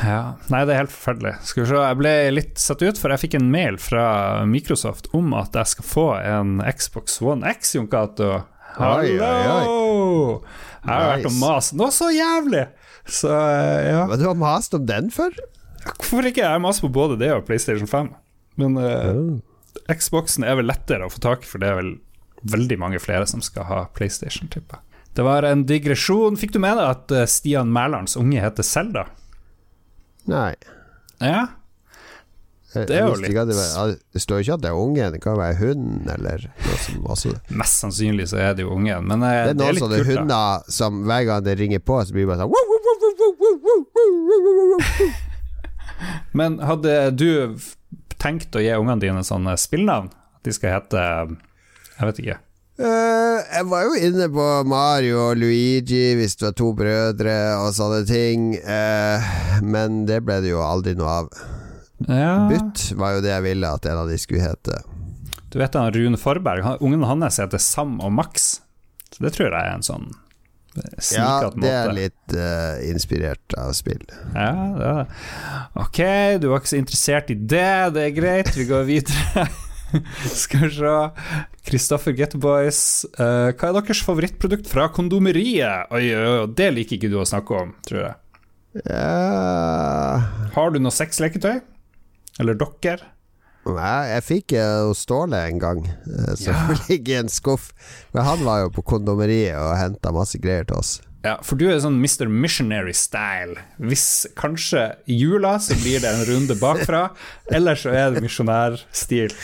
Ja, 0.00 0.36
Nei, 0.48 0.62
det 0.64 0.72
er 0.72 0.82
helt 0.84 0.94
forferdelig. 0.94 1.34
Skal 1.44 1.64
vi 1.64 1.68
se, 1.68 1.80
Jeg 1.82 1.98
ble 1.98 2.12
litt 2.32 2.60
satt 2.62 2.80
ut, 2.80 3.00
for 3.00 3.12
jeg 3.12 3.20
fikk 3.26 3.36
en 3.36 3.50
mail 3.52 3.76
fra 3.80 4.04
Microsoft 4.48 5.10
om 5.16 5.34
at 5.36 5.56
jeg 5.58 5.74
skal 5.74 5.88
få 5.90 6.06
en 6.22 6.62
Xbox 6.64 7.20
One 7.20 7.52
X, 7.58 7.74
Jon 7.76 7.90
Cato. 7.90 8.30
Hallo! 8.78 10.40
Jeg 10.80 10.88
har 10.88 11.08
vært 11.10 11.28
og 11.28 11.36
mast 11.42 11.76
noe 11.76 11.92
så 11.92 12.08
jævlig! 12.14 12.64
Så 13.10 13.28
eh, 13.28 13.90
ja. 13.90 14.04
Men 14.08 14.20
du 14.20 14.26
har 14.28 14.38
mast 14.38 14.76
om 14.76 14.86
den 14.88 15.10
før? 15.12 15.34
Hvorfor 15.84 16.28
ikke? 16.28 16.44
Jeg 16.44 16.62
maser 16.62 16.86
på 16.86 16.92
både 16.94 17.18
det 17.20 17.32
og 17.34 17.44
PlayStation 17.48 17.88
5. 17.90 18.12
Men 18.60 18.78
eh, 18.80 19.94
Xboxen 19.96 20.46
er 20.46 20.56
vel 20.60 20.70
lettere 20.70 21.06
å 21.06 21.12
få 21.12 21.20
tak 21.24 21.44
i, 21.44 21.50
for 21.50 21.62
det 21.62 21.72
er 21.72 21.80
vel 21.80 21.92
veldig 22.42 22.78
mange 22.80 23.00
flere 23.02 23.26
som 23.28 23.42
skal 23.44 23.66
ha 23.68 23.84
PlayStation, 23.96 24.48
tipper 24.52 24.80
jeg. 24.80 24.86
Det 25.18 25.24
var 25.26 25.42
en 25.42 25.64
digresjon. 25.66 26.36
Fikk 26.38 26.54
du 26.54 26.60
med 26.62 26.78
deg 26.78 26.86
at 26.86 27.30
Stian 27.30 27.72
Mælands 27.74 28.14
unge 28.16 28.40
heter 28.40 28.66
Selda? 28.66 29.08
Nei. 30.30 30.54
Ja? 31.18 31.48
Det 32.70 32.94
er 32.94 33.08
jo 33.08 33.16
litt 33.18 33.34
det, 33.34 33.54
var, 33.56 33.96
det, 33.98 34.20
står 34.22 34.38
jo 34.38 34.44
ikke 34.44 34.56
at 34.60 34.62
det 34.62 34.68
er 34.70 34.78
ungen, 34.78 35.12
det 35.16 35.18
kan 35.24 35.34
være 35.40 35.56
hunden 35.58 36.06
eller 36.12 36.44
noe 36.46 36.76
som 36.78 37.08
også. 37.10 37.32
Mest 37.58 37.82
sannsynlig 37.82 38.28
så 38.30 38.38
er 38.38 38.54
det 38.54 38.62
jo 38.62 38.70
ungen, 38.76 39.08
men 39.10 39.24
det, 39.24 39.30
det 39.58 39.66
er, 39.66 39.74
noen 39.74 39.80
sånne 39.82 39.98
hunder 40.06 40.70
som 40.70 41.02
hver 41.08 41.24
gang 41.26 41.42
det 41.48 41.56
ringer 41.58 41.82
på, 41.82 41.98
så 42.06 42.14
blir 42.14 42.28
det 42.28 42.30
bare 42.30 42.46
sånn 42.46 42.54
Men 46.38 46.60
hadde 46.62 46.94
du 47.18 47.58
tenkt 48.22 48.54
å 48.54 48.62
gi 48.62 48.70
ungene 48.78 49.02
dine 49.02 49.22
sånne 49.26 49.56
spillnavn? 49.58 50.08
At 50.38 50.46
de 50.46 50.54
skal 50.54 50.78
hete 50.78 51.02
jeg 52.00 52.08
vet 52.08 52.22
ikke. 52.22 52.38
Uh, 52.80 53.36
jeg 53.44 53.66
var 53.68 53.82
jo 53.84 53.96
inne 54.08 54.26
på 54.32 54.44
Mario 54.64 55.18
og 55.26 55.34
Luigi 55.36 56.14
hvis 56.16 56.38
du 56.40 56.46
var 56.46 56.54
to 56.56 56.70
brødre 56.76 57.34
og 57.60 57.74
sånne 57.76 58.06
ting, 58.08 58.54
uh, 58.64 59.60
men 59.60 60.06
det 60.08 60.22
ble 60.24 60.38
det 60.40 60.54
jo 60.54 60.62
aldri 60.64 60.94
noe 60.96 61.18
av. 61.18 61.28
Ja. 62.08 62.48
Bytt 62.48 62.86
var 62.96 63.18
jo 63.18 63.26
det 63.26 63.34
jeg 63.34 63.44
ville 63.50 63.74
at 63.76 63.84
en 63.84 64.00
av 64.00 64.08
de 64.08 64.16
skulle 64.16 64.46
hete. 64.46 64.80
Du 65.52 65.58
vet 65.60 65.76
han 65.76 65.92
Rune 65.92 66.16
Forberg, 66.16 66.64
han, 66.64 66.80
ungen 66.80 67.04
hans 67.04 67.42
heter 67.42 67.60
Sam 67.60 67.98
og 68.00 68.14
Max. 68.16 68.62
Så 69.12 69.26
det 69.26 69.34
tror 69.36 69.50
jeg 69.50 69.60
er 69.60 69.72
en 69.74 69.84
sånn 69.84 70.08
Ja, 71.12 71.50
det 71.50 71.70
er 71.74 71.92
litt 71.92 72.32
uh, 72.32 72.80
inspirert 72.88 73.60
av 73.60 73.74
spill. 73.76 74.06
Ja, 74.32 74.54
det 74.78 74.86
er 74.88 75.00
det. 75.02 75.24
Ok, 75.84 76.04
du 76.40 76.48
var 76.48 76.62
ikke 76.62 76.78
så 76.78 76.80
interessert 76.80 77.34
i 77.34 77.36
det, 77.36 77.90
det 77.92 78.08
er 78.08 78.14
greit, 78.16 78.54
vi 78.56 78.70
går 78.70 78.88
videre. 78.88 79.50
Skal 80.42 80.66
vi 80.66 80.70
se 80.78 80.94
Kristoffer 81.66 82.14
Getboys. 82.16 82.80
Uh, 83.18 83.50
hva 83.52 83.70
er 83.70 83.76
deres 83.80 84.02
favorittprodukt 84.06 84.68
fra 84.70 84.88
kondomeriet? 84.94 85.90
Oi, 85.94 86.04
oi, 86.14 86.26
oi, 86.40 86.48
det 86.56 86.70
liker 86.76 86.98
ikke 86.98 87.10
du 87.12 87.18
å 87.20 87.28
snakke 87.28 87.56
om, 87.64 87.72
tror 87.86 88.04
jeg. 88.06 88.16
Ja 88.86 90.20
Har 90.54 90.70
du 90.70 90.78
noe 90.78 90.94
sexleketøy? 90.94 91.56
Eller 92.38 92.54
dokker? 92.58 93.02
Nei, 93.66 93.96
jeg 94.14 94.24
fikk 94.24 94.54
jo 94.56 94.92
Ståle 94.96 95.40
en 95.50 95.58
gang, 95.60 95.82
eh, 95.84 96.34
som 96.38 96.54
Ja. 96.54 96.76
ligger 96.88 97.12
i 97.12 97.18
en 97.24 97.28
skuff. 97.32 97.70
Men 98.14 98.24
han 98.24 98.44
var 98.46 98.62
jo 98.64 98.70
på 98.78 98.84
kondomeriet 98.94 99.58
og 99.60 99.74
henta 99.76 100.12
masse 100.14 100.38
greier 100.40 100.64
til 100.70 100.78
oss. 100.80 100.94
Ja, 101.20 101.34
for 101.44 101.58
du 101.60 101.66
er 101.68 101.76
sånn 101.84 101.98
Mr. 102.00 102.30
Missionary 102.32 102.94
style. 102.96 103.58
Hvis 103.76 104.26
kanskje 104.40 104.86
i 105.04 105.18
jula 105.20 105.58
så 105.60 105.76
blir 105.82 106.00
det 106.00 106.08
en 106.14 106.22
runde 106.28 106.56
bakfra, 106.56 107.10
eller 107.56 107.76
så 107.76 107.92
er 107.92 108.14
det 108.14 108.22
misjonærstil. 108.24 109.34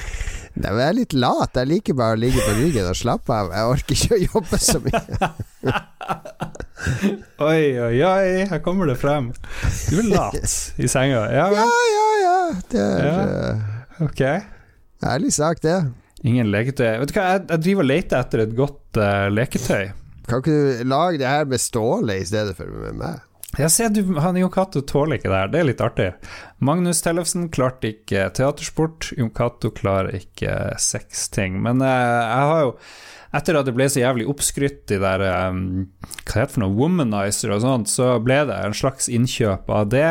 Nei, 0.56 0.70
men 0.72 0.80
jeg 0.80 0.88
er 0.88 0.96
litt 0.96 1.12
lat. 1.20 1.52
Jeg 1.60 1.68
liker 1.68 1.98
bare 1.98 2.16
å 2.16 2.20
ligge 2.22 2.40
på 2.40 2.54
ryggen 2.56 2.88
og 2.88 2.96
slappe 2.96 3.34
av. 3.36 3.50
Jeg 3.52 3.72
orker 3.74 3.98
ikke 3.98 4.16
å 4.16 4.22
jobbe 4.24 4.60
så 4.64 4.80
mye. 4.86 5.32
Oi, 7.42 7.62
oi, 7.82 7.96
oi, 8.04 8.44
her 8.48 8.60
kommer 8.64 8.88
det 8.88 8.94
frem. 9.00 9.30
Du 9.90 9.98
er 10.00 10.06
lat 10.08 10.36
i 10.82 10.88
senga. 10.88 11.26
Ja, 11.34 11.46
Ja, 11.52 11.66
ja, 11.92 12.06
ja. 12.22 12.34
Det 12.72 12.80
er 12.80 13.04
Ja. 13.04 13.14
eh, 13.26 14.04
ok. 14.06 14.22
ærlig 15.12 15.32
sagt, 15.36 15.62
det. 15.66 15.76
Ingen 16.24 16.48
leketøy. 16.52 16.98
Vet 17.02 17.12
du 17.12 17.16
hva, 17.18 17.26
jeg, 17.34 17.44
jeg 17.52 17.64
driver 17.66 17.84
og 17.84 17.90
leter 17.90 18.22
etter 18.24 18.44
et 18.46 18.54
godt 18.56 19.00
uh, 19.02 19.26
leketøy. 19.32 19.90
Kan 20.26 20.42
ikke 20.42 20.56
du 20.56 20.90
lage 20.90 21.20
det 21.22 21.30
her 21.30 21.48
med 21.48 21.62
Ståle 21.62 22.20
i 22.20 22.26
stedet 22.26 22.56
for 22.58 22.70
med 22.70 22.98
meg? 22.98 23.24
Jeg 23.56 23.72
ser 23.72 23.92
du, 23.94 24.02
han 24.20 24.36
Jon 24.36 24.52
Cato 24.52 24.82
tåler 24.84 25.16
ikke 25.16 25.30
det 25.30 25.38
her, 25.38 25.50
det 25.52 25.60
er 25.60 25.68
litt 25.70 25.82
artig. 25.84 26.08
Magnus 26.60 27.00
Tellefsen 27.04 27.46
klarte 27.54 27.94
ikke 27.94 28.26
teatersport, 28.36 29.12
Jon 29.16 29.32
Cato 29.32 29.70
klarer 29.72 30.18
ikke 30.18 30.74
seks 30.82 31.28
ting. 31.32 31.62
Men 31.64 31.80
eh, 31.80 31.92
jeg 32.26 32.50
har 32.50 32.64
jo, 32.66 32.74
etter 33.38 33.56
at 33.56 33.68
det 33.68 33.76
ble 33.78 33.86
så 33.88 34.02
jævlig 34.02 34.26
oppskrytt, 34.28 34.82
de 34.92 34.98
der 35.00 35.24
um, 35.48 35.62
Hva 36.26 36.42
heter 36.42 36.50
det 36.50 36.56
for 36.58 36.64
noe, 36.66 36.76
womanizer 36.76 37.54
og 37.56 37.64
sånt, 37.64 37.92
så 37.92 38.16
ble 38.24 38.42
det 38.50 38.58
en 38.60 38.76
slags 38.76 39.08
innkjøp 39.08 39.72
av 39.72 39.88
det. 39.94 40.10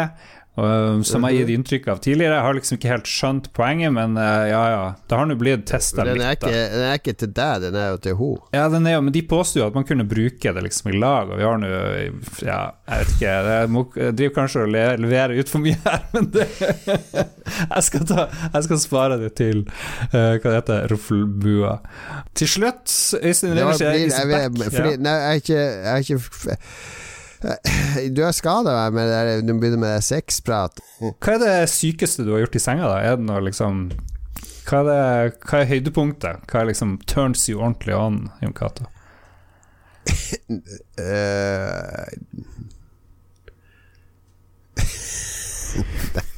Og, 0.56 1.02
som 1.08 1.26
jeg 1.28 1.36
har 1.36 1.42
gitt 1.42 1.50
inntrykk 1.58 1.88
av 1.92 1.98
tidligere. 2.06 2.38
Jeg 2.38 2.46
har 2.46 2.56
liksom 2.56 2.78
ikke 2.78 2.92
helt 2.94 3.10
skjønt 3.12 3.50
poenget, 3.58 3.92
men 3.96 4.16
eh, 4.22 4.46
ja 4.54 4.62
ja. 4.72 4.84
Det 5.10 5.18
har 5.20 5.28
nå 5.28 5.36
blitt 5.40 5.66
testa 5.68 6.06
Den 6.08 6.20
litt. 6.22 6.38
ikke, 6.40 6.52
den 6.72 6.86
er 6.88 7.00
ikke 7.02 7.16
til 7.20 7.32
deg, 7.36 7.66
den 7.66 7.76
er 7.82 7.90
jo 7.92 7.98
til 8.06 8.16
henne. 8.22 8.48
Ja, 8.56 8.66
den 8.72 8.88
er 8.88 8.96
jo, 8.96 9.02
men 9.08 9.16
de 9.18 9.24
påsto 9.28 9.60
jo 9.60 9.66
at 9.68 9.76
man 9.76 9.84
kunne 9.90 10.06
bruke 10.08 10.54
det 10.56 10.64
liksom 10.68 10.92
i 10.94 10.98
lag, 11.02 11.30
og 11.34 11.42
vi 11.42 11.48
har 11.48 11.60
nå 11.60 11.72
Ja, 12.46 12.60
jeg 12.88 13.04
vet 13.04 13.14
ikke. 13.18 13.34
Jeg, 13.50 13.70
må, 13.76 13.84
jeg 14.00 14.16
driver 14.22 14.36
kanskje 14.40 14.64
og 14.64 14.72
le- 14.76 14.98
leverer 15.04 15.36
ut 15.42 15.52
for 15.52 15.66
mye 15.66 15.80
her, 15.84 16.06
men 16.16 16.32
det 16.36 16.48
Jeg 16.56 17.84
skal, 17.90 18.06
ta, 18.10 18.28
jeg 18.56 18.64
skal 18.70 18.80
spare 18.84 19.20
det 19.22 19.34
til 19.38 19.64
uh, 19.68 20.36
Hva 20.40 20.40
det 20.40 20.56
heter 20.62 20.88
ruffelbua. 20.94 21.78
Til 22.36 22.48
slutt, 22.56 22.88
Øystein 23.22 23.52
Det 23.56 23.60
jeg 23.60 23.66
Revers 23.66 23.82
er 23.82 23.92
jeg, 23.92 24.08
jeg, 24.10 24.12
jeg 24.12 24.46
jeg, 24.46 24.54
back. 24.60 24.78
jeg 24.80 25.16
er 25.16 25.42
ikke, 25.42 25.60
jeg 25.60 25.92
er 25.92 26.06
ikke 26.06 26.22
f- 26.24 27.04
Du 28.16 28.22
har 28.24 28.32
skada 28.36 28.90
med 28.92 29.08
det 29.10 29.16
der 29.16 29.42
Du 29.46 29.54
begynner 29.60 29.82
med 29.82 30.04
sexprat. 30.04 30.80
Hva 31.00 31.36
er 31.36 31.42
det 31.44 31.56
sykeste 31.70 32.26
du 32.26 32.34
har 32.34 32.46
gjort 32.46 32.58
i 32.58 32.64
senga, 32.64 32.90
da? 32.90 33.00
Er 33.04 33.20
det 33.20 33.28
noe 33.28 33.44
liksom 33.46 33.88
hva 34.66 34.80
er, 34.82 34.88
det, 34.88 35.38
hva 35.46 35.60
er 35.62 35.68
høydepunktet? 35.70 36.46
Hva 36.50 36.64
er 36.64 36.72
liksom 36.72 36.96
turns 37.06 37.44
you 37.52 37.60
ordentlig 37.60 37.94
on, 37.98 38.30
Jon 38.42 38.56
Cato? 38.58 38.90
Eh, 40.96 42.06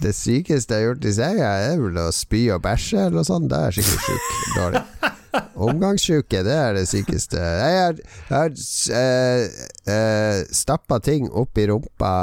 det 0.00 0.14
sykeste 0.16 0.76
jeg 0.76 0.80
har 0.80 0.88
gjort 0.90 1.06
i 1.06 1.14
senga, 1.16 1.50
er 1.70 1.80
vel 1.80 1.98
å 2.00 2.10
spy 2.14 2.46
og 2.54 2.62
bæsje 2.64 3.06
eller 3.06 3.20
noe 3.20 3.28
sånt. 3.28 3.50
Da 3.52 3.66
er 3.66 3.76
jeg 3.76 3.84
skikkelig 3.84 4.06
sjuk. 4.06 4.30
Dårlig. 4.56 4.84
Omgangssjuke, 5.60 6.40
det 6.46 6.54
er 6.56 6.74
det 6.78 6.86
sykeste. 6.90 7.38
Jeg 7.38 7.76
har, 7.76 8.00
har 8.30 8.50
uh, 8.50 9.44
uh, 9.92 10.38
stappa 10.56 10.98
ting 11.04 11.28
opp 11.30 11.60
i 11.60 11.68
rumpa 11.70 12.14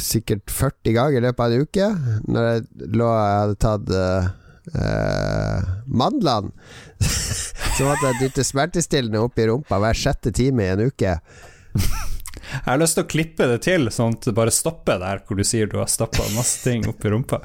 sikkert 0.00 0.50
40 0.50 0.94
ganger 0.94 1.18
i 1.18 1.24
løpet 1.24 1.44
av 1.44 1.54
en 1.54 1.64
uke. 1.66 1.88
Når 2.30 2.46
jeg 2.48 2.90
lå 2.98 3.08
Jeg 3.10 3.40
hadde 3.40 3.58
tatt 3.64 3.94
uh, 3.96 5.72
mandlene. 5.86 6.52
Så 7.76 7.86
måtte 7.86 8.10
jeg 8.10 8.20
dytte 8.20 8.44
smertestillende 8.44 9.22
opp 9.24 9.38
i 9.40 9.48
rumpa 9.48 9.78
hver 9.80 9.96
sjette 9.96 10.34
time 10.36 10.66
i 10.66 10.72
en 10.74 10.88
uke. 10.90 11.16
Jeg 12.50 12.66
har 12.66 12.80
lyst 12.82 12.98
til 12.98 13.06
å 13.06 13.10
klippe 13.10 13.46
det 13.50 13.58
til, 13.66 13.88
sånn 13.94 14.16
at 14.18 14.26
det 14.28 14.34
bare 14.36 14.54
stopper 14.54 15.00
der 15.02 15.22
hvor 15.26 15.38
du 15.38 15.44
sier 15.46 15.70
du 15.70 15.78
har 15.80 15.90
stappa 15.90 16.26
masse 16.34 16.60
ting 16.64 16.86
opp 16.90 17.04
i 17.06 17.12
rumpa. 17.12 17.40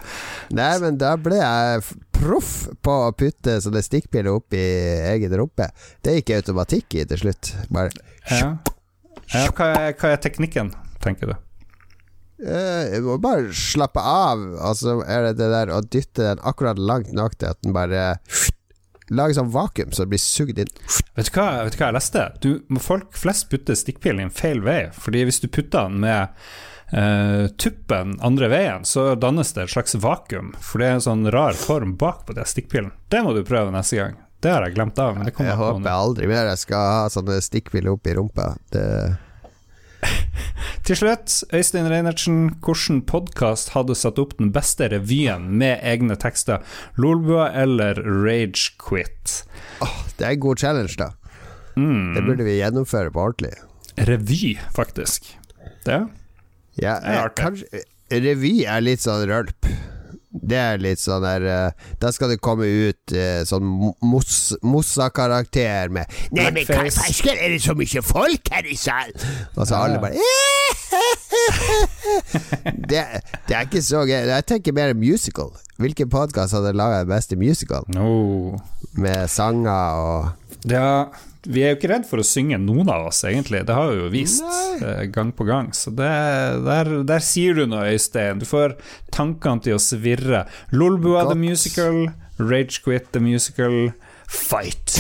Nei, 0.56 0.74
men 0.84 0.99
da 1.01 1.14
ble 1.22 1.39
jeg 1.39 1.86
proff 2.16 2.53
på 2.86 2.95
å 3.08 3.14
putte 3.18 3.60
sånne 3.64 3.84
stikkpiller 3.86 4.34
opp 4.34 4.56
i 4.58 4.66
egen 5.14 5.36
rumpe. 5.39 5.70
Det 6.06 6.18
gikk 6.20 6.36
automatikk 6.39 6.99
i 7.01 7.08
til 7.10 7.26
slutt. 7.26 7.53
Bare 7.70 7.93
Ja. 8.32 8.56
Ja, 9.34 9.47
hva, 9.58 9.72
er, 9.74 9.93
hva 9.97 10.12
er 10.14 10.20
teknikken, 10.22 10.70
tenker 11.01 11.32
du? 11.32 11.36
Jeg 12.45 12.99
må 13.06 13.16
bare 13.24 13.47
slappe 13.56 14.01
av, 14.03 14.41
og 14.60 14.76
så 14.78 14.97
er 15.08 15.30
det 15.30 15.38
det 15.39 15.47
der 15.53 15.72
å 15.72 15.80
dytte 15.82 16.26
den 16.28 16.41
akkurat 16.45 16.78
langt 16.78 17.14
nok 17.16 17.38
til 17.39 17.53
at 17.53 17.62
den 17.64 17.74
bare 17.74 18.18
Lager 19.14 19.38
sånn 19.38 19.51
vakuum 19.53 19.91
så 19.93 20.06
det 20.06 20.14
blir 20.16 20.22
sugd 20.22 20.60
inn. 20.62 20.72
Vet 21.18 21.30
du 21.30 21.36
hva, 21.38 21.49
vet 21.66 21.76
du 21.76 21.82
hva 21.82 21.89
jeg 21.91 21.97
leste? 21.97 22.24
Du, 22.41 22.49
folk 22.82 23.13
flest 23.17 23.50
putter 23.51 23.78
stikkpillen 23.78 24.32
feil 24.34 24.63
vei. 24.66 24.88
Fordi 24.97 25.25
hvis 25.28 25.42
du 25.43 25.47
putter 25.47 25.89
den 25.89 26.00
med 26.01 26.34
eh, 26.92 27.46
tuppen 27.62 28.16
andre 28.25 28.50
veien, 28.50 28.86
så 28.88 29.12
dannes 29.20 29.54
det 29.54 29.67
et 29.67 29.75
slags 29.75 29.97
vakuum. 30.01 30.55
For 30.58 30.82
det 30.82 30.89
er 30.89 30.97
en 31.00 31.05
sånn 31.05 31.30
rar 31.34 31.58
form 31.59 31.93
bak 32.01 32.25
på 32.25 32.38
den 32.38 32.50
stikkpillen. 32.50 32.93
Det 33.13 33.21
må 33.25 33.36
du 33.38 33.43
prøve 33.46 33.74
neste 33.75 34.01
gang. 34.01 34.17
Det 34.42 34.51
har 34.51 34.66
jeg 34.66 34.75
glemt 34.75 35.00
av. 35.01 35.16
Men 35.17 35.30
det 35.30 35.36
kommer 35.38 35.54
Jeg 35.54 35.62
håper 35.62 35.92
aldri 35.92 36.28
mer 36.30 36.50
jeg 36.51 36.63
skal 36.66 36.89
ha 36.96 37.05
sånne 37.13 37.39
stikkpiller 37.42 37.96
opp 37.96 38.09
i 38.09 38.17
rumpa. 38.17 38.51
Det 38.74 38.88
Til 40.86 40.98
slutt, 41.00 41.34
Øystein 41.56 41.88
Reinertsen, 41.90 42.40
hvilken 42.66 43.00
podkast 43.10 43.72
hadde 43.74 43.96
satt 43.98 44.20
opp 44.22 44.36
den 44.38 44.52
beste 44.54 44.86
revyen 44.92 45.48
med 45.58 45.80
egne 45.82 46.14
tekster? 46.22 46.62
Lolbua 47.02 47.48
eller 47.58 47.98
Ragequit? 48.06 49.40
Oh, 49.82 49.96
Det 50.18 50.28
er 50.28 50.36
en 50.36 50.44
god 50.46 50.62
challenge, 50.62 50.96
da. 51.02 51.10
Mm. 51.76 52.14
Det 52.16 52.24
burde 52.28 52.46
vi 52.48 52.60
gjennomføre 52.60 53.12
på 53.12 53.24
ordentlig. 53.26 53.56
Revy, 53.98 54.54
faktisk. 54.76 55.32
Det? 55.88 56.04
Ja, 56.78 57.00
Det 57.00 57.10
er 57.10 57.18
eh, 57.18 57.24
artig. 57.24 57.42
kanskje 57.44 57.84
Revy 58.12 58.54
er 58.70 58.82
litt 58.86 59.02
sånn 59.02 59.26
rølp. 59.30 59.66
Det 60.43 60.57
er 60.59 60.82
litt 60.83 60.99
sånn 60.99 61.24
der 61.24 61.45
eh, 61.47 61.91
Da 62.01 62.12
skal 62.16 62.33
det 62.33 62.41
komme 62.43 62.67
ut 62.67 63.13
eh, 63.16 63.43
sånn 63.47 63.93
Mossa-karakter 64.03 65.93
med 65.95 66.12
Nei, 66.36 66.49
men 66.51 66.67
hva 66.67 66.83
farsken, 66.91 67.37
er 67.39 67.55
det 67.55 67.62
så 67.63 67.75
mye 67.78 68.03
folk 68.05 68.51
her 68.51 68.67
i 68.67 68.78
salen? 68.79 69.16
Og 69.55 69.63
så 69.67 69.79
alle 69.79 70.01
bare 70.03 70.20
det, 72.89 73.04
det 73.47 73.55
er 73.55 73.67
ikke 73.67 73.84
så 73.86 74.04
gøy. 74.08 74.17
Jeg 74.32 74.47
tenker 74.50 74.76
mer 74.76 74.93
musical. 74.97 75.51
Hvilken 75.82 76.09
podkast 76.12 76.55
hadde 76.55 76.76
laga 76.78 77.04
den 77.04 77.12
beste 77.12 77.38
musical? 77.39 77.88
No. 77.92 78.58
Med 78.96 79.30
sanger 79.32 80.01
og 80.01 80.70
Ja, 80.72 81.08
vi 81.46 81.62
er 81.62 81.74
jo 81.74 81.78
ikke 81.78 81.92
redd 81.92 82.05
for 82.09 82.22
å 82.22 82.26
synge, 82.26 82.58
noen 82.62 82.89
av 82.89 83.09
oss, 83.12 83.20
egentlig. 83.28 83.62
Det 83.67 83.76
har 83.78 83.92
vi 83.92 84.00
jo 84.00 84.08
vist 84.13 84.42
Nei. 84.46 84.80
eh, 84.82 85.01
gang 85.13 85.34
på 85.36 85.46
gang. 85.46 85.70
Så 85.78 85.93
det, 85.93 86.09
der, 86.66 86.89
der 87.05 87.26
sier 87.26 87.59
du 87.59 87.67
noe, 87.70 87.92
Øystein. 87.93 88.42
Du 88.42 88.47
får 88.50 88.78
tankene 89.13 89.62
til 89.66 89.78
å 89.78 89.82
svirre. 89.82 90.46
Lolbua 90.74 91.28
the 91.30 91.38
Musical, 91.38 92.08
musical, 92.08 92.47
Ragequit 92.50 93.12
the 93.13 93.22
musical, 93.22 93.92
fight. 94.28 94.97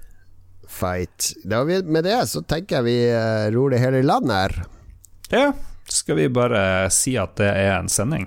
fight. 0.80 1.32
Da 1.48 1.64
med 1.64 2.04
det 2.04 2.18
så 2.30 2.44
tenker 2.44 2.80
jeg 2.80 2.88
vi 2.90 2.98
eh, 3.14 3.48
ror 3.54 3.72
det 3.72 3.80
hele 3.82 4.04
i 4.04 4.06
land 4.06 4.30
her. 4.32 4.60
Ja, 5.30 5.52
skal 5.88 6.16
vi 6.16 6.28
bare 6.28 6.90
si 6.90 7.14
at 7.18 7.36
det 7.38 7.50
er 7.54 7.76
en 7.78 7.88
sending? 7.88 8.26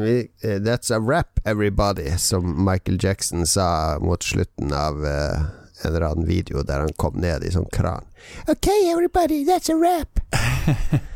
Eh, 0.00 0.58
that's 0.64 0.90
a 0.90 0.98
wrap, 1.00 1.40
everybody, 1.44 2.16
som 2.18 2.64
Michael 2.64 2.98
Jackson 3.04 3.46
sa 3.46 3.98
mot 4.00 4.22
slutten 4.22 4.72
av 4.72 5.04
uh, 5.04 5.44
en 5.84 5.90
eller 5.90 6.00
annen 6.00 6.26
video 6.26 6.62
der 6.62 6.80
han 6.80 6.96
kom 6.96 7.20
ned 7.20 7.44
i 7.44 7.52
sånn 7.52 7.68
kran. 7.72 8.08
Ok, 8.48 8.70
everybody, 8.88 9.44
that's 9.44 9.68
a 9.68 9.76
wrap. 9.76 10.20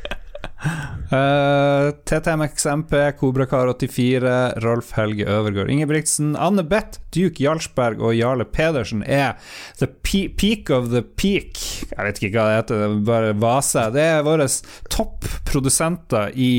Uh, 0.56 1.92
TTMXMP, 2.08 2.92
Kobrakar84, 3.20 4.30
Rolf 4.64 4.92
Helge 4.96 5.26
Øvergård 5.28 5.70
Ingebrigtsen, 5.70 6.32
Anne 6.36 6.64
Beth, 6.64 6.98
Duke 7.14 7.44
Jarlsberg 7.44 8.00
og 8.00 8.16
Jarle 8.16 8.46
Pedersen 8.48 9.04
er 9.04 9.36
the 9.78 9.86
pe 9.86 10.26
peak 10.28 10.70
of 10.70 10.88
the 10.90 11.02
peak. 11.02 11.60
Jeg 11.92 12.08
vet 12.08 12.22
ikke 12.22 12.32
hva 12.38 12.48
det 12.48 12.56
heter, 12.56 12.82
det 12.82 13.04
bare 13.06 13.36
vase. 13.38 13.84
Det 13.94 14.02
er 14.02 14.24
våre 14.26 14.48
topp-produsenter 14.92 16.32
i 16.34 16.50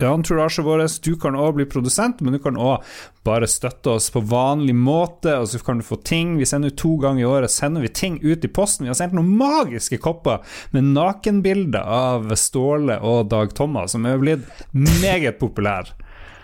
entouraget 0.00 0.64
vår. 0.66 0.86
Du 1.04 1.14
kan 1.20 1.36
òg 1.36 1.60
bli 1.60 1.68
produsent, 1.68 2.24
men 2.24 2.34
du 2.34 2.40
kan 2.42 2.56
òg 2.56 2.82
bare 3.26 3.46
støtte 3.50 3.96
oss 3.96 4.10
på 4.10 4.22
vanlig 4.26 4.74
måte, 4.74 5.36
og 5.38 5.48
så 5.50 5.60
kan 5.62 5.78
du 5.78 5.86
få 5.86 6.00
ting. 6.02 6.36
Vi 6.40 6.48
sender 6.48 6.72
ut 6.72 6.80
to 6.80 6.96
ganger 7.02 7.22
i 7.22 7.28
året 7.28 7.54
sender 7.54 7.84
vi 7.84 7.92
ting 7.94 8.18
ut 8.22 8.44
i 8.44 8.50
posten. 8.50 8.86
Vi 8.86 8.90
har 8.90 8.98
sendt 8.98 9.14
noen 9.16 9.30
magiske 9.38 10.00
kopper 10.02 10.42
med 10.74 10.90
nakenbilder 10.96 11.86
av 11.86 12.32
Ståle 12.38 12.98
og 12.98 13.30
Dag 13.32 13.54
Thomas, 13.54 13.94
som 13.94 14.06
er 14.08 14.22
blitt 14.22 14.64
meget 14.72 15.38
populær. 15.42 15.92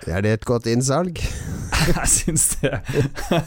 Er 0.09 0.23
det 0.25 0.31
et 0.33 0.45
godt 0.47 0.69
innsalg? 0.71 1.19
jeg 1.89 2.09
syns 2.09 2.45
det 2.61 2.71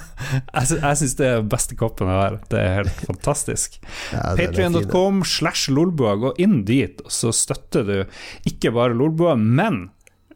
Jeg 0.58 0.98
syns 0.99 1.16
det 1.18 1.30
er 1.30 1.48
beste 1.48 1.78
koppen 1.80 2.12
jeg 2.12 2.20
har. 2.20 2.36
Det 2.52 2.60
er 2.60 2.76
helt 2.82 2.99
fantastisk. 3.08 3.80
Ja, 4.12 4.34
Patrion.com 4.38 5.24
slash 5.26 5.72
lolbua. 5.74 6.18
Gå 6.22 6.34
inn 6.44 6.62
dit, 6.68 7.02
og 7.02 7.16
så 7.16 7.32
støtter 7.34 7.88
du 7.88 7.95
ikke 8.52 8.74
bare 8.76 8.98
Lolbua, 8.98 9.38
men 9.40 9.88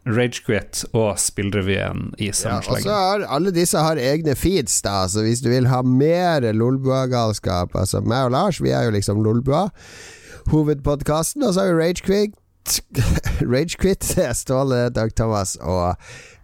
Ragequit 0.06 0.84
og 0.94 1.18
Spillrevyen 1.18 2.12
i 2.22 2.30
samme 2.30 2.62
ja, 2.62 2.80
så 2.82 2.94
Har, 2.94 3.26
alle 3.36 3.50
disse 3.54 3.80
har 3.82 3.98
egne 3.98 4.36
feeds, 4.38 4.78
da, 4.86 5.04
så 5.10 5.24
hvis 5.26 5.42
du 5.42 5.50
vil 5.50 5.66
ha 5.70 5.82
mer 5.82 6.46
Lolbua-galskap 6.54 7.74
Altså 7.74 8.00
meg 8.06 8.28
og 8.28 8.36
Lars, 8.36 8.62
vi 8.62 8.70
er 8.70 8.86
jo 8.86 8.94
liksom 8.94 9.22
Lolbua. 9.24 9.66
Hovedpodkasten, 10.52 11.42
og 11.42 11.54
så 11.54 11.66
har 11.66 11.74
vi 11.74 11.80
Ragequit. 11.82 12.36
Ragequit, 13.40 14.14
Ståle, 14.40 14.88
Dag 14.94 15.14
Thomas 15.16 15.56
og 15.60 15.94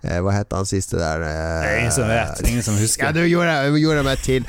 Eh, 0.03 0.19
hva 0.19 0.33
het 0.35 0.51
han 0.51 0.67
siste 0.67 0.99
der? 0.99 1.23
Eh, 1.23 1.77
ingen 1.79 1.93
som 1.95 2.09
vet, 2.11 2.41
ingen 2.49 2.65
som 2.67 2.75
husker. 2.75 3.07
Ja, 3.07 3.13
du 3.15 3.23
gjorde, 3.23 3.55
du 3.71 3.79
gjorde 3.79 4.03
meg 4.03 4.19
til. 4.25 4.47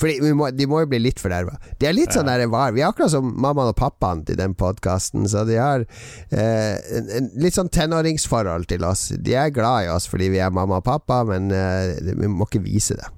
Fordi 0.00 0.32
må, 0.34 0.48
De 0.50 0.66
må 0.66 0.82
jo 0.82 0.88
bli 0.90 0.98
litt 1.04 1.22
forderva. 1.22 1.54
De 1.78 1.86
er 1.86 1.94
litt 1.94 2.16
sånn 2.16 2.26
der 2.26 2.42
var. 2.50 2.74
Vi 2.74 2.82
er 2.82 2.90
akkurat 2.90 3.12
som 3.12 3.28
mammaen 3.30 3.70
og 3.70 3.78
pappaen 3.78 4.24
til 4.26 4.40
den 4.40 4.56
podkasten, 4.58 5.28
så 5.30 5.44
de 5.46 5.60
har 5.62 5.86
eh, 5.86 6.74
en, 6.98 7.14
en, 7.20 7.30
litt 7.38 7.54
sånn 7.54 7.70
tenåringsforhold 7.70 8.66
til 8.72 8.88
oss. 8.88 9.12
De 9.14 9.38
er 9.38 9.54
glad 9.54 9.86
i 9.86 9.94
oss 9.94 10.10
fordi 10.10 10.32
vi 10.34 10.42
er 10.42 10.50
mamma 10.54 10.80
og 10.82 10.88
pappa, 10.90 11.22
men 11.28 11.54
eh, 11.54 11.94
vi 12.10 12.26
må 12.26 12.50
ikke 12.50 12.64
vise 12.66 12.98
det. 12.98 13.14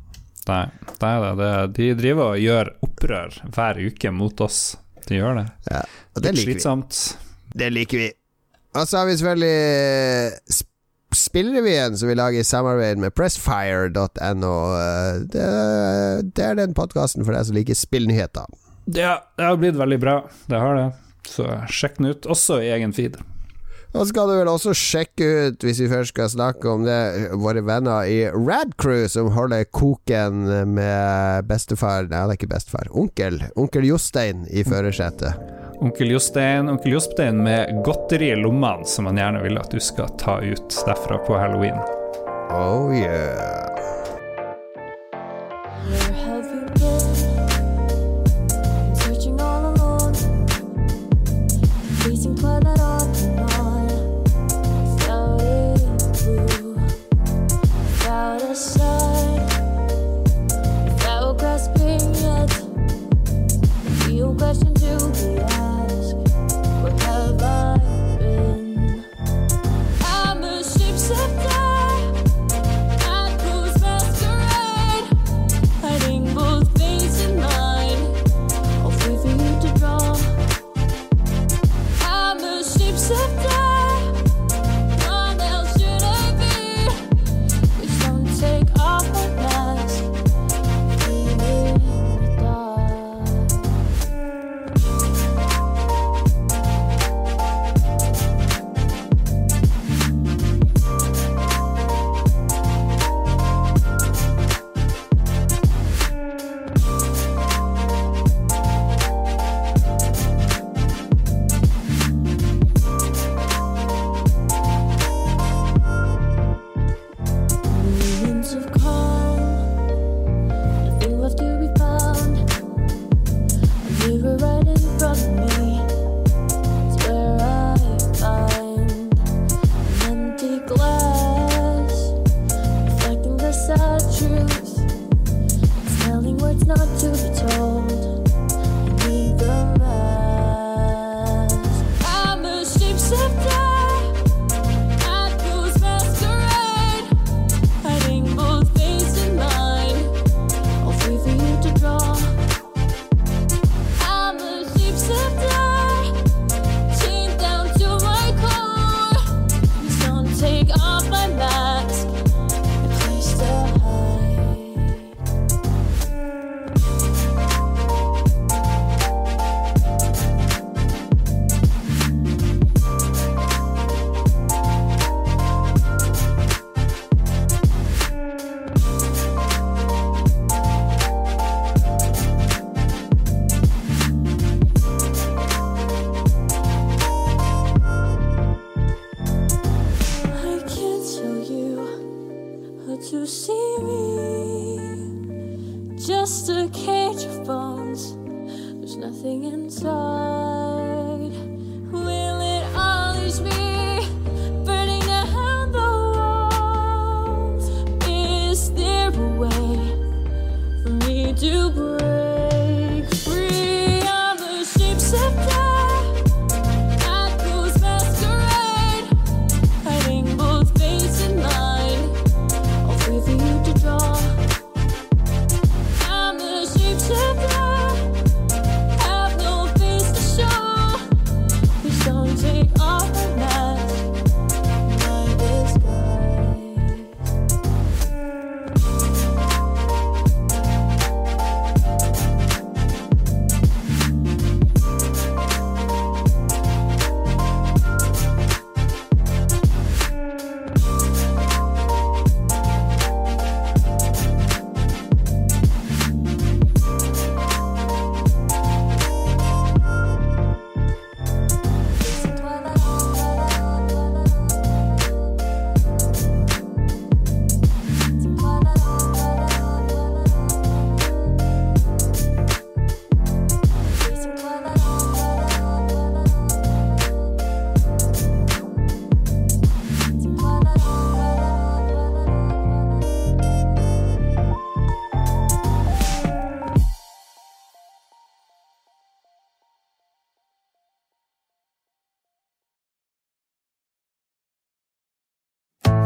Nei, 0.50 0.66
det 0.98 1.08
er 1.08 1.36
det. 1.38 1.52
De 1.78 1.92
driver 1.96 2.34
og 2.34 2.42
gjør 2.42 2.74
opprør 2.84 3.42
hver 3.48 3.84
uke 3.88 4.12
mot 4.12 4.44
oss. 4.44 4.62
De 5.08 5.16
gjør 5.16 5.40
det. 5.40 5.50
Ja, 5.72 5.86
det 6.20 6.36
litt 6.36 6.50
slitsomt. 6.50 7.06
Det 7.54 7.70
liker 7.72 8.06
vi. 8.06 8.10
Og 8.72 8.88
så 8.88 9.02
har 9.02 9.08
vi 9.08 9.16
selvfølgelig 9.20 10.60
spillrevyen 11.12 11.98
som 11.98 12.08
vi 12.08 12.16
lager 12.16 12.40
i 12.40 12.44
samarbeid 12.44 13.00
med 13.02 13.14
pressfire.no. 13.14 14.54
Eh, 14.78 15.20
det, 15.34 15.48
det, 16.32 16.46
er 16.46 16.58
den 16.58 16.76
podkasten 16.76 17.26
for 17.26 17.36
deg 17.36 17.48
som 17.48 17.58
liker 17.58 17.76
spillnyheter. 17.76 18.48
Det, 18.84 19.04
det 19.36 19.46
har 19.46 19.60
blitt 19.60 19.78
veldig 19.78 20.00
bra, 20.02 20.16
det 20.48 20.62
har 20.62 20.78
det. 20.78 20.88
Så 21.28 21.46
sjekk 21.70 22.00
den 22.00 22.14
ut, 22.14 22.26
også 22.26 22.62
i 22.64 22.72
egen 22.74 22.96
feed. 22.96 23.20
Og 23.92 24.08
skal 24.08 24.30
du 24.30 24.38
vel 24.38 24.48
også 24.48 24.72
sjekke 24.76 25.26
ut, 25.28 25.64
hvis 25.66 25.82
vi 25.82 25.90
først 25.90 26.14
skal 26.14 26.30
snakke 26.32 26.68
om 26.70 26.86
det, 26.86 26.98
våre 27.36 27.60
venner 27.66 28.08
i 28.08 28.22
Radcrew 28.32 29.04
som 29.12 29.28
holder 29.36 29.66
koken 29.68 30.46
med 30.72 31.48
bestefar 31.48 32.08
Nei, 32.08 32.22
han 32.22 32.32
er 32.32 32.38
ikke 32.38 32.50
bestefar. 32.54 32.88
Onkel. 32.96 33.42
Onkel 33.60 33.90
Jostein 33.90 34.46
i 34.48 34.64
førersetet. 34.64 35.36
Onkel 35.82 36.14
Jostein, 36.14 36.70
onkel 36.70 36.94
Jostein 36.94 37.42
med 37.42 37.82
godteri 37.84 38.30
i 38.32 38.38
lommene 38.38 38.86
som 38.88 39.10
han 39.10 39.18
gjerne 39.18 39.42
vil 39.44 39.60
at 39.60 39.72
du 39.74 39.82
skal 39.82 40.12
ta 40.20 40.38
ut 40.40 40.80
derfra 40.86 41.18
på 41.26 41.36
halloween. 41.36 41.80
Oh 42.52 42.92
yeah. 42.94 43.71